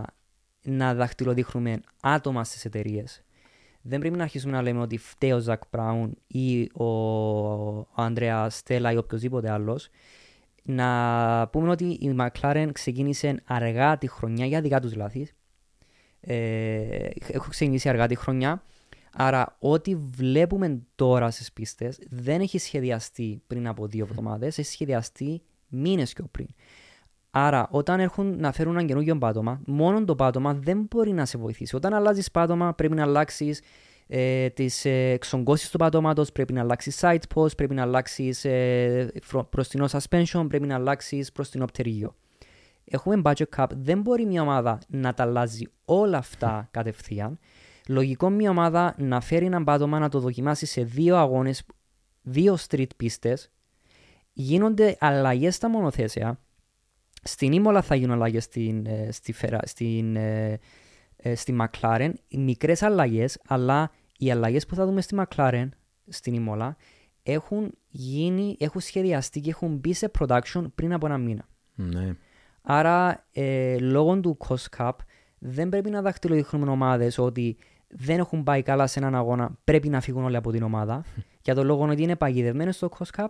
να 0.62 0.94
δαχτυλοδείχνουμε 0.94 1.80
άτομα 2.02 2.44
στις 2.44 2.66
εταιρείες. 2.66 3.24
Δεν 3.82 4.00
πρέπει 4.00 4.18
να 4.18 4.24
αρχίσουμε 4.24 4.52
να 4.52 4.62
λέμε 4.62 4.82
ότι 4.82 4.98
φταίει 4.98 5.32
ο 5.32 5.40
Ζακ 5.40 5.62
Μπράουν 5.72 6.18
ή 6.28 6.70
ο, 6.74 6.84
ο 6.84 7.88
Ανδρέα 7.96 8.50
Στέλλα 8.50 8.92
ή 8.92 8.98
οποιοδήποτε 8.98 9.52
άλλος. 9.52 9.90
Να 10.64 11.48
πούμε 11.52 11.70
ότι 11.70 11.86
η 11.86 12.16
McLaren 12.20 12.70
ξεκίνησε 12.72 13.42
αργά 13.46 13.98
τη 13.98 14.08
χρονιά 14.08 14.46
για 14.46 14.62
δικά 14.62 14.80
τους 14.80 14.96
λάθη. 14.96 15.28
Ε, 16.20 17.10
έχω 17.28 17.50
ξεκινήσει 17.50 17.90
αργά 17.90 18.08
τη 18.08 18.16
χρονιά. 18.16 18.64
Άρα, 19.14 19.56
ό,τι 19.60 19.96
βλέπουμε 19.96 20.82
τώρα 20.96 21.32
στις 21.32 21.54
πίστες 21.54 22.00
δεν 22.10 22.42
έχει 22.42 22.58
σχεδιαστεί 22.58 23.42
πριν 23.48 23.68
από 23.68 23.88
δύο 23.88 24.06
εβδομάδες, 24.10 24.58
έχει 24.58 24.72
σχεδιαστεί 24.72 25.42
μήνες 25.74 26.14
πιο 26.14 26.28
πριν. 26.32 26.48
Άρα, 27.32 27.68
όταν 27.72 28.00
έρχουν 28.00 28.40
να 28.40 28.52
φέρουν 28.52 28.74
ένα 28.78 28.86
καινούργιο 28.86 29.18
πάτωμα, 29.18 29.62
μόνο 29.66 30.06
το 30.06 30.16
πάτωμα 30.16 30.54
δεν 30.54 30.88
μπορεί 30.90 31.12
να 31.12 31.26
σε 31.26 31.38
βοηθήσει. 31.38 31.76
Όταν 31.76 31.94
αλλάζεις 31.94 32.32
πάτωμα, 32.32 32.74
πρέπει 32.74 32.96
να 32.96 33.04
αλλάξεις 33.04 33.62
ε, 34.08 34.50
τις 34.50 34.86
ε, 34.86 35.10
εξογκώσεις 35.10 35.70
του 35.70 35.78
πατώματος, 35.78 36.32
πρέπει 36.32 36.54
να 36.54 36.62
αλλάξεις 36.62 37.00
side 37.02 37.20
post, 37.36 37.58
πρέπει 37.58 37.74
να 37.74 37.82
αλλάξεις 37.82 38.46
ε, 38.46 39.12
προστινό 39.50 39.86
suspension, 39.92 40.46
πρέπει 40.48 40.68
να 40.68 40.76
αλλάξεις 40.76 41.32
προστινό 41.32 41.66
πτερίγιο. 41.66 42.16
Έχουμε 42.86 43.22
budget 43.24 43.58
cap, 43.58 43.66
δεν 43.76 44.02
μπορεί 44.02 44.26
μια 44.26 44.42
ομάδα 44.42 44.80
να 44.88 45.14
τα 45.14 45.24
αλλάζει 45.24 45.64
όλα 45.86 46.18
αυτά 46.18 46.68
κατευθείαν. 46.72 47.40
Λογικό 47.88 48.30
μια 48.30 48.50
ομάδα 48.50 48.96
να 48.98 49.22
φέρει 49.22 49.46
ένα 49.46 49.64
πάτωμα 49.64 50.00
να 50.00 50.10
το 50.10 50.20
δοκιμάσει 50.20 50.66
σε 50.66 50.84
δύο 50.84 51.18
αγώνες, 51.18 51.64
δύο 52.22 52.58
street 52.70 52.96
πίστε. 52.98 53.38
Γίνονται 54.34 54.98
αλλαγές 55.00 55.56
στα 55.56 55.70
μονοθέσια 55.70 56.40
στην 57.24 57.52
Ήμολα 57.52 57.82
θα 57.82 57.96
γίνουν 57.96 58.16
αλλαγές 58.16 58.44
στην, 58.44 58.86
ε, 58.86 59.12
στη, 59.12 59.36
στην, 59.64 60.16
ε, 60.16 60.60
ε, 61.16 61.36
στη 61.36 61.58
McLaren. 61.62 62.12
Μικρές 62.30 62.82
αλλαγές, 62.82 63.40
αλλά 63.48 63.92
οι 64.18 64.32
αλλαγές 64.32 64.66
που 64.66 64.76
θα 64.76 64.86
δούμε 64.86 65.02
στη 65.02 65.16
McLaren, 65.20 65.70
στην 66.08 66.34
Ήμολα, 66.34 66.76
έχουν 67.24 67.78
γίνει, 67.88 68.56
έχουν 68.60 68.82
σχεδιαστεί 68.82 69.40
και 69.40 69.50
έχουν 69.50 69.76
μπει 69.76 69.94
σε 69.94 70.12
production 70.20 70.66
πριν 70.76 70.94
από 70.94 71.06
ένα 71.06 71.18
μήνα. 71.18 71.48
Ναι. 71.76 72.16
Άρα, 72.62 73.26
ε, 73.32 73.78
λόγω 73.80 74.20
του 74.20 74.38
cost 74.48 74.78
cap, 74.78 74.92
δεν 75.40 75.70
πρέπει 75.70 75.90
να 75.90 76.02
δαχτυλοδείχνουμε 76.02 76.72
ομάδες 76.72 77.18
ότι 77.18 77.58
δεν 77.88 78.20
έχουν 78.20 78.44
πάει 78.44 78.62
καλά 78.62 78.88
σε 78.88 79.00
έναν 79.00 79.16
αγώνα, 79.16 79.58
πρέπει 79.64 79.90
να 79.90 80.02
φύγουν 80.02 80.24
όλοι 80.24 80.36
από 80.36 80.52
την 80.52 80.64
ομάδα. 80.64 81.04
Για 81.42 81.56
τον 81.56 81.66
λόγο 81.66 81.84
ότι 81.84 82.02
είναι 82.02 82.16
παγιδευμένες 82.16 82.76
στο 82.76 82.90
cost 82.98 83.22
cap, 83.22 83.28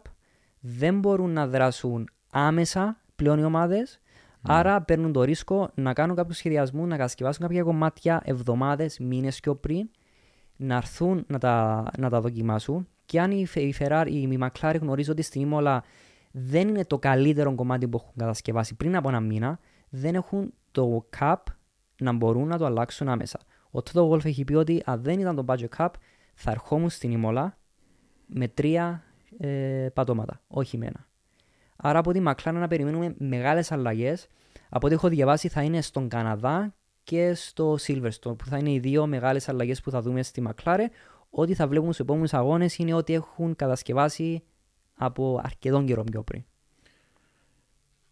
δεν 0.65 0.99
μπορούν 0.99 1.31
να 1.31 1.47
δράσουν 1.47 2.09
άμεσα 2.31 3.01
πλέον 3.15 3.39
οι 3.39 3.43
ομάδες. 3.43 3.99
Άρα 4.41 4.81
παίρνουν 4.81 5.11
το 5.11 5.23
ρίσκο 5.23 5.71
να 5.75 5.93
κάνουν 5.93 6.15
κάποιους 6.15 6.37
σχεδιασμούς, 6.37 6.87
να 6.87 6.95
κατασκευάσουν 6.95 7.41
κάποια 7.41 7.63
κομμάτια 7.63 8.21
εβδομάδες, 8.25 8.99
μήνες 8.99 9.39
πιο 9.39 9.55
πριν, 9.55 9.89
να 10.55 10.75
έρθουν 10.75 11.25
να 11.27 11.37
τα, 11.37 11.85
να 11.97 12.09
τα 12.09 12.21
δοκιμάσουν. 12.21 12.87
Και 13.05 13.21
αν 13.21 13.31
η, 13.31 13.47
η 13.53 13.75
Ferrari, 13.79 14.07
η 14.09 14.39
McLaren 14.41 14.77
γνωρίζει 14.81 15.11
ότι 15.11 15.21
στην 15.21 15.41
Ήμολα 15.41 15.83
δεν 16.31 16.67
είναι 16.67 16.85
το 16.85 16.99
καλύτερο 16.99 17.55
κομμάτι 17.55 17.87
που 17.87 17.97
έχουν 18.01 18.13
κατασκευάσει 18.17 18.75
πριν 18.75 18.95
από 18.95 19.09
ένα 19.09 19.19
μήνα, 19.19 19.59
δεν 19.89 20.15
έχουν 20.15 20.53
το 20.71 21.05
cap 21.19 21.35
να 22.01 22.11
μπορούν 22.11 22.47
να 22.47 22.57
το 22.57 22.65
αλλάξουν 22.65 23.09
άμεσα. 23.09 23.39
Ο 23.71 23.79
Toto 23.83 24.09
Wolf 24.09 24.25
έχει 24.25 24.43
πει 24.43 24.53
ότι 24.53 24.81
αν 24.85 25.01
δεν 25.01 25.19
ήταν 25.19 25.35
το 25.35 25.45
budget 25.47 25.77
cap, 25.77 25.89
θα 26.33 26.51
ερχόμουν 26.51 26.89
στην 26.89 27.11
Ήμολα 27.11 27.57
με 28.25 28.47
τρία 28.47 29.03
ε, 29.37 29.87
πατώματα, 29.93 30.41
όχι 30.47 30.77
με 30.77 30.85
ένα. 30.85 31.07
Άρα 31.75 31.99
από 31.99 32.11
τη 32.11 32.21
McLaren 32.27 32.53
να 32.53 32.67
περιμένουμε 32.67 33.15
μεγάλες 33.17 33.71
αλλαγές. 33.71 34.27
Από 34.69 34.85
ό,τι 34.85 34.95
έχω 34.95 35.07
διαβάσει 35.07 35.47
θα 35.47 35.61
είναι 35.61 35.81
στον 35.81 36.09
Καναδά 36.09 36.75
και 37.03 37.33
στο 37.33 37.75
Silverstone 37.87 38.37
που 38.37 38.45
θα 38.45 38.57
είναι 38.57 38.71
οι 38.71 38.79
δύο 38.79 39.07
μεγάλες 39.07 39.49
αλλαγές 39.49 39.81
που 39.81 39.91
θα 39.91 40.01
δούμε 40.01 40.23
στη 40.23 40.43
McLaren. 40.47 40.85
Ό,τι 41.29 41.53
θα 41.53 41.67
βλέπουμε 41.67 41.93
στους 41.93 42.05
επόμενους 42.05 42.33
αγώνες 42.33 42.77
είναι 42.77 42.93
ότι 42.93 43.13
έχουν 43.13 43.55
κατασκευάσει 43.55 44.43
από 44.93 45.41
αρκετόν 45.43 45.85
καιρό 45.85 46.03
πιο 46.03 46.23
πριν. 46.23 46.43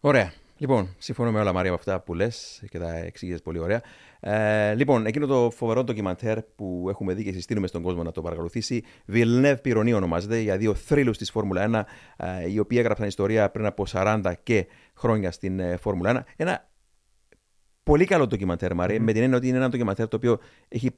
Ωραία. 0.00 0.32
Λοιπόν, 0.56 0.94
συμφωνώ 0.98 1.30
με 1.30 1.40
όλα 1.40 1.52
Μαρία 1.52 1.70
από 1.70 1.78
αυτά 1.78 2.00
που 2.00 2.14
λες 2.14 2.62
και 2.70 2.78
τα 2.78 2.96
εξήγησες 2.96 3.42
πολύ 3.42 3.58
ωραία. 3.58 3.82
Ε, 4.24 4.74
λοιπόν, 4.74 5.06
εκείνο 5.06 5.26
το 5.26 5.50
φοβερό 5.50 5.84
ντοκιμαντέρ 5.84 6.42
που 6.42 6.86
έχουμε 6.88 7.14
δει 7.14 7.24
και 7.24 7.32
συστήνουμε 7.32 7.66
στον 7.66 7.82
κόσμο 7.82 8.02
να 8.02 8.12
το 8.12 8.22
παρακολουθήσει, 8.22 8.82
Villeneuve 9.12 9.56
Πυρονή 9.62 9.92
ονομάζεται, 9.92 10.38
για 10.38 10.56
δύο 10.56 10.74
θρύλους 10.74 11.18
της 11.18 11.30
Φόρμουλα 11.30 11.62
1, 11.62 11.82
ε, 12.16 12.50
οι 12.50 12.58
οποίοι 12.58 12.78
έγραψαν 12.80 13.06
ιστορία 13.06 13.50
πριν 13.50 13.66
από 13.66 13.84
40 13.92 14.32
και 14.42 14.66
χρόνια 14.96 15.30
στην 15.30 15.60
ε, 15.60 15.76
Φόρμουλα 15.76 16.20
1. 16.20 16.24
Ένα 16.36 16.70
πολύ 17.82 18.04
καλό 18.04 18.26
ντοκιμαντέρ, 18.26 18.74
Μαρία, 18.74 18.96
mm. 18.96 19.00
με 19.00 19.12
την 19.12 19.22
έννοια 19.22 19.36
ότι 19.36 19.48
είναι 19.48 19.56
ένα 19.56 19.68
ντοκιμαντέρ 19.68 20.08
το 20.08 20.16
οποίο 20.16 20.38
έχει 20.68 20.90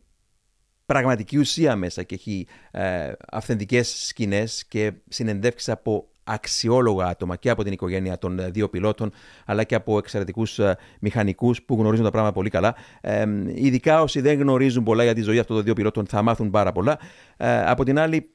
πραγματική 0.86 1.38
ουσία 1.38 1.76
μέσα 1.76 2.02
και 2.02 2.14
έχει 2.14 2.46
ε, 2.70 3.12
αυθεντικές 3.30 4.06
σκηνές 4.06 4.64
και 4.64 4.92
συνεντεύξεις 5.08 5.68
από 5.68 6.08
αξιόλογα 6.24 7.06
άτομα 7.06 7.36
και 7.36 7.50
από 7.50 7.62
την 7.64 7.72
οικογένεια 7.72 8.18
των 8.18 8.38
ε, 8.38 8.50
δύο 8.50 8.68
πιλότων, 8.68 9.12
αλλά 9.44 9.64
και 9.64 9.74
από 9.74 9.98
εξαιρετικούς 9.98 10.58
ε, 10.58 10.76
μηχανικούς 11.00 11.62
που 11.62 11.74
γνωρίζουν 11.74 12.04
τα 12.04 12.10
πράγματα 12.10 12.34
πολύ 12.34 12.50
καλά. 12.50 12.74
Ε, 13.00 13.24
ειδικά 13.54 14.02
όσοι 14.02 14.20
δεν 14.20 14.38
γνωρίζουν 14.38 14.84
πολλά 14.84 15.02
για 15.02 15.14
τη 15.14 15.20
ζωή 15.20 15.38
αυτών 15.38 15.56
των 15.56 15.64
δύο 15.64 15.74
πιλότων 15.74 16.06
θα 16.06 16.22
μάθουν 16.22 16.50
πάρα 16.50 16.72
πολλά. 16.72 16.98
Ε, 17.36 17.64
από 17.64 17.84
την 17.84 17.98
άλλη, 17.98 18.30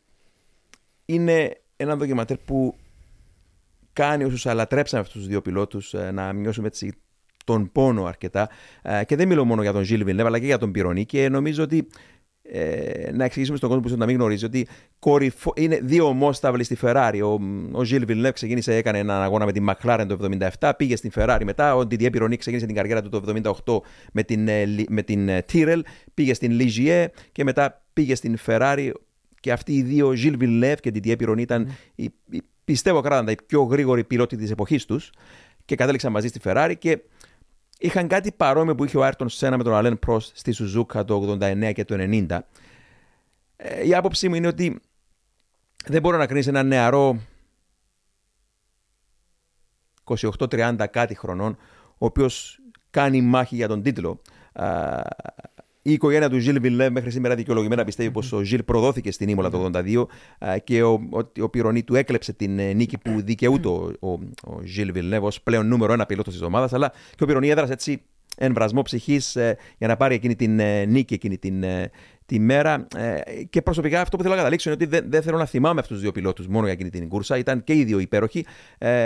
είναι 1.05 1.57
ένα 1.75 1.97
ντοκιματέρ 1.97 2.37
που 2.37 2.75
κάνει 3.93 4.23
όσους 4.23 4.45
αλατρέψαν 4.45 4.99
αυτούς 4.99 5.15
τους 5.15 5.27
δύο 5.27 5.41
πιλότους 5.41 5.93
ε, 5.93 6.11
να 6.11 6.33
μειώσουν 6.33 6.65
έτσι 6.65 6.93
τον 7.45 7.71
πόνο 7.71 8.05
αρκετά. 8.05 8.49
και 9.05 9.15
δεν 9.15 9.27
μιλώ 9.27 9.45
μόνο 9.45 9.61
για 9.61 9.73
τον 9.73 9.83
Ζιλ 9.83 10.03
Βιλνέβ, 10.03 10.25
αλλά 10.25 10.39
και 10.39 10.45
για 10.45 10.57
τον 10.57 10.71
Πυρονί. 10.71 11.05
Και 11.05 11.29
νομίζω 11.29 11.63
ότι 11.63 11.87
ε, 12.51 13.11
να 13.13 13.25
εξηγήσουμε 13.25 13.57
στον 13.57 13.69
κόσμο 13.69 13.87
που 13.87 13.97
να 13.97 14.05
μην 14.05 14.15
γνωρίζει 14.15 14.45
ότι 14.45 14.67
κορυφο... 14.99 15.53
είναι 15.55 15.79
δύο 15.83 16.05
ομόσταυλοι 16.05 16.63
στη 16.63 16.77
Ferrari. 16.81 17.19
Ο, 17.23 17.39
ο 17.71 17.83
Γιλ 17.83 18.05
Βιλνεύ 18.05 18.33
ξεκίνησε, 18.33 18.75
έκανε 18.75 18.97
έναν 18.97 19.21
αγώνα 19.21 19.45
με 19.45 19.51
την 19.51 19.69
McLaren 19.69 20.05
το 20.07 20.29
77, 20.59 20.71
πήγε 20.77 20.95
στην 20.95 21.11
Ferrari 21.15 21.41
μετά. 21.45 21.75
Ο 21.75 21.79
Didier 21.79 22.15
Pironi 22.15 22.37
ξεκίνησε 22.37 22.65
την 22.65 22.75
καριέρα 22.75 23.01
του 23.01 23.09
το 23.09 23.21
78 23.65 23.79
με 24.13 24.23
την, 24.23 24.47
ε, 24.47 24.65
με 24.89 25.01
την 25.01 25.29
ε, 25.29 25.45
Tyrrell, 25.53 25.81
πήγε 26.13 26.33
στην 26.33 26.57
Ligier 26.59 27.05
και 27.31 27.43
μετά 27.43 27.85
πήγε 27.93 28.15
στην 28.15 28.37
Ferrari. 28.45 28.91
Και 29.39 29.51
αυτοί 29.51 29.73
οι 29.73 29.81
δύο, 29.81 30.09
Gilles 30.09 30.37
Villeneuve 30.39 30.79
και 30.79 30.91
Didier 30.93 31.15
Pironi, 31.15 31.39
ήταν, 31.39 31.67
mm. 31.67 31.91
οι, 31.95 32.03
οι, 32.29 32.41
πιστεύω 32.65 33.01
κράταντα, 33.01 33.31
οι 33.31 33.35
πιο 33.45 33.61
γρήγοροι 33.61 34.03
πιλότοι 34.03 34.35
της 34.35 34.51
εποχής 34.51 34.85
τους 34.85 35.11
και 35.65 35.75
κατέληξαν 35.75 36.11
μαζί 36.11 36.27
στη 36.27 36.39
Ferrari. 36.43 36.73
Και 36.79 36.99
είχαν 37.81 38.07
κάτι 38.07 38.31
παρόμοιο 38.31 38.75
που 38.75 38.85
είχε 38.85 38.97
ο 38.97 39.03
Άρτον 39.03 39.29
Σένα 39.29 39.57
με 39.57 39.63
τον 39.63 39.73
Αλέν 39.73 39.99
Πρό 39.99 40.19
στη 40.19 40.51
Σουζούκα 40.51 41.05
το 41.05 41.37
89 41.41 41.71
και 41.73 41.85
το 41.85 41.95
90. 41.99 42.39
Ε, 43.55 43.87
η 43.87 43.95
άποψή 43.95 44.29
μου 44.29 44.35
είναι 44.35 44.47
ότι 44.47 44.79
δεν 45.85 46.01
μπορώ 46.01 46.17
να 46.17 46.25
κρίνεις 46.25 46.47
ένα 46.47 46.63
νεαρό 46.63 47.19
28-30 50.03 50.85
κάτι 50.91 51.15
χρονών, 51.15 51.57
ο 51.97 52.05
οποίος 52.05 52.59
κάνει 52.89 53.21
μάχη 53.21 53.55
για 53.55 53.67
τον 53.67 53.81
τίτλο. 53.81 54.21
Η 55.81 55.91
οικογένεια 55.91 56.29
του 56.29 56.39
Ζιλ 56.39 56.59
Βιλνέ 56.59 56.89
μέχρι 56.89 57.11
σήμερα 57.11 57.35
δικαιολογημένα 57.35 57.83
πιστεύει 57.83 58.11
πως 58.11 58.31
ο 58.31 58.41
Ζιλ 58.41 58.63
προδόθηκε 58.63 59.11
στην 59.11 59.29
Ήμολα 59.29 59.49
το 59.49 59.69
1982 59.73 60.05
και 60.63 60.83
ο, 60.83 60.91
ο, 60.91 61.41
ο 61.41 61.49
Πυρονί 61.49 61.83
του 61.83 61.95
έκλεψε 61.95 62.33
την 62.33 62.59
ε, 62.59 62.73
νίκη 62.73 62.97
που 62.97 63.21
δικαιούται 63.21 63.67
ο, 63.67 63.93
ο, 63.99 64.09
ο 64.43 64.61
Ζιλ 64.63 64.91
Βιλνέ 64.91 65.17
ως 65.17 65.41
πλέον 65.41 65.67
νούμερο 65.67 65.93
ένα 65.93 66.05
πιλότος 66.05 66.33
της 66.33 66.41
ομάδας. 66.41 66.73
Αλλά 66.73 66.91
και 67.15 67.23
ο 67.23 67.25
Πυρονί 67.25 67.49
έδρασε 67.49 67.73
έτσι 67.73 68.01
εμβρασμό 68.37 68.81
ψυχής 68.81 69.35
ε, 69.35 69.57
για 69.77 69.87
να 69.87 69.97
πάρει 69.97 70.15
εκείνη 70.15 70.35
την 70.35 70.59
ε, 70.59 70.85
νίκη 70.85 71.13
εκείνη 71.13 71.37
την, 71.37 71.63
τη 72.25 72.39
μέρα. 72.39 72.87
Και 73.49 73.61
προσωπικά 73.61 74.01
αυτό 74.01 74.17
που 74.17 74.21
θέλω 74.21 74.33
να 74.33 74.39
καταλήξω 74.39 74.69
είναι 74.69 74.83
ότι 74.83 74.95
δεν, 74.95 75.11
δεν 75.11 75.21
θέλω 75.21 75.37
να 75.37 75.45
θυμάμαι 75.45 75.79
αυτούς 75.79 75.95
τους 75.95 76.01
δύο 76.01 76.11
πιλότους 76.11 76.47
μόνο 76.47 76.63
για 76.63 76.73
εκείνη 76.73 76.89
την 76.89 77.07
κούρσα. 77.07 77.37
Ήταν 77.37 77.63
και 77.63 77.73
οι 77.73 77.83
δύο 77.83 77.99
υπέροχοι. 77.99 78.45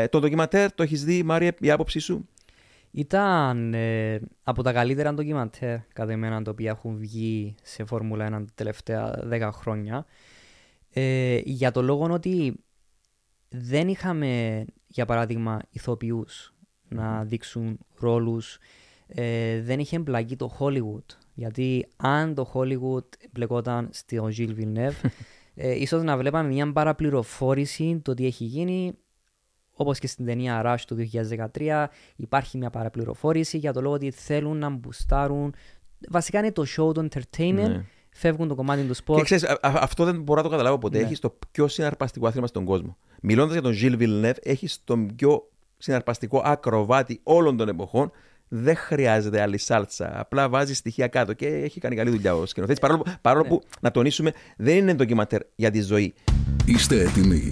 Το 0.10 0.20
ντοκιματέρ 0.20 0.74
το 0.74 0.84
έχεις 0.84 1.04
δει, 1.04 1.24
Μάρια, 1.24 1.56
η 1.60 1.72
άποψή 1.72 2.00
σου; 2.00 2.28
Ήταν 2.96 3.74
ε, 3.74 4.20
από 4.44 4.64
τα 4.64 4.72
καλύτερα 4.74 5.14
ντοκιμαντέρ 5.14 5.78
κατά 5.94 6.12
εμένα 6.12 6.42
τα 6.42 6.52
οποία 6.52 6.70
έχουν 6.70 6.98
βγει 6.98 7.56
σε 7.64 7.86
Φόρμουλα 7.86 8.28
1 8.28 8.30
τα 8.32 8.46
τελευταία 8.56 9.28
10 9.32 9.50
χρόνια. 9.54 10.06
Ε, 10.90 11.42
για 11.44 11.72
το 11.72 11.82
λόγο 11.82 12.12
ότι 12.12 12.64
δεν 13.50 13.88
είχαμε, 13.88 14.66
για 14.88 15.06
παράδειγμα, 15.06 15.62
ηθοποιούς 15.70 16.54
να 16.88 17.24
δείξουν 17.24 17.80
ρόλους. 18.00 18.58
Ε, 19.08 19.62
δεν 19.62 19.80
είχε 19.80 19.96
εμπλακεί 19.96 20.36
το 20.36 20.58
Hollywood. 20.60 21.06
Γιατί 21.34 21.88
αν 21.96 22.34
το 22.34 22.52
Hollywood 22.54 23.06
μπλεκόταν 23.32 23.90
στο 23.92 24.30
Gilles 24.38 24.56
Villeneuve, 24.58 25.10
ε, 25.56 25.80
ίσως 25.80 26.04
να 26.04 26.18
βλέπαμε 26.18 26.48
μια 26.48 26.72
παραπληροφόρηση 26.72 28.00
το 28.04 28.14
τι 28.14 28.26
έχει 28.26 28.44
γίνει 28.44 28.94
όπως 29.76 30.00
και 30.00 30.08
στην 30.08 30.26
ταινία 30.26 30.62
Rush 30.66 30.82
του 30.88 31.10
2013 31.58 31.86
υπάρχει 32.16 32.58
μια 32.58 32.70
παραπληροφόρηση 32.70 33.58
για 33.58 33.74
το 33.74 33.82
λόγο 33.82 33.94
ότι 33.96 34.12
θέλουν 34.12 34.58
να 34.58 34.70
μπουστάρουν 34.70 35.54
βασικά 36.10 36.40
είναι 36.40 36.52
το 36.52 36.64
show, 36.78 36.94
το 36.94 37.08
entertainment 37.12 37.54
Ναι. 37.54 37.86
φεύγουν 38.12 38.48
το 38.48 38.56
κομμάτι 38.56 38.82
του 38.84 38.96
sport 38.96 39.16
Και 39.16 39.22
ξέρεις, 39.24 39.44
α- 39.44 39.60
α- 39.62 39.80
αυτό 39.82 40.04
δεν 40.06 40.22
μπορώ 40.22 40.38
να 40.38 40.44
το 40.46 40.50
καταλάβω 40.52 40.78
ποτέ. 40.78 40.98
Ναι. 40.98 41.04
Έχεις 41.04 41.20
το 41.20 41.36
πιο 41.52 41.68
συναρπαστικό 41.68 42.28
άθλημα 42.28 42.48
στον 42.48 42.66
κόσμο. 42.66 42.98
Μιλώντας 43.22 43.54
για 43.54 43.62
τον 43.62 43.72
Γιλ 43.72 43.98
Villeneuve, 44.00 44.36
έχεις 44.44 44.82
τον 44.84 45.16
πιο 45.16 45.50
συναρπαστικό 45.78 46.42
ακροβάτη 46.46 47.20
όλων 47.24 47.58
των 47.58 47.68
εποχών. 47.68 48.12
Δεν 48.48 48.76
χρειάζεται 48.76 49.42
άλλη 49.42 49.58
σάλτσα. 49.58 50.20
Απλά 50.20 50.50
βάζεις 50.50 50.78
στοιχεία 50.78 51.08
κάτω 51.08 51.34
και 51.34 51.48
έχει 51.48 51.80
κάνει 51.80 51.96
καλή 51.96 52.10
δουλειά 52.10 52.36
ο 52.36 52.46
σκηνοθέτης. 52.46 52.82
Παρόλο, 52.82 53.02
που- 53.02 53.12
παρόλο 53.22 53.44
που, 53.46 53.62
να 53.82 53.92
τονίσουμε, 53.92 54.32
δεν 54.58 54.78
είναι 54.78 54.94
ντοκιματέρ 54.94 55.42
για 55.56 55.72
τη 55.72 55.82
ζωή. 55.82 56.14
Είστε 56.66 57.02
έτοιμοι. 57.02 57.52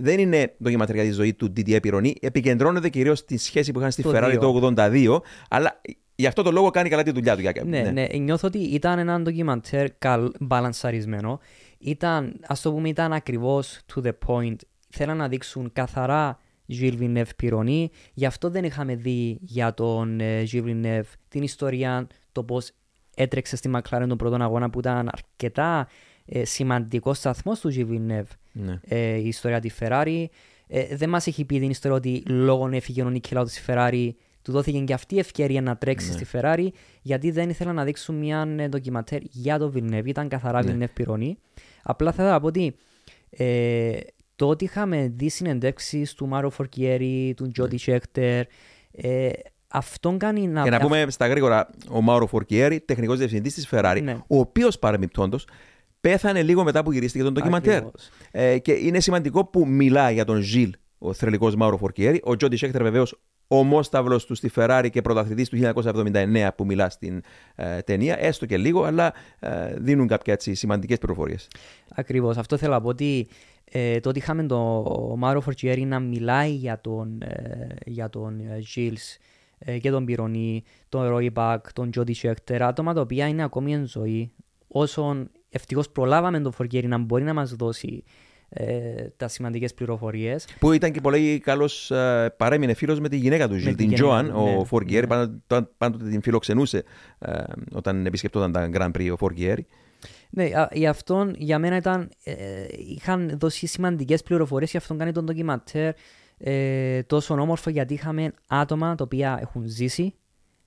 δεν 0.00 0.18
είναι 0.18 0.54
ντοκιματέρ 0.62 0.94
για 0.94 1.04
τη 1.04 1.10
ζωή 1.10 1.34
του 1.34 1.52
Didier 1.56 1.80
Pironi. 1.80 2.12
Επικεντρώνεται 2.20 2.88
κυρίως 2.88 3.18
στη 3.18 3.38
σχέση 3.38 3.72
που 3.72 3.78
είχαν 3.78 3.90
στη 3.90 4.02
Το 4.02 4.10
Ferrari 4.14 4.28
δύο. 4.30 4.60
το 4.60 4.72
82. 4.76 5.18
Αλλά 5.48 5.80
γι' 6.14 6.26
αυτό 6.26 6.42
το 6.42 6.50
λόγο 6.50 6.70
κάνει 6.70 6.88
καλά 6.88 7.02
τη 7.02 7.10
δουλειά 7.10 7.34
του. 7.34 7.40
Γιάκη. 7.40 7.64
Ναι, 7.64 7.80
ναι. 7.80 8.06
νιώθω 8.18 8.46
ότι 8.48 8.58
ήταν 8.58 8.98
ένα 8.98 9.20
ντοκιμαντέρ 9.20 9.90
καλ, 9.98 10.30
μπαλανσαρισμένο. 10.40 11.40
Ήταν, 11.78 12.40
ας 12.46 12.60
το 12.60 12.72
πούμε, 12.72 12.88
ήταν 12.88 13.12
ακριβώς 13.12 13.80
to 13.94 14.02
the 14.06 14.12
point. 14.26 14.56
Θέλαν 14.90 15.16
να 15.16 15.28
δείξουν 15.28 15.70
καθαρά 15.72 16.38
Gilles 16.72 16.98
Villeneuve 17.00 17.42
Pironi. 17.42 17.86
Γι' 18.14 18.26
αυτό 18.26 18.50
δεν 18.50 18.64
είχαμε 18.64 18.94
δει 18.94 19.38
για 19.40 19.74
τον 19.74 20.20
ε, 20.20 20.42
Gilles 20.52 20.64
Villeneuve 20.64 21.12
την 21.28 21.42
ιστορία, 21.42 22.06
το 22.32 22.42
πώς 22.44 22.70
έτρεξε 23.16 23.56
στη 23.56 23.70
McLaren 23.74 24.04
τον 24.08 24.18
πρώτο 24.18 24.42
αγώνα 24.42 24.70
που 24.70 24.78
ήταν 24.78 25.08
αρκετά 25.12 25.88
ε, 26.28 26.44
σημαντικός 26.44 27.18
σταθμός 27.18 27.60
του 27.60 27.72
Gilles 27.74 27.86
Villeneuve 27.90 28.30
Ναι. 28.52 28.80
ε, 28.88 29.14
η 29.16 29.26
ιστορία 29.28 29.60
της 29.60 29.74
Ferrari. 29.80 30.24
Ε, 30.66 30.96
δεν 30.96 31.08
μας 31.08 31.26
έχει 31.26 31.44
πει 31.44 31.58
την 31.60 31.70
ιστορία 31.70 31.96
ότι 31.96 32.22
λόγω 32.26 32.68
έφυγε 32.72 33.02
ο 33.02 33.10
Νίκη 33.10 33.34
Λάου 33.34 33.46
στη 33.48 33.62
Ferrari, 33.66 34.10
του 34.42 34.52
δόθηκε 34.52 34.78
και 34.78 34.92
αυτή 34.92 35.14
η 35.14 35.18
ευκαιρία 35.18 35.60
να 35.62 35.76
τρέξει 35.76 36.12
στη 36.12 36.26
Ferrari, 36.32 36.68
γιατί 37.02 37.30
δεν 37.30 37.48
ήθελαν 37.50 37.74
να 37.74 37.84
δείξουν 37.84 38.14
μια 38.14 38.54
ε, 38.58 38.68
ντοκιματέρ 38.68 39.20
για 39.30 39.58
το 39.58 39.72
Villeneuve. 39.74 40.06
Ήταν 40.06 40.28
καθαρά 40.28 40.64
Ναι. 40.64 40.86
Villeneuve 40.96 41.02
Pironi. 41.02 41.32
Απλά 41.82 42.08
θα 42.12 42.14
ήθελα 42.22 42.30
να 42.30 42.40
πω 42.40 42.46
ότι 42.46 42.74
ε, 43.30 43.96
το 44.36 44.48
ότι 44.48 44.64
είχαμε 44.64 45.12
δει 45.16 45.28
συνεντεύξεις 45.28 46.14
του 46.14 46.26
Μάρο 46.26 46.50
Φορκιέρη, 46.50 47.34
του 47.36 47.48
Τζόντι 47.50 47.76
Σέκτερ, 47.76 48.44
ε, 48.90 49.28
αυτόν 49.68 50.18
κάνει 50.18 50.46
να. 50.46 50.62
Και 50.62 50.70
να 50.70 50.80
πούμε 50.80 51.06
στα 51.08 51.26
γρήγορα, 51.26 51.70
ο 51.90 52.00
Μάουρο 52.00 52.26
Φορκιέρη, 52.26 52.80
τεχνικός 52.80 53.18
διευθυντής 53.18 53.54
της 53.54 53.68
Ferrari, 53.70 54.00
Ναι. 54.02 54.12
ο 54.26 54.38
οποίος 54.38 54.78
παρεμπιπτόντως 54.78 55.46
πέθανε 56.00 56.42
λίγο 56.42 56.64
μετά 56.64 56.82
που 56.82 56.92
γυρίστηκε 56.92 57.24
τον 57.24 57.32
ντοκιμαντέρ. 57.32 57.76
Ακριβώς. 57.76 58.08
Ε, 58.30 58.58
και 58.58 58.72
είναι 58.72 59.00
σημαντικό 59.00 59.44
που 59.44 59.66
μιλά 59.66 60.10
για 60.10 60.24
τον 60.24 60.40
Ζιλ, 60.40 60.72
ο 60.98 61.12
θρελικό 61.12 61.52
Μάουρο 61.56 61.76
Φορκιέρη. 61.76 62.20
Ο 62.24 62.36
Τζόντι 62.36 62.56
Σέκτερ 62.56 62.82
βεβαίως 62.82 63.20
ομόσταυλο 63.48 64.20
του 64.26 64.34
στη 64.34 64.50
Ferrari 64.54 64.88
και 64.92 65.02
πρωταθλητής 65.02 65.48
του 65.48 65.56
1979 65.56 66.48
που 66.56 66.64
μιλά 66.64 66.90
στην 66.90 67.22
ε, 67.54 67.80
ταινία, 67.80 68.16
έστω 68.20 68.46
και 68.46 68.56
λίγο, 68.56 68.82
αλλά 68.82 69.12
ε, 69.38 69.74
δίνουν 69.76 70.06
κάποια 70.06 70.36
σημαντικές 70.38 70.98
πληροφορίες. 70.98 71.48
Ακριβώς. 71.94 72.36
Αυτό 72.36 72.56
θέλω 72.56 72.72
να 72.72 72.80
πω 72.80 72.88
ότι 72.88 73.28
ε, 73.72 74.00
το 74.00 74.08
ότι 74.08 74.18
είχαμε 74.18 74.46
τον 74.46 75.18
Μάρο 75.18 75.40
Φορτσιέρη 75.40 75.84
να 75.84 76.00
μιλάει 76.00 76.50
για 76.50 76.80
τον, 76.80 77.22
ε, 77.22 77.66
για 77.86 78.08
τον 78.08 78.40
ε, 78.40 78.62
Gilles 78.74 79.18
ε, 79.58 79.78
και 79.78 79.90
τον 79.90 80.04
Πυρονί, 80.04 80.64
τον 80.88 81.14
Roy 81.14 81.32
Back, 81.34 81.58
τον 81.72 81.90
Jody 81.96 82.14
Scheckter, 82.22 82.58
άτομα 82.60 82.94
τα 82.94 83.00
οποία 83.00 83.28
είναι 83.28 83.42
ακόμη 83.42 83.72
εν 83.74 83.86
ζωή, 83.86 84.32
όσον 84.68 85.30
ευτυχώς 85.50 85.90
προλάβαμε 85.90 86.40
τον 86.40 86.52
Φορκιέρη 86.52 86.86
να 86.86 86.98
μπορεί 86.98 87.22
να 87.22 87.34
μας 87.34 87.54
δώσει 87.54 88.04
ε, 88.48 89.08
τα 89.16 89.28
σημαντικές 89.28 89.74
πληροφορίες. 89.74 90.46
Που 90.58 90.72
ήταν 90.72 90.92
και 90.92 91.00
πολύ 91.00 91.38
καλός, 91.38 91.92
παρέμεινε 92.36 92.74
φίλος 92.74 93.00
με 93.00 93.08
τη 93.08 93.16
γυναίκα 93.16 93.48
του 93.48 93.54
Ζιλ, 93.54 93.70
τη 93.70 93.74
την 93.74 93.84
γυναίκα 93.84 94.02
Τζοάν. 94.02 94.26
του, 94.32 94.42
ναι. 94.44 94.56
Ο 94.56 94.64
Φορκιέρη 94.64 95.06
Ναι. 95.06 95.12
πάντοτε, 95.46 95.68
πάντοτε 95.78 96.08
την 96.08 96.22
φιλοξενούσε 96.22 96.84
ε, 97.18 97.42
όταν 97.72 98.06
επισκεπτόταν 98.06 98.52
τα 98.52 98.70
Grand 98.72 98.90
Prix 98.98 99.08
ο 99.12 99.16
Φορκιέρη. 99.16 99.66
Ναι, 100.30 100.44
α, 100.44 100.68
γι' 100.72 100.86
αυτόν 100.86 101.34
για 101.38 101.58
μένα 101.58 101.76
ήταν, 101.76 102.10
ε, 102.24 102.34
είχαν 102.96 103.36
δώσει 103.40 103.66
σημαντικές 103.66 104.22
πληροφορίες, 104.22 104.70
γι' 104.70 104.76
αυτόν 104.76 104.98
κάνει 104.98 105.12
τον 105.12 105.24
ντοκιματέρ 105.24 105.94
ε, 106.38 107.02
τόσο 107.02 107.34
όμορφο 107.34 107.70
γιατί 107.70 107.94
είχαμε 107.94 108.32
άτομα 108.48 108.94
τα 108.94 109.04
οποία 109.04 109.38
έχουν 109.40 109.62
ζήσει 109.66 110.14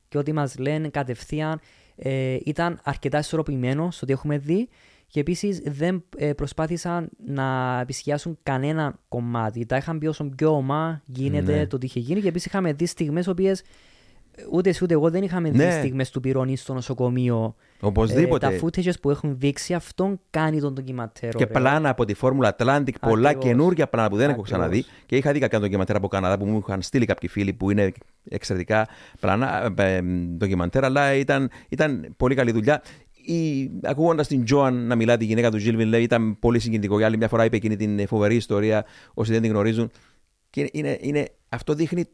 και 0.08 0.18
ό,τι 0.18 0.34
μας 0.34 0.58
λένε 0.58 0.90
κατευθείαν 0.90 1.60
ε, 1.96 2.38
ήταν 2.46 2.80
αρκετά 2.84 3.20
ισορροπημένο 3.20 3.92
στο 3.92 4.00
ότι 4.04 4.14
έχουμε 4.14 4.38
δει 4.38 4.70
και 5.08 5.20
επίσης 5.20 5.62
δεν 5.66 6.04
ε, 6.18 6.34
προσπάθησαν 6.34 7.10
να 7.26 7.80
επισκιάσουν 7.82 8.38
κανένα 8.44 9.00
κομμάτι. 9.08 9.66
Τα 9.66 9.78
είχαν 9.78 10.00
πει 10.00 10.08
όσο 10.08 10.24
πιο 10.24 10.56
ομά 10.56 11.02
γίνεται 11.06 11.56
Ναι. 11.56 11.68
το 11.68 11.78
τι 11.78 11.86
είχε 11.86 12.00
γίνει 12.00 12.22
και 12.22 12.28
επίσης 12.28 12.48
είχαμε 12.48 12.74
δει 12.74 12.86
στιγμές 12.86 13.28
οποίες 13.28 13.60
ε, 13.60 13.66
ούτε 14.52 14.70
εσύ 14.70 14.84
ούτε 14.84 14.94
εγώ 14.94 15.10
δεν 15.10 15.24
είχαμε 15.24 15.50
δει 15.50 15.58
Ναι. 15.58 15.72
στιγμές 15.72 16.10
του 16.10 16.20
πυρώνη 16.20 16.56
στο 16.58 16.74
νοσοκομείο 16.74 17.56
Οπωσδήποτε. 17.80 18.48
ε, 18.48 18.50
τα 18.50 18.66
footages 18.66 19.00
που 19.02 19.10
έχουν 19.10 19.36
δείξει, 19.38 19.74
αυτόν 19.74 20.20
κάνει 20.30 20.60
τον 20.60 20.74
ντοκιματέρ. 20.74 21.30
Και 21.30 21.44
ωραίο. 21.44 21.48
πλάνα 21.62 21.90
από 21.90 22.06
τη 22.06 22.14
Φόρμουλα 22.14 22.56
Atlantic, 22.58 22.90
πολλά 23.00 23.30
Ακριβώς. 23.30 23.50
καινούργια 23.50 23.88
πλάνα 23.88 24.10
που 24.10 24.16
δεν 24.16 24.30
έχω 24.30 24.40
Ακριβώς. 24.42 24.60
ξαναδεί. 24.60 24.86
Και 25.06 25.16
είχα 25.16 25.32
δει 25.32 25.40
κάποια 25.40 25.60
ντοκιμαντέρ 25.60 25.96
από 25.96 26.08
Καναδά 26.08 26.38
που 26.38 26.46
μου 26.46 26.64
είχαν 26.68 26.82
στείλει 26.82 27.06
κάποιοι 27.06 27.30
φίλοι 27.30 27.54
που 27.54 27.72
είναι 27.72 27.92
εξαιρετικά 28.30 28.88
πλάνα, 29.20 29.74
ε, 29.78 29.96
ε, 29.96 30.02
ντοκιμαντέρ, 30.38 30.86
αλλά 30.86 31.14
ήταν, 31.14 31.50
ήταν 31.70 32.14
πολύ 32.18 32.36
καλή 32.36 32.52
δουλειά. 32.52 32.82
Ακούγοντας 33.84 34.28
την 34.28 34.44
Τζόαν 34.44 34.88
να 34.88 34.96
μιλά 34.96 35.18
τη 35.18 35.26
γυναίκα 35.26 35.52
του 35.52 35.58
Ζιλβιν, 35.58 35.88
λέει 35.88 36.02
ήταν 36.04 36.40
πολύ 36.40 36.60
συγκινητικό. 36.60 36.98
Για 36.98 37.06
άλλη 37.06 37.18
μια 37.18 37.28
φορά 37.28 37.46
είπε 37.46 37.56
εκείνη 37.56 37.76
την 37.76 38.08
φοβερή 38.08 38.36
ιστορία, 38.36 38.86
όσοι 39.14 39.32
δεν 39.32 39.42
την 39.42 39.52
γνωρίζουν. 39.52 39.92
Και 40.50 40.70
είναι, 40.72 40.98
είναι, 41.02 41.28
αυτό 41.50 41.74
δείχνει 41.74 42.06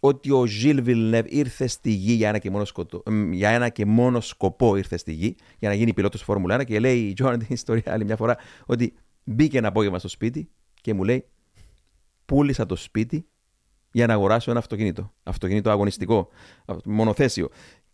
ότι 0.00 0.30
ο 0.30 0.46
Ζιλ 0.46 0.82
Βιλνεύ 0.82 1.28
ήρθε 1.28 1.66
στη 1.66 1.90
γη 1.90 2.12
για 2.12 2.28
ένα, 2.28 2.38
και 2.38 2.50
μόνο 2.50 2.64
σκοτώ, 2.64 3.02
εμ, 3.06 3.32
για 3.32 3.50
ένα 3.50 3.68
και 3.68 3.86
μόνο 3.86 4.20
σκοπό 4.20 4.76
ήρθε 4.76 4.96
στη 4.96 5.12
γη, 5.12 5.36
για 5.58 5.68
να 5.68 5.74
γίνει 5.74 5.92
πιλότος 5.92 6.22
Φόρμουλα 6.22 6.60
1 6.60 6.64
και 6.64 6.80
λέει 6.80 6.98
η 6.98 7.12
Τζόαν 7.12 7.38
την 7.38 7.46
ιστορία 7.50 7.92
άλλη 7.92 8.04
μια 8.04 8.16
φορά 8.16 8.36
ότι 8.66 8.94
μπήκε 9.24 9.58
ένα 9.58 9.68
απόγευμα 9.68 9.98
στο 9.98 10.08
σπίτι 10.08 10.48
και 10.80 10.94
μου 10.94 11.04
λέει 11.04 11.24
πούλησα 12.24 12.66
το 12.66 12.76
σπίτι 12.76 13.26
για 13.92 14.06
να 14.06 14.12
αγοράσω 14.12 14.50
ένα 14.50 14.58
αυτοκίνητο. 14.58 15.12
Αυτοκίνητο 15.22 15.70
αγωνιστικό, 15.70 16.28
μονοθέσιο. 16.84 17.48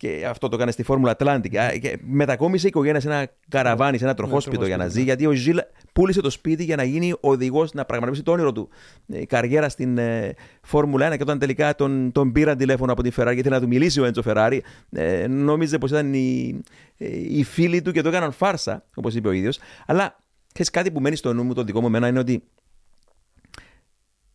Και 0.05 0.27
αυτό 0.27 0.49
το 0.49 0.57
έκανε 0.57 0.71
στη 0.71 0.83
Φόρμουλα 0.83 1.17
Atlantic. 1.19 1.57
Α, 1.57 1.77
Και 1.77 1.99
μετακόμισε 2.07 2.67
η 2.67 2.69
οικογένεια 2.69 3.01
σε 3.01 3.09
ένα 3.09 3.29
καραβάνι, 3.49 3.99
σε 3.99 4.05
ένα 4.05 4.15
τροχόσπιτο 4.15 4.67
για 4.67 4.77
να 4.77 4.89
ζει, 4.89 5.03
γιατί 5.03 5.27
ο 5.27 5.33
Ζιλ 5.33 5.59
πούλησε 5.93 6.21
το 6.21 6.31
σπίτι 6.31 6.65
για 6.65 6.77
να 6.77 6.85
γίνει 6.85 7.15
οδηγός, 7.21 7.73
να 7.73 7.85
πραγματοποιήσει 7.85 8.25
το 8.25 8.33
όνειρο 8.33 8.53
του. 8.53 8.69
Ε, 9.09 9.21
Η 9.21 9.27
καριέρα 9.27 9.69
στην 9.69 9.99
ε, 9.99 10.35
Φόρμουλα 10.63 11.13
1 11.13 11.17
και 11.17 11.23
όταν 11.23 11.39
τελικά 11.39 11.75
τον, 11.75 12.13
τον 12.13 12.33
πήραν 12.33 12.57
τηλέφωνο 12.57 12.93
από 12.93 13.03
την 13.03 13.13
Ferrari 13.17 13.33
και 13.33 13.39
ήθελε 13.39 13.55
να 13.55 13.61
του 13.61 13.69
μιλήσει 13.69 14.01
ο 14.01 14.05
Έντσο 14.05 14.23
Ferrari, 14.25 14.59
ε, 14.91 15.27
νόμιζε 15.27 15.79
πως 15.79 15.91
ήταν 15.91 16.15
οι, 16.15 16.61
ε, 16.99 17.07
οι 17.09 17.45
φίλοι 17.45 17.83
του 17.83 17.93
και 17.93 18.03
το 18.03 18.09
έκαναν 18.09 18.33
φάρσα, 18.33 18.85
όπως 18.95 19.15
είπε 19.15 19.29
ο 19.29 19.33
ίδιος. 19.33 19.59
Αλλά 19.87 20.17
ξέρεις 20.53 20.71
κάτι 20.71 20.91
που 20.91 21.01
μένει 21.01 21.17
στο 21.17 21.33
νου 21.33 21.43
μου, 21.43 21.55
το 21.55 21.63
δικό 21.63 21.81
μου 21.81 21.87
εμένα, 21.87 22.09
είναι 22.09 22.19
ότι 22.19 22.43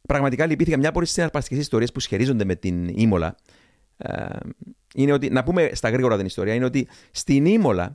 πραγματικά 0.08 0.46
λυπήθηκα 0.46 0.78
μια 0.78 0.90
από 0.90 1.00
τι 1.00 1.08
συναρπαστικέ 1.08 1.60
ιστορίε 1.60 1.88
που 1.94 2.00
σχετίζονται 2.00 2.46
με 2.46 2.56
την 2.56 2.88
Ήμολα. 2.88 3.28
Ε, 3.28 3.34
είναι 4.94 5.12
ότι, 5.12 5.30
να 5.30 5.44
πούμε 5.44 5.70
στα 5.74 5.90
γρήγορα 5.90 6.18
την 6.18 6.26
ιστορία, 6.26 6.54
είναι 6.54 6.66
ότι 6.66 6.88
στην 7.12 7.46
Ήμολα, 7.46 7.94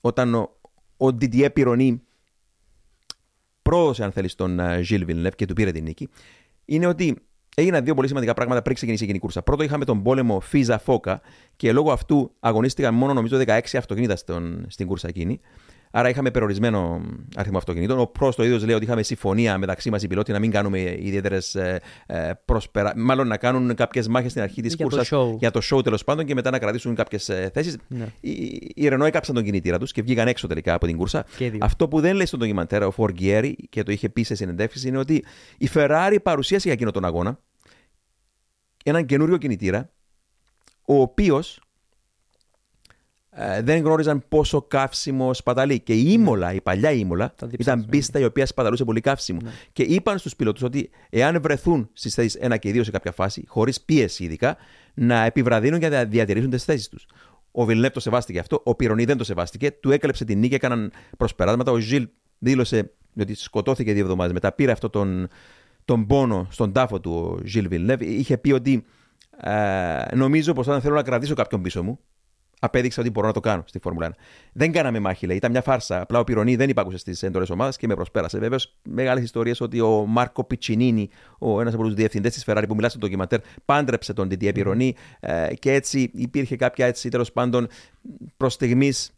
όταν 0.00 0.34
ο, 0.34 0.58
ο 0.96 1.06
Didier 1.20 1.48
Pironi 1.56 1.98
πρόδωσε, 3.62 4.04
αν 4.04 4.12
θέλεις, 4.12 4.34
τον 4.34 4.80
Γιλ 4.80 5.04
Villeneuve 5.08 5.34
και 5.36 5.46
του 5.46 5.54
πήρε 5.54 5.72
την 5.72 5.84
νίκη, 5.84 6.08
είναι 6.64 6.86
ότι 6.86 7.16
έγιναν 7.54 7.84
δύο 7.84 7.94
πολύ 7.94 8.08
σημαντικά 8.08 8.34
πράγματα 8.34 8.62
πριν 8.62 8.74
ξεκινήσει 8.74 9.02
εκείνη 9.02 9.18
η 9.18 9.20
κούρσα. 9.20 9.42
Πρώτο, 9.42 9.62
είχαμε 9.62 9.84
τον 9.84 10.02
πόλεμο 10.02 10.40
Φίζα 10.40 10.78
Φόκα 10.78 11.20
και 11.56 11.72
λόγω 11.72 11.92
αυτού 11.92 12.34
αγωνίστηκαν 12.40 12.94
μόνο 12.94 13.12
νομίζω 13.12 13.38
16 13.38 13.60
αυτοκίνητα 13.76 14.16
στον, 14.16 14.66
στην 14.68 14.86
κούρσα 14.86 15.08
εκείνη. 15.08 15.40
Άρα 15.90 16.08
είχαμε 16.08 16.30
περιορισμένο 16.30 17.00
αριθμό 17.36 17.58
αυτοκινήτων. 17.58 17.98
Ο 17.98 18.06
Πρό 18.06 18.34
το 18.34 18.44
ίδιος 18.44 18.64
λέει 18.64 18.74
ότι 18.74 18.84
είχαμε 18.84 19.02
συμφωνία 19.02 19.58
μεταξύ 19.58 19.90
μας 19.90 20.02
οι 20.02 20.06
πιλότοι 20.06 20.32
να 20.32 20.38
μην 20.38 20.50
κάνουμε 20.50 20.80
ιδιαίτερες 20.80 21.54
ε, 21.54 21.80
προσπερα... 22.44 22.92
Μάλλον 22.96 23.26
να 23.26 23.36
κάνουν 23.36 23.74
κάποιες 23.74 24.08
μάχες 24.08 24.30
στην 24.30 24.42
αρχή 24.42 24.62
της 24.62 24.74
Για 24.74 24.86
το 24.88 24.96
κούρσας 24.96 25.18
show. 25.18 25.36
για 25.38 25.50
το 25.50 25.60
show 25.70 25.84
τέλος 25.84 26.04
πάντων 26.04 26.24
και 26.24 26.34
μετά 26.34 26.50
να 26.50 26.58
κρατήσουν 26.58 26.94
κάποιες 26.94 27.24
θέσεις. 27.52 27.76
Ναι. 27.88 28.06
Οι, 28.20 28.72
οι 28.74 28.88
Ρενό 28.88 29.04
έκαψαν 29.04 29.34
τον 29.34 29.44
κινητήρα 29.44 29.78
τους 29.78 29.92
και 29.92 30.02
βγήκαν 30.02 30.28
έξω 30.28 30.46
τελικά 30.46 30.74
από 30.74 30.86
την 30.86 30.96
κούρσα. 30.96 31.24
Και 31.36 31.44
οι 31.44 31.48
δύο. 31.48 31.58
Αυτό 31.62 31.88
που 31.88 32.00
δεν 32.00 32.14
λέει 32.14 32.26
στον 32.26 32.38
ντοκιμαντέρ 32.38 32.82
ο 32.82 32.90
Φοργκιέρη 32.90 33.56
και 33.70 33.82
το 33.82 33.92
είχε 33.92 34.08
πει 34.08 34.22
σε 34.22 34.34
συνεντεύξεις 34.34 34.84
είναι 34.84 34.98
ότι 34.98 35.24
η 35.58 35.68
Ferrari 35.74 36.16
παρουσίασε 36.22 36.62
για 36.64 36.72
εκείνο 36.72 36.90
τον 36.90 37.04
αγώνα 37.04 37.38
έναν 38.84 39.06
καινούριο 39.06 39.36
κινητήρα, 39.36 39.92
ο 40.84 41.00
οποίος 41.00 41.56
ε, 41.56 41.60
δεν 43.62 43.82
γνώριζαν 43.82 44.24
πόσο 44.28 44.62
καύσιμο 44.62 45.34
σπαταλεί. 45.34 45.80
Και 45.80 45.92
η 45.94 46.04
Ήμολα, 46.08 46.52
η 46.52 46.60
παλιά 46.60 46.90
Ήμολα, 46.90 47.34
Τα 47.36 47.46
διψάσματα. 47.46 47.80
ήταν 47.80 47.90
πίστα 47.90 48.18
η 48.18 48.24
οποία 48.24 48.46
σπαταλούσε 48.46 48.84
πολύ 48.84 49.00
καύσιμο. 49.00 49.38
Ναι. 49.42 49.50
Και 49.72 49.82
είπαν 49.82 50.18
στους 50.18 50.36
πιλότους 50.36 50.62
ότι 50.62 50.90
εάν 51.10 51.40
βρεθούν 51.42 51.88
στις 51.92 52.14
θέσεις 52.14 52.38
1 52.40 52.58
και 52.58 52.70
2 52.70 52.84
σε 52.84 52.90
κάποια 52.90 53.12
φάση, 53.12 53.44
χωρίς 53.46 53.80
πίεση 53.80 54.24
ειδικά, 54.24 54.56
να 54.94 55.24
επιβραδύνουν 55.24 55.78
για 55.78 55.88
να 55.88 56.04
διατηρήσουν 56.04 56.50
τις 56.50 56.64
θέσεις 56.64 56.88
τους. 56.88 57.06
Ο 57.50 57.64
Βιλνέπ 57.64 57.92
το 57.92 58.00
σεβάστηκε 58.00 58.38
αυτό, 58.38 58.60
ο 58.64 58.74
Πυρονί 58.74 59.04
δεν 59.04 59.16
το 59.16 59.24
σεβάστηκε, 59.24 59.70
του 59.70 59.90
έκλεψε 59.90 60.24
την 60.24 60.38
νίκη, 60.38 60.54
έκαναν 60.54 60.92
προσπεράσματα. 61.16 61.72
Ο 61.72 61.78
Ζιλ 61.78 62.08
δήλωσε 62.38 62.92
ότι 63.20 63.34
σκοτώθηκε 63.34 63.92
δύο 63.92 64.02
εβδομάδες 64.02 64.32
μετά. 64.32 64.52
Πήρε 64.52 64.72
αυτό 64.72 64.90
τον, 64.90 65.28
τον 65.84 66.06
πόνο 66.06 66.46
στον 66.50 66.72
τάφο 66.72 67.00
του 67.00 67.12
ο 67.12 67.46
Ζιλ 67.46 67.68
Βιλνέπ. 67.68 68.02
Είχε 68.02 68.38
πει 68.38 68.52
ότι 68.52 68.84
ε, 69.40 70.14
νομίζω 70.14 70.52
πως 70.52 70.66
όταν 70.66 70.80
θέλω 70.80 70.94
να 70.94 71.02
κρατήσω 71.02 71.34
κάποιον 71.34 71.62
πίσω 71.62 71.82
μου, 71.82 71.98
απέδειξα 72.60 73.00
ότι 73.00 73.10
μπορώ 73.10 73.26
να 73.26 73.32
το 73.32 73.40
κάνω 73.40 73.62
στη 73.66 73.78
Φόρμουλα 73.78 74.10
1. 74.10 74.12
Δεν 74.52 74.72
κάναμε 74.72 74.98
μάχη, 74.98 75.26
λέει. 75.26 75.36
Ήταν 75.36 75.50
μια 75.50 75.62
φάρσα. 75.62 76.00
Απλά 76.00 76.18
ο 76.18 76.24
Πυρονί 76.24 76.56
δεν 76.56 76.68
υπάκουσε 76.68 76.98
στις 76.98 77.22
έντονες 77.22 77.50
ομάδες 77.50 77.76
και 77.76 77.86
με 77.86 77.94
προσπέρασε. 77.94 78.38
Βέβαια, 78.38 78.58
μεγάλες 78.82 79.24
ιστορίες 79.24 79.60
ότι 79.60 79.80
ο 79.80 80.04
Μάρκο 80.06 80.44
Πιτσινίνη, 80.44 81.08
ο 81.38 81.60
ένας 81.60 81.74
από 81.74 81.82
τους 81.82 81.94
διευθυντές 81.94 82.34
της 82.34 82.44
Ferrari 82.46 82.64
που 82.68 82.74
μιλά 82.74 82.88
στο 82.88 82.98
ντοκιματέρ, 82.98 83.40
πάντρεψε 83.64 84.12
τον 84.12 84.28
Didier 84.30 84.54
Πυρονί 84.54 84.94
ε, 85.20 85.54
και 85.54 85.72
έτσι 85.72 86.10
υπήρχε 86.14 86.56
κάποια 86.56 86.86
έτσι 86.86 87.08
τέλος 87.08 87.32
πάντων 87.32 87.68
προς 88.36 88.52
στιγμής 88.52 89.12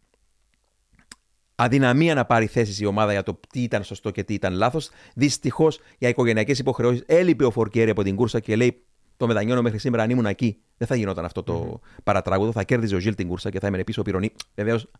αδυναμία 1.55 2.13
να 2.13 2.25
πάρει 2.25 2.45
θέση 2.45 2.83
η 2.83 2.85
ομάδα 2.85 3.11
για 3.11 3.23
το 3.23 3.39
τι 3.49 3.61
ήταν 3.61 3.83
σωστό 3.83 4.11
και 4.11 4.23
τι 4.23 4.33
ήταν 4.33 4.53
λάθος. 4.53 4.89
Δυστυχώς 5.15 5.79
για 5.97 6.09
οικογενειακές 6.09 6.59
υποχρεώσεις 6.59 7.03
έλειπε 7.05 7.45
ο 7.45 7.51
Φορκέρη 7.51 7.89
από 7.89 8.03
την 8.03 8.15
κούρσα 8.15 8.39
και 8.39 8.55
λέει: 8.55 8.83
Το 9.21 9.27
μετανιώνω 9.27 9.61
μέχρι 9.61 9.77
σήμερα 9.77 10.03
αν 10.03 10.09
ήμουν 10.09 10.25
εκεί. 10.25 10.57
Δεν 10.77 10.87
θα 10.87 10.95
γινόταν 10.95 11.25
αυτό 11.25 11.43
το 11.43 11.79
παρατράγουδο. 12.03 12.51
Θα 12.51 12.63
κέρδιζε 12.63 12.95
ο 12.95 12.99
Ζιλ 12.99 13.15
την 13.15 13.27
κούρσα 13.27 13.49
και 13.49 13.59
θα 13.59 13.67
έμενε 13.67 13.83
πίσω 13.83 14.01
ο 14.01 14.03
Πυρονί. 14.03 14.31
Βεβαίως 14.55 14.91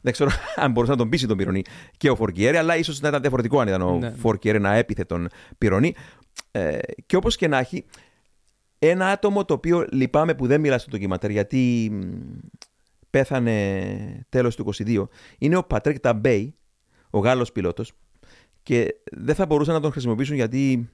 δεν 0.00 0.12
ξέρω 0.12 0.30
αν 0.62 0.70
μπορούσε 0.72 0.92
να 0.92 0.98
τον 0.98 1.08
πείσει 1.08 1.26
τον 1.26 1.36
Πυρονί 1.36 1.62
και 1.96 2.10
ο 2.10 2.16
Φοργκιέρι, 2.16 2.56
αλλά 2.56 2.76
ίσως 2.76 3.00
να 3.00 3.08
ήταν 3.08 3.20
διαφορετικό 3.20 3.60
αν 3.60 3.68
ήταν 3.68 3.82
ο 3.82 3.98
Ναι. 3.98 4.10
Φοργκιέρι 4.10 4.60
να 4.60 4.74
έπειθε 4.74 5.04
τον 5.04 5.28
Πιρονί. 5.58 5.94
Ε, 6.50 6.78
και 7.06 7.16
όπως 7.16 7.36
και 7.36 7.48
να 7.48 7.58
έχει, 7.58 7.84
ένα 8.78 9.06
άτομο 9.10 9.44
το 9.44 9.54
οποίο 9.54 9.86
λυπάμαι 9.92 10.34
που 10.34 10.46
δεν 10.46 10.60
μιλά 10.60 10.78
στο 10.78 10.90
ντοκιματέρ 10.90 11.30
γιατί 11.30 11.90
μ, 11.92 12.00
πέθανε 13.10 14.26
τέλος 14.28 14.56
του 14.56 14.72
22 14.76 15.04
είναι 15.38 15.56
ο 15.56 15.64
Πατρίκ 15.64 16.00
Ταμπέι, 16.00 16.54
ο 17.10 17.18
Γάλλος 17.18 17.52
πιλότος 17.52 17.92
και 18.62 18.94
δεν 19.12 19.34
θα 19.34 19.46
μπορούσαν 19.46 19.74
να 19.74 19.80
τον 19.80 19.90
χρησιμοποιήσουν 19.90 20.34
γιατί 20.34 20.90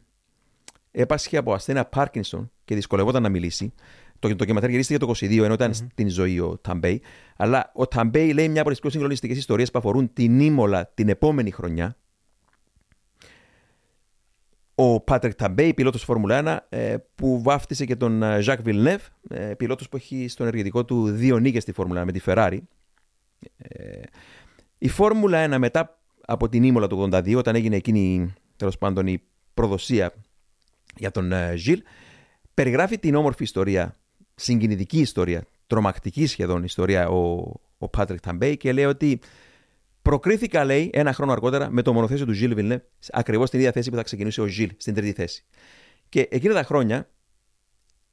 έπασχε 0.91 1.37
από 1.37 1.53
ασθένεια 1.53 1.85
Πάρκινσον 1.85 2.51
και 2.65 2.75
δυσκολευόταν 2.75 3.23
να 3.23 3.29
μιλήσει. 3.29 3.73
Το 4.19 4.35
ντοκιματέρ 4.35 4.71
γυρίστηκε 4.71 4.99
το 4.99 5.11
22 5.11 5.43
ενώ 5.43 5.53
ήταν 5.53 5.75
στην 5.75 6.09
ζωή 6.09 6.41
ο 6.41 6.59
Ταμπέι. 6.59 7.03
Αλλά 7.37 7.71
ο 7.75 7.87
Ταμπέι 7.87 8.33
λέει 8.33 8.49
μια 8.49 8.61
από 8.61 8.71
τις 8.71 8.81
πιο 8.81 8.91
συγκλονιστικές 8.91 9.37
ιστορίες 9.37 9.71
που 9.71 9.79
αφορούν 9.79 10.13
την 10.13 10.41
Ήμολα 10.41 10.87
την 10.87 11.09
επόμενη 11.09 11.51
χρονιά. 11.51 11.97
Ο 14.75 15.01
Πάτρικ 15.01 15.35
Ταμπέι, 15.35 15.75
πιλότος 15.75 16.05
Φόρμουλα 16.05 16.67
1, 16.71 16.77
ε, 16.77 16.97
που 17.15 17.43
βάφτισε 17.43 17.85
και 17.85 17.97
τον 17.97 18.23
ε, 18.23 18.41
Ζακ 18.41 18.63
Βιλνέβ, 18.63 18.97
ε, 19.29 19.55
πιλότος 19.55 19.89
που 19.89 19.97
έχει 19.97 20.29
στον 20.29 20.47
ενεργητικό 20.47 20.85
του 20.85 21.11
δύο 21.11 21.39
νίκες 21.39 21.63
στη 21.63 21.73
Φόρμουλα 21.73 22.03
1 22.03 22.05
με 22.05 22.13
τη 22.13 22.21
Ferrari. 22.25 22.59
Ε, 23.57 24.01
η 24.79 24.89
Φόρμουλα 24.89 25.55
1 25.55 25.59
μετά 25.59 25.99
από 26.27 26.49
την 26.49 26.63
Ήμολα 26.63 26.87
του 26.87 27.09
82, 27.13 27.37
όταν 27.37 27.55
έγινε 27.55 27.77
εκείνη 27.77 28.33
τέλος 28.57 28.79
πάντων 28.79 29.07
η 29.07 29.23
προδοσία 29.55 30.13
για 30.99 31.11
τον 31.11 31.33
ε, 31.33 31.57
Ζιλ, 31.57 31.83
περιγράφει 32.55 32.99
την 32.99 33.15
όμορφη 33.15 33.43
ιστορία, 33.43 33.97
συγκινητική 34.35 35.01
ιστορία, 35.01 35.45
τρομακτική 35.67 36.27
σχεδόν 36.27 36.65
ιστορία 36.65 37.09
ο, 37.09 37.53
ο 37.79 37.89
Πάτρικ 37.89 38.21
Ταμπέι 38.21 38.57
και 38.57 38.73
λέει 38.73 38.85
ότι 38.85 39.21
προκρίθηκα, 40.03 40.65
λέει, 40.65 40.91
ένα 40.93 41.13
χρόνο 41.13 41.33
αργότερα 41.33 41.71
με 41.71 41.83
το 41.83 41.93
μονοθέσιο 41.93 42.27
του 42.27 42.33
Ζιλ 42.33 42.55
Βιλνεύ, 42.55 42.83
ακριβώς 43.11 43.49
στην 43.49 43.59
ίδια 43.59 43.73
θέση 43.73 43.91
που 43.91 43.97
θα 43.97 44.03
ξεκινούσε 44.03 44.41
ο 44.41 44.47
Ζιλ, 44.47 44.71
στην 44.77 44.95
τρίτη 44.95 45.13
θέση. 45.13 45.45
Και 46.09 46.29
εκείνα 46.31 46.55
τα 46.55 46.63
χρόνια, 46.63 47.09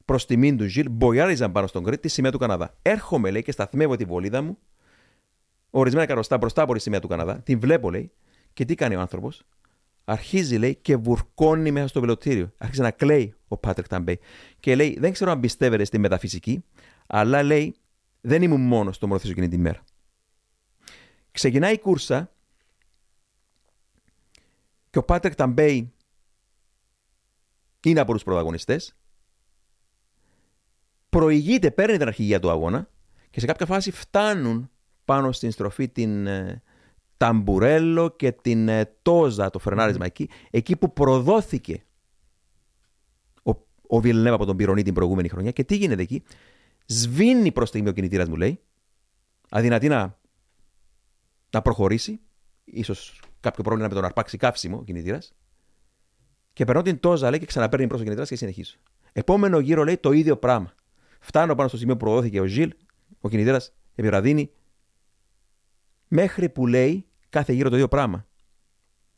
προς 0.04 0.26
τιμήν 0.26 0.56
του 0.56 0.64
Ζιλ, 0.64 0.90
μποιάριζαν 0.90 1.52
πάνω 1.52 1.66
στον 1.66 1.84
Κρήτη 1.84 2.00
τη 2.00 2.08
σημαία 2.08 2.30
του 2.30 2.38
Καναδά. 2.38 2.76
Έρχομαι, 2.82 3.30
λέει, 3.30 3.42
και 3.42 3.52
σταθμεύω 3.52 3.96
τη 3.96 4.04
βολίδα 4.04 4.42
μου, 4.42 4.58
ορισμένα 5.70 6.06
καροστά 6.06 6.36
μπροστά 6.36 6.62
από 6.62 6.74
τη 6.74 6.80
σημαία 6.80 7.00
του 7.00 7.08
Καναδά, 7.08 7.40
την 7.40 7.60
βλέπω, 7.60 7.90
λέει, 7.90 8.12
και 8.52 8.64
τι 8.64 8.74
κάνει 8.74 8.96
ο 8.96 9.00
άνθρωπος; 9.00 9.44
Αρχίζει, 10.08 10.56
λέει, 10.56 10.76
και 10.76 10.96
βουρκώνει 10.96 11.70
μέσα 11.70 11.86
στο 11.88 12.00
βελατήριο. 12.00 12.52
Άρχισε 12.58 12.82
να 12.82 12.90
κλαίει 12.90 13.34
ο 13.48 13.56
Πάτρικ 13.56 13.88
Ταμπέι. 13.88 14.20
Και 14.60 14.74
λέει, 14.74 14.96
δεν 15.00 15.12
ξέρω 15.12 15.30
αν 15.30 15.40
πιστεύετε 15.40 15.84
στη 15.84 15.98
μεταφυσική, 15.98 16.64
αλλά 17.06 17.42
λέει, 17.42 17.76
δεν 18.20 18.42
ήμουν 18.42 18.60
μόνος 18.60 18.96
στο 18.96 19.06
μονοθέσιο 19.06 19.32
εκείνη 19.32 19.48
τη 19.48 19.58
μέρα. 19.58 19.82
Ξεκινάει 21.30 21.72
η 21.72 21.78
κούρσα 21.78 22.32
και 24.90 24.98
ο 24.98 25.02
Πάτρικ 25.02 25.34
Ταμπέι 25.34 25.92
είναι 27.82 28.00
από 28.00 28.12
τους 28.12 28.22
πρωταγωνιστές. 28.22 28.96
Προηγείται, 31.08 31.70
παίρνει 31.70 31.96
την 31.96 32.06
αρχηγία 32.06 32.40
του 32.40 32.50
αγώνα 32.50 32.88
και 33.30 33.40
σε 33.40 33.46
κάποια 33.46 33.66
φάση 33.66 33.90
φτάνουν 33.90 34.70
πάνω 35.04 35.32
στην 35.32 35.50
στροφή 35.50 35.88
την 35.88 36.26
ε, 36.26 36.62
Ταμπουρέλο 37.16 38.10
και 38.16 38.32
την 38.32 38.68
ε, 38.68 38.96
Τόζα, 39.02 39.50
το 39.50 39.58
φρενάρισμα 39.58 40.04
εκεί, 40.06 40.28
εκεί 40.50 40.76
που 40.76 40.92
προδόθηκε 40.92 41.84
ο, 43.42 43.50
ο 43.86 44.00
Βιλνέβα 44.00 44.34
από 44.34 44.44
τον 44.44 44.56
Πυρονί 44.56 44.82
την 44.82 44.94
προηγούμενη 44.94 45.28
χρονιά. 45.28 45.50
Και 45.50 45.64
τι 45.64 45.76
γίνεται 45.76 46.02
εκεί, 46.02 46.22
σβήνει 46.86 47.52
προς 47.52 47.68
στιγμή 47.68 47.88
ο 47.88 47.92
κινητήρας 47.92 48.28
μου 48.28 48.36
λέει, 48.36 48.60
αδυνατή 49.48 49.88
να, 49.88 50.18
να 51.50 51.62
προχωρήσει, 51.62 52.20
ίσως 52.64 53.20
κάποιο 53.40 53.62
πρόβλημα 53.62 53.88
με 53.88 53.94
τον 53.94 54.04
αρπάξει 54.04 54.36
καύσιμο 54.36 54.76
ο 54.76 54.82
κινητήρας, 54.84 55.34
και 56.52 56.64
περνώ 56.64 56.82
την 56.82 57.00
Τόζα 57.00 57.30
λέει 57.30 57.38
και 57.38 57.46
ξαναπαίρνει 57.46 57.86
προς 57.86 58.00
ο 58.00 58.02
κινητήρας 58.02 58.28
και 58.28 58.36
συνεχίζω. 58.36 58.76
Επόμενο 59.12 59.58
γύρο 59.58 59.84
λέει 59.84 59.96
το 59.96 60.12
ίδιο 60.12 60.36
πράγμα. 60.36 60.74
Φτάνω 61.20 61.54
πάνω 61.54 61.68
στο 61.68 61.78
σημείο 61.78 61.96
που 61.96 62.04
προδόθηκε 62.04 62.40
ο 62.40 62.44
Ζιλ, 62.44 62.72
ο 63.20 63.28
κινητήρας 63.28 63.74
επιβραδύνει, 63.94 64.50
μέχρι 66.08 66.48
που 66.48 66.66
λέει 66.66 67.05
κάθε 67.28 67.52
γύρο 67.52 67.68
το 67.68 67.74
ίδιο 67.74 67.88
πράγμα. 67.88 68.26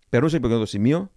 Περνούσε 0.09 0.37
από 0.37 0.47
εκείνο 0.47 0.61
το 0.61 0.67
σημείο, 0.67 1.11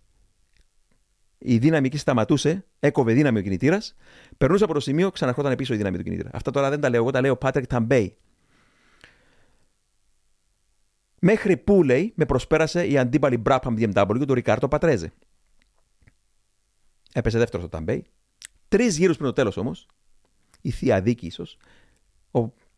η 1.37 1.57
δύναμη 1.57 1.87
εκεί 1.87 1.97
σταματούσε, 1.97 2.65
έκοβε 2.79 3.13
δύναμη 3.13 3.39
ο 3.39 3.41
κινητήρας, 3.41 3.95
περνούσε 4.37 4.63
από 4.63 4.73
το 4.73 4.79
σημείο, 4.79 5.11
ξαναρχόταν 5.11 5.55
πίσω 5.55 5.73
η 5.73 5.77
δύναμη 5.77 5.97
του 5.97 6.03
κινητήρα. 6.03 6.29
Αυτά 6.33 6.51
τώρα 6.51 6.69
δεν 6.69 6.79
τα 6.79 6.89
λέω 6.89 7.01
εγώ, 7.01 7.11
τα 7.11 7.21
λέει 7.21 7.31
ο 7.31 7.37
Πάτρικ 7.37 7.67
Ταμπέι. 7.67 8.17
Μέχρι 11.19 11.57
που 11.57 11.83
λέει, 11.83 12.13
με 12.15 12.25
προσπέρασε 12.25 12.87
η 12.87 12.97
αντίπαλη 12.97 13.41
Brabham 13.45 13.93
BMW 13.95 14.23
του 14.27 14.33
Ρικάρτο 14.33 14.67
Πατρέζε. 14.67 15.13
Έπεσε 17.13 17.37
δεύτερος 17.37 17.65
ο 17.65 17.69
Ταμπέι. 17.69 18.05
Τρεις 18.67 18.97
γύρους 18.97 19.15
πριν 19.15 19.27
το 19.27 19.33
τέλος 19.33 19.57
όμως, 19.57 19.87
η 20.61 20.71
θεία 20.71 21.01
δίκη 21.01 21.25
ίσως, 21.25 21.57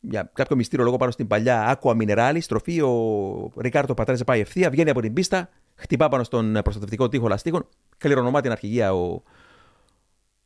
για 0.10 0.32
κάποιο 0.34 0.56
μυστήριο 0.56 0.86
λόγο 0.86 0.98
πάνω 0.98 1.12
στην 1.12 1.28
παλιά 1.28 1.80
Acqua 1.82 1.92
Minerale 1.92 2.38
στροφή, 2.42 2.82
ο 2.82 3.52
Ρικάρτο 3.58 3.94
Πατρέζε 3.94 4.24
πάει 4.24 4.40
ευθεία, 4.40 4.70
βγαίνει 4.70 4.90
από 4.90 5.02
την 5.02 5.14
πίστα, 5.14 5.50
χτυπά 5.76 6.08
πάνω 6.10 6.24
στον 6.24 6.52
προστατευτικό 6.64 7.10
τοίχο 7.10 7.28
λαστίχων, 7.28 7.68
κληρονομά 7.98 8.42
την 8.42 8.52
αρχηγία 8.52 8.94
ο, 8.94 9.22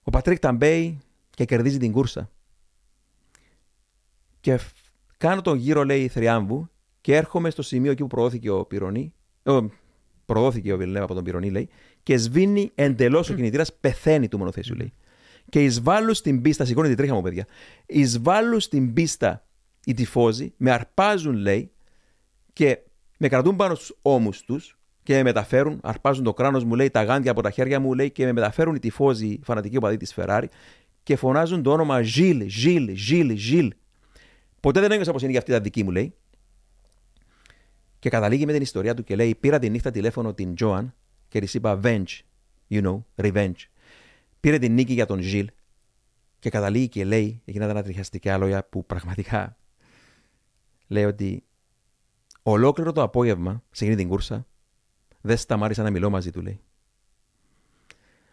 ο 0.03 0.09
Πατρίκ 0.11 0.39
Ταμπέι 0.39 0.99
και 1.29 1.45
κερδίζει 1.45 1.77
την 1.77 1.91
κούρσα. 1.91 2.29
Και 4.39 4.57
φ- 4.57 4.75
κάνω 5.17 5.41
τον 5.41 5.57
γύρο, 5.57 5.83
λέει, 5.83 6.07
θριάμβου 6.07 6.69
και 7.01 7.15
έρχομαι 7.15 7.49
στο 7.49 7.61
σημείο 7.61 7.91
εκεί 7.91 8.01
που 8.01 8.07
προδόθηκε 8.07 8.49
ο 8.49 8.65
Πιρονί. 8.65 9.13
Ο, 9.43 9.69
προδόθηκε 10.25 10.73
ο 10.73 10.77
Βιλνέβ 10.77 11.03
από 11.03 11.13
τον 11.13 11.23
Πιρονί, 11.23 11.49
λέει, 11.49 11.69
και 12.03 12.17
σβήνει 12.17 12.71
εντελώς 12.75 13.29
ο 13.29 13.33
κινητήρας, 13.33 13.73
πεθαίνει 13.73 14.27
του 14.27 14.37
μονοθέσιου, 14.37 14.75
λέει. 14.75 14.93
Και 15.49 15.63
εισβάλλουν 15.63 16.13
στην 16.13 16.41
πίστα, 16.41 16.65
σηκώνει 16.65 16.87
την 16.87 16.97
τρίχα 16.97 17.13
μου, 17.13 17.21
παιδιά. 17.21 17.45
Εισβάλλουν 17.85 18.59
στην 18.59 18.93
πίστα 18.93 19.46
οι 19.87 19.93
τυφώζοι, 19.93 20.53
με 20.57 20.71
αρπάζουν, 20.71 21.35
λέει, 21.35 21.71
και 22.53 22.79
με 23.17 23.27
κρατούν 23.27 23.55
πάνω 23.55 23.75
στους 23.75 23.97
ώμους 24.01 24.41
τους 24.41 24.77
και 25.03 25.13
με 25.13 25.23
μεταφέρουν, 25.23 25.79
αρπάζουν 25.83 26.23
το 26.23 26.33
κράνος 26.33 26.63
μου, 26.63 26.75
λέει, 26.75 26.89
τα 26.89 27.03
γάντια 27.03 27.31
από 27.31 27.41
τα 27.41 27.49
χέρια 27.49 27.79
μου, 27.79 27.93
λέει, 27.93 28.11
και 28.11 28.25
με 28.25 28.31
μεταφέρουν 28.31 28.75
οι 28.75 28.79
τυφώζοι, 28.79 29.27
οι 29.27 29.41
φανατικοί 29.43 29.77
οπαδοί 29.77 29.97
της 29.97 30.13
Ferrari 30.17 30.45
και 31.03 31.15
φωνάζουν 31.15 31.63
το 31.63 31.71
όνομα 31.71 32.01
Ζιλ, 32.01 32.49
Ζιλ, 32.49 32.95
Ζιλ, 32.95 33.37
Ζιλ. 33.37 33.71
Ποτέ 34.59 34.79
δεν 34.79 34.91
ένιωσα 34.91 35.11
πως 35.11 35.21
είναι 35.21 35.31
για 35.31 35.39
αυτή 35.39 35.51
τα 35.51 35.59
δική 35.59 35.83
μου, 35.83 35.91
λέει. 35.91 36.13
Και 37.99 38.09
καταλήγει 38.09 38.45
με 38.45 38.53
την 38.53 38.61
ιστορία 38.61 38.93
του 38.93 39.03
και 39.03 39.15
λέει: 39.15 39.35
Πήρα 39.35 39.59
τη 39.59 39.69
νύχτα 39.69 39.91
τηλέφωνο 39.91 40.33
την 40.33 40.55
Τζόαν 40.55 40.93
και 41.27 41.39
της 41.39 41.53
είπα 41.53 41.79
Venge, 41.83 42.19
you 42.69 42.83
know, 42.83 43.03
revenge. 43.15 43.61
Πήρε 44.39 44.57
την 44.57 44.73
νίκη 44.73 44.93
για 44.93 45.05
τον 45.05 45.21
Ζιλ 45.21 45.47
και 46.39 46.49
καταλήγει 46.49 46.87
και 46.87 47.05
λέει 47.05 47.41
εκείνα 47.45 47.65
τα 47.65 47.71
ανατριχιαστικά 47.71 48.37
λόγια 48.37 48.63
που 48.63 48.85
πραγματικά 48.85 49.57
λέει 50.87 51.03
ότι 51.03 51.43
ολόκληρο 52.43 52.91
το 52.91 53.01
απόγευμα 53.01 53.63
σε 53.71 53.83
εκείνη 53.83 53.99
την 53.99 54.09
κούρσα 54.09 54.47
δεν 55.21 55.37
σταμάτησα 55.37 55.83
να 55.83 55.89
μιλώ 55.89 56.09
μαζί 56.09 56.31
του, 56.31 56.41
λέει. 56.41 56.59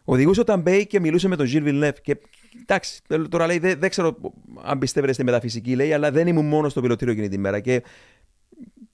Οδηγούσε 0.04 0.40
ο 0.40 0.44
Ταμπέι 0.44 0.86
και 0.86 1.00
μιλούσε 1.00 1.28
με 1.28 1.36
τον 1.36 1.46
Ζιλ 1.46 1.62
Βιλνεύ 1.62 2.00
και 2.02 2.16
εντάξει, 2.60 3.02
τώρα 3.28 3.46
λέει, 3.46 3.58
δεν, 3.58 3.78
δεν 3.78 3.90
ξέρω 3.90 4.16
αν 4.62 4.78
πιστεύετε 4.78 5.12
στη 5.12 5.24
μεταφυσική, 5.24 5.76
λέει, 5.76 5.92
αλλά 5.92 6.10
δεν 6.10 6.26
ήμουν 6.26 6.46
μόνος 6.46 6.70
στο 6.70 6.80
πιλωτήριο 6.80 7.12
εκείνη 7.12 7.28
τη 7.28 7.38
μέρα. 7.38 7.60
Και, 7.60 7.82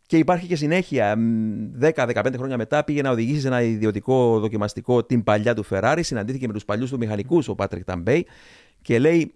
και 0.06 0.16
υπάρχει 0.16 0.46
και 0.46 0.56
συνέχεια. 0.56 1.18
10-15 1.80 2.26
χρόνια 2.36 2.56
μετά 2.56 2.84
πήγε 2.84 3.02
να 3.02 3.10
οδηγήσει 3.10 3.40
σε 3.40 3.46
ένα 3.46 3.62
ιδιωτικό 3.62 4.40
δοκιμαστικό 4.40 5.04
την 5.04 5.22
παλιά 5.22 5.54
του 5.54 5.64
Ferrari. 5.70 6.00
Συναντήθηκε 6.00 6.46
με 6.46 6.52
τους 6.52 6.64
παλιούς 6.64 6.90
του 6.90 6.98
μηχανικούς, 6.98 7.48
ο 7.48 7.54
Πάτρικ 7.54 7.84
Ταμπέι. 7.84 8.26
Και 8.82 8.98
λέει, 8.98 9.34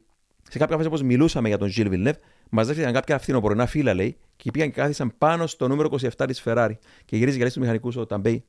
σε 0.51 0.59
κάποια 0.59 0.77
φάση, 0.77 0.89
όπως 0.89 1.03
μιλούσαμε 1.03 1.49
για 1.49 1.59
τον 1.59 1.69
Ζιλ 1.69 1.89
Βιλνέβ, 1.89 2.19
μαζεύτηκαν 2.51 2.93
κάποια 2.93 3.19
φθινοπωρινά 3.19 3.67
φύλλα, 3.67 3.95
λέει, 3.95 4.17
και 4.37 4.51
πήγαν 4.51 4.71
και 4.71 4.81
κάθισαν 4.81 5.15
πάνω 5.19 5.47
στο 5.47 5.69
νούμερο 5.69 5.89
27 6.19 6.25
της 6.27 6.43
Ferrari. 6.45 6.77
Και 7.05 7.17
γυρίζει 7.17 7.37
και 7.37 7.41
λέει 7.41 7.51
στους 7.51 7.63
μηχανικούς 7.63 7.97
ο 7.97 8.07
Ταμπέι. 8.07 8.45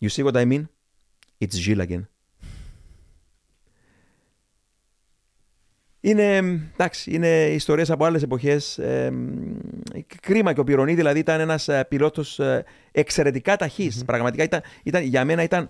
You 0.00 0.08
see 0.08 0.24
what 0.24 0.32
I 0.32 0.44
mean? 0.52 0.62
It's 1.38 1.66
Gilles 1.66 1.86
again. 1.88 2.02
Είναι, 6.04 6.36
εντάξει, 6.72 7.10
είναι 7.10 7.46
ιστορίες 7.46 7.90
από 7.90 8.04
άλλες 8.04 8.22
εποχές. 8.22 8.78
Ε, 8.78 9.12
κρίμα 10.20 10.52
και 10.52 10.60
ο 10.60 10.64
Πυρονί 10.64 10.94
δηλαδή 10.94 11.18
ήταν 11.18 11.40
ένας 11.40 11.68
ε, 11.68 11.84
πιλότος 11.88 12.38
ε, 12.38 12.64
εξαιρετικά 12.92 13.56
Πραγματικά 14.06 14.42
ήταν, 14.42 14.62
ήταν, 14.82 15.02
για 15.02 15.24
μένα 15.24 15.42
ήταν 15.42 15.68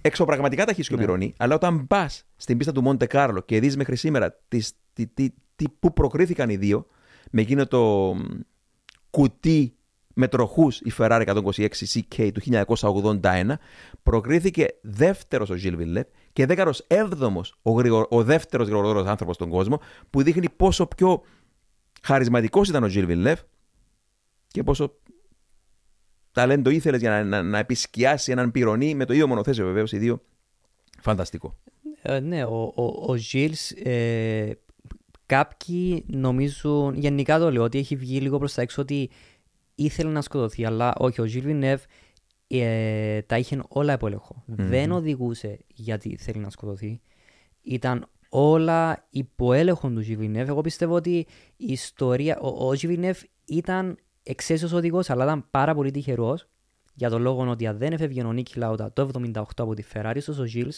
εξωπραγματικά 0.00 0.64
ταχύς 0.64 0.88
και 0.88 0.94
ο 0.94 0.96
ναι. 0.96 1.02
Πυρονί. 1.02 1.34
Αλλά 1.36 1.54
όταν 1.54 1.86
πας 1.86 2.24
στην 2.36 2.56
πίστα 2.56 2.72
του 2.72 2.82
Μοντε 2.82 3.06
Κάρλο 3.06 3.40
και 3.40 3.60
δεις 3.60 3.76
μέχρι 3.76 3.96
σήμερα 3.96 4.40
τις, 4.48 4.72
τι, 4.92 5.06
τι, 5.06 5.30
τι, 5.56 5.64
που 5.78 5.92
προκρίθηκαν 5.92 6.50
οι 6.50 6.56
δύο 6.56 6.86
με 7.30 7.40
εκείνο 7.40 7.66
το 7.66 8.14
κουτί 9.10 9.78
με 10.14 10.28
τροχούς 10.28 10.80
η 10.80 10.92
Ferrari 10.98 11.26
126 11.26 11.68
CK 11.68 12.30
του 12.32 12.64
1981, 13.22 13.52
προκρίθηκε 14.02 14.66
δεύτερος 14.80 15.50
ο 15.50 15.54
Γιλ 15.54 15.76
Βιλνεύ 15.76 16.04
και 16.32 16.46
17ο 16.48 17.40
ο, 17.62 17.70
γρηγορ, 17.70 18.06
ο 18.10 18.22
δεύτερος 18.24 18.66
γρηγορότερος 18.66 19.06
άνθρωπος 19.06 19.34
στον 19.34 19.48
κόσμο, 19.48 19.80
που 20.10 20.22
δείχνει 20.22 20.50
πόσο 20.50 20.86
πιο 20.86 21.22
χαρισματικός 22.02 22.68
ήταν 22.68 22.82
ο 22.82 22.86
Γιλ 22.86 23.06
Βιλνεύ 23.06 23.40
και 24.48 24.62
πόσο 24.62 24.98
ταλέντο 26.32 26.70
ήθελες 26.70 27.00
για 27.00 27.10
να, 27.10 27.24
να, 27.24 27.42
να 27.42 27.58
επισκιάσει 27.58 28.32
έναν 28.32 28.50
πυρονί 28.50 28.94
με 28.94 29.04
το 29.04 29.12
ίδιο 29.12 29.26
μονοθέσιο 29.26 29.64
βεβαίως, 29.64 29.92
οι 29.92 29.98
δύο. 29.98 30.22
Φανταστικό. 31.00 31.56
Ε, 32.02 32.20
ναι, 32.20 32.44
ο, 32.44 32.72
ο, 32.74 33.04
ο 33.06 33.14
Γιλς, 33.14 33.70
ε, 33.70 34.58
κάποιοι 35.26 36.04
νομίζουν, 36.06 36.94
γενικά 36.94 37.38
το 37.38 37.50
λέω, 37.50 37.62
ότι 37.62 37.78
έχει 37.78 37.96
βγει 37.96 38.20
λίγο 38.20 38.38
προς 38.38 38.54
τα 38.54 38.62
έξω 38.62 38.82
ότι 38.82 39.10
ήθελε 39.74 40.10
να 40.10 40.22
σκοτωθεί, 40.22 40.64
αλλά 40.64 40.94
όχι, 40.98 41.20
ο 41.20 41.24
Ζιλ 41.24 41.42
Βινεύ 41.42 41.82
ε, 42.48 43.22
τα 43.22 43.38
είχε 43.38 43.62
όλα 43.68 43.92
υπό 43.92 44.06
έλεγχο. 44.06 44.44
Mm-hmm. 44.48 44.54
Δεν 44.56 44.90
οδηγούσε 44.90 45.58
γιατί 45.66 46.16
θέλει 46.16 46.38
να 46.38 46.50
σκοτωθεί. 46.50 47.00
Ήταν 47.62 48.08
όλα 48.28 49.06
υπό 49.10 49.52
έλεγχο 49.52 49.88
του 49.88 50.00
Ζιβινεύ. 50.00 50.48
Εγώ 50.48 50.60
πιστεύω 50.60 50.94
ότι 50.94 51.26
η 51.56 51.72
ιστορία. 51.72 52.38
Ο, 52.38 52.66
ο 52.68 52.74
Ζιβινεύ 52.74 53.14
ήταν 53.44 53.98
εξαίσιος 54.30 54.72
οδηγός, 54.72 55.10
αλλά 55.10 55.24
ήταν 55.24 55.44
πάρα 55.50 55.74
πολύ 55.74 55.90
τυχερός 55.90 56.48
για 56.94 57.10
τον 57.10 57.22
λόγο 57.22 57.48
ότι 57.50 57.66
αν 57.66 57.78
δεν 57.78 57.92
έφευγε 57.92 58.22
ο 58.22 58.32
Νίκη 58.32 58.58
Λάουτα 58.58 58.92
το 58.92 59.10
1978 59.34 59.42
από 59.56 59.74
τη 59.74 59.82
Ferrari, 59.92 60.12
ίσω 60.14 60.42
ο 60.42 60.44
Ζιλ 60.44 60.72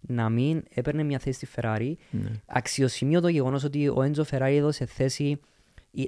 να 0.00 0.28
μην 0.28 0.62
έπαιρνε 0.74 1.02
μια 1.02 1.18
θέση 1.18 1.46
στη 1.46 1.48
Ferrari. 1.56 1.92
Mm. 2.12 2.16
Αξιοσημείο 2.46 3.20
το 3.20 3.28
γεγονός 3.28 3.64
ότι 3.64 3.88
ο 3.88 4.02
Έντζο 4.02 4.24
Ferrari 4.30 4.54
έδωσε 4.56 4.86
θέση. 4.86 5.40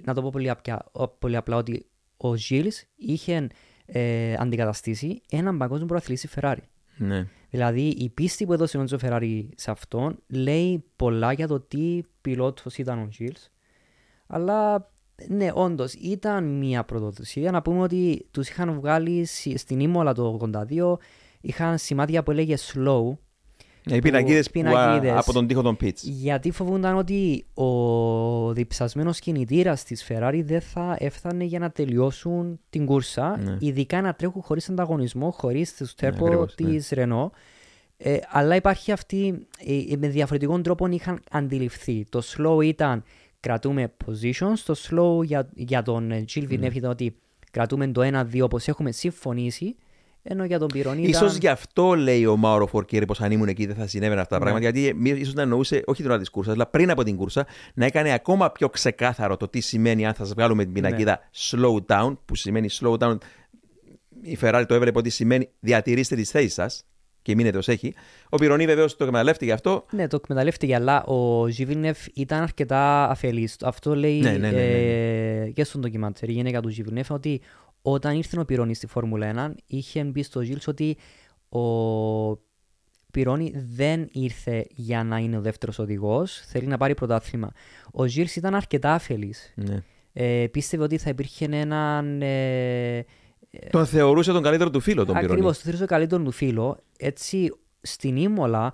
Να 0.05 0.15
το 0.15 0.23
πω 0.23 0.31
πολύ, 0.31 0.53
πολύ 1.19 1.37
απλά, 1.37 1.57
ότι 1.57 1.87
ο 2.17 2.35
Ζιλ 2.35 2.69
είχε 2.97 3.49
ε, 3.87 4.35
αντικαταστήσει 4.39 5.23
έναν 5.31 5.59
παγκόσμιο 5.59 5.87
προαθλητή 5.87 6.27
στη 6.27 6.39
Ferrari. 6.41 6.63
Ναι. 6.97 7.27
Δηλαδή 7.51 7.89
η 7.89 8.09
πίστη 8.09 8.47
που 8.47 8.53
έδωσε 8.53 8.79
ο 8.79 8.85
Τζο 8.85 8.97
Ferrari 9.01 9.49
σε 9.55 9.71
αυτόν 9.71 10.19
λέει 10.27 10.85
πολλά 10.97 11.33
για 11.33 11.47
το 11.47 11.61
τι 11.61 12.01
πιλότος 12.21 12.79
ήταν 12.79 12.99
ο 12.99 13.09
Ζιλ. 13.13 13.35
Αλλά 14.27 14.91
ναι, 15.27 15.49
όντως 15.55 15.93
ήταν 15.93 16.45
μια 16.45 16.85
προδοτησία. 16.85 17.51
Να 17.51 17.63
πούμε 17.63 17.83
ότι 17.83 18.27
τους 18.31 18.49
είχαν 18.49 18.75
βγάλει 18.75 19.27
στην 19.55 19.81
Ήμολα 19.81 20.13
το 20.13 20.51
82, 20.53 20.97
είχαν 21.41 21.79
σημάδια 21.79 22.23
που 22.23 22.31
έλεγε 22.31 22.57
slow, 22.73 23.17
ε, 23.91 23.97
οι 23.97 24.01
πινακίδες 24.01 24.51
από 25.17 25.33
τον 25.33 25.47
τοίχο 25.47 25.63
των 25.63 25.77
Πιτ. 25.77 25.99
Γιατί 26.03 26.51
φοβούνταν 26.51 26.97
ότι 26.97 27.47
ο 27.55 28.53
διψασμένος 28.53 29.19
κινητήρας 29.19 29.85
της 29.85 30.07
Ferrari 30.09 30.41
δεν 30.45 30.61
θα 30.61 30.97
έφτανε 30.99 31.45
για 31.45 31.59
να 31.59 31.71
τελειώσουν 31.71 32.61
την 32.71 32.87
κούρσα, 32.87 33.39
ναι. 33.39 33.57
ειδικά 33.61 34.01
να 34.01 34.15
τρέχουν 34.15 34.43
χωρίς 34.43 34.69
ανταγωνισμό, 34.69 35.31
χωρίς 35.31 35.77
τους 35.77 35.95
τέρπο 35.95 36.29
ναι, 36.29 36.47
της 36.47 36.91
ναι. 36.91 37.05
Renault. 37.07 37.31
Ε, 37.97 38.19
αλλά 38.29 38.55
υπάρχει 38.55 38.93
αυτή, 38.93 39.47
ε, 39.91 39.97
με 39.97 40.09
διαφορετικών 40.09 40.63
τρόπων 40.63 40.93
είχαν 40.93 41.21
αντιληφθεί. 41.31 42.05
Το 42.09 42.23
slow 42.37 42.65
ήταν 42.65 43.03
κρατούμε 43.41 43.93
positions, 44.07 44.59
το 44.65 44.75
slow 44.89 45.25
για, 45.25 45.49
για 45.55 45.83
τον 45.83 46.13
Jill 46.13 46.49
Villeneuve 46.51 46.75
ήταν 46.75 46.91
ότι 46.91 47.17
κρατούμε 47.51 47.87
το 47.87 48.25
1-2 48.35 48.41
όπως 48.41 48.69
έχουμε 48.69 48.93
συμφωνήσει 48.93 49.77
ενώ 50.23 50.45
για 50.45 50.59
τον 50.59 50.69
Πυρονί. 50.69 51.13
σω 51.13 51.27
γι' 51.27 51.49
αυτό 51.49 51.95
λέει 51.95 52.27
ο 52.27 52.37
Μάουρο 52.37 52.67
Φορκέρη 52.67 53.05
πως 53.05 53.21
αν 53.21 53.33
ήμουν 53.33 53.49
εκεί 53.49 53.67
δεν 53.67 53.77
θα 53.77 53.87
συνέβαιναν 53.87 54.19
αυτά 54.19 54.39
τα 54.39 54.45
ναι. 54.45 54.51
πράγματα. 54.51 54.79
Γιατί 54.79 55.21
ίσως 55.21 55.35
να 55.35 55.43
εννοούσε 55.43 55.83
όχι 55.87 56.03
την 56.03 56.11
ώρα 56.11 56.21
τη 56.21 56.31
κούρσας, 56.31 56.55
αλλά 56.55 56.67
πριν 56.67 56.91
από 56.91 57.03
την 57.03 57.17
κούρσα 57.17 57.47
να 57.75 57.85
έκανε 57.85 58.13
ακόμα 58.13 58.51
πιο 58.51 58.69
ξεκάθαρο 58.69 59.37
το 59.37 59.49
τι 59.49 59.61
σημαίνει 59.61 60.07
αν 60.07 60.15
θα 60.15 60.25
σας 60.25 60.35
βγάλουμε 60.35 60.65
την 60.65 60.73
πινακίδα 60.73 61.11
ναι. 61.11 61.61
slow 61.61 61.77
down, 61.87 62.17
που 62.25 62.35
σημαίνει 62.35 62.69
slow 62.81 62.99
down. 62.99 63.17
Η 64.23 64.39
Ferrari 64.41 64.65
το 64.69 64.75
έβλεπε 64.75 64.99
ότι 64.99 65.11
σημαίνει 65.11 65.49
διατηρήστε 65.61 66.17
τις 66.17 66.31
θέσεις 66.31 66.53
σας 66.53 66.87
και 67.29 67.35
μείνετε 67.35 67.59
ως 67.59 67.69
έχει. 67.69 67.95
Ο 68.29 68.37
Πυρονί 68.37 68.67
βεβαίως 68.67 68.97
το 68.97 69.05
εκμεταλλεύτηκε 69.05 69.53
αυτό. 69.53 69.85
Ναι, 69.91 70.07
το 70.07 70.17
εκμεταλλεύτηκε, 70.23 70.75
αλλά 70.75 71.05
ο 71.05 71.47
Ζιβίνεφ 71.49 72.07
ήταν 72.15 72.43
αρκετά 72.43 73.11
αφελή. 73.11 73.49
Αυτό 73.63 73.95
λέει 73.95 74.21
ναι, 74.21 74.31
ναι, 74.31 74.51
ναι, 74.51 74.61
ε, 74.61 75.51
και 75.51 75.65
στον 75.65 75.81
ντοκιμαντέρ 75.81 76.29
η 76.29 76.33
γυναίκα 76.33 76.61
του 76.61 76.69
Ζιβίνεφ 76.69 77.11
ότι 77.11 77.41
όταν 77.83 78.17
ήρθε 78.17 78.41
ο 78.41 78.45
Πυρώνη 78.45 78.75
στη 78.75 78.87
Φόρμουλα 78.87 79.53
1, 79.55 79.61
είχε 79.67 80.05
μπει 80.05 80.23
στο 80.23 80.43
Ζήλ 80.43 80.59
ότι 80.67 80.97
ο 81.49 81.63
Πυρώνη 83.11 83.53
δεν 83.75 84.09
ήρθε 84.13 84.67
για 84.71 85.05
να 85.05 85.19
είναι 85.19 85.37
ο 85.37 85.41
δεύτερος 85.41 85.79
οδηγός, 85.79 86.43
θέλει 86.47 86.67
να 86.67 86.77
πάρει 86.77 86.95
πρωτάθλημα. 86.95 87.53
Ο 87.93 88.07
Ζήλ 88.07 88.27
ήταν 88.37 88.55
αρκετά 88.55 88.93
αφελή. 88.93 89.35
Ναι. 89.55 89.83
Ε, 90.13 90.47
πίστευε 90.51 90.83
ότι 90.83 90.99
θα 90.99 91.11
υπήρχε 91.11 91.45
έναν. 91.45 92.23
Ε, 92.23 93.05
τον 93.71 93.87
θεωρούσε 93.87 94.33
τον 94.33 94.43
καλύτερο 94.43 94.71
του 94.71 94.81
φίλο, 94.81 95.05
τον 95.05 95.15
Πυρώνη. 95.15 95.25
Ακριβώ, 95.25 95.47
τον 95.47 95.55
θεωρούσε 95.55 95.87
τον 95.87 95.97
καλύτερο 95.97 96.23
του 96.23 96.31
φίλο. 96.31 96.79
Έτσι, 96.99 97.57
στην 97.81 98.17
Ήμολα, 98.17 98.73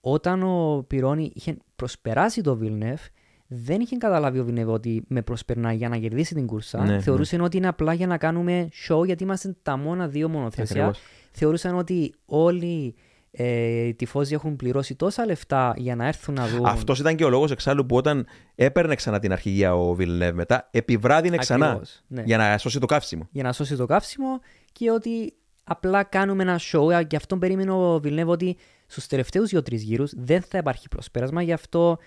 όταν 0.00 0.42
ο 0.42 0.84
Πυρώνη 0.86 1.32
είχε 1.34 1.56
προσπεράσει 1.76 2.40
τον 2.40 2.58
Βίλνεφ, 2.58 3.00
δεν 3.46 3.80
είχε 3.80 3.96
καταλάβει 3.96 4.38
ο 4.38 4.44
Βινεβό 4.44 4.72
ότι 4.72 5.04
με 5.08 5.22
προσπερνάει 5.22 5.76
για 5.76 5.88
να 5.88 5.96
κερδίσει 5.96 6.34
την 6.34 6.46
κούρσα. 6.46 6.84
Ναι, 6.84 7.00
Θεωρούσε 7.00 7.36
ναι. 7.36 7.42
ότι 7.42 7.56
είναι 7.56 7.68
απλά 7.68 7.92
για 7.92 8.06
να 8.06 8.18
κάνουμε 8.18 8.68
show 8.88 9.04
γιατί 9.04 9.22
είμαστε 9.22 9.56
τα 9.62 9.76
μόνα 9.76 10.08
δύο 10.08 10.28
μονοθέσια. 10.28 10.84
Ακριβώς. 10.84 11.02
Θεωρούσαν 11.32 11.76
ότι 11.78 12.14
όλοι 12.24 12.94
ε, 13.34 13.86
οι 13.86 13.94
τυφώζοι 13.94 14.34
έχουν 14.34 14.56
πληρώσει 14.56 14.94
τόσα 14.94 15.26
λεφτά 15.26 15.74
για 15.76 15.96
να 15.96 16.06
έρθουν 16.06 16.34
να 16.34 16.46
δουν. 16.46 16.66
Αυτός 16.66 16.98
ήταν 16.98 17.16
και 17.16 17.24
ο 17.24 17.28
λόγος 17.28 17.50
εξάλλου 17.50 17.86
που 17.86 17.96
όταν 17.96 18.26
έπαιρνε 18.54 18.94
ξανά 18.94 19.18
την 19.18 19.32
αρχηγία 19.32 19.74
ο 19.74 19.94
Βιλνεύ 19.94 20.32
μετά, 20.32 20.68
επιβράδυνε 20.70 21.36
ξανά 21.36 21.82
ναι. 22.06 22.22
για 22.26 22.36
να 22.36 22.58
σώσει 22.58 22.78
το 22.78 22.86
καύσιμο. 22.86 23.28
Για 23.30 23.42
να 23.42 23.52
σώσει 23.52 23.76
το 23.76 23.86
καύσιμο 23.86 24.40
και 24.72 24.90
ότι 24.90 25.34
απλά 25.64 26.02
κάνουμε 26.02 26.42
ένα 26.42 26.60
show. 26.72 27.06
Γι' 27.08 27.16
αυτό 27.16 27.36
περίμενε 27.36 27.70
ο 27.70 28.00
Βιλνεύ 28.00 28.30
ότι 28.30 28.56
στους 28.86 29.06
τελευταίους 29.06 29.48
δύο-τρεις 29.50 29.82
γύρους 29.82 30.12
δεν 30.16 30.42
θα 30.42 30.58
υπάρχει 30.58 30.88
προσπέρασμα. 30.88 31.42
Γι' 31.42 31.52
αυτό 31.52 31.98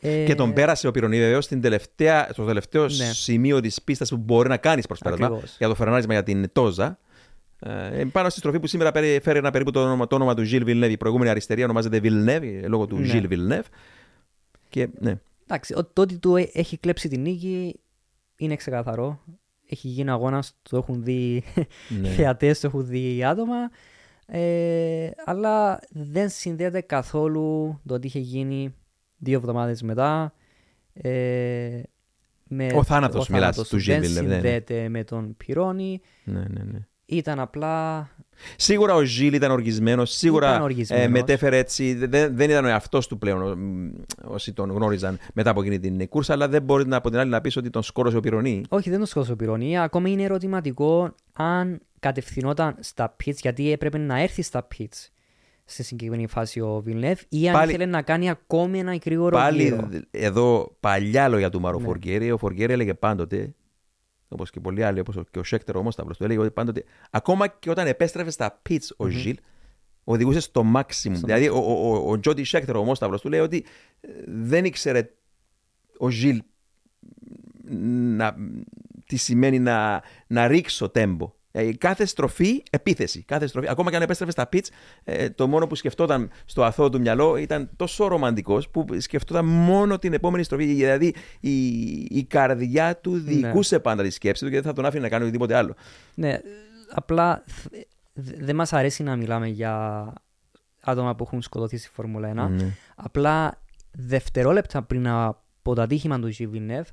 ε... 0.00 0.24
Και 0.24 0.34
τον 0.34 0.52
πέρασε 0.52 0.86
ο 0.86 0.90
Πυρονί 0.90 1.18
βεβαίως 1.18 1.44
στο 2.30 2.44
τελευταίο 2.44 2.82
ναι. 2.82 3.04
σημείο 3.12 3.60
της 3.60 3.82
πίστας 3.82 4.10
που 4.10 4.16
μπορεί 4.16 4.48
να 4.48 4.56
κάνεις 4.56 4.86
προσπέρασμα 4.86 5.40
για 5.58 5.68
το 5.68 5.74
φερνάρισμα 5.74 6.12
για 6.12 6.22
την 6.22 6.52
Τόζα. 6.52 6.98
Ε, 7.66 8.04
πάνω 8.12 8.28
στη 8.28 8.38
στροφή 8.38 8.60
που 8.60 8.66
σήμερα 8.66 8.92
φέρει 8.92 9.38
ένα 9.38 9.50
περίπου 9.50 9.70
το 9.70 9.82
όνομα, 9.82 10.06
το 10.06 10.14
όνομα 10.14 10.34
του 10.34 10.42
Γιλ 10.42 10.64
Βιλνεύ. 10.64 10.92
Η 10.92 10.96
προηγούμενη 10.96 11.30
αριστερή 11.30 11.64
ονομάζεται 11.64 12.00
Βιλνεύ 12.00 12.62
λόγω 12.66 12.86
του 12.86 13.00
Γιλ 13.00 13.20
ναι. 13.20 13.26
Βιλνεύ. 13.26 13.62
Και, 14.68 14.88
ναι. 14.98 15.20
Εντάξει, 15.44 15.74
το 15.92 16.02
ότι 16.02 16.18
του 16.18 16.36
έχει 16.52 16.78
κλέψει 16.78 17.08
την 17.08 17.20
νίκη 17.20 17.80
είναι 18.36 18.56
ξεκαθαρό. 18.56 19.20
Έχει 19.66 19.88
γίνει 19.88 20.10
αγώνας, 20.10 20.56
το 20.62 20.76
έχουν 20.76 21.02
δει 21.02 21.42
ναι. 22.00 22.08
θεατές, 22.08 22.60
το 22.60 22.66
έχουν 22.66 22.86
δει 22.86 23.24
άτομα. 23.24 23.70
Ε, 24.26 25.10
αλλά 25.24 25.78
δεν 25.90 26.28
συνδέεται 26.28 26.80
καθόλου 26.80 27.80
το 27.86 27.94
ότι 27.94 28.06
είχε 28.06 28.18
γίνει 28.18 28.74
δύο 29.16 29.36
εβδομάδες 29.36 29.82
μετά. 29.82 30.34
Ε, 30.92 31.82
με 32.48 32.70
ο 32.74 32.84
θάνατος, 32.84 33.28
μιλάς 33.28 33.56
του 33.56 33.78
Δεν 33.80 34.00
ναι, 34.00 34.06
ναι. 34.06 34.12
συνδέεται 34.12 34.88
με 34.88 35.04
τον 35.04 35.36
Πυρώνη. 35.36 36.00
Ναι, 36.24 36.44
ναι, 36.48 36.62
ναι. 36.62 36.86
Ήταν 37.06 37.40
απλά... 37.40 38.08
Σίγουρα 38.56 38.94
ο 38.94 39.02
Ζήλ 39.02 39.32
ήταν 39.34 39.50
οργισμένος, 39.50 40.10
σίγουρα 40.10 40.48
ήταν 40.48 40.62
οργισμένος. 40.62 41.04
Ε, 41.04 41.08
μετέφερε 41.08 41.58
έτσι, 41.58 41.94
δεν, 41.94 42.36
δεν 42.36 42.50
ήταν 42.50 42.64
ο 42.64 42.68
εαυτός 42.68 43.06
του 43.08 43.18
πλέον 43.18 43.58
όσοι 44.24 44.52
τον 44.52 44.70
γνώριζαν 44.70 45.18
μετά 45.34 45.50
από 45.50 45.60
εκείνη 45.60 45.78
την 45.78 46.08
κούρσα, 46.08 46.32
αλλά 46.32 46.48
δεν 46.48 46.62
μπορεί 46.62 46.86
να, 46.86 46.96
από 46.96 47.10
την 47.10 47.18
άλλη 47.18 47.30
να 47.30 47.40
πεις 47.40 47.56
ότι 47.56 47.70
τον 47.70 47.82
σκόρωσε 47.82 48.16
ο 48.16 48.20
Πυρονή. 48.20 48.62
Όχι, 48.68 48.88
δεν 48.90 48.98
τον 48.98 49.06
σκόρωσε 49.06 49.32
ο 49.32 49.36
Πυρονή. 49.36 49.78
Ακόμα 49.78 50.08
είναι 50.08 50.22
ερωτηματικό 50.22 51.14
αν 51.32 51.80
κατευθυνόταν 52.00 52.76
στα 52.80 53.16
pits, 53.24 53.36
γιατί 53.40 53.72
έπρεπε 53.72 53.98
να 53.98 54.20
έρθει 54.20 54.42
στα 54.42 54.66
pits 54.78 55.08
σε 55.64 55.82
συγκεκριμένη 55.82 56.26
φάση 56.28 56.60
ο 56.60 56.80
Βιλνεύ 56.84 57.16
ή 57.28 57.48
αν 57.48 57.54
Πάλι- 57.54 57.68
ήθελε 57.72 57.86
να 57.86 58.02
κάνει 58.02 58.30
ακόμη 58.30 58.78
ένα 58.78 58.96
γρήγορο 59.04 59.36
Πάλι 59.36 59.62
γύρο. 59.62 59.88
δ- 59.90 60.02
εδώ 60.10 60.76
παλιά 60.80 61.28
λόγια 61.28 61.50
του 61.50 61.60
Μάρο 61.60 61.78
Ναι. 61.78 61.84
Φοργκέρι. 61.84 62.30
Ο 62.30 62.36
Φοργκέρι 62.38 62.72
έλεγε 62.72 62.94
πάντοτε, 62.94 63.54
όπως 64.34 64.50
και 64.50 64.60
πολλοί 64.60 64.82
άλλοι, 64.84 65.00
όπως 65.00 65.16
και 65.30 65.38
ο 65.38 65.44
Σέκτερ 65.44 65.76
όμως, 65.76 65.96
του 65.96 66.24
έλεγε 66.24 66.38
ότι 66.38 66.50
πάντοτε, 66.50 66.84
ακόμα 67.10 67.46
και 67.48 67.70
όταν 67.70 67.86
επέστρεφε 67.86 68.30
στα 68.30 68.58
πιτ 68.62 68.84
ο 68.96 69.06
Ζιλ, 69.06 69.36
οδηγούσε 70.04 70.40
στο 70.40 70.64
maximum. 70.76 71.12
δηλαδή, 71.12 71.48
ο, 71.48 71.56
ο, 71.56 71.94
ο, 71.94 72.10
ο 72.10 72.20
Τζόντι 72.20 72.44
Σέκτερ, 72.44 72.76
ο 72.76 72.84
Μόσταυλο, 72.84 73.18
του 73.20 73.28
λέει 73.28 73.40
ότι 73.40 73.64
ε, 74.00 74.08
δεν 74.26 74.64
ήξερε 74.64 75.10
ο 75.98 76.10
Ζιλ 76.10 76.42
να, 78.16 78.36
τι 79.06 79.16
σημαίνει 79.16 79.58
να, 79.58 80.02
να 80.26 80.46
ρίξω 80.46 80.88
τέμπο. 80.88 81.32
Ε, 81.56 81.72
κάθε 81.72 82.04
στροφή, 82.04 82.62
επίθεση. 82.70 83.22
Κάθε 83.22 83.46
στροφή. 83.46 83.68
Ακόμα 83.68 83.90
και 83.90 83.96
αν 83.96 84.02
επέστρεφες 84.02 84.34
στα 84.34 84.46
πιτς, 84.46 84.70
ε, 85.04 85.30
το 85.30 85.46
μόνο 85.46 85.66
που 85.66 85.74
σκεφτόταν 85.74 86.30
στο 86.44 86.64
αθώο 86.64 86.90
του 86.90 87.00
μυαλό 87.00 87.36
ήταν 87.36 87.70
τόσο 87.76 88.06
ρομαντικός 88.06 88.68
που 88.68 88.86
σκεφτόταν 88.98 89.44
μόνο 89.44 89.98
την 89.98 90.12
επόμενη 90.12 90.42
στροφή. 90.42 90.64
Δηλαδή 90.64 91.14
η, 91.40 91.66
η 92.10 92.26
καρδιά 92.28 92.96
του 92.96 93.18
διοικούσε 93.18 93.78
πάντα 93.78 94.02
τη 94.02 94.10
σκέψη 94.10 94.44
του 94.44 94.50
και 94.50 94.54
δεν 94.54 94.64
θα 94.64 94.72
τον 94.72 94.86
άφηνε 94.86 95.02
να 95.02 95.08
κάνει 95.08 95.22
οτιδήποτε 95.22 95.54
άλλο. 95.54 95.74
Ναι, 96.14 96.38
απλά 96.90 97.44
δεν 98.14 98.54
μας 98.54 98.72
αρέσει 98.72 99.02
να 99.02 99.16
μιλάμε 99.16 99.48
για 99.48 100.12
άτομα 100.80 101.14
που 101.14 101.24
έχουν 101.24 101.42
σκοτωθεί 101.42 101.76
στη 101.76 101.88
Φόρμουλα 101.92 102.30
1. 102.30 102.34
Ναι. 102.34 102.76
Απλά 102.94 103.62
δευτερόλεπτα 103.90 104.82
πριν 104.82 105.08
από 105.08 105.74
το 105.74 105.82
ατύχημα 105.82 106.20
του 106.20 106.28
Ζιβινεύ, 106.32 106.84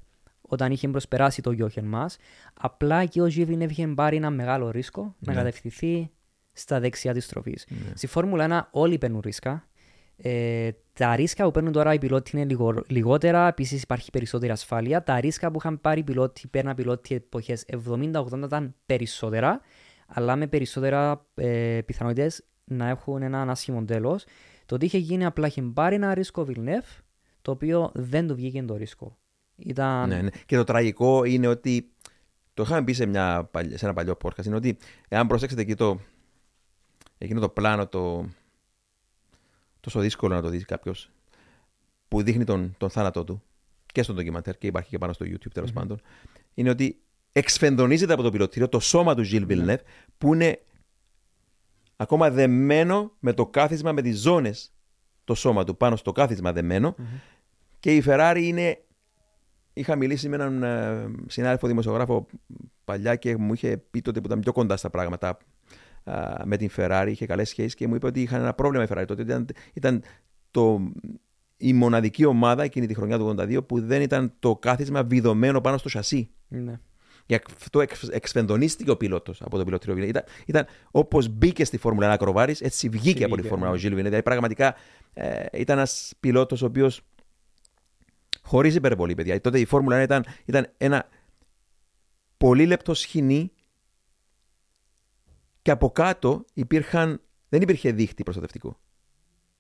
όταν 0.52 0.72
είχε 0.72 0.88
προσπεράσει 0.88 1.42
το 1.42 1.52
Γιώχεν 1.52 1.86
μας, 1.86 2.18
απλά 2.54 3.06
και 3.06 3.22
ο 3.22 3.30
Ζιβινεύ 3.30 3.72
είχε 3.72 3.88
πάρει 3.88 4.16
ένα 4.16 4.30
μεγάλο 4.30 4.70
ρίσκο 4.72 5.16
να 5.20 5.34
κατευθυνθεί 5.34 6.12
στα 6.52 6.80
δεξιά 6.80 7.14
της 7.14 7.26
στροφής. 7.26 7.68
Στη 7.94 8.08
Φόρμουλα 8.08 8.70
1 8.72 8.80
όλοι 8.80 8.98
παίρνουν 8.98 9.20
ρίσκα. 9.24 9.68
Ε, 10.18 10.70
τα 10.94 11.16
ρίσκα 11.16 11.44
που 11.44 11.52
παίρνουν 11.52 11.72
τώρα 11.72 11.94
οι 11.94 11.98
πιλότοι 11.98 12.38
είναι 12.38 12.46
λιγο- 12.46 12.84
λιγότερα, 12.88 13.48
επίσης 13.48 13.82
υπάρχει 13.82 14.10
περισσότερη 14.12 14.52
ασφάλεια. 14.52 15.04
Τα 15.04 15.20
ρίσκα 15.20 15.52
που 15.52 15.58
είχαν 15.60 15.82
πάρει 15.82 16.00
οι 16.00 16.04
πιλότοι, 16.04 16.48
παίρναν 16.48 16.76
πιλότοι 16.76 17.16
εποχές 17.16 17.66
70-80 17.68 18.46
ήταν 18.46 18.76
περισσότερα, 18.86 19.62
αλλά 20.08 20.36
με 20.36 20.48
περισσότερα 20.48 21.26
ε, 21.36 21.80
πιθανότητες 21.86 22.44
να 22.64 22.88
έχουν 22.88 23.22
έναν 23.22 23.50
άσχημο 23.50 23.86
τέλος. 23.86 24.26
Το 24.66 24.78
τι 24.78 24.86
είχε 24.86 24.98
γίνει 24.98 25.26
απλά 25.26 25.48
είχε 25.48 25.62
πάρει 25.62 25.96
ένα 25.96 26.14
ρίσκο 26.14 26.46
Βιλνεύ, 26.46 26.82
το 27.42 27.52
οποίο 27.52 27.92
δεν 27.94 28.28
του 28.28 28.36
βγήκε 28.36 28.64
το 28.64 28.76
ρίσκο. 28.76 29.18
Ήταν... 29.66 30.10
Ναι, 30.10 30.22
ναι. 30.22 30.30
Και 30.46 30.56
το 30.56 30.64
τραγικό 30.64 31.24
είναι 31.24 31.48
ότι. 31.48 31.90
Το 32.54 32.64
είχαμε 32.64 32.84
πει 32.84 32.94
σε, 32.94 33.06
μια, 33.06 33.44
παλι- 33.52 33.78
σε 33.78 33.86
ένα 33.86 33.94
παλιό 33.94 34.18
podcast. 34.24 34.46
Είναι 34.46 34.56
ότι 34.56 34.78
εάν 35.08 35.28
προσέξετε 35.28 35.62
εκεί 35.62 35.76
το. 35.76 36.00
Εκείνο 37.18 37.40
το 37.40 37.50
πλάνο 37.50 37.88
το. 37.88 38.30
Τόσο 39.80 40.00
δύσκολο 40.00 40.36
να 40.36 40.42
το 40.42 40.50
δεις 40.50 40.66
κάποιος. 40.66 41.10
Που 42.08 42.22
δείχνει 42.22 42.44
τον, 42.44 42.76
τον 42.78 42.90
θάνατό 42.90 43.24
του. 43.24 43.44
Και 43.86 44.04
στο 44.04 44.14
ντοκιμαντέρ 44.14 44.58
και 44.58 44.68
υπάρχει 44.68 44.90
και 44.90 44.98
πάνω 44.98 45.14
στο 45.14 45.26
YouTube 45.26 45.52
τέλος 45.54 45.72
πάντων. 45.72 46.02
Είναι 46.54 46.70
ότι 46.70 47.02
εξφενδονίζεται 47.32 48.14
από 48.14 48.22
το 48.22 48.32
πιλωτήριο 48.32 48.70
το 48.70 48.80
σώμα 48.80 49.16
του 49.16 49.24
Gilles 49.32 49.48
Villeneuve 49.48 49.78
που 50.18 50.34
είναι 50.34 50.60
ακόμα 51.96 52.30
δεμένο 52.32 53.12
με 53.20 53.34
το 53.34 53.48
κάθισμα, 53.48 53.92
με 53.92 54.02
τις 54.02 54.20
ζώνες 54.20 54.72
το 55.24 55.36
σώμα 55.36 55.64
του 55.64 55.78
πάνω 55.78 55.96
στο 55.96 56.12
κάθισμα 56.12 56.52
δεμένο 56.52 56.96
και 57.80 57.96
η 57.96 58.04
Ferrari 58.06 58.40
είναι 58.42 58.84
Είχα 59.74 59.96
μιλήσει 59.96 60.30
με 60.30 60.36
έναν 60.36 60.64
ε, 60.64 61.12
συνάδελφο 61.28 61.68
δημοσιογράφο 61.68 62.26
παλιά 62.84 63.16
και 63.16 63.38
μου 63.38 63.54
είχε 63.54 63.78
πει 63.92 64.02
τότε 64.02 64.20
που 64.20 64.26
ήταν 64.26 64.40
πιο 64.40 64.52
κοντά 64.52 64.78
στα 64.78 64.90
πράγματα 64.90 65.38
α, 66.04 66.42
με 66.46 66.58
την 66.58 66.70
Ferrari, 66.78 67.08
είχε 67.10 67.26
καλές 67.26 67.50
σχέσεις 67.50 67.76
και 67.76 67.88
μου 67.88 67.96
είπε 67.96 68.06
ότι 68.06 68.22
είχαν 68.22 68.42
ένα 68.42 68.54
πρόβλημα 68.54 68.84
η 68.84 68.88
Ferrari 68.90 69.06
τότε. 69.08 69.22
Ήταν, 69.22 69.46
ήταν 69.74 70.04
το, 70.52 70.92
η 71.58 71.74
μοναδική 71.74 72.26
ομάδα 72.26 72.64
εκείνη 72.64 72.88
τη 72.88 72.94
χρονιά 72.94 73.18
του 73.18 73.36
82 73.38 73.68
που 73.68 73.82
δεν 73.82 74.02
ήταν 74.02 74.34
το 74.40 74.56
κάθισμα 74.56 75.04
βιδωμένο 75.04 75.62
πάνω 75.62 75.78
στο 75.78 75.90
σασί. 75.90 76.30
Ναι. 76.48 76.80
Γι' 77.26 77.40
αυτό 77.56 77.82
εξ, 77.82 78.04
εξφενδονίστηκε 78.04 78.92
ο 78.92 78.98
πιλότος 78.98 79.42
από 79.42 79.56
τον 79.56 79.66
πιλωτήριο 79.66 79.96
Βινέ. 79.96 80.08
Ήταν, 80.08 80.24
ήταν 80.46 80.66
όπως 80.92 81.28
μπήκε 81.28 81.66
στη 81.66 81.78
Φόρμουλα 81.78 82.10
1 82.10 82.14
Ακροβάρη, 82.14 82.56
έτσι 82.60 82.90
βγήκε 82.90 83.24
από 83.24 83.36
τη 83.36 83.42
βγήκε, 83.42 83.48
Φόρμουλα 83.48 83.70
ναι. 83.70 83.76
ο 83.76 83.80
Ζιλ 83.80 83.90
Βινέ. 83.90 84.04
Δηλαδή 84.04 84.24
πραγματικά 84.24 84.76
ε, 85.14 85.46
ήταν 85.54 85.78
ένας 85.78 86.14
πιλότος 86.20 86.62
ο 86.62 86.66
οποίος. 86.66 87.02
Χωρίς 88.52 88.76
υπερβολή, 88.76 89.16
παιδιά. 89.16 89.42
Τότε 89.42 89.60
η 89.60 89.66
Φόρμουλα 89.66 90.00
1 90.00 90.04
ήταν, 90.04 90.26
ήταν 90.46 90.68
ένα 90.78 91.08
πολύ 92.38 92.66
λεπτό 92.66 92.94
σχοινί 92.94 93.52
και 95.62 95.72
από 95.72 95.92
κάτω 95.92 96.46
υπήρχαν, 96.54 97.22
δεν 97.50 97.62
υπήρχε 97.62 97.92
δίχτυ 97.92 98.24
προστατευτικό. 98.24 98.80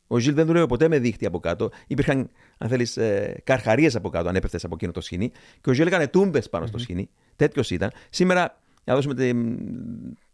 Ο 0.07 0.17
Ζιλ 0.17 0.33
δεν 0.33 0.45
δούλευε 0.45 0.65
ποτέ 0.65 0.87
με 0.87 0.99
δίχτυ 0.99 1.25
από 1.25 1.39
κάτω. 1.39 1.69
Υπήρχαν, 1.87 2.29
αν 2.57 2.69
θέλεις, 2.69 2.97
ε, 2.97 3.41
καρχαρίες 3.43 3.95
από 3.95 4.09
κάτω, 4.09 4.29
αν 4.29 4.35
έπεφτε 4.35 4.59
από 4.63 4.75
εκείνο 4.75 4.91
το 4.91 5.01
σχοινί. 5.01 5.31
Και 5.61 5.69
ο 5.69 5.73
Ζιλ 5.73 5.87
έκανε 5.87 6.07
τούμπες 6.07 6.49
πάνω 6.49 6.65
στο 6.65 6.77
σχοινί. 6.77 7.09
Τέτοιος 7.35 7.71
ήταν. 7.71 7.91
Σήμερα, 8.09 8.41
για 8.83 8.93
να 8.93 8.95
δώσουμε 8.95 9.13
τη- 9.13 9.33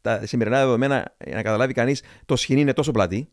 τα 0.02 0.26
σημερινά 0.26 0.60
δεδομένα, 0.60 1.16
για 1.26 1.36
να 1.36 1.42
καταλάβει 1.42 1.74
κανείς, 1.74 2.04
το 2.26 2.36
σχοινί 2.36 2.62
είναι 2.62 2.74
τόσο 2.74 2.92
πλατή 2.92 3.30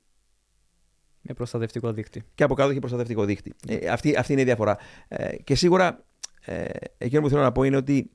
Με 1.26 1.34
προστατευτικό 1.34 1.92
δίκτυο. 1.92 2.22
και 2.34 2.42
από 2.42 2.54
κάτω 2.54 2.70
έχει 2.70 2.78
προστατευτικό 2.78 3.24
δίχτυ. 3.24 3.54
Ε, 3.68 3.88
αυτή, 3.88 4.16
αυτή 4.16 4.32
είναι 4.32 4.40
η 4.40 4.44
διαφορά. 4.44 4.78
Ε, 5.08 5.36
και 5.36 5.54
σίγουρα 5.54 6.04
ε, 6.40 6.64
εκείνο 6.98 7.20
που 7.20 7.28
θέλω 7.28 7.42
να 7.42 7.52
πω 7.52 7.62
είναι 7.62 7.76
ότι 7.76 8.10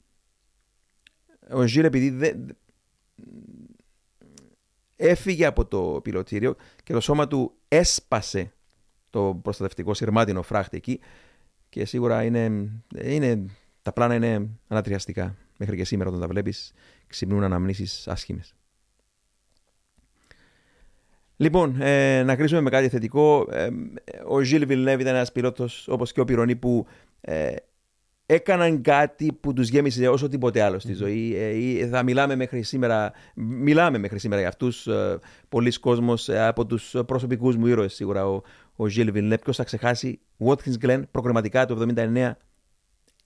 ο 1.51 1.67
Ζιλ 1.67 1.83
επειδή 1.85 2.09
δεν, 2.09 2.57
έφυγε 4.95 5.45
από 5.45 5.65
το 5.65 5.99
πιλωτήριο 6.03 6.55
και 6.83 6.93
το 6.93 6.99
σώμα 6.99 7.27
του 7.27 7.53
έσπασε 7.67 8.53
το 9.09 9.39
προστατευτικό 9.41 9.93
σειρμάτινο 9.93 10.41
φράχτη 10.41 10.77
εκεί 10.77 10.99
και 11.69 11.85
σίγουρα 11.85 12.23
είναι, 12.23 12.71
είναι, 13.01 13.45
τα 13.81 13.93
πλάνα 13.93 14.15
είναι 14.15 14.49
ανατριαστικά. 14.67 15.35
Μέχρι 15.57 15.75
και 15.75 15.85
σήμερα 15.85 16.09
όταν 16.09 16.21
τα 16.21 16.27
βλέπεις 16.27 16.73
ξυπνούν 17.07 17.43
αναμνήσεις 17.43 18.07
άσχημες. 18.07 18.53
Λοιπόν, 21.41 21.81
ε, 21.81 22.23
να 22.23 22.35
κλείσουμε 22.35 22.61
με 22.61 22.69
κάτι 22.69 22.89
θετικό. 22.89 23.47
Ε, 23.51 23.69
ο 24.27 24.41
Ζιλ 24.41 24.65
Βιλνεύ 24.65 25.01
ήταν 25.01 25.15
ένας 25.15 25.31
πιλότος 25.31 25.87
όπως 25.87 26.11
και 26.11 26.19
ο 26.19 26.25
Πυρονί 26.25 26.55
που 26.55 26.85
ε, 27.21 27.55
έκαναν 28.25 28.81
κάτι 28.81 29.33
που 29.39 29.53
τους 29.53 29.69
γέμισε 29.69 30.07
όσο 30.07 30.27
τίποτε 30.27 30.61
άλλο 30.61 30.79
στη 30.79 30.93
ζωή. 30.93 31.35
Ε, 31.35 31.83
ε, 31.83 31.87
θα 31.87 32.03
μιλάμε 32.03 32.35
μέχρι 32.35 32.61
σήμερα, 32.61 33.11
μιλάμε 33.35 33.97
μέχρι 33.97 34.19
σήμερα 34.19 34.41
για 34.41 34.49
αυτούς. 34.49 34.87
Ε, 34.87 35.19
πολλοί 35.49 35.79
κόσμος 35.79 36.29
ε, 36.29 36.45
από 36.45 36.65
τους 36.65 36.95
προσωπικούς 37.05 37.55
μου 37.55 37.67
ήρωες 37.67 37.93
σίγουρα 37.93 38.27
ο, 38.27 38.41
ο 38.75 38.87
Ζιλ 38.87 39.11
Βιλνεύ. 39.11 39.41
Ποιος 39.43 39.55
θα 39.55 39.63
ξεχάσει; 39.63 40.19
Watkins 40.45 40.85
Glen 40.85 41.01
προκριματικά 41.11 41.65
το 41.65 41.93
79 41.95 42.31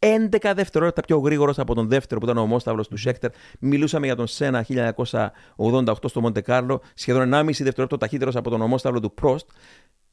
11 0.03 0.51
δευτερόλεπτα 0.55 1.01
πιο 1.01 1.17
γρήγορος 1.17 1.59
από 1.59 1.75
τον 1.75 1.87
δεύτερο 1.87 2.19
που 2.19 2.25
ήταν 2.25 2.37
ο 2.37 2.45
Μόσταυλο 2.45 2.85
του 2.85 2.97
Σέκτερ. 2.97 3.31
Μιλούσαμε 3.59 4.05
για 4.05 4.15
τον 4.15 4.27
Σένα 4.27 4.65
1988 5.55 5.93
στο 6.05 6.21
Μοντε 6.21 6.41
Κάρλο, 6.41 6.81
σχεδόν 6.93 7.33
1,5 7.33 7.43
δευτερόλεπτο 7.43 7.97
ταχύτερος 7.97 8.35
από 8.35 8.49
τον 8.49 8.61
ομόσταυλο 8.61 8.99
του 8.99 9.13
Πρόστ. 9.13 9.49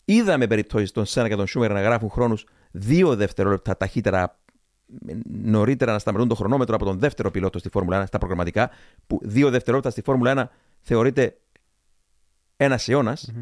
Είδαμε 0.04 0.46
περιπτώσεις 0.46 0.92
τον 0.92 1.04
Σένα 1.04 1.28
και 1.28 1.36
τον 1.36 1.46
Σούμερ 1.46 1.72
να 1.72 1.80
γράφουν 1.80 2.10
χρόνους 2.10 2.46
2 2.88 3.12
δευτερόλεπτα 3.16 3.76
ταχύτερα 3.76 4.38
νωρίτερα 5.42 5.92
να 5.92 5.98
σταματούν 5.98 6.28
το 6.28 6.34
χρονόμετρο 6.34 6.74
από 6.74 6.84
τον 6.84 6.98
δεύτερο 6.98 7.30
πιλότο 7.30 7.58
στη 7.58 7.68
Φόρμουλα 7.68 8.02
1 8.02 8.06
στα 8.06 8.18
προγραμματικά, 8.18 8.70
που 9.06 9.20
2 9.34 9.48
δευτερόλεπτα 9.50 9.90
στη 9.90 10.02
Φόρμουλα 10.02 10.50
1 10.50 10.56
θεωρείται 10.80 11.36
ένας 12.56 12.88
αιώνας. 12.88 13.32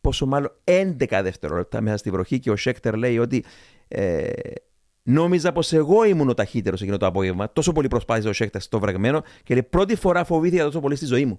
Πόσο 0.00 0.26
μάλλον 0.26 0.52
11 0.64 1.20
δευτερόλεπτα 1.22 1.80
μέσα 1.80 1.96
στη 1.96 2.10
βροχή 2.10 2.38
και 2.38 2.50
ο 2.50 2.56
Σέκτερ 2.56 2.96
λέει 2.96 3.18
ότι 3.18 3.44
ε, 3.88 4.30
Νόμιζα 5.08 5.52
πως 5.52 5.72
εγώ 5.72 6.04
ήμουν 6.04 6.28
ο 6.28 6.34
ταχύτερος 6.34 6.82
εκείνο 6.82 6.96
το 6.96 7.06
απόγευμα. 7.06 7.52
Τόσο 7.52 7.72
πολύ 7.72 7.88
προσπάθησε 7.88 8.28
ο 8.28 8.32
Σέκτερ 8.32 8.60
στο 8.60 8.78
βρεγμένο 8.78 9.22
και 9.42 9.54
λέει 9.54 9.62
πρώτη 9.62 9.96
φορά 9.96 10.24
φοβήθηκα 10.24 10.64
τόσο 10.64 10.80
πολύ 10.80 10.96
στη 10.96 11.06
ζωή 11.06 11.24
μου. 11.24 11.38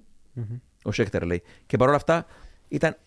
Ο 0.84 0.92
Σέκτερ 0.92 1.24
λέει. 1.24 1.42
Και 1.66 1.78
παρόλα 1.78 1.98
αυτά 1.98 2.26
ήταν 2.68 2.98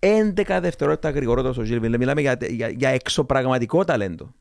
11 0.00 0.58
δευτερόλεπτα 0.60 1.10
γρηγορότερο 1.10 1.54
ο 1.58 1.62
Ζιλ 1.62 1.78
Μιλάμε 1.78 2.20
για, 2.20 2.38
για, 2.48 2.68
για 2.68 2.88
εξωπραγματικό 2.88 3.84
ταλέντο. 3.84 4.34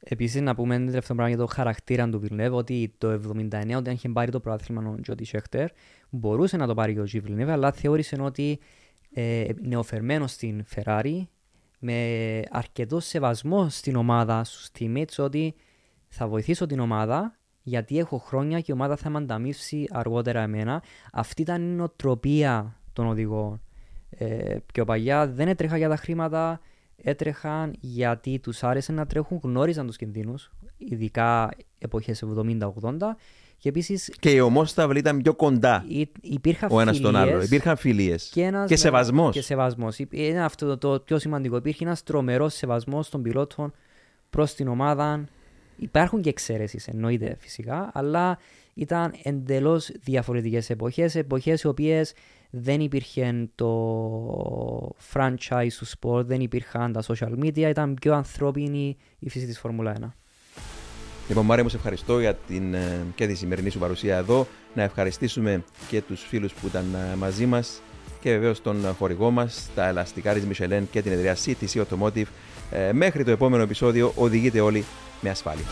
Επίσης, 0.00 0.40
να 0.40 0.54
πούμε 0.54 0.74
ένα 0.74 0.86
τελευταίο 0.86 1.16
πράγμα 1.16 1.34
για 1.34 1.44
το 1.44 1.52
χαρακτήρα 1.52 2.08
του 2.08 2.20
Βιλνεύ, 2.20 2.48
ότι 2.52 2.94
το 2.98 3.12
79 3.12 3.74
όταν 3.76 3.92
είχε 3.94 4.08
πάρει 4.08 4.30
το 4.30 4.40
πρωτάθλημα 4.40 4.90
ο 4.90 5.00
Τζόντι 5.00 5.24
Σέχτερ, 5.24 5.68
μπορούσε 6.10 6.56
να 6.56 6.66
το 6.66 6.74
πάρει 6.74 6.94
και 6.94 7.00
ο 7.00 7.06
Ζι 7.06 7.20
Βιλνεύ, 7.20 7.50
αλλά 7.50 7.72
θεώρησε 7.72 8.16
ότι 8.20 8.58
ε, 9.14 9.46
νεοφερμένο 9.60 10.26
στην 10.26 10.64
Ferrari, 10.74 11.22
με 11.86 12.42
αρκετό 12.50 13.00
σεβασμό 13.00 13.68
στην 13.68 13.96
ομάδα, 13.96 14.44
στου 14.44 14.70
teammates, 14.78 15.16
ότι 15.18 15.54
θα 16.08 16.28
βοηθήσω 16.28 16.66
την 16.66 16.80
ομάδα 16.80 17.38
γιατί 17.62 17.98
έχω 17.98 18.18
χρόνια 18.18 18.58
και 18.58 18.66
η 18.68 18.72
ομάδα 18.74 18.96
θα 18.96 19.10
με 19.10 19.18
ανταμείψει 19.18 19.86
αργότερα 19.90 20.40
εμένα. 20.40 20.82
Αυτή 21.12 21.42
ήταν 21.42 21.62
η 21.62 21.74
νοοτροπία 21.74 22.80
των 22.92 23.06
οδηγών. 23.06 23.62
Ε, 24.10 24.56
πιο 24.72 24.84
παλιά 24.84 25.26
δεν 25.28 25.48
έτρεχα 25.48 25.76
για 25.76 25.88
τα 25.88 25.96
χρήματα, 25.96 26.60
έτρεχαν 26.96 27.74
γιατί 27.80 28.38
τους 28.38 28.62
άρεσε 28.62 28.92
να 28.92 29.06
τρέχουν, 29.06 29.40
γνώριζαν 29.42 29.86
τους 29.86 29.96
κινδύνους, 29.96 30.52
ειδικά 30.76 31.50
εποχές 31.78 32.22
70-80 32.22 33.16
Και 33.58 33.68
επίσης. 33.68 34.12
Και 34.20 34.30
οι 34.30 34.40
ομόσταυλοι 34.40 34.98
ήταν 34.98 35.22
πιο 35.22 35.34
κοντά 35.34 35.84
υπήρχαν 36.20 36.68
ο 36.72 36.80
ένας 36.80 37.00
τον 37.00 37.16
άλλο. 37.16 37.42
Υπήρχαν 37.42 37.76
φιλίες. 37.76 38.30
Και, 38.32 38.52
και 38.66 38.76
σεβασμός. 38.76 39.34
Και 39.34 39.42
σεβασμός. 39.42 39.98
Είναι 40.10 40.44
αυτό 40.44 40.78
το, 40.78 41.00
πιο 41.04 41.18
σημαντικό. 41.18 41.56
Υπήρχε 41.56 41.84
ένας 41.84 42.02
τρομερός 42.02 42.54
σεβασμός 42.54 43.08
των 43.08 43.22
πιλότων 43.22 43.72
προς 44.30 44.54
την 44.54 44.68
ομάδα. 44.68 45.24
Υπάρχουν 45.76 46.20
και 46.20 46.28
εξαίρεσει, 46.28 46.82
εννοείται 46.86 47.36
φυσικά, 47.38 47.90
αλλά 47.94 48.38
ήταν 48.74 49.14
εντελώς 49.22 49.90
διαφορετικές 50.00 50.70
εποχές. 50.70 51.14
Εποχές 51.14 51.62
οι 51.62 51.66
οποίες 51.66 52.12
δεν 52.50 52.80
υπήρχε 52.80 53.48
το 53.54 54.94
franchise 55.12 55.72
του 55.78 55.86
sport, 55.98 56.24
δεν 56.24 56.40
υπήρχαν 56.40 56.92
τα 56.92 57.02
social 57.06 57.38
media, 57.44 57.56
ήταν 57.56 57.94
πιο 57.94 58.14
ανθρώπινη 58.14 58.96
η 59.18 59.28
φύση 59.28 59.46
της 59.46 59.58
Φόρμουλα 59.58 59.94
1. 60.00 60.23
Λοιπόν, 61.28 61.44
Μάρια, 61.44 61.62
μου 61.62 61.68
σε 61.70 61.76
ευχαριστώ 61.76 62.20
για 62.20 62.34
την, 62.34 62.74
ε, 62.74 63.04
και 63.14 63.26
τη 63.26 63.34
σημερινή 63.34 63.70
σου 63.70 63.78
παρουσία 63.78 64.16
εδώ. 64.16 64.46
Να 64.74 64.82
ευχαριστήσουμε 64.82 65.64
και 65.88 66.02
τους 66.02 66.22
φίλους 66.28 66.52
που 66.52 66.66
ήταν 66.66 66.84
ε, 66.94 67.16
μαζί 67.16 67.46
μας 67.46 67.82
και 68.20 68.30
βεβαίως 68.30 68.62
τον 68.62 68.94
χορηγό 68.98 69.30
μας, 69.30 69.68
τα 69.74 69.86
ελαστικά 69.88 70.34
της 70.34 70.44
Michelin 70.44 70.82
και 70.90 71.02
την 71.02 71.12
εταιρεία 71.12 71.36
CTC 71.44 71.82
Automotive. 71.82 72.26
Ε, 72.70 72.92
μέχρι 72.92 73.24
το 73.24 73.30
επόμενο 73.30 73.62
επεισόδιο 73.62 74.12
οδηγείτε 74.16 74.60
όλοι 74.60 74.84
με 75.20 75.30
ασφάλεια. 75.30 75.64